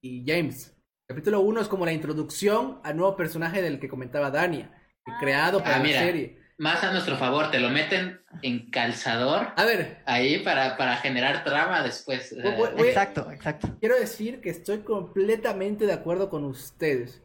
y 0.00 0.24
James. 0.26 0.74
El 1.06 1.16
capítulo 1.16 1.40
1 1.40 1.60
es 1.60 1.68
como 1.68 1.84
la 1.84 1.92
introducción 1.92 2.80
al 2.82 2.96
nuevo 2.96 3.14
personaje 3.14 3.60
del 3.60 3.78
que 3.78 3.88
comentaba 3.88 4.30
Dania, 4.30 4.72
ah, 5.06 5.18
creado 5.20 5.62
para 5.62 5.76
ah, 5.76 5.78
la 5.80 5.88
serie. 5.88 6.42
Más 6.56 6.82
a 6.82 6.92
nuestro 6.92 7.16
favor, 7.16 7.50
te 7.50 7.60
lo 7.60 7.68
meten 7.68 8.20
en 8.40 8.70
calzador. 8.70 9.48
A 9.56 9.64
ver. 9.64 10.02
Ahí 10.06 10.38
para, 10.38 10.76
para 10.78 10.96
generar 10.96 11.44
trama 11.44 11.82
después. 11.82 12.34
Voy, 12.42 12.70
voy, 12.76 12.88
exacto, 12.88 13.30
exacto. 13.30 13.76
Quiero 13.80 13.98
decir 13.98 14.40
que 14.40 14.50
estoy 14.50 14.78
completamente 14.78 15.84
de 15.84 15.92
acuerdo 15.92 16.30
con 16.30 16.44
ustedes. 16.44 17.22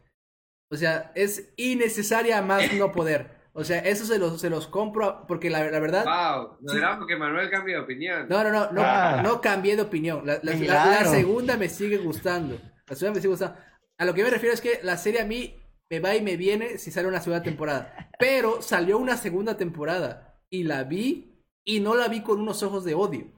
O 0.70 0.76
sea, 0.76 1.12
es 1.14 1.52
innecesaria 1.56 2.42
más 2.42 2.72
no 2.74 2.92
poder. 2.92 3.39
O 3.52 3.64
sea, 3.64 3.80
eso 3.80 4.04
se 4.04 4.18
los, 4.18 4.40
se 4.40 4.48
los 4.48 4.68
compro 4.68 5.24
porque 5.26 5.50
la, 5.50 5.70
la 5.70 5.80
verdad. 5.80 6.04
Wow, 6.04 6.58
no 6.60 6.72
sí. 6.72 6.78
era 6.78 6.96
porque 6.98 7.16
Manuel 7.16 7.50
cambie 7.50 7.74
de 7.74 7.80
opinión. 7.80 8.26
No, 8.28 8.44
no, 8.44 8.50
no, 8.50 8.70
no, 8.70 8.82
ah. 8.84 9.20
no 9.22 9.40
cambié 9.40 9.76
de 9.76 9.82
opinión. 9.82 10.24
La, 10.24 10.38
la, 10.42 10.52
claro. 10.52 11.00
la, 11.02 11.06
segunda 11.06 11.56
me 11.56 11.68
sigue 11.68 11.98
gustando. 11.98 12.60
La 12.86 12.96
segunda 12.96 13.16
me 13.16 13.20
sigue 13.20 13.30
gustando. 13.30 13.56
A 13.98 14.04
lo 14.04 14.14
que 14.14 14.22
me 14.22 14.30
refiero 14.30 14.54
es 14.54 14.60
que 14.60 14.80
la 14.82 14.96
serie 14.96 15.20
a 15.20 15.26
mí 15.26 15.56
me 15.90 15.98
va 15.98 16.14
y 16.14 16.22
me 16.22 16.36
viene 16.36 16.78
si 16.78 16.92
sale 16.92 17.08
una 17.08 17.20
segunda 17.20 17.42
temporada. 17.42 18.10
Pero 18.18 18.62
salió 18.62 18.98
una 18.98 19.16
segunda 19.16 19.56
temporada 19.56 20.40
y 20.48 20.62
la 20.62 20.84
vi 20.84 21.44
y 21.64 21.80
no 21.80 21.94
la 21.96 22.08
vi 22.08 22.22
con 22.22 22.40
unos 22.40 22.62
ojos 22.62 22.84
de 22.84 22.94
odio. 22.94 23.32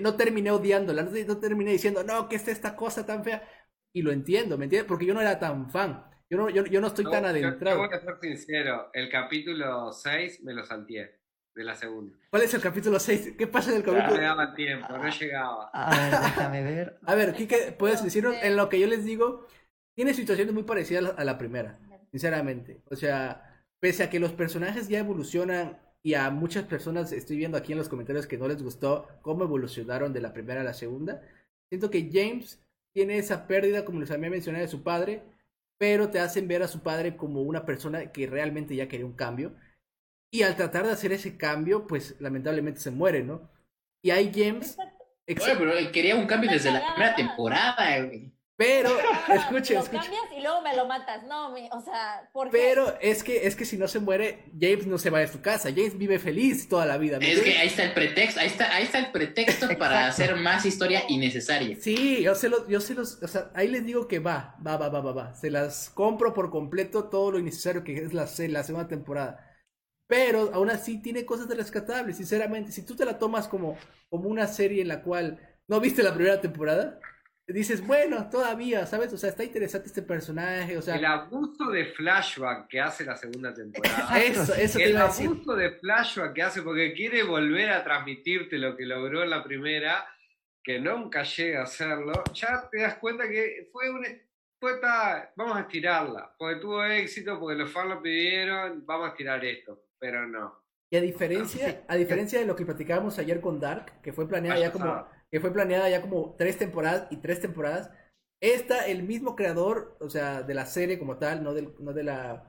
No 0.00 0.14
terminé 0.14 0.50
odiándola, 0.50 1.02
no 1.02 1.38
terminé 1.38 1.72
diciendo, 1.72 2.04
no, 2.04 2.28
que 2.28 2.36
es 2.36 2.48
esta 2.48 2.76
cosa 2.76 3.04
tan 3.06 3.24
fea. 3.24 3.42
Y 3.94 4.02
lo 4.02 4.12
entiendo, 4.12 4.58
¿me 4.58 4.64
entiendes? 4.64 4.88
Porque 4.88 5.06
yo 5.06 5.14
no 5.14 5.20
era 5.20 5.38
tan 5.38 5.70
fan. 5.70 6.04
Yo 6.34 6.40
no, 6.40 6.50
yo, 6.50 6.64
yo 6.66 6.80
no 6.80 6.88
estoy 6.88 7.04
no, 7.04 7.10
tan 7.12 7.24
adentrado. 7.26 7.76
Yo, 7.76 7.82
yo 7.82 7.88
voy 7.88 7.96
a 7.96 8.00
ser 8.00 8.18
sincero, 8.20 8.90
el 8.92 9.08
capítulo 9.08 9.92
6 9.92 10.42
me 10.42 10.52
lo 10.52 10.64
salteé 10.64 11.20
de 11.54 11.62
la 11.62 11.76
segunda. 11.76 12.18
¿Cuál 12.28 12.42
es 12.42 12.52
el 12.54 12.60
capítulo 12.60 12.98
6? 12.98 13.34
¿Qué 13.38 13.46
pasa 13.46 13.70
en 13.70 13.76
el 13.76 13.84
capítulo? 13.84 14.08
No 14.08 14.16
me 14.16 14.22
daba 14.22 14.54
tiempo, 14.54 14.98
no 14.98 15.08
llegaba. 15.08 15.70
A 15.72 15.90
ver, 15.96 16.10
déjame 16.10 16.62
ver. 16.64 16.98
A 17.06 17.14
ver, 17.14 17.34
Kike, 17.34 17.76
¿puedes 17.78 18.02
decirnos 18.02 18.34
en 18.42 18.56
lo 18.56 18.68
que 18.68 18.80
yo 18.80 18.88
les 18.88 19.04
digo? 19.04 19.46
Tiene 19.94 20.12
situaciones 20.12 20.52
muy 20.52 20.64
parecidas 20.64 21.14
a 21.16 21.24
la 21.24 21.38
primera 21.38 21.78
sinceramente. 22.10 22.80
O 22.90 22.96
sea, 22.96 23.64
pese 23.80 24.02
a 24.02 24.10
que 24.10 24.18
los 24.18 24.32
personajes 24.32 24.88
ya 24.88 24.98
evolucionan 24.98 25.80
y 26.02 26.14
a 26.14 26.30
muchas 26.30 26.64
personas 26.64 27.12
estoy 27.12 27.36
viendo 27.36 27.58
aquí 27.58 27.72
en 27.72 27.78
los 27.78 27.88
comentarios 27.88 28.26
que 28.26 28.38
no 28.38 28.48
les 28.48 28.62
gustó 28.62 29.06
cómo 29.22 29.44
evolucionaron 29.44 30.12
de 30.12 30.20
la 30.20 30.32
primera 30.32 30.62
a 30.62 30.64
la 30.64 30.74
segunda. 30.74 31.22
Siento 31.68 31.90
que 31.90 32.10
James 32.12 32.60
tiene 32.92 33.18
esa 33.18 33.46
pérdida, 33.46 33.84
como 33.84 34.00
les 34.00 34.10
había 34.10 34.30
mencionado, 34.30 34.64
de 34.64 34.70
su 34.70 34.82
padre, 34.82 35.22
pero 35.84 36.08
te 36.08 36.18
hacen 36.18 36.48
ver 36.48 36.62
a 36.62 36.66
su 36.66 36.82
padre 36.82 37.14
como 37.14 37.42
una 37.42 37.66
persona 37.66 38.10
que 38.10 38.26
realmente 38.26 38.74
ya 38.74 38.88
quería 38.88 39.04
un 39.04 39.12
cambio. 39.12 39.54
Y 40.32 40.42
al 40.42 40.56
tratar 40.56 40.86
de 40.86 40.92
hacer 40.92 41.12
ese 41.12 41.36
cambio, 41.36 41.86
pues 41.86 42.18
lamentablemente 42.20 42.80
se 42.80 42.90
muere, 42.90 43.22
¿no? 43.22 43.50
Y 44.02 44.10
hay 44.10 44.32
James... 44.34 44.78
Oye, 45.28 45.56
pero 45.58 45.72
quería 45.92 46.16
un 46.16 46.26
cambio 46.26 46.50
desde 46.50 46.72
la 46.72 46.80
primera 46.86 47.14
temporada, 47.14 48.02
güey. 48.02 48.32
Pero, 48.56 48.88
escuche, 49.34 49.74
lo 49.74 49.80
escuche. 49.80 50.02
cambias 50.02 50.22
y 50.36 50.40
luego 50.40 50.60
me 50.62 50.76
lo 50.76 50.86
matas. 50.86 51.24
No, 51.24 51.50
mi- 51.52 51.68
o 51.72 51.80
sea, 51.80 52.28
¿por 52.32 52.50
qué? 52.50 52.56
Pero 52.58 52.96
es 53.00 53.24
que, 53.24 53.46
es 53.46 53.56
que 53.56 53.64
si 53.64 53.76
no 53.76 53.88
se 53.88 53.98
muere, 53.98 54.44
James 54.58 54.86
no 54.86 54.96
se 54.98 55.10
va 55.10 55.18
de 55.20 55.28
su 55.28 55.40
casa. 55.40 55.70
James 55.74 55.98
vive 55.98 56.18
feliz 56.18 56.68
toda 56.68 56.86
la 56.86 56.96
vida. 56.96 57.18
¿me 57.18 57.32
Es 57.32 57.40
que 57.42 57.58
ahí 57.58 57.66
está 57.66 57.82
el 57.84 57.94
pretexto, 57.94 58.40
ahí 58.40 58.46
está, 58.46 58.74
ahí 58.74 58.84
está 58.84 58.98
el 58.98 59.10
pretexto 59.10 59.66
para 59.78 60.06
hacer 60.06 60.36
más 60.36 60.64
historia 60.64 61.02
innecesaria. 61.08 61.76
Sí, 61.80 62.22
yo 62.22 62.34
se 62.34 62.48
los, 62.48 62.68
yo 62.68 62.80
se 62.80 62.94
los, 62.94 63.22
o 63.22 63.28
sea, 63.28 63.50
ahí 63.54 63.68
les 63.68 63.84
digo 63.84 64.06
que 64.06 64.20
va, 64.20 64.56
va, 64.64 64.76
va, 64.76 64.88
va, 64.88 65.00
va, 65.00 65.12
va. 65.12 65.34
Se 65.34 65.50
las 65.50 65.90
compro 65.90 66.32
por 66.32 66.50
completo 66.50 67.08
todo 67.08 67.32
lo 67.32 67.38
innecesario 67.40 67.82
que 67.82 67.96
es 67.96 68.14
la, 68.14 68.28
la 68.48 68.62
segunda 68.62 68.88
temporada. 68.88 69.50
Pero 70.06 70.50
aún 70.52 70.70
así 70.70 71.00
tiene 71.00 71.24
cosas 71.24 71.48
de 71.48 71.54
rescatables, 71.56 72.18
sinceramente. 72.18 72.72
Si 72.72 72.84
tú 72.84 72.94
te 72.94 73.04
la 73.04 73.18
tomas 73.18 73.48
como, 73.48 73.76
como 74.10 74.28
una 74.28 74.46
serie 74.46 74.82
en 74.82 74.88
la 74.88 75.02
cual 75.02 75.40
no 75.66 75.80
viste 75.80 76.02
la 76.02 76.14
primera 76.14 76.40
temporada, 76.40 77.00
dices, 77.52 77.86
bueno, 77.86 78.28
todavía, 78.30 78.86
¿sabes? 78.86 79.12
O 79.12 79.18
sea, 79.18 79.30
está 79.30 79.44
interesante 79.44 79.88
este 79.88 80.02
personaje, 80.02 80.78
o 80.78 80.82
sea, 80.82 80.96
El 80.96 81.04
abuso 81.04 81.70
de 81.70 81.86
flashback 81.86 82.68
que 82.68 82.80
hace 82.80 83.04
la 83.04 83.16
segunda 83.16 83.52
temporada. 83.52 84.18
eso, 84.22 84.54
eso 84.54 84.78
te 84.78 84.84
El 84.84 84.90
iba 84.92 85.02
a 85.02 85.06
decir. 85.08 85.26
abuso 85.26 85.54
de 85.54 85.70
flashback 85.72 86.32
que 86.34 86.42
hace 86.42 86.62
porque 86.62 86.92
quiere 86.94 87.22
volver 87.22 87.70
a 87.70 87.84
transmitirte 87.84 88.56
lo 88.58 88.76
que 88.76 88.86
logró 88.86 89.22
en 89.22 89.30
la 89.30 89.44
primera, 89.44 90.06
que 90.62 90.80
nunca 90.80 91.22
llega 91.24 91.60
a 91.60 91.64
hacerlo, 91.64 92.12
ya 92.32 92.68
te 92.70 92.80
das 92.80 92.94
cuenta 92.96 93.28
que 93.28 93.68
fue 93.72 93.90
un... 93.90 94.06
Fue 94.58 94.78
ta- 94.80 95.30
vamos 95.36 95.58
a 95.58 95.60
estirarla, 95.60 96.34
porque 96.38 96.58
tuvo 96.58 96.82
éxito, 96.84 97.38
porque 97.38 97.58
los 97.58 97.70
fans 97.70 97.90
lo 97.90 98.00
pidieron, 98.00 98.86
vamos 98.86 99.08
a 99.08 99.10
estirar 99.10 99.44
esto, 99.44 99.88
pero 99.98 100.26
no. 100.26 100.58
Y 100.90 100.96
a 100.96 101.02
diferencia, 101.02 101.84
a 101.86 101.96
diferencia 101.96 102.38
de 102.38 102.46
lo 102.46 102.56
que 102.56 102.64
platicábamos 102.64 103.18
ayer 103.18 103.42
con 103.42 103.60
Dark, 103.60 104.00
que 104.00 104.14
fue 104.14 104.26
planeada 104.26 104.58
ya 104.58 104.72
como. 104.72 105.06
Que 105.34 105.40
fue 105.40 105.52
planeada 105.52 105.90
ya 105.90 106.00
como 106.00 106.36
tres 106.38 106.58
temporadas 106.58 107.08
y 107.10 107.16
tres 107.16 107.40
temporadas, 107.40 107.90
esta, 108.40 108.86
el 108.86 109.02
mismo 109.02 109.34
creador, 109.34 109.96
o 109.98 110.08
sea, 110.08 110.42
de 110.42 110.54
la 110.54 110.64
serie 110.64 110.96
como 110.96 111.16
tal, 111.18 111.42
no 111.42 111.52
del, 111.54 111.74
no 111.80 111.92
de 111.92 112.04
la, 112.04 112.48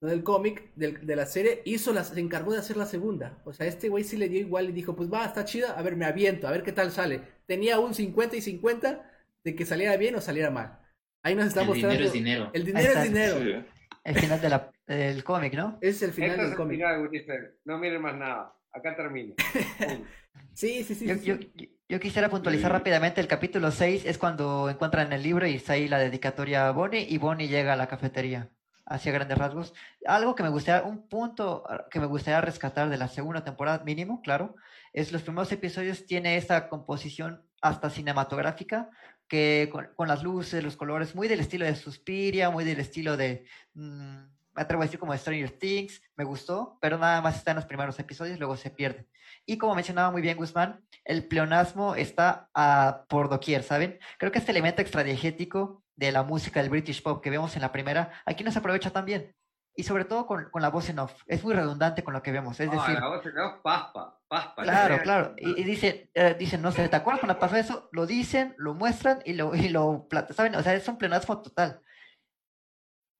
no 0.00 0.08
del 0.08 0.24
cómic, 0.24 0.72
del- 0.74 1.04
de 1.06 1.14
la 1.14 1.26
serie, 1.26 1.60
hizo 1.66 1.92
la, 1.92 2.04
se 2.04 2.18
encargó 2.18 2.52
de 2.54 2.58
hacer 2.60 2.78
la 2.78 2.86
segunda. 2.86 3.42
O 3.44 3.52
sea, 3.52 3.66
este 3.66 3.90
güey 3.90 4.02
sí 4.02 4.16
le 4.16 4.30
dio 4.30 4.40
igual 4.40 4.70
y 4.70 4.72
dijo, 4.72 4.96
pues 4.96 5.12
va, 5.12 5.26
está 5.26 5.44
chida, 5.44 5.72
a 5.72 5.82
ver, 5.82 5.94
me 5.94 6.06
aviento, 6.06 6.48
a 6.48 6.52
ver 6.52 6.62
qué 6.62 6.72
tal 6.72 6.90
sale. 6.90 7.20
Tenía 7.46 7.78
un 7.78 7.92
50 7.92 8.34
y 8.36 8.40
50 8.40 9.10
de 9.44 9.54
que 9.54 9.66
saliera 9.66 9.94
bien 9.98 10.14
o 10.14 10.22
saliera 10.22 10.50
mal. 10.50 10.78
Ahí 11.22 11.34
nos 11.34 11.48
está 11.48 11.60
El 11.60 11.66
mostrando. 11.68 11.90
dinero 11.92 12.06
es 12.06 12.12
dinero. 12.14 12.50
El 12.54 12.64
dinero 12.64 12.92
es 12.92 13.02
dinero. 13.02 13.64
El 14.04 14.14
final 14.18 14.40
de 14.40 14.48
la- 14.48 14.72
del 14.86 15.22
cómic, 15.22 15.52
¿no? 15.52 15.76
Es 15.82 16.00
el 16.02 16.12
final 16.12 16.30
Esto 16.30 16.42
del 16.48 16.56
cómic. 16.56 16.78
final. 16.78 17.54
No 17.66 17.76
miren 17.76 18.00
más 18.00 18.16
nada. 18.16 18.56
Acá 18.72 18.96
termina. 18.96 19.34
Sí, 20.54 20.82
sí, 20.84 20.94
sí. 20.94 21.06
Yo, 21.06 21.14
sí, 21.16 21.24
yo, 21.26 21.36
sí. 21.36 21.78
Yo 21.92 22.00
quisiera 22.00 22.30
puntualizar 22.30 22.72
rápidamente 22.72 23.20
el 23.20 23.28
capítulo 23.28 23.70
6 23.70 24.06
es 24.06 24.16
cuando 24.16 24.70
encuentran 24.70 25.12
el 25.12 25.22
libro 25.22 25.46
y 25.46 25.56
está 25.56 25.74
ahí 25.74 25.88
la 25.88 25.98
dedicatoria 25.98 26.66
a 26.66 26.70
Bonnie 26.72 27.06
y 27.06 27.18
Bonnie 27.18 27.48
llega 27.48 27.74
a 27.74 27.76
la 27.76 27.86
cafetería 27.86 28.48
hacia 28.86 29.12
grandes 29.12 29.36
rasgos. 29.36 29.74
Algo 30.06 30.34
que 30.34 30.42
me 30.42 30.48
gustaría, 30.48 30.88
un 30.88 31.06
punto 31.06 31.64
ah, 31.68 31.84
que 31.90 32.00
me 32.00 32.06
gustaría 32.06 32.40
rescatar 32.40 32.88
de 32.88 32.96
la 32.96 33.08
segunda 33.08 33.44
temporada 33.44 33.84
mínimo, 33.84 34.22
claro, 34.22 34.56
es 34.94 35.12
los 35.12 35.20
primeros 35.20 35.52
episodios 35.52 36.06
tiene 36.06 36.38
esta 36.38 36.70
composición 36.70 37.44
hasta 37.60 37.90
cinematográfica 37.90 38.88
que 39.28 39.68
con, 39.70 39.90
con 39.94 40.08
las 40.08 40.22
luces, 40.22 40.64
los 40.64 40.78
colores, 40.78 41.14
muy 41.14 41.28
del 41.28 41.40
estilo 41.40 41.66
de 41.66 41.76
Suspiria, 41.76 42.48
muy 42.48 42.64
del 42.64 42.80
estilo 42.80 43.18
de, 43.18 43.44
mm, 43.74 44.22
me 44.54 44.62
atrevo 44.62 44.82
a 44.82 44.86
decir 44.86 44.98
como 45.00 45.16
Stranger 45.16 45.50
Things, 45.50 46.02
me 46.16 46.24
gustó, 46.24 46.78
pero 46.80 46.98
nada 46.98 47.20
más 47.20 47.36
está 47.36 47.52
en 47.52 47.56
los 47.56 47.66
primeros 47.66 47.98
episodios, 47.98 48.38
luego 48.38 48.56
se 48.56 48.70
pierde. 48.70 49.06
Y 49.46 49.58
como 49.58 49.74
mencionaba 49.74 50.10
muy 50.10 50.22
bien 50.22 50.36
Guzmán, 50.36 50.84
el 51.04 51.26
pleonasmo 51.26 51.94
está 51.94 52.48
ah, 52.54 53.04
por 53.08 53.28
doquier, 53.28 53.62
¿saben? 53.62 53.98
Creo 54.18 54.30
que 54.30 54.38
este 54.38 54.52
elemento 54.52 54.82
extradiegético 54.82 55.82
de 55.96 56.12
la 56.12 56.22
música 56.22 56.60
del 56.60 56.70
British 56.70 57.02
Pop 57.02 57.22
que 57.22 57.30
vemos 57.30 57.54
en 57.56 57.62
la 57.62 57.72
primera, 57.72 58.12
aquí 58.24 58.44
no 58.44 58.50
se 58.52 58.58
aprovecha 58.58 58.90
tan 58.90 59.04
bien. 59.04 59.34
Y 59.74 59.84
sobre 59.84 60.04
todo 60.04 60.26
con, 60.26 60.50
con 60.50 60.60
la 60.60 60.68
voz 60.68 60.90
en 60.90 60.98
off. 60.98 61.22
Es 61.26 61.42
muy 61.42 61.54
redundante 61.54 62.04
con 62.04 62.12
lo 62.12 62.22
que 62.22 62.30
vemos. 62.30 62.60
Es 62.60 62.70
decir, 62.70 62.94
la 63.00 63.08
voz 63.08 63.24
de 63.24 63.32
Dios, 63.32 63.54
paspa, 63.62 64.20
paspa. 64.28 64.62
claro, 64.64 64.96
La- 64.96 65.02
claro. 65.02 65.34
Y, 65.38 65.62
y 65.62 65.64
dicen, 65.64 66.10
eh, 66.12 66.36
dicen, 66.38 66.60
no 66.60 66.72
sé, 66.72 66.90
¿te 66.90 66.96
acuerdas 66.96 67.20
cuando 67.20 67.38
pasó 67.38 67.56
eso? 67.56 67.88
Lo 67.90 68.04
dicen, 68.04 68.54
lo 68.58 68.74
muestran 68.74 69.20
y 69.24 69.32
lo, 69.32 69.54
y 69.54 69.70
lo 69.70 70.06
¿saben? 70.36 70.56
O 70.56 70.62
sea, 70.62 70.74
es 70.74 70.86
un 70.88 70.98
pleonasmo 70.98 71.40
total. 71.40 71.80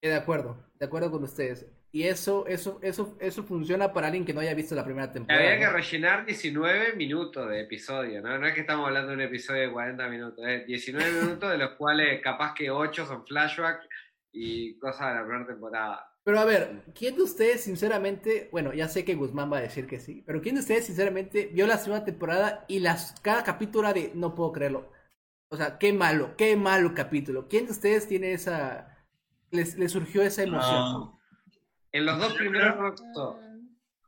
Eh, 0.02 0.08
De 0.08 0.16
acuerdo, 0.16 0.56
de 0.78 0.86
acuerdo 0.86 1.10
con 1.10 1.22
ustedes. 1.22 1.66
Y 1.92 2.04
eso, 2.04 2.46
eso, 2.46 2.78
eso, 2.82 3.16
eso 3.20 3.44
funciona 3.44 3.92
para 3.92 4.06
alguien 4.06 4.24
que 4.24 4.32
no 4.32 4.40
haya 4.40 4.54
visto 4.54 4.74
la 4.74 4.84
primera 4.84 5.12
temporada. 5.12 5.44
Había 5.44 5.58
que 5.58 5.66
¿no? 5.66 5.72
rellenar 5.72 6.26
19 6.26 6.94
minutos 6.94 7.48
de 7.48 7.60
episodio, 7.60 8.22
¿no? 8.22 8.38
No 8.38 8.46
es 8.46 8.54
que 8.54 8.62
estamos 8.62 8.86
hablando 8.86 9.10
de 9.10 9.16
un 9.16 9.20
episodio 9.20 9.62
de 9.62 9.72
40 9.72 10.08
minutos, 10.08 10.44
es 10.46 10.66
19 10.66 11.12
minutos 11.22 11.50
de 11.50 11.58
los 11.58 11.72
cuales 11.72 12.20
capaz 12.22 12.54
que 12.54 12.70
8 12.70 13.06
son 13.06 13.26
flashback 13.26 13.82
y 14.32 14.78
cosas 14.78 15.08
de 15.08 15.20
la 15.20 15.26
primera 15.26 15.46
temporada. 15.46 16.08
Pero 16.24 16.40
a 16.40 16.44
ver, 16.46 16.82
¿quién 16.94 17.16
de 17.16 17.22
ustedes 17.22 17.62
sinceramente, 17.62 18.48
bueno, 18.52 18.72
ya 18.72 18.88
sé 18.88 19.04
que 19.04 19.14
Guzmán 19.14 19.52
va 19.52 19.58
a 19.58 19.62
decir 19.62 19.86
que 19.86 20.00
sí, 20.00 20.22
pero 20.26 20.40
¿quién 20.40 20.54
de 20.54 20.62
ustedes 20.62 20.86
sinceramente 20.86 21.50
vio 21.52 21.66
la 21.66 21.76
segunda 21.76 22.04
temporada 22.04 22.64
y 22.68 22.78
las 22.78 23.20
cada 23.20 23.44
capítulo 23.44 23.92
de 23.92 24.12
no 24.14 24.34
puedo 24.34 24.52
creerlo? 24.52 24.90
O 25.50 25.56
sea, 25.56 25.78
qué 25.78 25.92
malo, 25.92 26.34
qué 26.38 26.56
malo 26.56 26.94
capítulo. 26.94 27.48
¿Quién 27.48 27.66
de 27.66 27.72
ustedes 27.72 28.08
tiene 28.08 28.32
esa 28.32 28.91
les, 29.52 29.78
les 29.78 29.92
surgió 29.92 30.22
esa 30.22 30.42
emoción? 30.42 30.74
No, 30.74 31.20
En 31.92 32.06
los 32.06 32.18
dos 32.18 32.32
primeros 32.34 33.00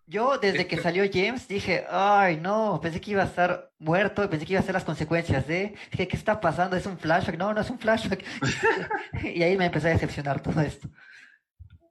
Yo, 0.07 0.39
desde 0.39 0.67
que 0.67 0.79
salió 0.79 1.05
James, 1.11 1.47
dije, 1.47 1.85
ay, 1.89 2.39
no, 2.39 2.81
pensé 2.83 3.01
que 3.01 3.13
iba 3.13 3.23
a 3.23 3.27
estar 3.27 3.71
muerto, 3.79 4.29
pensé 4.29 4.47
que 4.47 4.55
iba 4.55 4.61
a 4.61 4.65
ser 4.65 4.75
las 4.75 4.85
consecuencias 4.85 5.47
de, 5.47 5.75
dije, 5.93 6.09
¿qué 6.09 6.17
está 6.17 6.41
pasando? 6.41 6.77
¿Es 6.77 6.87
un 6.87 6.99
flashback? 6.99 7.39
No, 7.39 7.55
no 7.55 7.61
es 7.61 7.71
un 7.71 7.79
flashback. 7.79 8.25
y 9.23 9.43
ahí 9.43 9.57
me 9.57 9.67
empezó 9.67 9.87
a 9.87 9.91
decepcionar 9.91 10.41
todo 10.43 10.61
esto. 10.61 10.89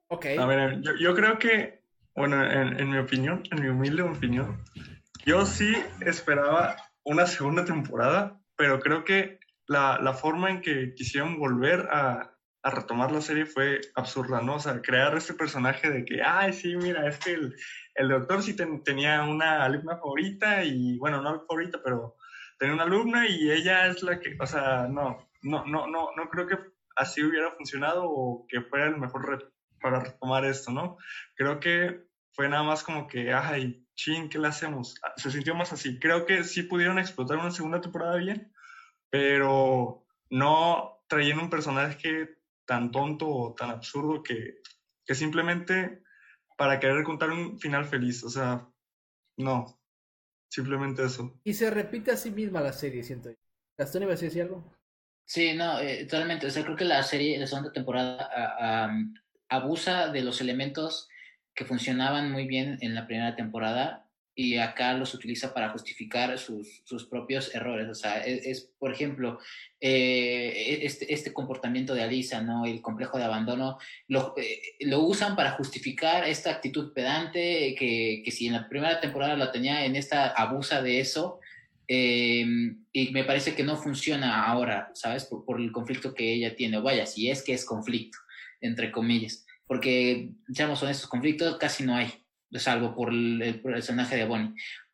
Ok. 0.07 0.25
a 0.37 0.45
ver, 0.45 0.81
yo, 0.81 0.91
yo 0.99 1.15
creo 1.15 1.39
que, 1.39 1.81
bueno, 2.15 2.43
en, 2.43 2.79
en 2.79 2.89
mi 2.89 2.97
opinión, 2.97 3.43
en 3.51 3.61
mi 3.61 3.69
humilde 3.69 4.03
opinión, 4.03 4.63
yo 5.25 5.45
sí 5.45 5.73
esperaba 6.01 6.75
una 7.03 7.25
segunda 7.25 7.65
temporada, 7.65 8.39
pero 8.55 8.79
creo 8.79 9.03
que 9.03 9.39
la, 9.67 9.99
la 10.01 10.13
forma 10.13 10.49
en 10.49 10.61
que 10.61 10.93
quisieron 10.93 11.39
volver 11.39 11.87
a, 11.91 12.32
a 12.63 12.69
retomar 12.69 13.11
la 13.11 13.21
serie 13.21 13.45
fue 13.45 13.81
absurda, 13.95 14.41
¿no? 14.41 14.55
O 14.55 14.59
sea, 14.59 14.81
crear 14.81 15.15
este 15.17 15.33
personaje 15.33 15.89
de 15.89 16.05
que, 16.05 16.21
ay, 16.23 16.53
sí, 16.53 16.75
mira, 16.77 17.07
es 17.07 17.17
que 17.19 17.33
el, 17.33 17.55
el 17.95 18.09
doctor 18.09 18.41
sí 18.41 18.55
ten- 18.55 18.83
tenía 18.83 19.21
una 19.23 19.63
alumna 19.63 19.97
favorita 19.97 20.63
y, 20.63 20.97
bueno, 20.97 21.21
no 21.21 21.45
favorita, 21.45 21.79
pero 21.83 22.15
tenía 22.57 22.73
una 22.75 22.83
alumna 22.83 23.27
y 23.27 23.51
ella 23.51 23.87
es 23.87 24.01
la 24.01 24.19
que, 24.19 24.37
o 24.39 24.47
sea, 24.47 24.87
no, 24.89 25.29
no, 25.41 25.65
no, 25.65 25.87
no, 25.87 26.09
no 26.15 26.29
creo 26.29 26.47
que 26.47 26.57
así 26.95 27.21
hubiera 27.23 27.51
funcionado 27.51 28.03
o 28.05 28.45
que 28.47 28.61
fuera 28.61 28.87
el 28.87 28.97
mejor 28.97 29.51
para 29.81 29.99
retomar 29.99 30.45
esto, 30.45 30.71
¿no? 30.71 30.97
Creo 31.35 31.59
que 31.59 32.05
fue 32.31 32.47
nada 32.47 32.63
más 32.63 32.83
como 32.83 33.07
que, 33.07 33.33
ay, 33.33 33.85
chin, 33.95 34.29
¿qué 34.29 34.39
le 34.39 34.47
hacemos? 34.47 34.95
Se 35.17 35.29
sintió 35.29 35.53
más 35.53 35.73
así. 35.73 35.99
Creo 35.99 36.25
que 36.25 36.43
sí 36.45 36.63
pudieron 36.63 36.97
explotar 36.97 37.37
una 37.37 37.51
segunda 37.51 37.81
temporada 37.81 38.15
bien, 38.15 38.53
pero 39.09 40.05
no 40.29 41.03
trayendo 41.07 41.43
un 41.43 41.49
personaje 41.49 42.37
tan 42.65 42.91
tonto 42.91 43.27
o 43.27 43.53
tan 43.53 43.69
absurdo 43.69 44.23
que, 44.23 44.61
que 45.05 45.15
simplemente 45.15 46.03
para 46.57 46.79
querer 46.79 47.03
contar 47.03 47.29
un 47.31 47.59
final 47.59 47.85
feliz, 47.85 48.23
o 48.23 48.29
sea, 48.29 48.67
no, 49.37 49.79
simplemente 50.49 51.03
eso. 51.03 51.39
Y 51.43 51.53
se 51.53 51.69
repite 51.69 52.11
a 52.11 52.17
sí 52.17 52.31
misma 52.31 52.61
la 52.61 52.73
serie, 52.73 53.03
siento 53.03 53.29
yo. 53.29 53.35
Gastón, 53.77 54.03
¿ibas 54.03 54.21
a 54.21 54.25
decir 54.25 54.43
algo? 54.43 54.71
Sí, 55.25 55.53
no, 55.53 55.79
eh, 55.79 56.05
totalmente. 56.05 56.47
O 56.47 56.51
sea, 56.51 56.63
creo 56.63 56.75
que 56.75 56.85
la 56.85 57.01
serie, 57.01 57.37
la 57.39 57.47
segunda 57.47 57.71
temporada, 57.71 58.29
a- 58.31 58.83
am, 58.85 59.13
abusa 59.49 60.09
de 60.09 60.21
los 60.21 60.41
elementos 60.41 61.09
que 61.55 61.65
funcionaban 61.65 62.31
muy 62.31 62.45
bien 62.47 62.77
en 62.81 62.93
la 62.93 63.07
primera 63.07 63.35
temporada 63.35 64.09
y 64.35 64.57
acá 64.57 64.93
los 64.93 65.13
utiliza 65.13 65.53
para 65.53 65.69
justificar 65.69 66.37
sus, 66.39 66.81
sus 66.85 67.05
propios 67.05 67.53
errores. 67.53 67.87
O 67.89 67.93
sea, 67.93 68.17
es, 68.19 68.45
es, 68.45 68.71
por 68.79 68.91
ejemplo, 68.91 69.39
eh, 69.79 70.79
este, 70.81 71.13
este 71.13 71.33
comportamiento 71.33 71.93
de 71.93 72.03
Alisa, 72.03 72.41
¿no? 72.41 72.65
El 72.65 72.81
complejo 72.81 73.17
de 73.17 73.25
abandono, 73.25 73.77
lo, 74.07 74.33
eh, 74.37 74.61
lo 74.81 75.01
usan 75.01 75.35
para 75.35 75.51
justificar 75.51 76.27
esta 76.27 76.51
actitud 76.51 76.93
pedante 76.93 77.75
que, 77.77 78.21
que 78.25 78.31
si 78.31 78.47
en 78.47 78.53
la 78.53 78.67
primera 78.67 78.99
temporada 78.99 79.35
la 79.35 79.51
tenía, 79.51 79.85
en 79.85 79.95
esta 79.95 80.29
abusa 80.29 80.81
de 80.81 80.99
eso. 80.99 81.39
Eh, 81.87 82.45
y 82.91 83.11
me 83.11 83.25
parece 83.25 83.53
que 83.53 83.63
no 83.63 83.75
funciona 83.75 84.45
ahora, 84.45 84.89
¿sabes? 84.93 85.25
Por, 85.25 85.45
por, 85.45 85.61
el 85.61 85.71
conflicto 85.71 86.15
que 86.15 86.33
ella 86.33 86.55
tiene. 86.55 86.79
Vaya, 86.79 87.05
si 87.05 87.29
es 87.29 87.43
que 87.43 87.53
es 87.53 87.65
conflicto, 87.65 88.17
entre 88.61 88.91
comillas. 88.91 89.45
Porque, 89.67 90.31
seamos 90.53 90.81
honestos, 90.81 91.07
conflictos 91.07 91.57
casi 91.57 91.83
no 91.83 91.95
hay. 91.95 92.22
Salvo 92.55 92.95
por 92.95 93.11
el, 93.11 93.61
personaje 93.61 94.15
de 94.15 94.25
Bonnie. 94.25 94.53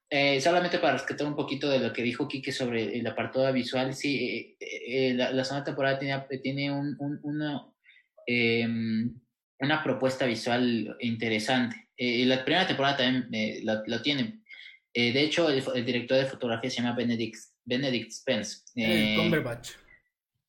Eh, 0.10 0.42
solamente 0.42 0.80
para 0.80 0.94
rescatar 0.94 1.28
un 1.28 1.36
poquito 1.36 1.70
de 1.70 1.80
lo 1.80 1.94
que 1.94 2.02
dijo 2.02 2.28
Kike 2.28 2.52
sobre 2.52 2.98
el 2.98 3.06
apartado 3.06 3.52
visual, 3.54 3.94
sí, 3.94 4.56
eh, 4.60 5.14
la, 5.14 5.32
la, 5.32 5.44
segunda 5.44 5.66
temporada 5.66 6.00
tiene, 6.00 6.26
tiene 6.42 6.72
un, 6.72 6.98
una, 7.22 7.68
em, 8.26 9.14
una 9.60 9.84
propuesta 9.84 10.26
visual 10.26 10.96
interesante. 11.00 11.90
la 11.98 12.44
primera 12.44 12.66
temporada 12.66 12.98
también 12.98 13.62
lo 13.64 14.02
tiene. 14.02 14.42
de 14.94 15.22
hecho, 15.22 15.50
el, 15.50 15.64
el, 15.76 15.86
director 15.86 16.18
de 16.18 16.26
fotografía 16.26 16.70
se 16.72 16.78
llama 16.78 16.96
Benedict, 16.96 17.38
Benedict 17.66 18.12
Spence. 18.12 18.64
Cumberbatch. 19.16 19.72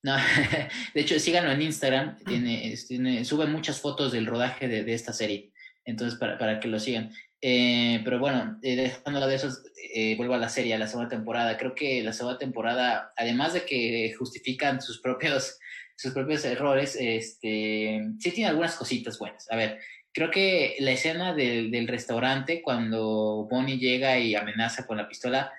No, 0.02 0.16
de 0.94 1.00
hecho, 1.00 1.18
síganlo 1.18 1.52
en 1.52 1.62
Instagram. 1.62 2.16
Tiene, 2.24 2.74
tiene, 2.88 3.24
sube 3.24 3.46
muchas 3.46 3.80
fotos 3.80 4.12
del 4.12 4.26
rodaje 4.26 4.66
de, 4.68 4.84
de 4.84 4.94
esta 4.94 5.12
serie. 5.12 5.49
Entonces, 5.84 6.18
para, 6.18 6.38
para 6.38 6.60
que 6.60 6.68
lo 6.68 6.78
sigan. 6.78 7.12
Eh, 7.42 8.00
pero 8.04 8.18
bueno, 8.18 8.58
eh, 8.62 8.76
dejándolo 8.76 9.26
de 9.26 9.36
eso, 9.36 9.48
eh, 9.94 10.14
vuelvo 10.16 10.34
a 10.34 10.38
la 10.38 10.48
serie, 10.48 10.74
a 10.74 10.78
la 10.78 10.86
segunda 10.86 11.08
temporada. 11.08 11.56
Creo 11.56 11.74
que 11.74 12.02
la 12.02 12.12
segunda 12.12 12.38
temporada, 12.38 13.12
además 13.16 13.54
de 13.54 13.64
que 13.64 14.14
justifican 14.18 14.80
sus 14.82 15.00
propios, 15.00 15.58
sus 15.96 16.12
propios 16.12 16.44
errores, 16.44 16.96
este, 16.98 18.02
sí 18.18 18.30
tiene 18.32 18.50
algunas 18.50 18.76
cositas 18.76 19.18
buenas. 19.18 19.50
A 19.50 19.56
ver, 19.56 19.78
creo 20.12 20.30
que 20.30 20.76
la 20.80 20.92
escena 20.92 21.34
del, 21.34 21.70
del 21.70 21.88
restaurante, 21.88 22.62
cuando 22.62 23.48
Bonnie 23.50 23.78
llega 23.78 24.18
y 24.18 24.34
amenaza 24.34 24.86
con 24.86 24.98
la 24.98 25.08
pistola, 25.08 25.52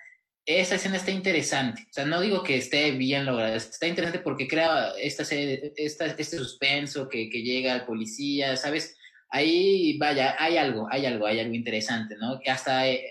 esa 0.46 0.76
escena 0.76 0.98
está 0.98 1.12
interesante. 1.12 1.84
O 1.90 1.94
sea, 1.94 2.06
no 2.06 2.22
digo 2.22 2.44
que 2.44 2.58
esté 2.58 2.92
bien 2.92 3.26
lograda, 3.26 3.56
está 3.56 3.88
interesante 3.88 4.20
porque 4.20 4.48
crea 4.48 4.92
esta, 5.00 5.24
esta 5.24 6.06
este 6.06 6.38
suspenso 6.38 7.10
que, 7.10 7.30
que 7.30 7.44
llega 7.44 7.74
al 7.74 7.86
policía, 7.86 8.56
¿sabes? 8.56 8.98
Ahí, 9.32 9.98
vaya, 9.98 10.36
hay 10.38 10.58
algo, 10.58 10.88
hay 10.92 11.06
algo, 11.06 11.26
hay 11.26 11.40
algo 11.40 11.54
interesante, 11.54 12.16
¿no? 12.18 12.40
Que 12.40 12.52
hasta 12.52 12.88
eh, 12.88 13.04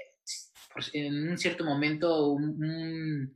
en 0.93 1.31
un 1.31 1.39
cierto 1.39 1.64
momento, 1.64 2.29
un, 2.33 3.35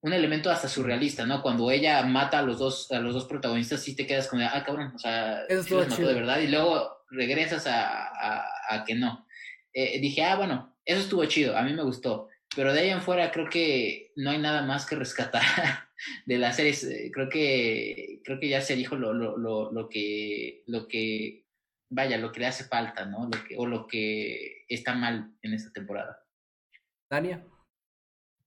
un, 0.00 0.12
elemento 0.12 0.50
hasta 0.50 0.68
surrealista, 0.68 1.26
¿no? 1.26 1.42
Cuando 1.42 1.70
ella 1.70 2.02
mata 2.02 2.38
a 2.38 2.42
los 2.42 2.58
dos, 2.58 2.90
a 2.90 3.00
los 3.00 3.14
dos 3.14 3.26
protagonistas, 3.26 3.82
sí 3.82 3.94
te 3.94 4.06
quedas 4.06 4.28
con, 4.28 4.40
ah, 4.40 4.62
cabrón, 4.64 4.92
o 4.94 4.98
sea, 4.98 5.42
Eso 5.48 5.76
los 5.76 5.88
mató 5.88 6.08
de 6.08 6.14
verdad, 6.14 6.40
y 6.40 6.48
luego 6.48 7.04
regresas 7.10 7.66
a, 7.66 8.08
a, 8.08 8.44
a 8.70 8.84
que 8.84 8.94
no. 8.94 9.26
Eh, 9.72 10.00
dije, 10.00 10.24
ah, 10.24 10.36
bueno, 10.36 10.76
eso 10.84 11.00
estuvo 11.00 11.24
chido, 11.26 11.56
a 11.56 11.62
mí 11.62 11.72
me 11.74 11.82
gustó 11.82 12.28
pero 12.56 12.72
de 12.72 12.80
ahí 12.80 12.90
en 12.90 13.02
fuera 13.02 13.30
creo 13.30 13.48
que 13.50 14.12
no 14.16 14.30
hay 14.30 14.38
nada 14.38 14.62
más 14.62 14.86
que 14.86 14.96
rescatar 14.96 15.42
de 16.26 16.38
la 16.38 16.52
serie. 16.52 16.72
Eh, 16.72 17.10
creo 17.12 17.28
que, 17.28 18.20
creo 18.24 18.40
que 18.40 18.48
ya 18.48 18.62
se 18.62 18.74
dijo 18.74 18.96
lo, 18.96 19.12
lo, 19.12 19.36
lo, 19.36 19.70
lo, 19.70 19.88
que, 19.88 20.62
lo 20.66 20.88
que, 20.88 21.44
vaya, 21.90 22.18
lo 22.18 22.32
que 22.32 22.40
le 22.40 22.46
hace 22.46 22.64
falta, 22.64 23.04
¿no? 23.04 23.24
Lo 23.24 23.44
que, 23.44 23.56
o 23.56 23.66
lo 23.66 23.86
que 23.86 24.64
está 24.68 24.94
mal 24.94 25.36
en 25.42 25.54
esta 25.54 25.72
temporada. 25.72 26.22
Tania. 27.08 27.44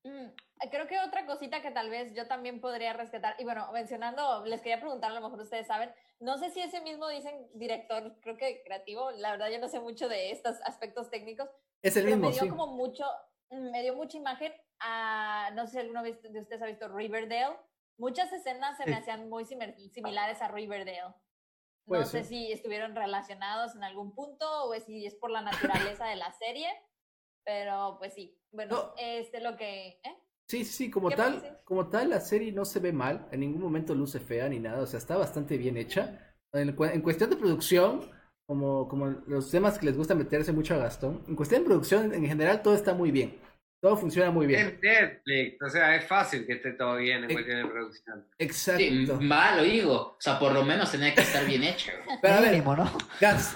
Mm, 0.04 0.28
creo 0.72 0.88
que 0.88 1.00
otra 1.00 1.26
cosita 1.26 1.62
que 1.62 1.72
tal 1.72 1.90
vez 1.90 2.14
yo 2.14 2.28
también 2.28 2.62
podría 2.62 2.94
rescatar, 2.94 3.36
y 3.40 3.44
bueno, 3.44 3.72
mencionando, 3.72 4.46
les 4.46 4.62
quería 4.62 4.80
preguntar, 4.80 5.12
a 5.12 5.16
lo 5.16 5.22
mejor 5.22 5.42
ustedes 5.42 5.68
saben, 5.68 5.92
no 6.20 6.38
sé 6.38 6.50
si 6.52 6.62
ese 6.62 6.82
mismo 6.82 7.08
dicen 7.10 7.48
director, 7.54 8.18
creo 8.22 8.38
que 8.38 8.62
creativo, 8.64 9.12
la 9.12 9.32
verdad 9.32 9.50
yo 9.50 9.60
no 9.60 9.70
sé 9.70 9.80
mucho 9.80 10.10
de 10.10 10.32
estos 10.32 10.62
aspectos 10.64 11.10
técnicos. 11.10 11.50
Es 11.82 11.96
el 11.96 12.06
mismo, 12.06 12.28
me 12.28 12.34
dio 12.34 12.42
sí. 12.42 12.50
como 12.50 12.68
mucho, 12.68 13.06
Mm, 13.52 13.72
me 13.72 13.82
dio 13.82 13.96
mucha 13.96 14.18
imagen 14.18 14.54
a, 14.80 15.52
no 15.56 15.66
sé 15.66 15.74
si 15.74 15.80
alguno 15.80 16.04
de 16.04 16.12
ustedes 16.12 16.62
ha 16.62 16.66
visto 16.66 16.88
Riverdale. 16.88 17.58
Muchas 17.98 18.32
escenas 18.32 18.78
se 18.78 18.86
me 18.86 18.96
hacían 18.96 19.28
muy 19.30 19.46
similares 19.46 20.42
a 20.42 20.48
Riverdale. 20.48 21.14
No 21.90 22.06
sé 22.06 22.24
si 22.24 22.52
estuvieron 22.52 22.96
relacionados 22.96 23.76
en 23.76 23.84
algún 23.84 24.14
punto 24.14 24.46
o 24.66 24.74
si 24.80 25.06
es 25.06 25.16
por 25.16 25.32
la 25.32 25.42
naturaleza 25.42 26.06
de 26.06 26.16
la 26.16 26.32
serie, 26.34 26.68
pero 27.44 27.98
pues 28.00 28.14
sí. 28.14 28.38
Bueno, 28.52 28.94
este 28.98 29.42
lo 29.42 29.58
que... 29.58 30.00
¿eh? 30.04 30.18
Sí, 30.48 30.66
sí, 30.66 30.90
como 30.90 31.12
tal, 31.12 31.62
como 31.64 31.90
tal 31.90 32.10
la 32.10 32.22
serie 32.22 32.52
no 32.52 32.66
se 32.66 32.80
ve 32.80 32.92
mal, 32.92 33.28
en 33.32 33.42
ningún 33.42 33.62
momento 33.62 33.94
luce 33.94 34.20
fea 34.20 34.50
ni 34.50 34.60
nada, 34.60 34.82
o 34.82 34.88
sea, 34.88 34.98
está 34.98 35.16
bastante 35.16 35.58
bien 35.58 35.78
hecha. 35.78 36.36
En, 36.54 36.70
en 36.70 37.02
cuestión 37.02 37.30
de 37.30 37.36
producción, 37.36 38.10
como, 38.48 38.88
como 38.88 39.06
los 39.28 39.52
temas 39.52 39.78
que 39.78 39.86
les 39.86 39.96
gusta 39.96 40.16
meterse 40.16 40.52
mucho 40.52 40.74
a 40.74 40.80
Gastón. 40.80 41.24
En 41.28 41.36
cuestión 41.36 41.62
de 41.62 41.68
producción, 41.68 42.14
en 42.16 42.26
general, 42.26 42.64
todo 42.64 42.74
está 42.74 42.96
muy 42.96 43.12
bien. 43.12 43.40
Todo 43.82 43.96
funciona 43.96 44.30
muy 44.30 44.46
bien. 44.46 44.68
Es 44.68 44.82
Netflix, 44.82 45.62
o 45.62 45.70
sea, 45.70 45.96
es 45.96 46.06
fácil 46.06 46.46
que 46.46 46.54
esté 46.54 46.74
todo 46.74 46.98
bien 46.98 47.24
en 47.24 47.32
cuestión 47.32 47.64
de 47.64 47.70
producción. 47.70 48.28
Exacto. 48.38 48.82
Sí, 48.82 49.08
malo, 49.22 49.64
digo. 49.64 49.96
O 49.96 50.18
sea, 50.20 50.38
por 50.38 50.52
lo 50.52 50.64
menos 50.64 50.92
tenía 50.92 51.16
que 51.16 51.22
estar 51.22 51.46
bien 51.46 51.64
hecho. 51.64 51.92
Pero 52.22 52.34
a 52.34 52.42
ver, 52.42 52.62
¿no? 52.62 52.92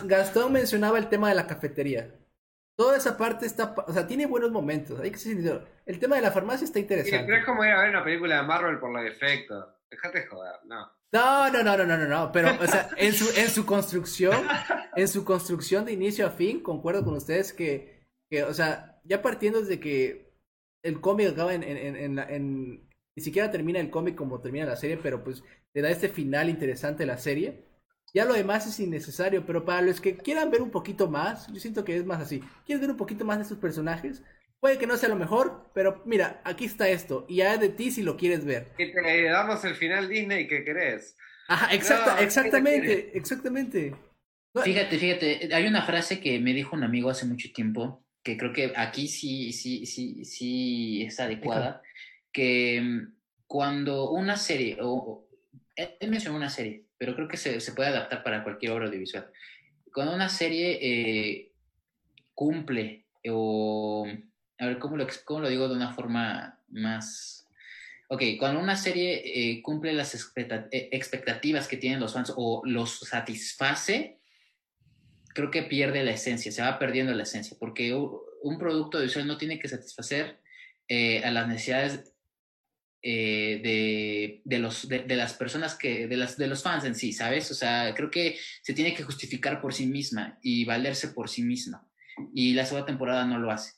Gastón 0.05 0.53
mencionaba 0.53 0.97
el 0.97 1.09
tema 1.09 1.27
de 1.27 1.35
la 1.35 1.45
cafetería. 1.45 2.09
Toda 2.77 2.97
esa 2.97 3.17
parte 3.17 3.45
está, 3.45 3.75
o 3.85 3.91
sea, 3.91 4.07
tiene 4.07 4.25
buenos 4.25 4.51
momentos. 4.51 4.99
Hay 5.01 5.11
que 5.11 5.17
ser 5.17 5.67
El 5.85 5.99
tema 5.99 6.15
de 6.15 6.21
la 6.21 6.31
farmacia 6.31 6.65
está 6.65 6.79
interesante. 6.79 7.17
Sí, 7.17 7.23
pero 7.25 7.37
es 7.37 7.45
como 7.45 7.63
ir 7.65 7.71
a 7.71 7.81
ver 7.81 7.89
una 7.89 8.03
película 8.03 8.37
de 8.37 8.43
Marvel 8.43 8.79
por 8.79 8.91
los 8.91 9.05
efectos. 9.05 9.65
Déjate 9.91 10.25
joder, 10.25 10.55
no. 10.65 10.89
No, 11.11 11.51
no, 11.51 11.61
no, 11.61 11.77
no, 11.77 11.85
no, 11.85 12.07
no, 12.07 12.31
pero, 12.31 12.49
o 12.59 12.65
sea, 12.65 12.89
en 12.97 13.13
su, 13.13 13.29
en 13.39 13.47
su 13.47 13.67
construcción, 13.67 14.47
en 14.95 15.07
su 15.07 15.23
construcción 15.23 15.85
de 15.85 15.91
inicio 15.91 16.25
a 16.25 16.31
fin, 16.31 16.59
concuerdo 16.59 17.03
con 17.03 17.13
ustedes 17.13 17.53
que, 17.53 18.07
que 18.31 18.43
o 18.43 18.53
sea, 18.55 18.92
ya 19.03 19.21
partiendo 19.21 19.61
desde 19.61 19.79
que 19.79 20.33
el 20.83 20.99
cómic 21.01 21.29
acaba 21.29 21.53
en, 21.53 21.63
en, 21.63 21.95
en, 21.95 22.19
en, 22.19 22.89
ni 23.15 23.23
siquiera 23.23 23.51
termina 23.51 23.79
el 23.79 23.89
cómic 23.89 24.15
como 24.15 24.41
termina 24.41 24.65
la 24.65 24.75
serie, 24.75 24.97
pero 25.01 25.23
pues 25.23 25.43
le 25.73 25.81
da 25.81 25.89
este 25.89 26.09
final 26.09 26.49
interesante 26.49 27.03
a 27.03 27.07
la 27.07 27.17
serie. 27.17 27.65
Ya 28.13 28.25
lo 28.25 28.33
demás 28.33 28.67
es 28.67 28.79
innecesario, 28.79 29.45
pero 29.45 29.65
para 29.65 29.81
los 29.81 29.99
que 29.99 30.15
quieran 30.17 30.51
ver 30.51 30.61
un 30.61 30.69
poquito 30.69 31.09
más, 31.09 31.47
yo 31.51 31.59
siento 31.59 31.83
que 31.83 31.95
es 31.95 32.05
más 32.05 32.21
así. 32.21 32.43
¿Quieres 32.65 32.81
ver 32.81 32.91
un 32.91 32.97
poquito 32.97 33.25
más 33.25 33.39
de 33.39 33.45
sus 33.45 33.57
personajes? 33.57 34.21
Puede 34.59 34.77
que 34.77 34.85
no 34.85 34.97
sea 34.97 35.09
lo 35.09 35.15
mejor, 35.15 35.71
pero 35.73 36.03
mira, 36.05 36.41
aquí 36.45 36.65
está 36.65 36.87
esto. 36.87 37.25
Y 37.27 37.37
ya 37.37 37.57
de 37.57 37.69
ti 37.69 37.91
si 37.91 38.03
lo 38.03 38.15
quieres 38.15 38.45
ver. 38.45 38.71
Que 38.77 38.87
te 38.87 39.23
damos 39.23 39.65
el 39.65 39.75
final 39.75 40.09
Disney 40.09 40.47
que 40.47 40.63
querés. 40.63 41.17
Ajá, 41.47 41.73
exacta, 41.73 42.21
exactamente, 42.21 43.17
exactamente. 43.17 43.95
Fíjate, 44.63 44.99
fíjate, 44.99 45.53
hay 45.53 45.65
una 45.65 45.81
frase 45.81 46.19
que 46.19 46.39
me 46.39 46.53
dijo 46.53 46.75
un 46.75 46.83
amigo 46.83 47.09
hace 47.09 47.25
mucho 47.25 47.49
tiempo, 47.53 48.02
que 48.23 48.37
creo 48.37 48.53
que 48.53 48.73
aquí 48.75 49.07
sí, 49.07 49.51
sí, 49.51 49.85
sí, 49.85 50.23
sí 50.25 51.03
es 51.03 51.19
adecuada, 51.19 51.81
que 52.31 52.81
mm, 52.81 53.13
cuando 53.47 54.11
una 54.11 54.37
serie, 54.37 54.77
o, 54.81 55.27
él 55.75 56.09
mencionó 56.09 56.37
una 56.37 56.49
serie, 56.49 56.85
pero 56.97 57.15
creo 57.15 57.27
que 57.27 57.37
se, 57.37 57.59
se, 57.59 57.73
puede 57.73 57.89
adaptar 57.89 58.23
para 58.23 58.43
cualquier 58.43 58.71
obra 58.71 58.85
audiovisual. 58.85 59.29
Cuando 59.93 60.15
una 60.15 60.29
serie 60.29 60.79
eh, 60.81 61.51
cumple 62.33 63.05
o 63.29 64.07
a 64.59 64.67
ver, 64.67 64.79
¿cómo 64.79 64.97
lo, 64.97 65.07
¿cómo 65.25 65.41
lo 65.41 65.49
digo 65.49 65.67
de 65.67 65.75
una 65.75 65.93
forma 65.93 66.59
más... 66.69 67.47
Ok, 68.07 68.21
cuando 68.37 68.59
una 68.59 68.75
serie 68.75 69.21
eh, 69.25 69.61
cumple 69.61 69.93
las 69.93 70.13
eh, 70.35 70.89
expectativas 70.91 71.67
que 71.67 71.77
tienen 71.77 71.99
los 71.99 72.13
fans 72.13 72.33
o 72.35 72.61
los 72.65 72.99
satisface, 72.99 74.19
creo 75.33 75.51
que 75.51 75.63
pierde 75.63 76.03
la 76.03 76.11
esencia, 76.11 76.51
se 76.51 76.61
va 76.61 76.79
perdiendo 76.79 77.13
la 77.13 77.23
esencia, 77.23 77.57
porque 77.59 77.93
un 77.93 78.57
producto 78.57 78.99
visual 79.01 79.27
no 79.27 79.37
tiene 79.37 79.59
que 79.59 79.67
satisfacer 79.67 80.39
eh, 80.87 81.23
a 81.23 81.31
las 81.31 81.47
necesidades 81.47 82.13
de, 83.03 84.41
de, 84.45 84.59
los, 84.59 84.87
de, 84.87 84.99
de, 84.99 85.15
las 85.17 85.33
personas 85.33 85.75
que, 85.75 86.07
de, 86.07 86.15
las, 86.15 86.37
de 86.37 86.47
los 86.47 86.63
fans 86.63 86.85
en 86.85 86.95
sí, 86.95 87.11
¿sabes? 87.11 87.51
O 87.51 87.53
sea, 87.53 87.93
creo 87.93 88.09
que 88.09 88.37
se 88.61 88.73
tiene 88.73 88.93
que 88.93 89.03
justificar 89.03 89.61
por 89.61 89.73
sí 89.73 89.87
misma 89.87 90.39
y 90.41 90.63
valerse 90.63 91.09
por 91.09 91.29
sí 91.29 91.43
misma. 91.43 91.85
Y 92.33 92.53
la 92.53 92.65
segunda 92.65 92.85
temporada 92.85 93.25
no 93.25 93.39
lo 93.39 93.51
hace. 93.51 93.73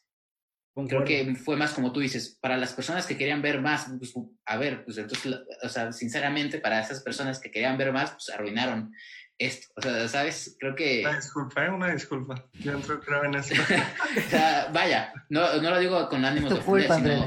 Creo 0.87 1.05
que 1.05 1.35
fue 1.35 1.55
más 1.55 1.71
como 1.71 1.93
tú 1.93 2.01
dices, 2.01 2.37
para 2.41 2.57
las 2.57 2.73
personas 2.73 3.07
que 3.07 3.17
querían 3.17 3.41
ver 3.41 3.61
más, 3.61 3.87
pues, 3.97 4.13
a 4.45 4.57
ver, 4.57 4.83
pues 4.83 4.97
entonces, 4.97 5.33
o 5.63 5.69
sea, 5.69 5.93
sinceramente, 5.93 6.59
para 6.59 6.81
esas 6.81 7.01
personas 7.01 7.39
que 7.39 7.49
querían 7.49 7.77
ver 7.77 7.93
más, 7.93 8.11
pues 8.11 8.29
arruinaron 8.29 8.91
esto. 9.37 9.67
O 9.75 9.81
sea, 9.81 10.07
¿sabes? 10.07 10.55
Creo 10.59 10.75
que... 10.75 11.01
Una 11.01 11.15
disculpa, 11.15 11.65
¿eh? 11.65 11.69
una 11.69 11.91
disculpa. 11.91 12.49
Yo 12.53 12.73
entro, 12.73 12.99
creo 13.01 13.23
en 13.25 13.35
eso. 13.35 13.53
o 14.17 14.29
sea, 14.29 14.69
vaya, 14.73 15.13
no, 15.29 15.61
no 15.61 15.69
lo 15.69 15.79
digo 15.79 16.07
con 16.09 16.23
ánimos 16.25 16.53
de 16.53 16.59
ofender, 16.59 17.19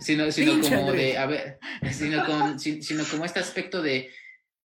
sino, 0.00 0.30
sino, 0.30 0.30
sino 0.30 0.60
como 0.60 0.92
de, 0.92 1.18
a 1.18 1.26
ver, 1.26 1.58
sino, 1.90 2.24
con, 2.24 2.58
sino 2.58 3.04
como 3.10 3.24
este 3.24 3.40
aspecto 3.40 3.82
de, 3.82 4.10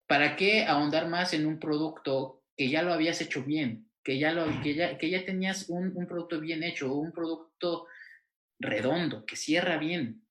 ¿para 0.07 0.35
qué 0.35 0.65
ahondar 0.65 1.07
más 1.07 1.33
en 1.33 1.45
un 1.45 1.59
producto 1.59 2.43
que 2.55 2.69
ya 2.69 2.81
lo 2.81 2.93
habías 2.93 3.19
hecho 3.21 3.43
bien? 3.43 3.89
Que 4.03 4.19
ya, 4.19 4.33
lo, 4.33 4.45
que 4.61 4.75
ya, 4.75 4.97
que 4.97 5.09
ya 5.09 5.25
tenías 5.25 5.69
un, 5.69 5.91
un 5.95 6.07
producto 6.07 6.39
bien 6.39 6.63
hecho, 6.63 6.93
un 6.93 7.11
producto 7.13 7.87
redondo, 8.59 9.25
que 9.25 9.35
cierra 9.35 9.77
bien. 9.77 10.25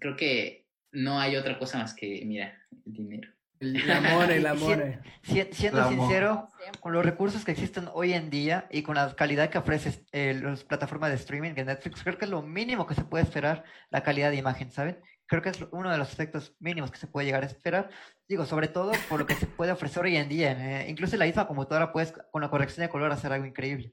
Creo 0.00 0.16
que 0.16 0.66
no 0.92 1.20
hay 1.20 1.36
otra 1.36 1.58
cosa 1.58 1.78
más 1.78 1.94
que, 1.94 2.22
mira, 2.24 2.60
el 2.86 2.92
dinero. 2.92 3.37
El 3.60 3.90
amor, 3.90 4.30
el 4.30 4.46
amor. 4.46 5.00
siendo 5.22 5.88
sincero, 5.88 6.48
con 6.80 6.92
los 6.92 7.04
recursos 7.04 7.44
que 7.44 7.52
existen 7.52 7.88
hoy 7.92 8.12
en 8.12 8.30
día 8.30 8.66
y 8.70 8.82
con 8.82 8.94
la 8.94 9.14
calidad 9.14 9.50
que 9.50 9.58
ofrece 9.58 10.04
eh, 10.12 10.40
las 10.42 10.64
plataformas 10.64 11.10
de 11.10 11.16
streaming 11.16 11.54
de 11.54 11.64
Netflix, 11.64 12.02
creo 12.02 12.18
que 12.18 12.24
es 12.24 12.30
lo 12.30 12.42
mínimo 12.42 12.86
que 12.86 12.94
se 12.94 13.04
puede 13.04 13.24
esperar 13.24 13.64
la 13.90 14.02
calidad 14.02 14.30
de 14.30 14.36
imagen, 14.36 14.70
¿saben? 14.70 14.98
creo 15.28 15.42
que 15.42 15.50
es 15.50 15.64
uno 15.70 15.90
de 15.90 15.98
los 15.98 16.12
efectos 16.12 16.54
mínimos 16.58 16.90
que 16.90 16.98
se 16.98 17.06
puede 17.06 17.26
llegar 17.26 17.44
a 17.44 17.46
esperar. 17.46 17.90
Digo, 18.26 18.46
sobre 18.46 18.66
todo 18.66 18.92
por 19.08 19.20
lo 19.20 19.26
que 19.26 19.34
se 19.34 19.46
puede 19.46 19.70
ofrecer 19.70 20.02
hoy 20.02 20.16
en 20.16 20.28
día. 20.28 20.52
¿eh? 20.52 20.86
incluso 20.88 21.16
la 21.16 21.26
misma 21.26 21.46
computadora 21.46 21.92
puedes, 21.92 22.12
con 22.32 22.42
la 22.42 22.50
corrección 22.50 22.84
de 22.84 22.90
color, 22.90 23.12
hacer 23.12 23.32
algo 23.32 23.46
increíble. 23.46 23.92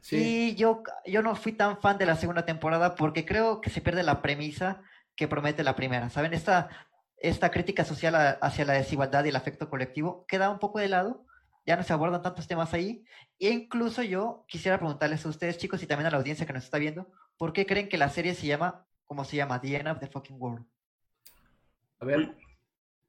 Sí. 0.00 0.52
Y 0.52 0.54
yo, 0.54 0.82
yo 1.04 1.22
no 1.22 1.34
fui 1.34 1.52
tan 1.52 1.80
fan 1.80 1.98
de 1.98 2.06
la 2.06 2.16
segunda 2.16 2.46
temporada 2.46 2.94
porque 2.94 3.26
creo 3.26 3.60
que 3.60 3.70
se 3.70 3.80
pierde 3.80 4.04
la 4.04 4.22
premisa 4.22 4.80
que 5.16 5.26
promete 5.26 5.64
la 5.64 5.74
primera. 5.74 6.08
¿Saben? 6.08 6.32
Esta, 6.32 6.68
esta 7.20 7.50
crítica 7.50 7.84
social 7.84 8.38
hacia 8.40 8.64
la 8.64 8.74
desigualdad 8.74 9.24
y 9.24 9.28
el 9.28 9.36
afecto 9.36 9.68
colectivo 9.68 10.24
queda 10.26 10.50
un 10.50 10.58
poco 10.58 10.78
de 10.78 10.88
lado. 10.88 11.24
Ya 11.66 11.76
no 11.76 11.82
se 11.82 11.92
abordan 11.92 12.22
tantos 12.22 12.48
temas 12.48 12.72
ahí. 12.72 13.04
E 13.38 13.50
incluso 13.50 14.02
yo 14.02 14.44
quisiera 14.48 14.78
preguntarles 14.78 15.24
a 15.26 15.28
ustedes, 15.28 15.58
chicos, 15.58 15.82
y 15.82 15.86
también 15.86 16.06
a 16.06 16.10
la 16.10 16.16
audiencia 16.16 16.46
que 16.46 16.52
nos 16.52 16.64
está 16.64 16.78
viendo, 16.78 17.10
¿por 17.36 17.52
qué 17.52 17.66
creen 17.66 17.88
que 17.88 17.98
la 17.98 18.08
serie 18.08 18.34
se 18.34 18.46
llama 18.46 18.88
¿cómo 19.08 19.24
se 19.24 19.36
llama? 19.36 19.60
The 19.60 19.74
End 19.74 19.88
of 19.88 19.98
the 19.98 20.06
Fucking 20.06 20.40
World. 20.40 20.64
A 22.00 22.04
ver. 22.04 22.36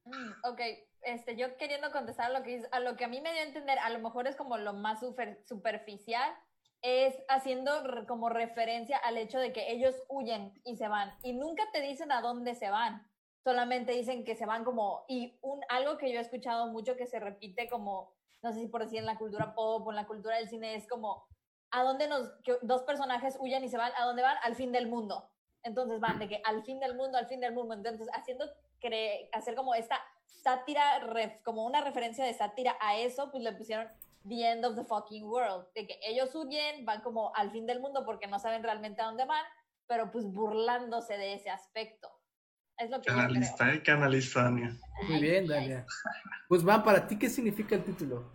Mm, 0.05 0.31
ok, 0.45 0.61
este, 1.01 1.35
yo 1.35 1.55
queriendo 1.57 1.91
contestar 1.91 2.31
a 2.31 2.39
lo, 2.39 2.43
que, 2.43 2.63
a 2.71 2.79
lo 2.79 2.95
que 2.95 3.05
a 3.05 3.07
mí 3.07 3.21
me 3.21 3.31
dio 3.33 3.41
a 3.41 3.45
entender, 3.45 3.77
a 3.77 3.89
lo 3.89 3.99
mejor 3.99 4.25
es 4.25 4.35
como 4.35 4.57
lo 4.57 4.73
más 4.73 5.01
superficial, 5.45 6.33
es 6.81 7.13
haciendo 7.27 7.71
como 8.07 8.29
referencia 8.29 8.97
al 8.97 9.17
hecho 9.17 9.37
de 9.37 9.51
que 9.51 9.71
ellos 9.71 9.93
huyen 10.07 10.53
y 10.63 10.77
se 10.77 10.87
van. 10.87 11.13
Y 11.21 11.33
nunca 11.33 11.63
te 11.73 11.81
dicen 11.81 12.11
a 12.11 12.21
dónde 12.21 12.55
se 12.55 12.69
van. 12.69 13.05
Solamente 13.43 13.93
dicen 13.93 14.23
que 14.23 14.35
se 14.35 14.45
van 14.45 14.63
como... 14.63 15.05
Y 15.07 15.37
un, 15.41 15.61
algo 15.69 15.97
que 15.97 16.11
yo 16.11 16.19
he 16.19 16.21
escuchado 16.21 16.67
mucho 16.67 16.95
que 16.95 17.05
se 17.05 17.19
repite 17.19 17.69
como, 17.69 18.13
no 18.41 18.51
sé 18.51 18.59
si 18.59 18.67
por 18.67 18.83
decir 18.83 18.99
en 18.99 19.05
la 19.05 19.17
cultura 19.17 19.53
pop 19.55 19.85
o 19.85 19.91
en 19.91 19.95
la 19.95 20.07
cultura 20.07 20.35
del 20.37 20.49
cine, 20.49 20.75
es 20.75 20.87
como, 20.87 21.25
¿a 21.71 21.83
dónde 21.83 22.07
nos... 22.07 22.29
que 22.43 22.57
dos 22.61 22.83
personajes 22.83 23.37
huyen 23.39 23.63
y 23.63 23.69
se 23.69 23.77
van? 23.77 23.91
¿A 23.97 24.05
dónde 24.05 24.23
van? 24.23 24.37
Al 24.43 24.55
fin 24.55 24.71
del 24.71 24.87
mundo. 24.87 25.29
Entonces 25.63 25.99
van 25.99 26.19
de 26.19 26.27
que 26.27 26.41
al 26.45 26.63
fin 26.63 26.79
del 26.79 26.95
mundo, 26.95 27.17
al 27.17 27.27
fin 27.27 27.39
del 27.39 27.53
mundo. 27.53 27.73
Entonces, 27.73 28.07
haciendo 28.13 28.45
hacer 29.33 29.55
como 29.55 29.75
esta 29.75 29.99
sátira, 30.25 31.01
como 31.43 31.65
una 31.65 31.81
referencia 31.81 32.23
de 32.23 32.33
sátira 32.33 32.75
a 32.79 32.97
eso, 32.97 33.29
pues 33.31 33.43
le 33.43 33.51
pusieron 33.53 33.87
The 34.27 34.51
End 34.51 34.65
of 34.65 34.75
the 34.75 34.83
Fucking 34.83 35.25
World. 35.25 35.67
De 35.73 35.85
que 35.85 35.99
ellos 36.03 36.33
huyen, 36.35 36.85
van 36.85 37.01
como 37.01 37.35
al 37.35 37.51
fin 37.51 37.65
del 37.65 37.79
mundo 37.79 38.05
porque 38.05 38.27
no 38.27 38.39
saben 38.39 38.63
realmente 38.63 39.01
a 39.01 39.05
dónde 39.05 39.25
van, 39.25 39.45
pero 39.87 40.11
pues 40.11 40.31
burlándose 40.31 41.17
de 41.17 41.33
ese 41.33 41.49
aspecto. 41.49 42.09
Es 42.79 42.89
lo 42.89 43.01
que 43.01 43.11
analista, 43.11 43.73
¿eh? 43.73 43.83
¿Qué 43.83 43.91
analista, 43.91 44.43
Dania? 44.43 44.73
Muy 45.07 45.19
bien, 45.19 45.45
Dania. 45.45 45.85
Pues 46.47 46.63
van, 46.63 46.81
para 46.81 47.05
ti, 47.05 47.19
¿qué 47.19 47.29
significa 47.29 47.75
el 47.75 47.83
título? 47.83 48.31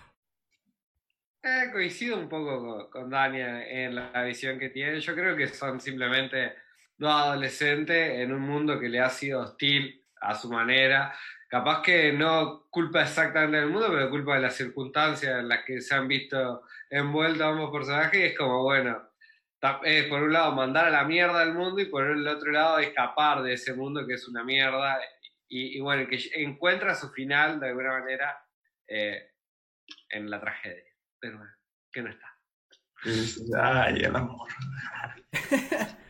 Eh, 1.43 1.71
coincido 1.73 2.19
un 2.19 2.29
poco 2.29 2.61
con, 2.61 2.91
con 2.91 3.11
Dania 3.11 3.67
en 3.67 3.95
la 3.95 4.23
visión 4.23 4.59
que 4.59 4.69
tiene. 4.69 5.01
Yo 5.01 5.15
creo 5.15 5.35
que 5.35 5.49
son 5.49 5.81
simplemente 5.81 6.57
dos 6.99 7.11
adolescentes 7.11 8.19
en 8.21 8.33
un 8.33 8.43
mundo 8.43 8.79
que 8.79 8.89
le 8.89 9.01
ha 9.01 9.09
sido 9.09 9.41
hostil 9.41 10.05
a 10.21 10.35
su 10.35 10.51
manera. 10.51 11.15
Capaz 11.49 11.83
que 11.83 12.13
no 12.13 12.67
culpa 12.69 13.03
exactamente 13.03 13.59
del 13.59 13.71
mundo, 13.71 13.89
pero 13.91 14.11
culpa 14.11 14.35
de 14.35 14.43
las 14.43 14.57
circunstancias 14.57 15.39
en 15.39 15.49
las 15.49 15.65
que 15.65 15.81
se 15.81 15.95
han 15.95 16.07
visto 16.07 16.63
envueltos 16.91 17.47
ambos 17.47 17.71
personajes. 17.71 18.21
Y 18.21 18.25
es 18.25 18.37
como, 18.37 18.63
bueno, 18.63 19.03
es 19.85 20.07
por 20.07 20.23
un 20.23 20.33
lado 20.33 20.53
mandar 20.53 20.87
a 20.87 20.91
la 20.91 21.05
mierda 21.05 21.41
al 21.41 21.55
mundo 21.55 21.81
y 21.81 21.87
por 21.87 22.05
el 22.05 22.27
otro 22.27 22.53
lado 22.53 22.79
escapar 22.79 23.43
de 23.43 23.55
ese 23.55 23.75
mundo 23.75 24.07
que 24.07 24.15
es 24.15 24.29
una 24.29 24.45
mierda. 24.45 24.99
Y, 25.49 25.79
bueno, 25.81 26.09
que 26.09 26.19
encuentra 26.35 26.95
su 26.95 27.11
final 27.11 27.61
de 27.61 27.69
alguna 27.69 28.01
manera 28.01 28.37
eh, 28.89 29.31
en 30.09 30.29
la 30.29 30.41
tragedia. 30.41 30.93
Pero 31.21 31.39
bueno, 31.39 31.53
que 31.93 32.03
no 32.03 32.11
está. 32.11 32.35
Ay, 33.63 34.05
el 34.05 34.17
amor. 34.17 34.49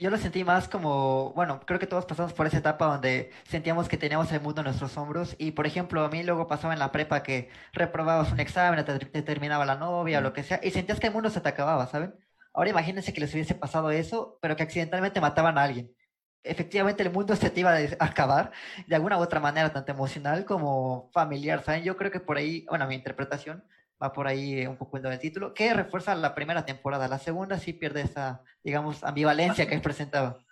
yo 0.00 0.10
lo 0.10 0.16
sentí 0.18 0.44
más 0.44 0.68
como, 0.68 1.32
bueno, 1.34 1.60
creo 1.64 1.78
que 1.78 1.86
todos 1.86 2.04
pasamos 2.04 2.32
por 2.32 2.46
esa 2.46 2.58
etapa 2.58 2.86
donde 2.86 3.30
sentíamos 3.44 3.88
que 3.88 3.96
teníamos 3.96 4.30
el 4.32 4.40
mundo 4.40 4.60
en 4.60 4.66
nuestros 4.66 4.96
hombros 4.96 5.36
y, 5.38 5.52
por 5.52 5.66
ejemplo, 5.66 6.04
a 6.04 6.08
mí 6.08 6.22
luego 6.22 6.46
pasaba 6.46 6.72
en 6.72 6.78
la 6.80 6.92
prepa 6.92 7.22
que 7.22 7.50
reprobabas 7.72 8.32
un 8.32 8.40
examen, 8.40 8.84
te, 8.84 9.22
terminaba 9.22 9.64
la 9.64 9.76
novia 9.76 10.18
o 10.18 10.22
lo 10.22 10.32
que 10.32 10.42
sea 10.42 10.60
y 10.62 10.70
sentías 10.70 11.00
que 11.00 11.08
el 11.08 11.12
mundo 11.12 11.30
se 11.30 11.40
te 11.40 11.48
acababa, 11.48 11.86
¿saben? 11.86 12.14
Ahora 12.58 12.70
imagínense 12.70 13.12
que 13.12 13.20
les 13.20 13.32
hubiese 13.32 13.54
pasado 13.54 13.92
eso, 13.92 14.36
pero 14.42 14.56
que 14.56 14.64
accidentalmente 14.64 15.20
mataban 15.20 15.58
a 15.58 15.62
alguien. 15.62 15.94
Efectivamente 16.42 17.04
el 17.04 17.12
mundo 17.12 17.36
se 17.36 17.50
te 17.50 17.60
iba 17.60 17.70
a 17.72 17.78
acabar 18.04 18.50
de 18.88 18.96
alguna 18.96 19.16
u 19.16 19.20
otra 19.20 19.38
manera, 19.38 19.72
tanto 19.72 19.92
emocional 19.92 20.44
como 20.44 21.08
familiar, 21.12 21.62
¿saben? 21.62 21.84
Yo 21.84 21.96
creo 21.96 22.10
que 22.10 22.18
por 22.18 22.36
ahí, 22.36 22.66
bueno, 22.68 22.88
mi 22.88 22.96
interpretación 22.96 23.62
va 24.02 24.12
por 24.12 24.26
ahí 24.26 24.66
un 24.66 24.76
poco 24.76 24.96
el 24.96 25.18
título, 25.20 25.54
que 25.54 25.72
refuerza 25.72 26.16
la 26.16 26.34
primera 26.34 26.64
temporada. 26.64 27.06
La 27.06 27.20
segunda 27.20 27.60
sí 27.60 27.74
pierde 27.74 28.00
esa, 28.00 28.42
digamos, 28.64 29.04
ambivalencia 29.04 29.68
que 29.68 29.78
presentaba. 29.78 30.44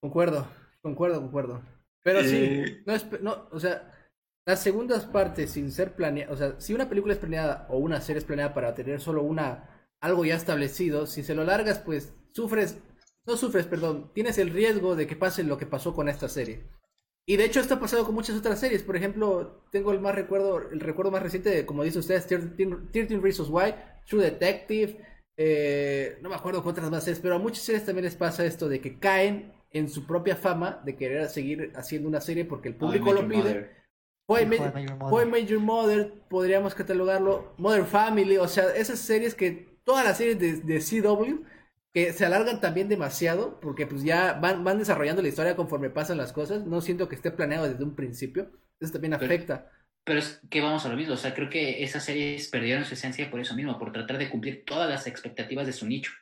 Concuerdo, 0.00 0.48
concuerdo, 0.82 1.20
concuerdo. 1.20 1.62
Pero 2.02 2.24
sí, 2.24 2.36
eh, 2.36 2.82
no 2.84 2.92
es, 2.92 3.06
no, 3.22 3.46
o 3.52 3.60
sea, 3.60 3.92
las 4.44 4.58
segundas 4.64 5.04
partes 5.04 5.52
sin 5.52 5.70
ser 5.70 5.94
planeadas, 5.94 6.34
o 6.34 6.36
sea, 6.36 6.54
si 6.58 6.74
una 6.74 6.88
película 6.88 7.14
es 7.14 7.20
planeada 7.20 7.68
o 7.70 7.78
una 7.78 8.00
serie 8.00 8.18
es 8.18 8.24
planeada 8.24 8.52
para 8.52 8.74
tener 8.74 9.00
solo 9.00 9.22
una, 9.22 9.75
algo 10.00 10.24
ya 10.24 10.34
establecido, 10.34 11.06
si 11.06 11.22
se 11.22 11.34
lo 11.34 11.44
largas, 11.44 11.78
pues 11.78 12.14
sufres, 12.32 12.78
no 13.26 13.36
sufres, 13.36 13.66
perdón, 13.66 14.10
tienes 14.14 14.38
el 14.38 14.50
riesgo 14.50 14.96
de 14.96 15.06
que 15.06 15.16
pase 15.16 15.42
lo 15.42 15.58
que 15.58 15.66
pasó 15.66 15.94
con 15.94 16.08
esta 16.08 16.28
serie. 16.28 16.64
Y 17.28 17.36
de 17.36 17.44
hecho 17.44 17.58
esto 17.58 17.74
ha 17.74 17.80
pasado 17.80 18.04
con 18.04 18.14
muchas 18.14 18.36
otras 18.36 18.60
series. 18.60 18.84
Por 18.84 18.96
ejemplo, 18.96 19.64
tengo 19.72 19.90
el 19.90 20.00
más 20.00 20.14
recuerdo, 20.14 20.70
el 20.70 20.78
recuerdo 20.78 21.10
más 21.10 21.22
reciente, 21.22 21.50
de, 21.50 21.66
como 21.66 21.82
dice 21.82 21.98
ustedes, 21.98 22.26
13 22.26 23.18
Reasons 23.18 23.50
Why, 23.50 23.74
True 24.06 24.22
Detective, 24.22 25.04
eh, 25.36 26.18
no 26.22 26.30
me 26.30 26.34
acuerdo 26.34 26.62
cuántas 26.62 26.90
más 26.90 27.06
es, 27.08 27.18
pero 27.18 27.34
a 27.34 27.38
muchas 27.38 27.64
series 27.64 27.84
también 27.84 28.04
les 28.04 28.16
pasa 28.16 28.46
esto 28.46 28.68
de 28.68 28.80
que 28.80 28.98
caen 28.98 29.52
en 29.70 29.90
su 29.90 30.06
propia 30.06 30.36
fama 30.36 30.80
de 30.84 30.96
querer 30.96 31.28
seguir 31.28 31.72
haciendo 31.74 32.08
una 32.08 32.20
serie 32.20 32.44
porque 32.44 32.68
el 32.68 32.76
público 32.76 33.12
lo 33.12 33.28
pide. 33.28 33.70
Fue 34.26 34.44
Major, 34.46 35.60
Mother, 35.60 36.12
podríamos 36.28 36.74
catalogarlo, 36.74 37.54
Mother 37.58 37.84
Family, 37.84 38.38
o 38.38 38.48
sea, 38.48 38.74
esas 38.74 38.98
series 38.98 39.34
que, 39.34 39.75
todas 39.86 40.04
las 40.04 40.18
series 40.18 40.38
de, 40.38 40.56
de 40.56 40.80
CW, 40.80 41.44
que 41.94 42.12
se 42.12 42.26
alargan 42.26 42.60
también 42.60 42.88
demasiado, 42.88 43.58
porque 43.60 43.86
pues 43.86 44.02
ya 44.02 44.34
van, 44.34 44.64
van 44.64 44.78
desarrollando 44.78 45.22
la 45.22 45.28
historia 45.28 45.56
conforme 45.56 45.88
pasan 45.88 46.18
las 46.18 46.32
cosas. 46.32 46.66
No 46.66 46.82
siento 46.82 47.08
que 47.08 47.14
esté 47.14 47.30
planeado 47.30 47.68
desde 47.68 47.84
un 47.84 47.94
principio. 47.94 48.50
Eso 48.80 48.92
también 48.92 49.14
afecta. 49.14 49.70
Pero 50.04 50.18
es 50.18 50.42
que 50.50 50.60
vamos 50.60 50.84
a 50.84 50.88
lo 50.88 50.96
mismo. 50.96 51.14
O 51.14 51.16
sea, 51.16 51.32
creo 51.32 51.48
que 51.48 51.82
esas 51.82 52.04
series 52.04 52.48
perdieron 52.48 52.84
su 52.84 52.94
esencia 52.94 53.30
por 53.30 53.40
eso 53.40 53.54
mismo, 53.54 53.78
por 53.78 53.92
tratar 53.92 54.18
de 54.18 54.28
cumplir 54.28 54.64
todas 54.66 54.90
las 54.90 55.06
expectativas 55.06 55.66
de 55.66 55.72
su 55.72 55.86
nicho. 55.86 56.12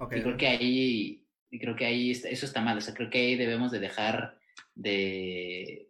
Y 0.00 0.20
creo 0.20 0.36
que 0.36 0.46
ahí, 0.48 1.26
y 1.50 1.58
creo 1.58 1.76
que 1.76 1.86
ahí 1.86 2.10
eso 2.10 2.46
está 2.46 2.60
mal. 2.60 2.76
O 2.76 2.80
sea, 2.80 2.94
creo 2.94 3.08
que 3.08 3.18
ahí 3.18 3.36
debemos 3.36 3.70
de 3.70 3.78
dejar 3.78 4.36
de, 4.74 5.88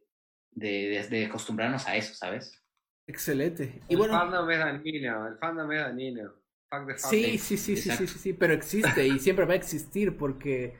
de, 0.53 1.07
de, 1.11 1.27
acostumbrarnos 1.27 1.89
a 1.89 1.97
eso, 1.97 2.15
¿sabes? 2.15 2.63
Excelente. 3.07 3.81
Y 3.89 3.95
el 3.95 3.99
bueno, 3.99 4.15
fandom 4.15 4.49
es 4.51 4.59
dañino, 4.59 5.27
el 5.27 5.39
fandom 5.39 5.73
es 5.73 5.81
dañino. 5.81 6.44
Sí, 6.97 7.39
sí, 7.39 7.57
sí, 7.57 7.77
sí, 7.77 7.91
sí, 7.91 8.07
sí, 8.07 8.33
pero 8.33 8.53
existe 8.55 9.07
y 9.07 9.19
siempre 9.19 9.45
va 9.45 9.53
a 9.55 9.57
existir 9.57 10.17
porque 10.17 10.77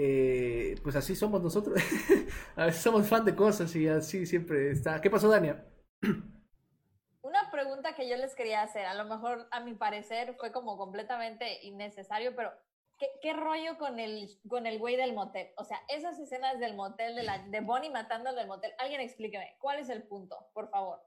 eh, 0.00 0.76
pues 0.84 0.94
así 0.94 1.16
somos 1.16 1.42
nosotros. 1.42 1.76
a 2.56 2.66
veces 2.66 2.80
somos 2.80 3.08
fan 3.08 3.24
de 3.24 3.34
cosas 3.34 3.74
y 3.74 3.88
así 3.88 4.26
siempre 4.26 4.70
está. 4.70 5.00
¿Qué 5.00 5.10
pasó, 5.10 5.28
Dania? 5.28 5.66
Una 7.22 7.50
pregunta 7.50 7.96
que 7.96 8.08
yo 8.08 8.16
les 8.16 8.34
quería 8.36 8.62
hacer, 8.62 8.86
a 8.86 8.94
lo 8.94 9.04
mejor 9.04 9.48
a 9.50 9.60
mi 9.60 9.74
parecer 9.74 10.36
fue 10.38 10.52
como 10.52 10.78
completamente 10.78 11.64
innecesario, 11.64 12.34
pero 12.36 12.52
¿qué, 12.96 13.08
qué 13.20 13.32
rollo 13.32 13.76
con 13.76 13.98
el, 13.98 14.30
con 14.48 14.66
el 14.66 14.78
güey 14.78 14.96
del 14.96 15.14
motel? 15.14 15.48
O 15.56 15.64
sea, 15.64 15.82
esas 15.88 16.18
escenas 16.20 16.60
del 16.60 16.74
motel, 16.76 17.16
de, 17.16 17.24
la, 17.24 17.38
de 17.38 17.60
Bonnie 17.60 17.90
matando 17.90 18.32
del 18.32 18.46
motel, 18.46 18.72
alguien 18.78 19.00
explíqueme, 19.00 19.56
¿cuál 19.58 19.80
es 19.80 19.88
el 19.88 20.04
punto, 20.04 20.36
por 20.54 20.70
favor? 20.70 21.00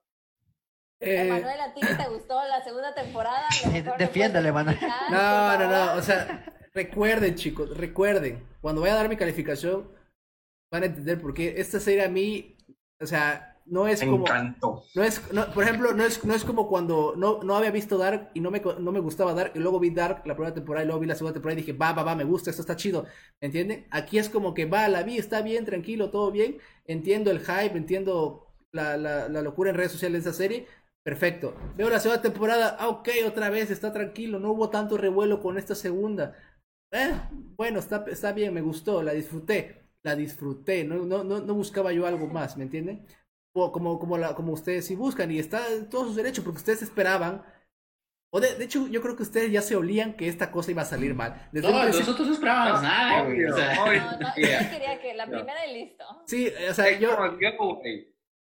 Eh, 1.02 1.22
Emanuel, 1.28 1.60
¿a 1.60 1.73
ti 1.73 1.82
te 1.82 2.10
gustó 2.10 2.40
la 2.48 2.64
segunda 2.64 2.94
temporada? 2.94 3.48
Defiéndale, 3.98 4.49
Emanuel. 4.49 4.78
No, 5.10 5.57
no, 5.57 5.68
no, 5.68 5.94
o 5.95 6.02
sea, 6.02 6.45
recuerden, 6.73 7.34
chicos, 7.34 7.76
recuerden, 7.76 8.45
cuando 8.61 8.82
voy 8.82 8.91
a 8.91 8.95
dar 8.95 9.10
mi 9.10 9.18
calificación, 9.18 9.90
van 10.72 10.84
a 10.84 10.86
entender 10.86 11.19
por 11.19 11.34
qué 11.34 11.56
esta 11.57 11.80
serie 11.80 12.06
a 12.06 12.10
mí, 12.10 12.56
o 13.02 13.07
sea, 13.07 13.60
no 13.65 13.88
es 13.88 14.03
como... 14.03 14.26
No 14.94 15.03
es, 15.03 15.19
por 15.53 15.64
ejemplo, 15.64 15.94
no 15.94 16.06
es, 16.06 16.23
no 16.23 16.36
es 16.36 16.44
como 16.44 16.68
cuando 16.68 17.15
no, 17.18 17.41
no 17.41 17.56
había 17.56 17.72
visto 17.72 17.98
Dark 17.98 18.30
y 18.36 18.40
no 18.40 18.52
me, 18.52 18.60
no 18.61 18.91
me 18.91 18.99
gustaba 18.99 19.34
Dark, 19.34 19.53
y 19.56 19.60
luego 19.60 19.80
vi 19.80 19.90
Dark 19.90 20.22
la 20.26 20.36
primera 20.36 20.53
temporada 20.53 20.84
y 20.84 20.88
luego 20.88 20.99
vi 20.99 21.07
la 21.07 21.15
segunda 21.15 21.34
temporada 21.34 21.60
y 21.60 21.64
dije, 21.64 21.78
va, 21.78 21.94
va, 21.94 22.03
va, 22.03 22.15
me 22.15 22.26
gusta, 22.26 22.52
esto 22.52 22.61
está 22.61 22.76
chido, 22.76 23.06
¿me 23.41 23.48
entienden? 23.48 23.88
Aquí 23.90 24.19
es 24.19 24.30
como 24.30 24.53
que 24.53 24.65
va, 24.65 24.88
la 24.88 25.02
vi, 25.02 25.18
está 25.18 25.41
bien, 25.41 25.65
tranquilo, 25.65 26.11
todo 26.11 26.32
bien, 26.32 26.60
entiendo 26.86 27.32
el 27.32 27.40
hype, 27.40 27.76
entiendo 27.76 28.53
la, 28.72 28.98
la, 28.98 29.28
la 29.30 29.41
locura 29.41 29.72
en 29.72 29.78
redes 29.78 29.91
sociales 29.91 30.23
de 30.23 30.30
esa 30.30 30.38
serie, 30.38 30.68
Perfecto. 31.03 31.56
Veo 31.76 31.90
la 31.90 31.99
segunda 31.99 32.22
temporada. 32.22 32.78
Ah, 32.80 32.90
ok, 32.90 33.10
otra 33.26 33.49
vez, 33.49 33.72
está 33.72 33.91
tranquilo. 33.91 34.40
No 34.40 34.52
hubo 34.52 34.69
tanto 34.69 34.98
revuelo 34.98 35.41
con 35.41 35.57
esta 35.57 35.73
segunda. 35.73 36.36
Eh, 36.91 37.14
bueno, 37.56 37.80
está, 37.80 38.06
está 38.07 38.34
bien, 38.34 38.53
me 38.53 38.61
gustó, 38.61 39.02
la 39.02 39.14
disfruté. 39.14 39.90
La 40.03 40.15
disfruté. 40.15 40.84
No, 40.84 40.98
no, 41.06 41.23
no, 41.23 41.40
no 41.40 41.53
buscaba 41.53 41.91
yo 41.91 42.06
algo 42.06 42.28
más, 42.28 42.56
¿me 42.57 42.64
entienden? 42.64 43.06
O 43.53 43.72
como, 43.72 43.99
como, 43.99 44.18
la, 44.18 44.36
como 44.36 44.53
ustedes 44.53 44.86
sí 44.86 44.95
buscan 44.95 45.32
y 45.32 45.40
está 45.40 45.72
en 45.72 45.90
todos 45.90 46.07
sus 46.07 46.15
derechos 46.15 46.44
porque 46.44 46.60
ustedes 46.60 46.84
esperaban 46.84 47.44
O 48.32 48.40
de, 48.40 48.56
de, 48.56 48.64
hecho, 48.64 48.88
yo 48.88 49.02
creo 49.02 49.18
que 49.18 49.23
ustedes 49.23 49.52
ya 49.52 49.61
se 49.61 49.76
olían 49.76 50.14
que 50.15 50.30
esta 50.30 50.52
cosa 50.52 50.72
iba 50.72 50.84
a 50.84 50.86
salir 50.86 51.15
mal. 51.15 51.49
Desde 51.52 51.69
no, 51.69 51.84
nosotros 51.84 52.28
no 52.28 52.34
esperábamos 52.34 52.82
nada, 52.82 53.23
güey. 53.23 53.44
O 53.45 53.56
sea, 53.56 53.76
no, 53.76 53.86
no, 53.86 54.36
yo 54.38 54.69
quería 54.72 55.02
que 55.02 55.14
la 55.15 55.26
primera 55.26 55.65
y 55.65 55.73
listo. 55.73 56.06
Sí, 56.28 56.52
o 56.69 56.73
sea, 56.73 56.98
yo... 56.98 57.10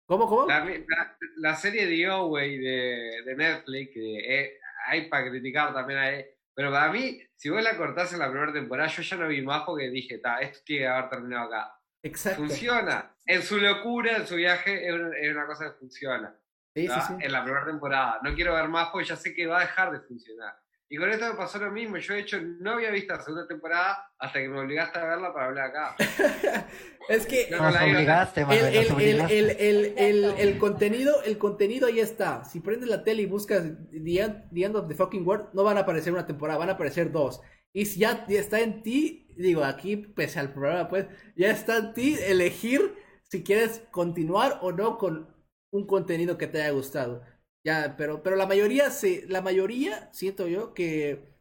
¿Cómo, 0.05 0.27
cómo? 0.27 0.47
La, 0.47 0.65
la, 0.65 1.17
la 1.37 1.55
serie 1.55 1.85
de 1.85 2.09
güey, 2.19 2.57
de, 2.57 3.23
de 3.25 3.35
Netflix, 3.35 3.93
que 3.93 4.19
eh, 4.19 4.59
hay 4.87 5.09
para 5.09 5.29
criticar 5.29 5.73
también 5.73 5.99
ahí. 5.99 6.25
Pero 6.53 6.71
para 6.71 6.91
mí, 6.91 7.21
si 7.35 7.49
vos 7.49 7.63
la 7.63 7.77
cortás 7.77 8.11
en 8.13 8.19
la 8.19 8.29
primera 8.29 8.51
temporada, 8.51 8.89
yo 8.89 9.01
ya 9.01 9.17
no 9.17 9.27
vi 9.27 9.41
más 9.41 9.63
porque 9.63 9.89
dije, 9.89 10.17
ta, 10.17 10.39
esto 10.39 10.59
tiene 10.65 10.83
que 10.83 10.87
haber 10.87 11.09
terminado 11.09 11.47
acá. 11.47 11.73
Exacto. 12.03 12.41
Funciona. 12.41 13.15
En 13.25 13.41
su 13.41 13.57
locura, 13.57 14.17
en 14.17 14.27
su 14.27 14.35
viaje, 14.35 14.87
es 14.87 14.93
una, 14.93 15.17
es 15.17 15.31
una 15.31 15.45
cosa 15.45 15.65
que 15.65 15.79
funciona. 15.79 16.35
Sí, 16.73 16.87
sí, 16.87 16.99
sí. 17.07 17.13
En 17.19 17.31
la 17.31 17.43
primera 17.43 17.65
temporada. 17.65 18.19
No 18.23 18.33
quiero 18.33 18.53
ver 18.53 18.67
más 18.67 18.89
porque 18.89 19.07
ya 19.07 19.15
sé 19.15 19.33
que 19.33 19.47
va 19.47 19.59
a 19.59 19.61
dejar 19.61 19.91
de 19.91 19.99
funcionar. 20.01 20.55
Y 20.93 20.97
con 20.97 21.09
esto 21.09 21.25
me 21.25 21.35
pasó 21.35 21.57
lo 21.57 21.71
mismo. 21.71 21.95
Yo, 21.95 22.13
de 22.13 22.19
hecho, 22.19 22.37
no 22.41 22.71
había 22.71 22.91
visto 22.91 23.13
la 23.15 23.21
segunda 23.21 23.47
temporada 23.47 24.11
hasta 24.19 24.41
que 24.41 24.49
me 24.49 24.59
obligaste 24.59 24.99
a 24.99 25.05
verla 25.05 25.33
para 25.33 25.45
hablar 25.45 25.69
acá. 25.69 25.95
es 27.09 27.25
que. 27.25 27.47
No, 27.49 27.59
nos 27.59 27.81
obligaste, 27.81 28.41
el, 28.41 28.91
el, 28.99 29.21
el, 29.31 29.93
el, 29.97 30.25
el, 30.37 30.57
contenido, 30.57 31.23
el 31.23 31.37
contenido 31.37 31.87
ahí 31.87 32.01
está. 32.01 32.43
Si 32.43 32.59
prendes 32.59 32.89
la 32.89 33.05
tele 33.05 33.21
y 33.21 33.25
buscas 33.25 33.63
The 33.89 34.19
End, 34.53 34.75
of 34.75 34.89
the 34.89 34.95
Fucking 34.95 35.25
World, 35.25 35.53
no 35.53 35.63
van 35.63 35.77
a 35.77 35.81
aparecer 35.81 36.11
una 36.11 36.27
temporada, 36.27 36.59
van 36.59 36.71
a 36.71 36.73
aparecer 36.73 37.09
dos. 37.09 37.39
Y 37.71 37.85
si 37.85 38.01
ya 38.01 38.25
está 38.27 38.59
en 38.59 38.83
ti, 38.83 39.33
digo, 39.37 39.63
aquí, 39.63 39.95
pese 39.95 40.41
al 40.41 40.51
programa, 40.51 40.89
pues, 40.89 41.05
ya 41.37 41.51
está 41.51 41.77
en 41.77 41.93
ti 41.93 42.17
elegir 42.21 42.95
si 43.29 43.43
quieres 43.43 43.81
continuar 43.91 44.59
o 44.61 44.73
no 44.73 44.97
con 44.97 45.33
un 45.71 45.87
contenido 45.87 46.37
que 46.37 46.47
te 46.47 46.61
haya 46.61 46.71
gustado. 46.71 47.23
Ya, 47.63 47.95
pero, 47.97 48.23
pero 48.23 48.35
la 48.35 48.47
mayoría 48.47 48.89
se, 48.89 49.25
la 49.27 49.41
mayoría 49.41 50.11
siento 50.13 50.47
yo 50.47 50.73
que 50.73 51.35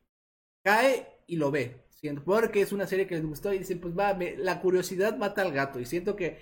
cae 0.65 1.09
y 1.27 1.37
lo 1.37 1.51
ve. 1.51 1.83
Siento, 1.91 2.23
porque 2.25 2.63
es 2.63 2.73
una 2.73 2.87
serie 2.87 3.07
que 3.07 3.15
les 3.17 3.25
gustó 3.27 3.53
y 3.53 3.59
dicen, 3.59 3.81
pues 3.81 3.97
va, 3.97 4.17
la 4.39 4.61
curiosidad 4.61 5.17
mata 5.17 5.43
al 5.43 5.53
gato. 5.53 5.81
Y 5.81 5.87
siento 5.87 6.17
que, 6.17 6.39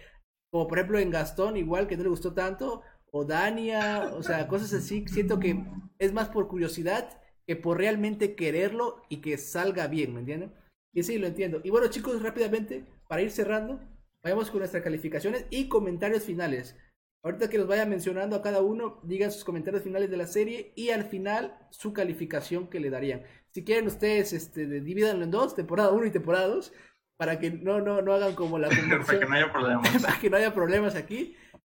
como 0.50 0.68
por 0.68 0.78
ejemplo 0.78 0.98
en 0.98 1.10
Gastón, 1.10 1.56
igual 1.56 1.86
que 1.88 1.96
no 1.96 2.04
le 2.04 2.08
gustó 2.10 2.32
tanto, 2.34 2.82
o 3.10 3.24
Dania, 3.24 4.12
o 4.14 4.22
sea, 4.22 4.46
cosas 4.48 4.72
así, 4.72 5.04
siento 5.08 5.40
que 5.40 5.64
es 5.98 6.12
más 6.12 6.28
por 6.28 6.48
curiosidad 6.48 7.20
que 7.46 7.56
por 7.56 7.78
realmente 7.78 8.36
quererlo 8.36 9.02
y 9.08 9.20
que 9.20 9.38
salga 9.38 9.86
bien, 9.86 10.12
¿me 10.14 10.20
entienden? 10.20 10.52
Y 10.92 11.02
sí, 11.02 11.18
lo 11.18 11.26
entiendo. 11.26 11.60
Y 11.64 11.70
bueno, 11.70 11.88
chicos, 11.88 12.22
rápidamente, 12.22 12.84
para 13.08 13.22
ir 13.22 13.30
cerrando, 13.30 13.80
vayamos 14.22 14.50
con 14.50 14.60
nuestras 14.60 14.82
calificaciones 14.82 15.46
y 15.50 15.68
comentarios 15.68 16.24
finales. 16.24 16.76
Ahorita 17.24 17.50
que 17.50 17.58
los 17.58 17.66
vaya 17.66 17.84
mencionando 17.84 18.36
a 18.36 18.42
cada 18.42 18.60
uno, 18.60 19.00
digan 19.02 19.32
sus 19.32 19.44
comentarios 19.44 19.82
finales 19.82 20.10
de 20.10 20.16
la 20.16 20.26
serie 20.26 20.72
y 20.76 20.90
al 20.90 21.04
final 21.04 21.58
su 21.70 21.92
calificación 21.92 22.68
que 22.68 22.80
le 22.80 22.90
darían. 22.90 23.24
Si 23.50 23.64
quieren 23.64 23.86
ustedes, 23.86 24.32
este, 24.32 24.66
divídanlo 24.66 25.24
en 25.24 25.30
dos, 25.30 25.54
temporada 25.54 25.90
1 25.90 26.06
y 26.06 26.10
temporada 26.10 26.46
2, 26.46 26.72
para 27.18 27.40
que 27.40 27.50
no, 27.50 27.80
no, 27.80 28.00
no 28.02 28.14
hagan 28.14 28.34
como 28.34 28.58
la 28.58 28.68
conversión. 28.68 29.02
para 29.06 29.18
que 29.18 29.26
no 29.26 29.34
haya 29.34 29.52
problemas. 29.52 30.02
para 30.02 30.18
que 30.20 30.30
no 30.30 30.36
haya 30.36 30.54
problemas 30.54 30.94
aquí. 30.94 31.36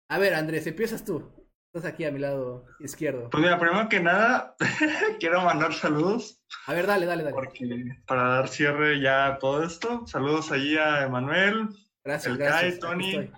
A 0.10 0.20
ver, 0.20 0.36
Andrés, 0.36 0.68
empiezas 0.68 1.04
tú. 1.04 1.32
Estás 1.74 1.92
aquí 1.92 2.04
a 2.04 2.12
mi 2.12 2.20
lado 2.20 2.66
izquierdo. 2.82 3.30
Pues 3.30 3.42
mira, 3.42 3.58
primero 3.58 3.88
que 3.88 4.02
nada, 4.02 4.56
quiero 5.20 5.42
mandar 5.42 5.74
saludos. 5.74 6.44
A 6.68 6.74
ver, 6.74 6.86
dale, 6.86 7.06
dale, 7.06 7.24
dale. 7.24 7.34
Porque 7.34 7.98
para 8.06 8.24
dar 8.24 8.50
cierre 8.50 9.00
ya 9.00 9.28
a 9.28 9.40
todo 9.40 9.64
esto, 9.64 10.06
saludos 10.06 10.52
allí 10.52 10.78
a 10.78 11.06
Emanuel, 11.06 11.70
gracias, 12.04 12.34
el 12.34 12.38
gracias, 12.38 12.72
Kai, 12.74 12.80
Tony, 12.80 13.32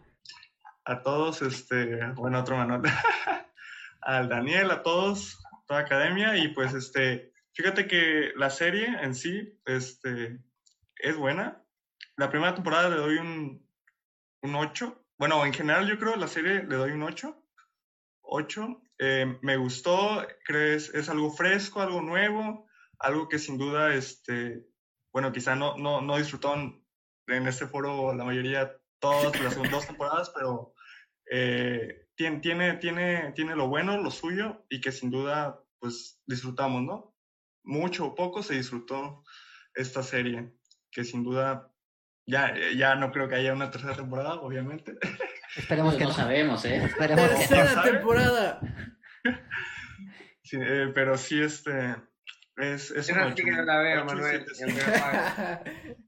a 0.86 1.02
todos, 1.02 1.42
este, 1.42 2.06
bueno, 2.14 2.40
otro 2.40 2.58
Manuel, 2.58 2.82
al 4.02 4.30
Daniel, 4.30 4.72
a 4.72 4.84
todos, 4.84 5.42
toda 5.66 5.82
academia, 5.82 6.38
y 6.38 6.50
pues 6.50 6.74
este, 6.74 7.34
fíjate 7.54 7.88
que 7.88 8.32
la 8.36 8.50
serie 8.50 8.88
en 9.02 9.16
sí, 9.16 9.60
este, 9.66 10.40
es 10.98 11.16
buena. 11.18 11.64
La 12.18 12.30
primera 12.30 12.54
temporada 12.54 12.90
le 12.90 12.98
doy 12.98 13.18
un, 13.18 13.68
un 14.42 14.56
8. 14.56 15.06
Bueno, 15.18 15.46
en 15.46 15.54
general 15.54 15.88
yo 15.88 15.98
creo 15.98 16.16
la 16.16 16.28
serie 16.28 16.64
le 16.64 16.76
doy 16.76 16.92
un 16.92 17.04
8. 17.04 17.36
8. 18.22 18.82
Eh, 19.00 19.38
me 19.42 19.58
gustó, 19.58 20.26
crees, 20.46 20.94
es 20.94 21.10
algo 21.10 21.32
fresco, 21.32 21.82
algo 21.82 22.02
nuevo, 22.02 22.68
algo 23.00 23.28
que 23.28 23.40
sin 23.40 23.58
duda, 23.58 23.94
este, 23.94 24.66
bueno, 25.12 25.32
quizá 25.32 25.56
no, 25.56 25.78
no, 25.78 26.02
no 26.02 26.18
disfrutaron 26.18 26.86
en 27.28 27.48
este 27.48 27.68
foro 27.68 28.14
la 28.14 28.24
mayoría 28.24 28.78
todas 29.00 29.40
las 29.42 29.56
dos 29.72 29.88
temporadas, 29.88 30.32
pero 30.36 30.73
eh, 31.36 32.10
tiene, 32.14 32.42
tiene, 32.42 32.74
tiene, 32.76 33.32
tiene 33.34 33.56
lo 33.56 33.68
bueno, 33.68 33.98
lo 33.98 34.12
suyo, 34.12 34.64
y 34.70 34.82
que 34.82 34.92
sin 34.92 35.10
duda, 35.10 35.60
pues 35.80 36.22
disfrutamos, 36.28 36.84
¿no? 36.84 37.16
Mucho 37.64 38.06
o 38.06 38.14
poco 38.14 38.44
se 38.44 38.54
disfrutó 38.54 39.24
esta 39.74 40.04
serie, 40.04 40.54
que 40.92 41.04
sin 41.04 41.24
duda 41.24 41.74
ya, 42.28 42.54
ya 42.78 42.94
no 42.94 43.12
creo 43.12 43.28
que 43.28 43.34
haya 43.34 43.52
una 43.52 43.72
tercera 43.72 43.96
temporada, 43.96 44.36
obviamente. 44.36 44.94
Esperemos 45.58 45.96
que 45.96 46.04
no, 46.04 46.14
sabemos, 46.14 46.64
¿eh? 46.66 46.84
Esperemos 46.86 47.28
tercera 47.30 47.84
temporada. 47.84 48.60
Sí, 50.46 50.58
eh, 50.62 50.92
pero 50.94 51.18
sí, 51.18 51.42
este. 51.42 51.96
Es, 52.58 52.92
es 52.92 53.08
Yo 53.08 53.16
no 53.16 53.34
que 53.34 53.44
no 53.50 53.64
la 53.64 53.80
veo, 53.80 54.04
Manuel. 54.04 54.46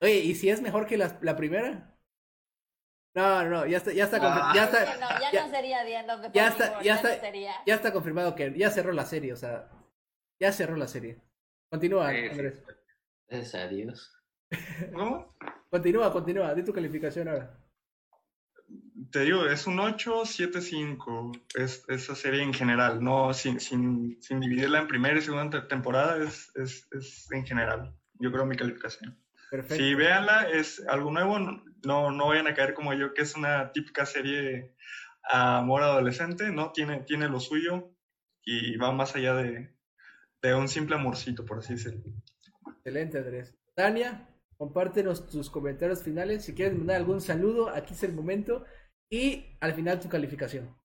Oye, 0.00 0.18
¿y 0.18 0.34
si 0.34 0.50
es 0.50 0.60
mejor 0.60 0.86
que 0.86 0.96
la, 0.98 1.16
la 1.22 1.36
primera? 1.36 1.96
No, 3.18 3.44
no, 3.44 3.66
ya 3.66 3.78
está, 3.78 3.92
ya 3.92 4.04
está, 4.04 4.18
ah. 4.20 4.52
ya 4.54 4.64
está, 4.64 4.96
no, 4.96 5.08
ya, 5.32 5.44
no 5.44 5.50
sería 5.50 5.84
the 5.84 5.90
ya 6.32 6.48
está, 6.48 6.82
ya 6.82 6.94
está, 6.94 7.20
sería. 7.20 7.52
ya 7.66 7.74
está 7.74 7.92
confirmado 7.92 8.36
que 8.36 8.56
ya 8.56 8.70
cerró 8.70 8.92
la 8.92 9.04
serie, 9.04 9.32
o 9.32 9.36
sea, 9.36 9.68
ya 10.38 10.52
cerró 10.52 10.76
la 10.76 10.86
serie. 10.86 11.20
Continúa. 11.68 12.10
Andrés. 12.10 12.62
Gracias 13.28 13.54
a 13.56 13.66
Dios. 13.66 14.12
¿Cómo? 14.94 15.36
Continúa, 15.68 16.12
continúa, 16.12 16.54
di 16.54 16.62
tu 16.62 16.72
calificación 16.72 17.26
ahora. 17.26 17.58
Te 19.10 19.20
digo, 19.20 19.46
es 19.46 19.66
un 19.66 19.80
8, 19.80 20.24
7, 20.24 20.60
5. 20.60 21.32
Es, 21.56 21.84
esa 21.88 22.14
serie 22.14 22.42
en 22.44 22.54
general, 22.54 23.02
no 23.02 23.34
sin, 23.34 23.58
sin, 23.58 24.22
sin 24.22 24.38
dividirla 24.38 24.78
en 24.78 24.86
primera 24.86 25.18
y 25.18 25.22
segunda 25.22 25.60
te- 25.60 25.66
temporada, 25.66 26.22
es, 26.22 26.52
es, 26.54 26.86
es 26.92 27.28
en 27.32 27.44
general. 27.44 27.96
Yo 28.20 28.30
creo 28.30 28.46
mi 28.46 28.56
calificación. 28.56 29.18
Perfecto. 29.50 29.82
Sí, 29.82 29.94
véanla, 29.94 30.50
es 30.50 30.86
algo 30.86 31.10
nuevo, 31.10 31.38
no, 31.84 32.10
no 32.10 32.28
vayan 32.28 32.46
a 32.46 32.54
caer 32.54 32.74
como 32.74 32.92
yo, 32.94 33.14
que 33.14 33.22
es 33.22 33.36
una 33.36 33.72
típica 33.72 34.06
serie 34.06 34.74
amor 35.30 35.82
adolescente, 35.82 36.50
¿no? 36.50 36.72
Tiene, 36.72 37.00
tiene 37.00 37.28
lo 37.28 37.40
suyo 37.40 37.94
y 38.42 38.76
va 38.76 38.92
más 38.92 39.14
allá 39.14 39.34
de, 39.34 39.74
de 40.42 40.54
un 40.54 40.68
simple 40.68 40.94
amorcito, 40.96 41.44
por 41.44 41.58
así 41.58 41.74
decirlo. 41.74 42.02
Excelente, 42.76 43.18
Andrés. 43.18 43.56
Tania, 43.74 44.28
compártenos 44.56 45.28
tus 45.28 45.50
comentarios 45.50 46.02
finales. 46.02 46.44
Si 46.44 46.54
quieres 46.54 46.76
mandar 46.76 46.96
algún 46.96 47.20
saludo, 47.20 47.68
aquí 47.68 47.94
es 47.94 48.02
el 48.02 48.12
momento. 48.12 48.64
Y 49.10 49.56
al 49.60 49.72
final 49.74 50.00
tu 50.00 50.08
calificación. 50.08 50.76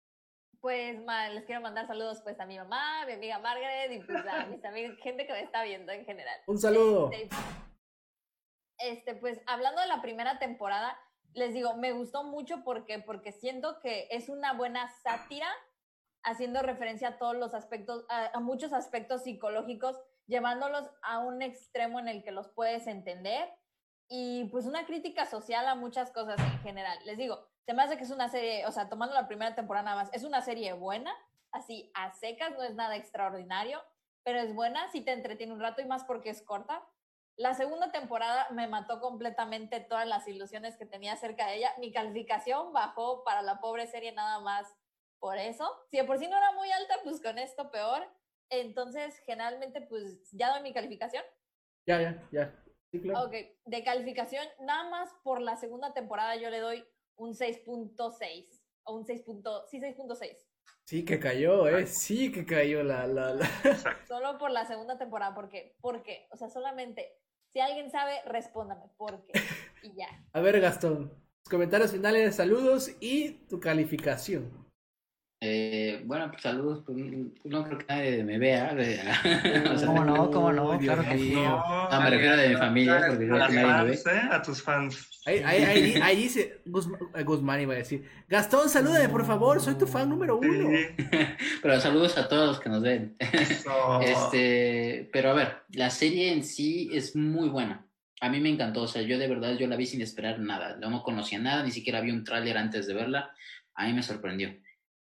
Pues 0.61 1.02
ma, 1.03 1.28
les 1.30 1.44
quiero 1.44 1.61
mandar 1.61 1.88
saludos 1.88 2.22
pues 2.24 2.40
a 2.40 2.45
mi 2.45 2.57
mamá, 2.57 3.02
a 3.02 3.06
mi 3.06 3.14
amiga 3.14 3.38
Margaret 3.40 3.91
y 3.91 3.99
pues 3.99 4.26
a 4.26 4.45
mis 4.45 4.64
amigos, 4.64 4.98
gente 5.03 5.28
que 5.28 5.34
me 5.34 5.41
está 5.41 5.61
viendo 5.64 5.91
en 5.91 6.06
general. 6.06 6.40
Un 6.48 6.57
saludo. 6.57 7.11
Este, 7.11 7.36
este, 8.84 9.15
pues 9.15 9.41
hablando 9.45 9.81
de 9.81 9.88
la 9.88 10.01
primera 10.01 10.39
temporada, 10.39 10.97
les 11.34 11.53
digo, 11.53 11.76
me 11.76 11.91
gustó 11.93 12.23
mucho 12.23 12.64
porque, 12.64 12.99
porque 12.99 13.31
siento 13.31 13.80
que 13.80 14.07
es 14.11 14.30
una 14.30 14.53
buena 14.53 14.88
sátira, 15.01 15.47
haciendo 16.23 16.61
referencia 16.61 17.10
a 17.10 17.18
todos 17.18 17.35
los 17.35 17.53
aspectos, 17.53 18.05
a, 18.10 18.39
muchos 18.39 18.72
aspectos 18.72 19.23
psicológicos, 19.23 19.99
llevándolos 20.27 20.89
a 21.01 21.19
un 21.19 21.41
extremo 21.41 21.99
en 21.99 22.07
el 22.07 22.23
que 22.23 22.31
los 22.31 22.47
puedes 22.49 22.88
entender 22.88 23.49
y 24.07 24.45
pues 24.45 24.65
una 24.65 24.85
crítica 24.85 25.26
social 25.26 25.68
a 25.68 25.76
muchas 25.76 26.11
cosas 26.11 26.39
en 26.39 26.60
general. 26.60 26.97
Les 27.05 27.18
digo, 27.18 27.45
se 27.65 27.72
hace 27.73 27.97
que 27.97 28.03
es 28.03 28.11
una 28.11 28.30
serie, 28.30 28.65
o 28.68 28.72
sea, 28.72 28.89
tomando 28.89 29.15
la 29.15 29.27
primera 29.27 29.55
temporada 29.55 29.95
más, 29.95 30.10
es 30.14 30.23
una 30.23 30.41
serie 30.41 30.73
buena, 30.73 31.14
así 31.51 31.91
a 31.93 32.11
secas, 32.14 32.51
no 32.53 32.64
es 32.64 32.76
nada 32.76 32.95
extraordinario, 32.95 33.81
pero 34.23 34.39
es 34.39 34.53
buena, 34.53 34.89
sí 34.91 35.01
te 35.01 35.11
entretiene 35.11 35.53
un 35.53 35.60
rato 35.60 35.81
y 35.81 35.85
más 35.85 36.03
porque 36.03 36.30
es 36.30 36.41
corta. 36.41 36.84
La 37.35 37.55
segunda 37.55 37.91
temporada 37.91 38.47
me 38.51 38.68
mató 38.68 38.99
completamente 38.99 39.80
todas 39.80 40.07
las 40.07 40.27
ilusiones 40.27 40.77
que 40.77 40.85
tenía 40.85 41.14
acerca 41.14 41.47
de 41.47 41.57
ella. 41.57 41.73
Mi 41.80 41.91
calificación 41.91 42.73
bajó 42.73 43.23
para 43.23 43.41
la 43.41 43.60
pobre 43.60 43.88
serie 43.88 44.11
nada 44.11 44.39
más 44.39 44.68
por 45.19 45.38
eso. 45.38 45.68
Si 45.89 45.97
de 45.97 46.03
por 46.03 46.19
sí 46.19 46.27
no 46.27 46.38
era 46.38 46.51
muy 46.51 46.72
alta, 46.72 46.95
pues 47.03 47.22
con 47.22 47.39
esto 47.39 47.72
peor. 47.72 48.05
Entonces, 48.49 49.18
generalmente, 49.26 49.81
pues 49.81 50.30
ya 50.31 50.51
doy 50.51 50.61
mi 50.61 50.73
calificación. 50.73 51.23
Ya, 51.88 52.01
ya, 52.01 52.30
ya. 52.31 52.64
Sí, 52.91 53.01
claro. 53.01 53.26
Ok, 53.26 53.34
de 53.65 53.84
calificación, 53.84 54.45
nada 54.60 54.89
más 54.89 55.10
por 55.23 55.41
la 55.41 55.57
segunda 55.57 55.93
temporada 55.93 56.35
yo 56.35 56.51
le 56.51 56.60
doy 56.60 56.85
un 57.15 57.34
6.6 57.34 58.61
o 58.84 58.95
un 58.95 59.05
6. 59.05 59.26
Sí, 59.72 59.80
6.6. 59.80 60.38
Sí 60.85 61.05
que 61.05 61.19
cayó, 61.19 61.68
eh. 61.68 61.88
Sí 61.88 62.31
que 62.31 62.45
cayó 62.45 62.84
la, 62.84 63.07
la, 63.07 63.34
la. 63.34 63.47
Solo 64.07 64.38
por 64.38 64.51
la 64.51 64.65
segunda 64.65 64.97
temporada, 64.97 65.34
porque, 65.34 65.76
¿por 65.81 66.03
qué? 66.03 66.27
O 66.31 66.38
sea, 66.38 66.49
solamente, 66.49 67.23
si 67.54 67.60
alguien 67.60 67.92
sabe, 67.92 68.16
respóndame, 68.26 68.90
¿por 68.98 69.26
qué? 69.26 69.34
Y 69.84 69.94
ya. 69.96 70.08
A 70.32 70.40
ver, 70.40 70.62
Gastón. 70.62 71.14
Comentarios 71.50 71.92
finales, 71.92 72.38
saludos 72.38 72.96
y 73.02 73.32
tu 73.50 73.60
calificación. 73.60 74.62
Eh, 75.45 76.02
bueno, 76.06 76.30
pues 76.32 76.41
saludos. 76.41 76.84
Pues, 76.86 76.98
no 77.44 77.65
creo 77.65 77.78
que 77.78 77.86
nadie 77.90 78.24
me 78.24 78.38
vea. 78.38 78.74
¿Cómo 79.86 80.06
no? 80.06 80.32
¿Cómo 80.32 80.53
no? 80.53 80.80
claro 80.80 81.03
que 81.03 81.18
sí. 81.18 81.34
No, 81.34 82.02
me 82.02 82.10
refiero 82.10 82.36
a 82.36 82.38
de 82.38 82.49
mi 82.49 82.56
familia, 82.56 83.03
porque 83.10 83.28
creo 83.28 83.48
que 83.48 83.53
nadie 83.53 83.84
me 83.84 83.90
ve. 83.90 83.95
¿eh? 83.95 84.22
A 84.32 84.41
tus 84.41 84.64
fans. 84.64 85.10
Ahí, 85.26 85.40
ahí, 85.40 85.99
ahí, 86.02 86.15
dice 86.15 86.61
eh, 86.65 87.24
Guzmán, 87.24 87.60
iba 87.60 87.74
a 87.74 87.78
decir. 87.78 88.10
Gastón, 88.30 88.70
salúdame, 88.70 89.10
por 89.10 89.26
favor, 89.26 89.60
soy 89.60 89.76
tu 89.76 89.86
fan 89.86 90.07
número 90.07 90.38
uno. 90.38 90.70
pero 91.61 91.82
saludos 91.82 92.18
a 92.18 92.30
todos 92.30 92.48
los 92.48 92.60
que 92.61 92.70
nos 92.70 92.82
ven. 92.82 93.18
este, 94.02 95.10
pero 95.11 95.32
a 95.32 95.34
ver, 95.34 95.57
la 95.74 95.90
serie 95.90 96.32
en 96.32 96.45
sí 96.45 96.90
es 96.94 97.18
muy 97.18 97.49
buena. 97.49 97.86
A 98.22 98.30
mí 98.30 98.40
me 98.40 98.48
encantó, 98.48 98.84
o 98.84 98.88
sea, 98.88 99.02
yo 99.02 99.20
de 99.20 99.28
verdad 99.28 99.57
yo 99.57 99.68
la 99.68 99.76
vi 99.76 99.88
sin 99.88 100.02
esperar 100.02 100.40
nada. 100.40 100.78
No 100.78 101.03
conocía 101.03 101.38
nada, 101.40 101.64
ni 101.64 101.72
siquiera 101.72 101.99
vi 101.99 102.11
un 102.11 102.24
tráiler 102.24 102.57
antes 102.57 102.88
de 102.88 102.94
verla. 102.94 103.34
A 103.76 103.88
mí 103.88 103.94
me 103.94 104.03
sorprendió. 104.03 104.53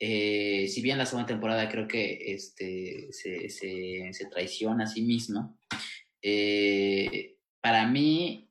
Eh, 0.04 0.68
si 0.68 0.82
bien 0.82 0.98
la 0.98 1.06
segunda 1.06 1.28
temporada 1.28 1.70
creo 1.70 1.88
que 1.88 2.34
este, 2.34 3.10
se, 3.12 3.50
se, 3.50 4.26
traiciona 4.32 4.86
a 4.86 4.88
sí 4.88 5.04
mismo, 5.04 5.60
eh, 6.24 7.36
para 7.62 7.86
mí, 7.86 8.50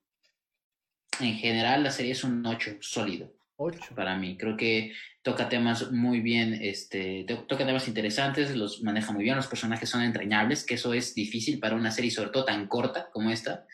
en 1.19 1.35
general, 1.35 1.83
la 1.83 1.91
serie 1.91 2.13
es 2.13 2.23
un 2.23 2.47
8 2.47 2.77
sólido. 2.79 3.35
8. 3.57 3.97
Para 3.97 4.17
mí, 4.17 4.37
creo 4.39 4.57
que 4.57 4.93
toca 5.23 5.49
temas 5.49 5.91
muy 5.91 6.21
bien, 6.21 6.57
este, 6.63 7.25
toca 7.25 7.67
temas 7.67 7.89
interesantes, 7.89 8.55
los 8.55 8.83
maneja 8.83 9.11
muy 9.11 9.25
bien, 9.25 9.35
los 9.35 9.49
personajes 9.49 9.89
son 9.89 10.03
entrañables, 10.03 10.65
que 10.65 10.75
eso 10.75 10.95
es 10.95 11.17
difícil 11.17 11.59
para 11.59 11.75
una 11.75 11.91
serie, 11.91 12.13
sobre 12.13 12.31
todo 12.31 12.45
tan 12.45 12.69
corta 12.69 13.11
como 13.13 13.29
esta. 13.29 13.67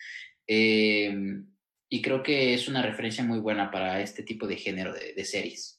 Eh, 0.47 1.15
y 1.91 2.01
creo 2.01 2.23
que 2.23 2.55
es 2.55 2.69
una 2.69 2.81
referencia 2.81 3.23
muy 3.23 3.39
buena 3.39 3.71
para 3.71 4.01
este 4.01 4.23
tipo 4.23 4.47
de 4.47 4.57
género 4.57 4.95
de 4.95 5.25
series. 5.27 5.76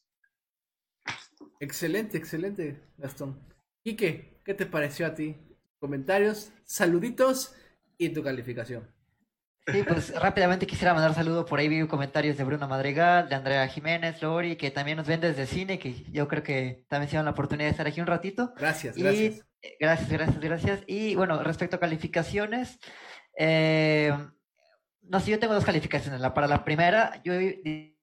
Excelente, 1.60 2.18
excelente, 2.18 2.80
Gastón. 2.98 3.40
Quique, 3.84 4.42
¿qué 4.44 4.54
te 4.54 4.66
pareció 4.66 5.08
a 5.08 5.14
ti? 5.14 5.36
Comentarios, 5.80 6.52
saluditos 6.66 7.56
y 7.98 8.10
tu 8.10 8.24
calificación. 8.24 8.88
Sí, 9.72 9.84
pues 9.84 10.18
rápidamente 10.18 10.66
quisiera 10.66 10.94
mandar 10.94 11.14
saludo. 11.14 11.46
Por 11.46 11.60
ahí 11.60 11.68
vi 11.68 11.86
comentarios 11.88 12.38
de 12.38 12.44
Bruno 12.46 12.68
Madrigal, 12.70 13.28
de 13.28 13.36
Andrea 13.36 13.68
Jiménez, 13.68 14.22
Lori, 14.22 14.56
que 14.56 14.72
también 14.72 14.98
nos 14.98 15.08
ven 15.08 15.20
desde 15.20 15.46
cine, 15.46 15.78
que 15.78 16.06
yo 16.12 16.28
creo 16.30 16.42
que 16.42 16.86
también 16.88 17.10
se 17.10 17.18
dan 17.18 17.26
la 17.26 17.32
oportunidad 17.32 17.68
de 17.68 17.72
estar 17.72 17.88
aquí 17.88 18.00
un 18.00 18.08
ratito. 18.08 18.54
Gracias, 18.58 18.96
gracias. 18.96 19.46
Gracias, 19.80 20.10
gracias, 20.10 20.40
gracias. 20.40 20.84
Y 20.88 21.16
bueno, 21.16 21.44
respecto 21.44 21.76
a 21.76 21.80
calificaciones, 21.80 22.80
eh, 23.38 24.16
no 25.02 25.20
sé, 25.20 25.32
yo 25.32 25.40
tengo 25.40 25.54
dos 25.54 25.66
calificaciones. 25.66 26.22
La, 26.22 26.34
para 26.34 26.48
la 26.48 26.64
primera, 26.64 27.22
yo 27.26 27.34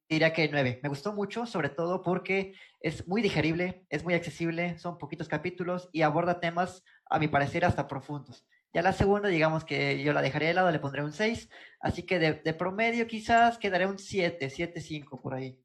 diría 0.08 0.32
que 0.32 0.48
nueve. 0.48 0.80
Me 0.82 0.88
gustó 0.88 1.12
mucho, 1.12 1.46
sobre 1.46 1.68
todo 1.68 2.02
porque 2.02 2.54
es 2.80 3.06
muy 3.06 3.22
digerible, 3.22 3.86
es 3.88 4.04
muy 4.04 4.14
accesible, 4.14 4.78
son 4.78 4.98
poquitos 4.98 5.28
capítulos 5.28 5.88
y 5.92 6.02
aborda 6.02 6.40
temas, 6.40 6.84
a 7.10 7.18
mi 7.18 7.28
parecer, 7.28 7.64
hasta 7.64 7.88
profundos. 7.88 8.46
Ya 8.72 8.82
la 8.82 8.92
segunda, 8.92 9.28
digamos 9.28 9.64
que 9.64 10.02
yo 10.02 10.12
la 10.12 10.20
dejaría 10.20 10.48
de 10.48 10.54
lado, 10.54 10.70
le 10.70 10.80
pondré 10.80 11.04
un 11.04 11.12
6, 11.12 11.48
así 11.80 12.02
que 12.02 12.18
de, 12.18 12.54
promedio 12.54 13.06
quizás 13.06 13.56
quedaré 13.56 13.86
un 13.86 13.98
7, 13.98 14.48
7-5 14.48 15.22
por 15.22 15.34
ahí. 15.34 15.60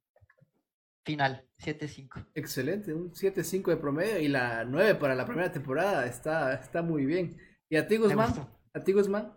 Final, 1.04 1.44
7-5. 1.58 2.28
Excelente, 2.36 2.94
un 2.94 3.12
7-5 3.12 3.72
de 3.72 3.78
promedio 3.78 4.20
y 4.20 4.28
la 4.28 4.64
9 4.64 4.96
para 4.96 5.16
la 5.16 5.26
primera 5.26 5.52
temporada 5.52 6.06
está, 6.06 6.54
está 6.54 6.84
muy 6.84 7.06
bien. 7.06 7.36
¿Y 7.68 7.78
a 7.78 7.88
ti, 7.88 7.98
Guzmán? 7.98 8.48
¿A 8.74 8.84
ti, 8.84 8.94
Guzmán? 8.94 9.34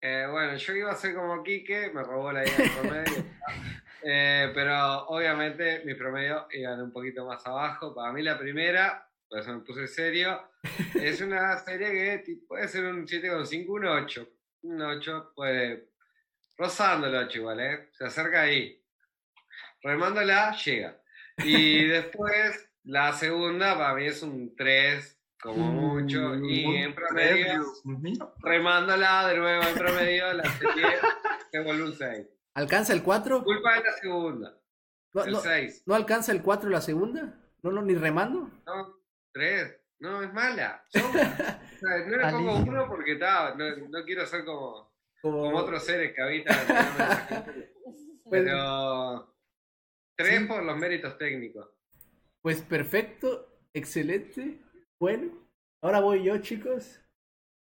Eh, 0.00 0.26
bueno, 0.30 0.56
yo 0.56 0.74
iba 0.74 0.92
a 0.92 0.96
ser 0.96 1.16
como 1.16 1.42
Quique, 1.42 1.90
me 1.92 2.04
robó 2.04 2.30
la 2.30 2.44
idea 2.44 2.56
de 2.56 2.70
promedio. 2.80 3.24
Eh, 4.08 4.52
pero 4.54 5.08
obviamente 5.08 5.82
mi 5.84 5.94
promedio 5.94 6.46
iba 6.52 6.74
un 6.74 6.92
poquito 6.92 7.26
más 7.26 7.44
abajo. 7.44 7.92
Para 7.92 8.12
mí 8.12 8.22
la 8.22 8.38
primera, 8.38 9.04
por 9.28 9.40
eso 9.40 9.52
me 9.52 9.64
puse 9.64 9.88
serio, 9.88 10.48
es 10.94 11.20
una 11.20 11.58
serie 11.58 12.22
que 12.22 12.38
puede 12.46 12.68
ser 12.68 12.84
un 12.84 13.04
7,5, 13.04 13.66
un 13.68 13.84
8. 13.84 14.28
Un 14.62 14.80
8 14.80 15.32
puede... 15.34 15.90
Rozando 16.56 17.08
el 17.08 17.16
8 17.16 17.38
igual, 17.38 17.60
¿eh? 17.60 17.88
Se 17.92 18.04
acerca 18.04 18.42
ahí. 18.42 18.80
Remándola, 19.82 20.56
llega. 20.56 21.02
Y 21.38 21.84
después, 21.88 22.70
la 22.84 23.12
segunda 23.12 23.76
para 23.76 23.94
mí 23.94 24.06
es 24.06 24.22
un 24.22 24.54
3, 24.54 25.20
como 25.40 25.66
mm, 25.66 25.74
mucho. 25.74 26.36
Y 26.44 26.64
en 26.76 26.94
promedio, 26.94 27.64
remándola 28.38 29.26
de 29.26 29.36
nuevo 29.36 29.64
en 29.64 29.74
promedio, 29.74 30.32
la 30.32 30.44
serie 30.44 30.86
se 31.50 31.60
vuelve 31.60 31.82
un 31.82 31.92
6. 31.92 32.35
¿Alcanza 32.56 32.94
el 32.94 33.02
4? 33.02 33.44
Culpa 33.44 33.74
de 33.74 33.84
la 33.84 33.92
segunda. 33.92 34.58
No, 35.12 35.24
el 35.24 35.36
6. 35.36 35.82
¿No 35.84 35.94
alcanza 35.94 36.32
el 36.32 36.42
4 36.42 36.70
la 36.70 36.80
segunda? 36.80 37.38
¿No, 37.62 37.70
no, 37.70 37.82
ni 37.82 37.94
remando? 37.94 38.50
No, 38.66 38.98
3. 39.32 39.78
No, 39.98 40.22
es 40.22 40.32
mala. 40.32 40.82
no 41.82 42.16
le 42.16 42.30
pongo 42.30 42.56
1 42.56 42.88
porque 42.88 43.12
está, 43.12 43.54
no, 43.56 43.76
no, 43.88 44.04
quiero 44.06 44.24
ser 44.24 44.46
como, 44.46 44.90
como... 45.20 45.54
otros 45.54 45.84
seres 45.84 46.14
que 46.14 46.22
habitan. 46.22 46.56
Pero 48.30 49.36
3 50.16 50.46
por 50.46 50.62
los 50.62 50.78
méritos 50.78 51.18
técnicos. 51.18 51.68
Pues 52.40 52.62
perfecto, 52.62 53.60
excelente, 53.74 54.62
bueno. 54.98 55.46
Ahora 55.82 56.00
voy 56.00 56.24
yo, 56.24 56.38
chicos. 56.38 57.02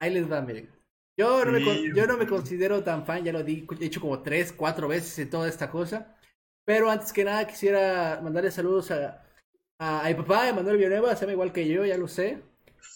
Ahí 0.01 0.15
les 0.15 0.31
va, 0.31 0.41
miren. 0.41 0.78
Yo 1.19 1.45
no, 1.45 1.51
me, 1.51 1.93
yo 1.93 2.07
no 2.07 2.17
me 2.17 2.29
considero 2.29 2.85
tan 2.85 3.05
fan, 3.05 3.25
ya 3.25 3.33
lo 3.33 3.41
he 3.41 3.45
dicho 3.45 4.01
como 4.01 4.23
tres, 4.23 4.53
cuatro 4.53 4.87
veces 4.87 5.19
en 5.19 5.29
toda 5.29 5.49
esta 5.49 5.69
cosa. 5.69 6.17
Pero 6.65 6.89
antes 6.89 7.13
que 7.13 7.25
nada 7.25 7.45
quisiera 7.45 8.21
mandarle 8.23 8.53
saludos 8.53 8.93
a, 8.93 9.25
a, 9.81 10.05
mi 10.07 10.15
papá, 10.15 10.49
Emanuel 10.49 10.77
Villanueva, 10.77 11.17
se 11.17 11.23
llama 11.23 11.33
igual 11.33 11.53
que 11.53 11.67
yo, 11.67 11.85
ya 11.85 11.99
lo 11.99 12.07
sé. 12.07 12.41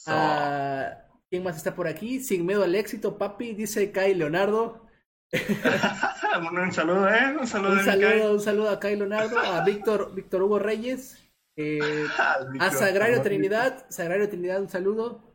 A, 0.07 0.99
¿Quién 1.29 1.43
más 1.43 1.57
está 1.57 1.75
por 1.75 1.89
aquí? 1.89 2.21
Sin 2.21 2.47
miedo 2.47 2.63
al 2.63 2.77
éxito, 2.77 3.19
papi, 3.19 3.55
dice 3.55 3.91
Kai 3.91 4.15
Leonardo. 4.15 4.87
un 5.33 6.73
saludo, 6.73 7.09
¿eh? 7.09 7.37
Un 7.41 7.47
saludo, 7.49 7.73
un 7.73 7.85
saludo, 7.85 8.33
un 8.35 8.41
saludo 8.41 8.71
a 8.71 8.79
Kai 8.79 8.95
Leonardo, 8.95 9.37
a 9.41 9.65
Víctor, 9.65 10.15
Víctor 10.15 10.45
Hugo 10.45 10.61
Reyes, 10.61 11.21
eh, 11.57 11.81
a 12.61 12.71
Sagrario 12.71 13.21
Trinidad, 13.21 13.85
Sagrario 13.89 14.29
Trinidad, 14.29 14.61
un 14.61 14.69
saludo. 14.69 15.35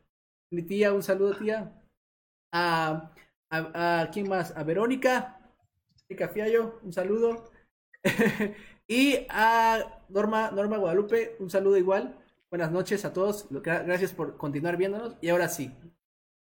Mi 0.51 0.61
tía, 0.61 0.93
un 0.93 1.03
saludo, 1.03 1.35
tía 1.35 1.73
a, 2.51 3.11
a, 3.49 4.09
¿quién 4.11 4.27
más? 4.27 4.55
A 4.55 4.63
Verónica, 4.63 5.39
Verónica 6.09 6.33
Fiallo, 6.33 6.79
un 6.83 6.93
saludo. 6.93 7.51
y 8.87 9.25
a 9.29 10.03
Norma, 10.09 10.51
Norma 10.51 10.77
Guadalupe, 10.77 11.35
un 11.39 11.49
saludo 11.49 11.77
igual. 11.77 12.17
Buenas 12.49 12.71
noches 12.71 13.03
a 13.03 13.11
todos, 13.11 13.47
gracias 13.49 14.13
por 14.13 14.37
continuar 14.37 14.77
viéndonos. 14.77 15.17
Y 15.21 15.29
ahora 15.29 15.49
sí, 15.49 15.75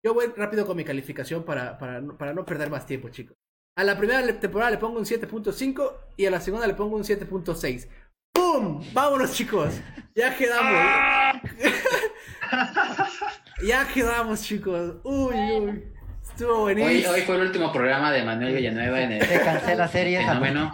yo 0.02 0.12
voy 0.12 0.26
rápido 0.36 0.66
con 0.66 0.76
mi 0.76 0.84
calificación 0.84 1.44
para, 1.44 1.78
para, 1.78 2.02
para 2.18 2.34
no 2.34 2.44
perder 2.44 2.70
más 2.70 2.86
tiempo, 2.86 3.10
chicos. 3.10 3.36
A 3.76 3.82
la 3.82 3.96
primera 3.96 4.22
temporada 4.38 4.70
le 4.70 4.78
pongo 4.78 4.98
un 4.98 5.04
7.5 5.04 5.92
y 6.16 6.26
a 6.26 6.30
la 6.30 6.40
segunda 6.40 6.66
le 6.66 6.74
pongo 6.74 6.96
un 6.96 7.02
7.6. 7.02 7.88
¡Pum! 8.32 8.84
¡Vámonos, 8.92 9.32
chicos! 9.32 9.74
Ya 10.14 10.36
quedamos. 10.36 11.42
ya 13.62 13.86
quedamos, 13.92 14.42
chicos. 14.42 14.96
Uy, 15.04 15.34
uy. 15.34 15.94
Estuvo 16.22 16.62
buenísimo. 16.62 17.12
Hoy, 17.12 17.20
fue 17.20 17.36
el 17.36 17.42
último 17.42 17.72
programa 17.72 18.10
de 18.10 18.24
Manuel 18.24 18.54
Villanueva 18.54 19.00
en 19.02 19.12
el. 19.12 19.22
Se 19.24 19.40
cancela 19.40 19.86
serie. 19.86 20.18
Fenómeno. 20.18 20.72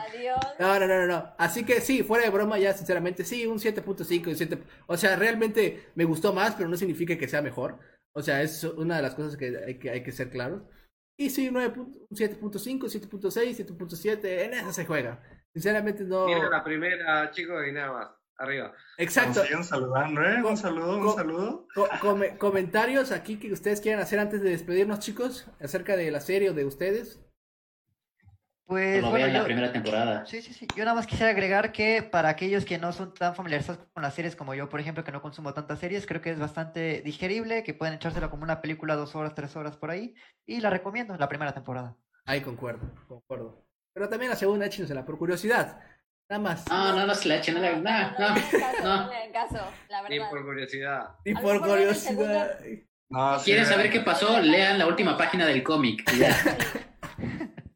No, 0.58 0.78
no, 0.78 0.86
no, 0.86 1.06
no. 1.06 1.34
Así 1.38 1.64
que 1.64 1.80
sí, 1.80 2.02
fuera 2.02 2.24
de 2.24 2.30
broma, 2.30 2.58
ya 2.58 2.72
sinceramente, 2.72 3.24
sí, 3.24 3.46
un 3.46 3.58
7.5, 3.58 4.34
7. 4.34 4.58
O 4.86 4.96
sea, 4.96 5.16
realmente 5.16 5.90
me 5.94 6.04
gustó 6.04 6.32
más, 6.32 6.54
pero 6.54 6.68
no 6.68 6.76
significa 6.76 7.18
que 7.18 7.28
sea 7.28 7.42
mejor. 7.42 7.78
O 8.12 8.22
sea, 8.22 8.42
es 8.42 8.64
una 8.64 8.96
de 8.96 9.02
las 9.02 9.14
cosas 9.14 9.36
que 9.36 9.56
hay 9.66 9.78
que, 9.78 9.90
hay 9.90 10.02
que 10.02 10.12
ser 10.12 10.30
claros. 10.30 10.62
Y 11.18 11.30
sí, 11.30 11.48
un 11.48 11.56
7.5, 11.56 12.00
7.6, 12.10 13.76
7.7, 13.76 14.24
en 14.24 14.54
eso 14.54 14.72
se 14.72 14.86
juega. 14.86 15.22
Sinceramente 15.52 16.04
no. 16.04 16.26
Mira 16.26 16.48
la 16.48 16.64
primera, 16.64 17.30
chicos, 17.32 17.66
y 17.68 17.72
nada 17.72 17.92
más. 17.92 18.19
Arriba. 18.40 18.72
Exacto. 18.96 19.42
Siguen 19.42 19.62
saludando, 19.62 20.22
¿eh? 20.22 20.42
Un 20.42 20.56
saludo, 20.56 20.96
un 20.96 21.14
saludo. 21.14 21.68
comentarios 22.38 23.12
aquí 23.12 23.36
que 23.36 23.52
ustedes 23.52 23.82
quieran 23.82 24.00
hacer 24.00 24.18
antes 24.18 24.40
de 24.40 24.48
despedirnos, 24.48 25.00
chicos, 25.00 25.46
acerca 25.60 25.94
de 25.94 26.10
la 26.10 26.20
serie 26.20 26.48
o 26.48 26.54
de 26.54 26.64
ustedes. 26.64 27.20
Pues 28.64 29.02
bueno, 29.02 29.26
yo, 29.26 29.32
la 29.34 29.44
primera 29.44 29.72
temporada. 29.72 30.24
Sí, 30.24 30.40
sí, 30.40 30.54
sí. 30.54 30.66
Yo 30.74 30.84
nada 30.84 30.94
más 30.94 31.06
quisiera 31.06 31.32
agregar 31.32 31.70
que 31.70 32.02
para 32.02 32.30
aquellos 32.30 32.64
que 32.64 32.78
no 32.78 32.94
son 32.94 33.12
tan 33.12 33.34
familiarizados 33.34 33.84
con 33.92 34.02
las 34.02 34.14
series 34.14 34.36
como 34.36 34.54
yo, 34.54 34.70
por 34.70 34.80
ejemplo, 34.80 35.04
que 35.04 35.12
no 35.12 35.20
consumo 35.20 35.52
tantas 35.52 35.78
series, 35.78 36.06
creo 36.06 36.22
que 36.22 36.30
es 36.30 36.38
bastante 36.38 37.02
digerible, 37.02 37.62
que 37.62 37.74
pueden 37.74 37.94
echárselo 37.94 38.30
como 38.30 38.44
una 38.44 38.62
película 38.62 38.96
dos 38.96 39.14
horas, 39.16 39.34
tres 39.34 39.54
horas 39.54 39.76
por 39.76 39.90
ahí, 39.90 40.14
y 40.46 40.60
la 40.60 40.70
recomiendo, 40.70 41.14
la 41.18 41.28
primera 41.28 41.52
temporada. 41.52 41.94
Ahí 42.24 42.40
concuerdo, 42.40 42.90
concuerdo. 43.06 43.66
Pero 43.92 44.08
también 44.08 44.30
la 44.30 44.36
segunda, 44.36 44.64
échensela 44.64 45.04
por 45.04 45.18
curiosidad. 45.18 45.78
Nada 46.30 46.42
más. 46.42 46.64
No, 46.68 46.96
no, 46.96 47.06
no 47.08 47.14
se 47.16 47.28
la 47.28 47.36
echen, 47.38 47.54
no 47.54 47.60
le 47.60 47.76
no, 47.76 47.82
no, 47.82 48.18
no, 48.18 48.34
no, 48.84 49.04
no. 49.04 49.10
caso, 49.32 49.58
la 49.88 50.02
verdad. 50.02 50.16
Ni 50.16 50.30
por 50.30 50.44
curiosidad. 50.44 51.08
Ni 51.24 51.34
por 51.34 51.60
curiosidad. 51.60 52.58
¿Quieren 53.44 53.66
saber 53.66 53.90
qué 53.90 54.00
pasó? 54.00 54.38
Lean 54.38 54.78
la 54.78 54.86
última 54.86 55.16
página 55.16 55.44
del 55.44 55.64
cómic. 55.64 56.04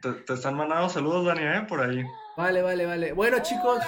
te, 0.00 0.12
te, 0.12 0.34
están 0.34 0.54
mandando 0.54 0.88
saludos, 0.88 1.26
Dani, 1.26 1.42
¿eh? 1.42 1.66
Por 1.68 1.80
ahí. 1.80 2.04
Vale, 2.36 2.62
vale, 2.62 2.86
vale. 2.86 3.12
Bueno, 3.12 3.40
chicos, 3.42 3.82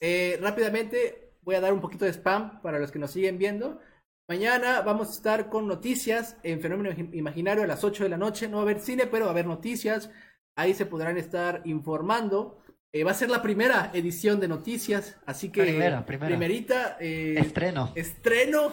eh, 0.00 0.38
rápidamente, 0.40 1.34
voy 1.42 1.56
a 1.56 1.60
dar 1.60 1.74
un 1.74 1.82
poquito 1.82 2.06
de 2.06 2.14
spam 2.14 2.62
para 2.62 2.78
los 2.78 2.90
que 2.90 2.98
nos 2.98 3.10
siguen 3.10 3.36
viendo. 3.36 3.78
Mañana 4.26 4.80
vamos 4.80 5.08
a 5.08 5.12
estar 5.12 5.50
con 5.50 5.68
noticias 5.68 6.38
en 6.42 6.62
Fenómeno 6.62 6.94
Imaginario 7.12 7.64
a 7.64 7.66
las 7.66 7.84
8 7.84 8.04
de 8.04 8.08
la 8.08 8.16
noche. 8.16 8.48
No 8.48 8.56
va 8.56 8.62
a 8.62 8.64
haber 8.64 8.80
cine, 8.80 9.06
pero 9.06 9.26
va 9.26 9.32
a 9.32 9.34
haber 9.34 9.46
noticias. 9.46 10.10
Ahí 10.56 10.72
se 10.72 10.86
podrán 10.86 11.18
estar 11.18 11.60
informando. 11.66 12.63
Eh, 12.94 13.02
va 13.02 13.10
a 13.10 13.14
ser 13.14 13.28
la 13.28 13.42
primera 13.42 13.90
edición 13.92 14.38
de 14.38 14.46
noticias, 14.46 15.16
así 15.26 15.50
que 15.50 15.62
primera, 15.62 16.06
primera. 16.06 16.28
primerita 16.28 16.96
eh, 17.00 17.34
estreno. 17.40 17.90
Estreno. 17.96 18.72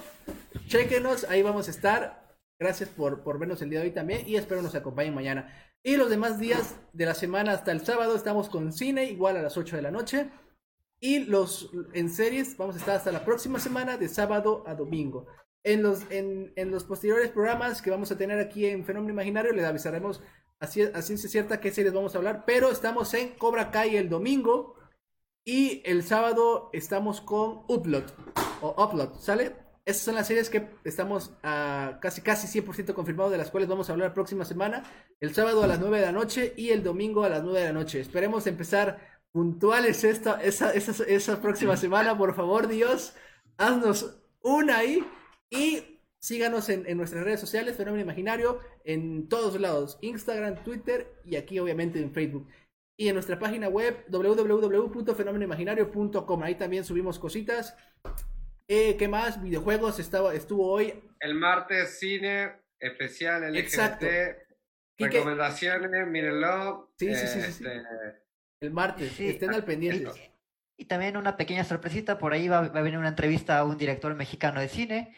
Chequenos, 0.68 1.24
ahí 1.24 1.42
vamos 1.42 1.68
a 1.68 1.72
estar. 1.72 2.38
Gracias 2.60 2.90
por, 2.90 3.24
por 3.24 3.40
vernos 3.40 3.64
el 3.64 3.72
día 3.72 3.80
de 3.80 3.88
hoy 3.88 3.92
también 3.92 4.22
y 4.28 4.36
espero 4.36 4.62
nos 4.62 4.76
acompañen 4.76 5.16
mañana. 5.16 5.52
Y 5.82 5.98
los 5.98 6.12
demás 6.12 6.38
días 6.38 6.76
de 6.94 7.08
la 7.08 7.16
semana 7.16 7.54
hasta 7.54 7.72
el 7.72 7.84
sábado 7.84 8.16
estamos 8.16 8.48
con 8.48 8.72
cine, 8.72 9.06
igual 9.06 9.38
a 9.38 9.42
las 9.42 9.58
8 9.58 9.78
de 9.78 9.82
la 9.82 9.90
noche. 9.90 10.30
Y 11.00 11.26
los 11.26 11.72
en 11.94 12.12
series 12.12 12.56
vamos 12.58 12.76
a 12.76 12.78
estar 12.78 12.98
hasta 12.98 13.12
la 13.12 13.26
próxima 13.26 13.58
semana, 13.58 13.98
de 13.98 14.08
sábado 14.08 14.64
a 14.68 14.76
domingo. 14.76 15.26
En 15.64 15.82
los, 15.82 16.04
en, 16.12 16.54
en 16.56 16.70
los 16.70 16.84
posteriores 16.84 17.32
programas 17.32 17.82
que 17.82 17.90
vamos 17.90 18.12
a 18.12 18.20
tener 18.20 18.38
aquí 18.38 18.68
en 18.68 18.86
Fenómeno 18.86 19.14
Imaginario, 19.14 19.52
les 19.52 19.66
avisaremos 19.66 20.22
a, 20.62 20.68
ciencia 20.68 21.30
cierta 21.30 21.60
qué 21.60 21.72
series 21.72 21.94
vamos 21.94 22.16
a 22.16 22.20
hablar. 22.20 22.44
Pero 22.46 22.72
estamos 22.72 23.14
en 23.14 23.30
Cobra 23.36 23.72
Kai 23.72 23.98
el 23.98 24.10
domingo. 24.10 24.76
Y 25.44 25.82
el 25.86 26.04
sábado 26.04 26.70
estamos 26.72 27.20
con 27.20 27.64
Upload. 27.68 28.04
O 28.62 28.76
Upload, 28.84 29.20
¿sale? 29.20 29.56
Esas 29.84 30.04
son 30.04 30.16
las 30.16 30.28
series 30.28 30.52
que 30.52 30.70
estamos 30.84 31.34
a 31.42 31.98
casi 32.00 32.22
casi 32.22 32.62
100% 32.62 32.94
confirmados 32.94 33.32
de 33.32 33.40
las 33.40 33.50
cuales 33.50 33.68
vamos 33.68 33.90
a 33.90 33.94
hablar 33.94 34.10
la 34.10 34.14
próxima 34.14 34.46
semana. 34.46 34.84
El 35.20 35.34
sábado 35.34 35.64
a 35.64 35.68
las 35.68 35.80
9 35.80 36.00
de 36.00 36.06
la 36.06 36.12
noche 36.12 36.54
y 36.56 36.70
el 36.70 36.84
domingo 36.84 37.24
a 37.24 37.30
las 37.30 37.42
9 37.44 37.60
de 37.60 37.66
la 37.66 37.74
noche. 37.74 38.00
Esperemos 38.00 38.46
empezar 38.46 39.00
puntuales 39.32 40.04
esta, 40.04 40.42
esa, 40.44 40.72
esa, 40.74 41.04
esa 41.06 41.42
próxima 41.42 41.76
semana. 41.86 42.16
Por 42.16 42.36
favor, 42.36 42.68
Dios, 42.68 43.16
haznos 43.58 44.22
una 44.44 44.78
ahí. 44.78 45.04
Y 45.50 45.91
síganos 46.22 46.70
en, 46.70 46.96
nuestras 46.98 47.24
redes 47.24 47.40
sociales, 47.40 47.76
Fenómeno 47.76 48.04
Imaginario, 48.04 48.60
en 48.84 49.28
todos 49.28 49.60
lados, 49.60 49.98
Instagram, 50.02 50.64
Twitter 50.64 51.12
y 51.26 51.36
aquí 51.36 51.58
obviamente 51.60 51.98
en 52.00 52.14
Facebook. 52.14 52.48
Y 52.98 53.08
en 53.08 53.16
nuestra 53.16 53.40
página 53.40 53.68
web 53.68 54.06
www.fenomenoimaginario.com. 54.10 56.44
Ahí 56.44 56.54
también 56.56 56.84
subimos 56.86 57.18
cositas. 57.18 57.76
Eh, 58.68 58.96
¿Qué 58.98 59.08
más? 59.08 59.42
Videojuegos 59.42 60.00
estaba, 60.00 60.36
estuvo 60.36 60.70
hoy. 60.70 60.94
El 61.20 61.34
martes 61.34 61.98
cine 61.98 62.52
especial 62.80 63.42
LGBT. 63.42 63.58
Exacto. 63.58 64.06
Recomendaciones, 65.00 66.08
mírenlo. 66.08 66.94
Sí, 67.00 67.16
sí, 67.16 67.28
sí, 67.28 67.40
este, 67.40 67.82
El 68.60 68.70
martes, 68.72 69.20
estén 69.20 69.56
al 69.56 69.66
pendiente. 69.66 70.36
Y, 70.78 70.86
también 70.86 71.18
una 71.18 71.36
pequeña 71.38 71.64
sorpresita, 71.64 72.20
por 72.20 72.34
ahí 72.34 72.48
va, 72.48 72.68
va 72.68 72.80
a 72.80 72.84
venir 72.84 73.00
una 73.00 73.10
entrevista 73.10 73.58
a 73.58 73.66
un 73.66 73.78
director 73.78 74.14
mexicano 74.14 74.62
de 74.62 74.68
cine 74.68 75.16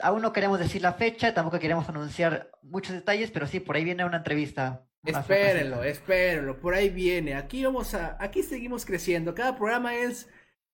aún 0.00 0.22
no 0.22 0.32
queremos 0.32 0.58
decir 0.58 0.82
la 0.82 0.94
fecha, 0.94 1.34
tampoco 1.34 1.58
queremos 1.58 1.88
anunciar 1.88 2.50
muchos 2.62 2.94
detalles, 2.94 3.30
pero 3.30 3.46
sí, 3.46 3.60
por 3.60 3.76
ahí 3.76 3.84
viene 3.84 4.04
una 4.04 4.18
entrevista. 4.18 4.86
espérenlo, 5.04 5.82
espérenlo, 5.82 6.60
por 6.60 6.74
ahí 6.74 6.90
viene. 6.90 7.34
Aquí 7.34 7.64
vamos 7.64 7.94
a, 7.94 8.16
aquí 8.20 8.42
seguimos 8.42 8.84
creciendo. 8.84 9.34
Cada 9.34 9.56
programa 9.56 9.94
es 9.94 10.28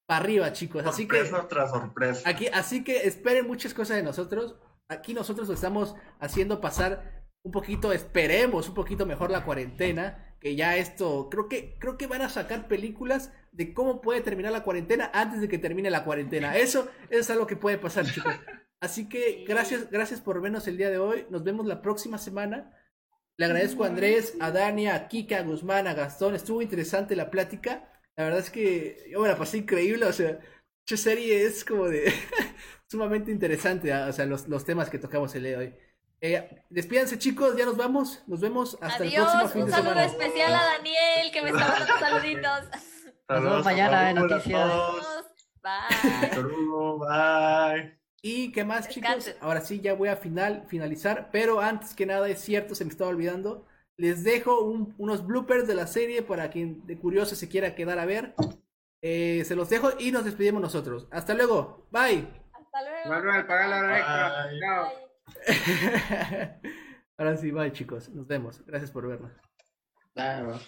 para 0.07 0.25
arriba, 0.25 0.53
chicos. 0.53 0.85
Así 0.87 1.07
que 1.07 1.23
otra 1.23 1.69
sorpresa. 1.69 2.29
Aquí, 2.29 2.49
así 2.49 2.85
que 2.85 3.07
esperen 3.07 3.47
muchas 3.47 3.75
cosas 3.75 3.97
de 3.97 4.03
nosotros. 4.03 4.57
Aquí 4.89 5.15
nosotros 5.15 5.49
lo 5.49 5.55
estamos 5.55 5.95
haciendo 6.19 6.61
pasar 6.61 7.25
un 7.43 7.53
poquito, 7.53 7.93
esperemos 7.93 8.69
un 8.69 8.75
poquito 8.75 9.07
mejor 9.07 9.31
la 9.31 9.45
cuarentena. 9.45 10.27
Que 10.41 10.57
ya 10.57 10.77
esto, 10.77 11.29
creo 11.31 11.49
que, 11.49 11.77
creo 11.79 11.99
que 11.99 12.07
van 12.07 12.23
a 12.23 12.31
sacar 12.31 12.67
películas 12.67 13.31
de 13.53 13.75
cómo 13.75 14.01
puede 14.01 14.23
terminar 14.23 14.53
la 14.53 14.63
cuarentena 14.63 15.11
antes 15.13 15.43
de 15.43 15.49
que 15.49 15.59
termine 15.59 15.91
la 15.91 16.03
cuarentena. 16.03 16.57
Eso, 16.57 16.89
eso 17.11 17.21
es 17.21 17.31
algo 17.31 17.47
que 17.47 17.57
puede 17.57 17.77
pasar, 17.77 18.07
chicos. 18.07 18.35
Así 18.81 19.09
que 19.09 19.45
gracias, 19.47 19.91
gracias 19.91 20.21
por 20.21 20.41
vernos 20.41 20.67
el 20.67 20.79
día 20.79 20.91
de 20.91 20.99
hoy. 20.99 21.27
Nos 21.29 21.45
vemos 21.45 21.67
la 21.67 21.83
próxima 21.83 22.17
semana. 22.17 22.75
Le 23.37 23.45
agradezco 23.45 23.85
a 23.85 23.89
Andrés, 23.89 24.35
a 24.41 24.51
Dania, 24.51 24.95
a 24.95 25.09
Kika, 25.09 25.39
a 25.39 25.43
Guzmán, 25.43 25.87
a 25.87 25.95
Gastón. 25.95 26.35
Estuvo 26.35 26.63
interesante 26.63 27.15
la 27.15 27.31
plática. 27.31 27.89
La 28.17 28.25
verdad 28.25 28.41
es 28.41 28.51
que 28.51 29.07
yo 29.11 29.21
me 29.21 29.29
la 29.29 29.37
pasé 29.37 29.59
increíble. 29.59 30.07
O 30.07 30.13
sea, 30.13 30.39
esta 30.87 30.97
serie 30.97 31.45
es 31.45 31.65
como 31.65 31.89
de 31.89 32.13
sumamente 32.87 33.31
interesante. 33.31 33.93
Ah, 33.93 34.07
o 34.09 34.13
sea, 34.13 34.27
los, 34.27 34.49
los, 34.49 34.65
temas 34.65 34.89
que 34.89 34.99
tocamos 34.99 35.35
el 35.35 35.43
día 35.43 35.53
de 35.53 35.57
hoy. 35.57 35.75
Eh, 36.23 36.65
despídanse 36.69 37.19
chicos, 37.19 37.57
ya 37.57 37.65
nos 37.65 37.77
vamos. 37.77 38.23
Nos 38.27 38.41
vemos 38.41 38.79
hasta 38.81 39.05
el 39.05 39.13
próximo 39.13 39.49
fin 39.49 39.67
de 39.67 39.73
semana. 39.73 39.91
Un 39.91 39.97
saludo 39.97 40.25
especial 40.25 40.55
a 40.55 40.65
Daniel 40.65 41.33
que 41.33 41.43
me 41.43 41.51
está 41.51 41.67
dando 41.67 41.99
saluditos. 41.99 42.61
Nos 43.29 43.43
vemos 43.43 43.65
mañana 43.65 44.11
en 44.11 44.17
Noticias. 44.17 44.71
Bye. 45.63 46.43
Bye. 46.99 48.00
Y 48.23 48.53
qué 48.53 48.65
más, 48.65 48.89
chicos. 48.89 49.35
Ahora 49.41 49.61
sí, 49.63 49.81
ya 49.81 49.95
voy 49.95 50.09
a 50.09 50.17
final, 50.17 50.65
finalizar. 50.69 51.31
Pero 51.33 51.61
antes 51.61 51.95
que 51.95 52.07
nada, 52.07 52.29
es 52.29 52.41
cierto, 52.41 52.75
se 52.75 52.85
me 52.85 52.91
estaba 52.91 53.11
olvidando. 53.11 53.67
Les 53.97 54.25
dejo 54.25 54.61
unos 54.63 55.27
bloopers 55.27 55.67
de 55.67 55.75
la 55.75 55.87
serie 55.87 56.23
para 56.23 56.51
quien 56.51 56.87
de 56.87 56.99
curioso 56.99 57.35
se 57.35 57.49
quiera 57.49 57.75
quedar 57.75 57.99
a 57.99 58.07
ver. 58.07 58.35
Eh, 59.03 59.43
se 59.47 59.57
los 59.57 59.71
dejo 59.71 59.91
y 59.99 60.13
nos 60.13 60.25
despedimos 60.25 60.61
nosotros. 60.61 61.09
Hasta 61.11 61.35
luego. 61.35 61.87
Bye. 61.91 62.29
Hasta 62.53 62.83
luego. 62.83 63.09
Manuel, 63.09 63.47
paga 63.47 63.69
la 63.69 63.79
hora 63.79 63.99
extra. 64.51 64.93
Ahora 67.17 67.37
sí, 67.37 67.51
bye, 67.51 67.73
chicos. 67.73 68.09
Nos 68.11 68.27
vemos. 68.27 68.65
Gracias 68.67 68.91
por 68.91 69.07
vernos. 69.07 69.33
Bye, 70.15 70.61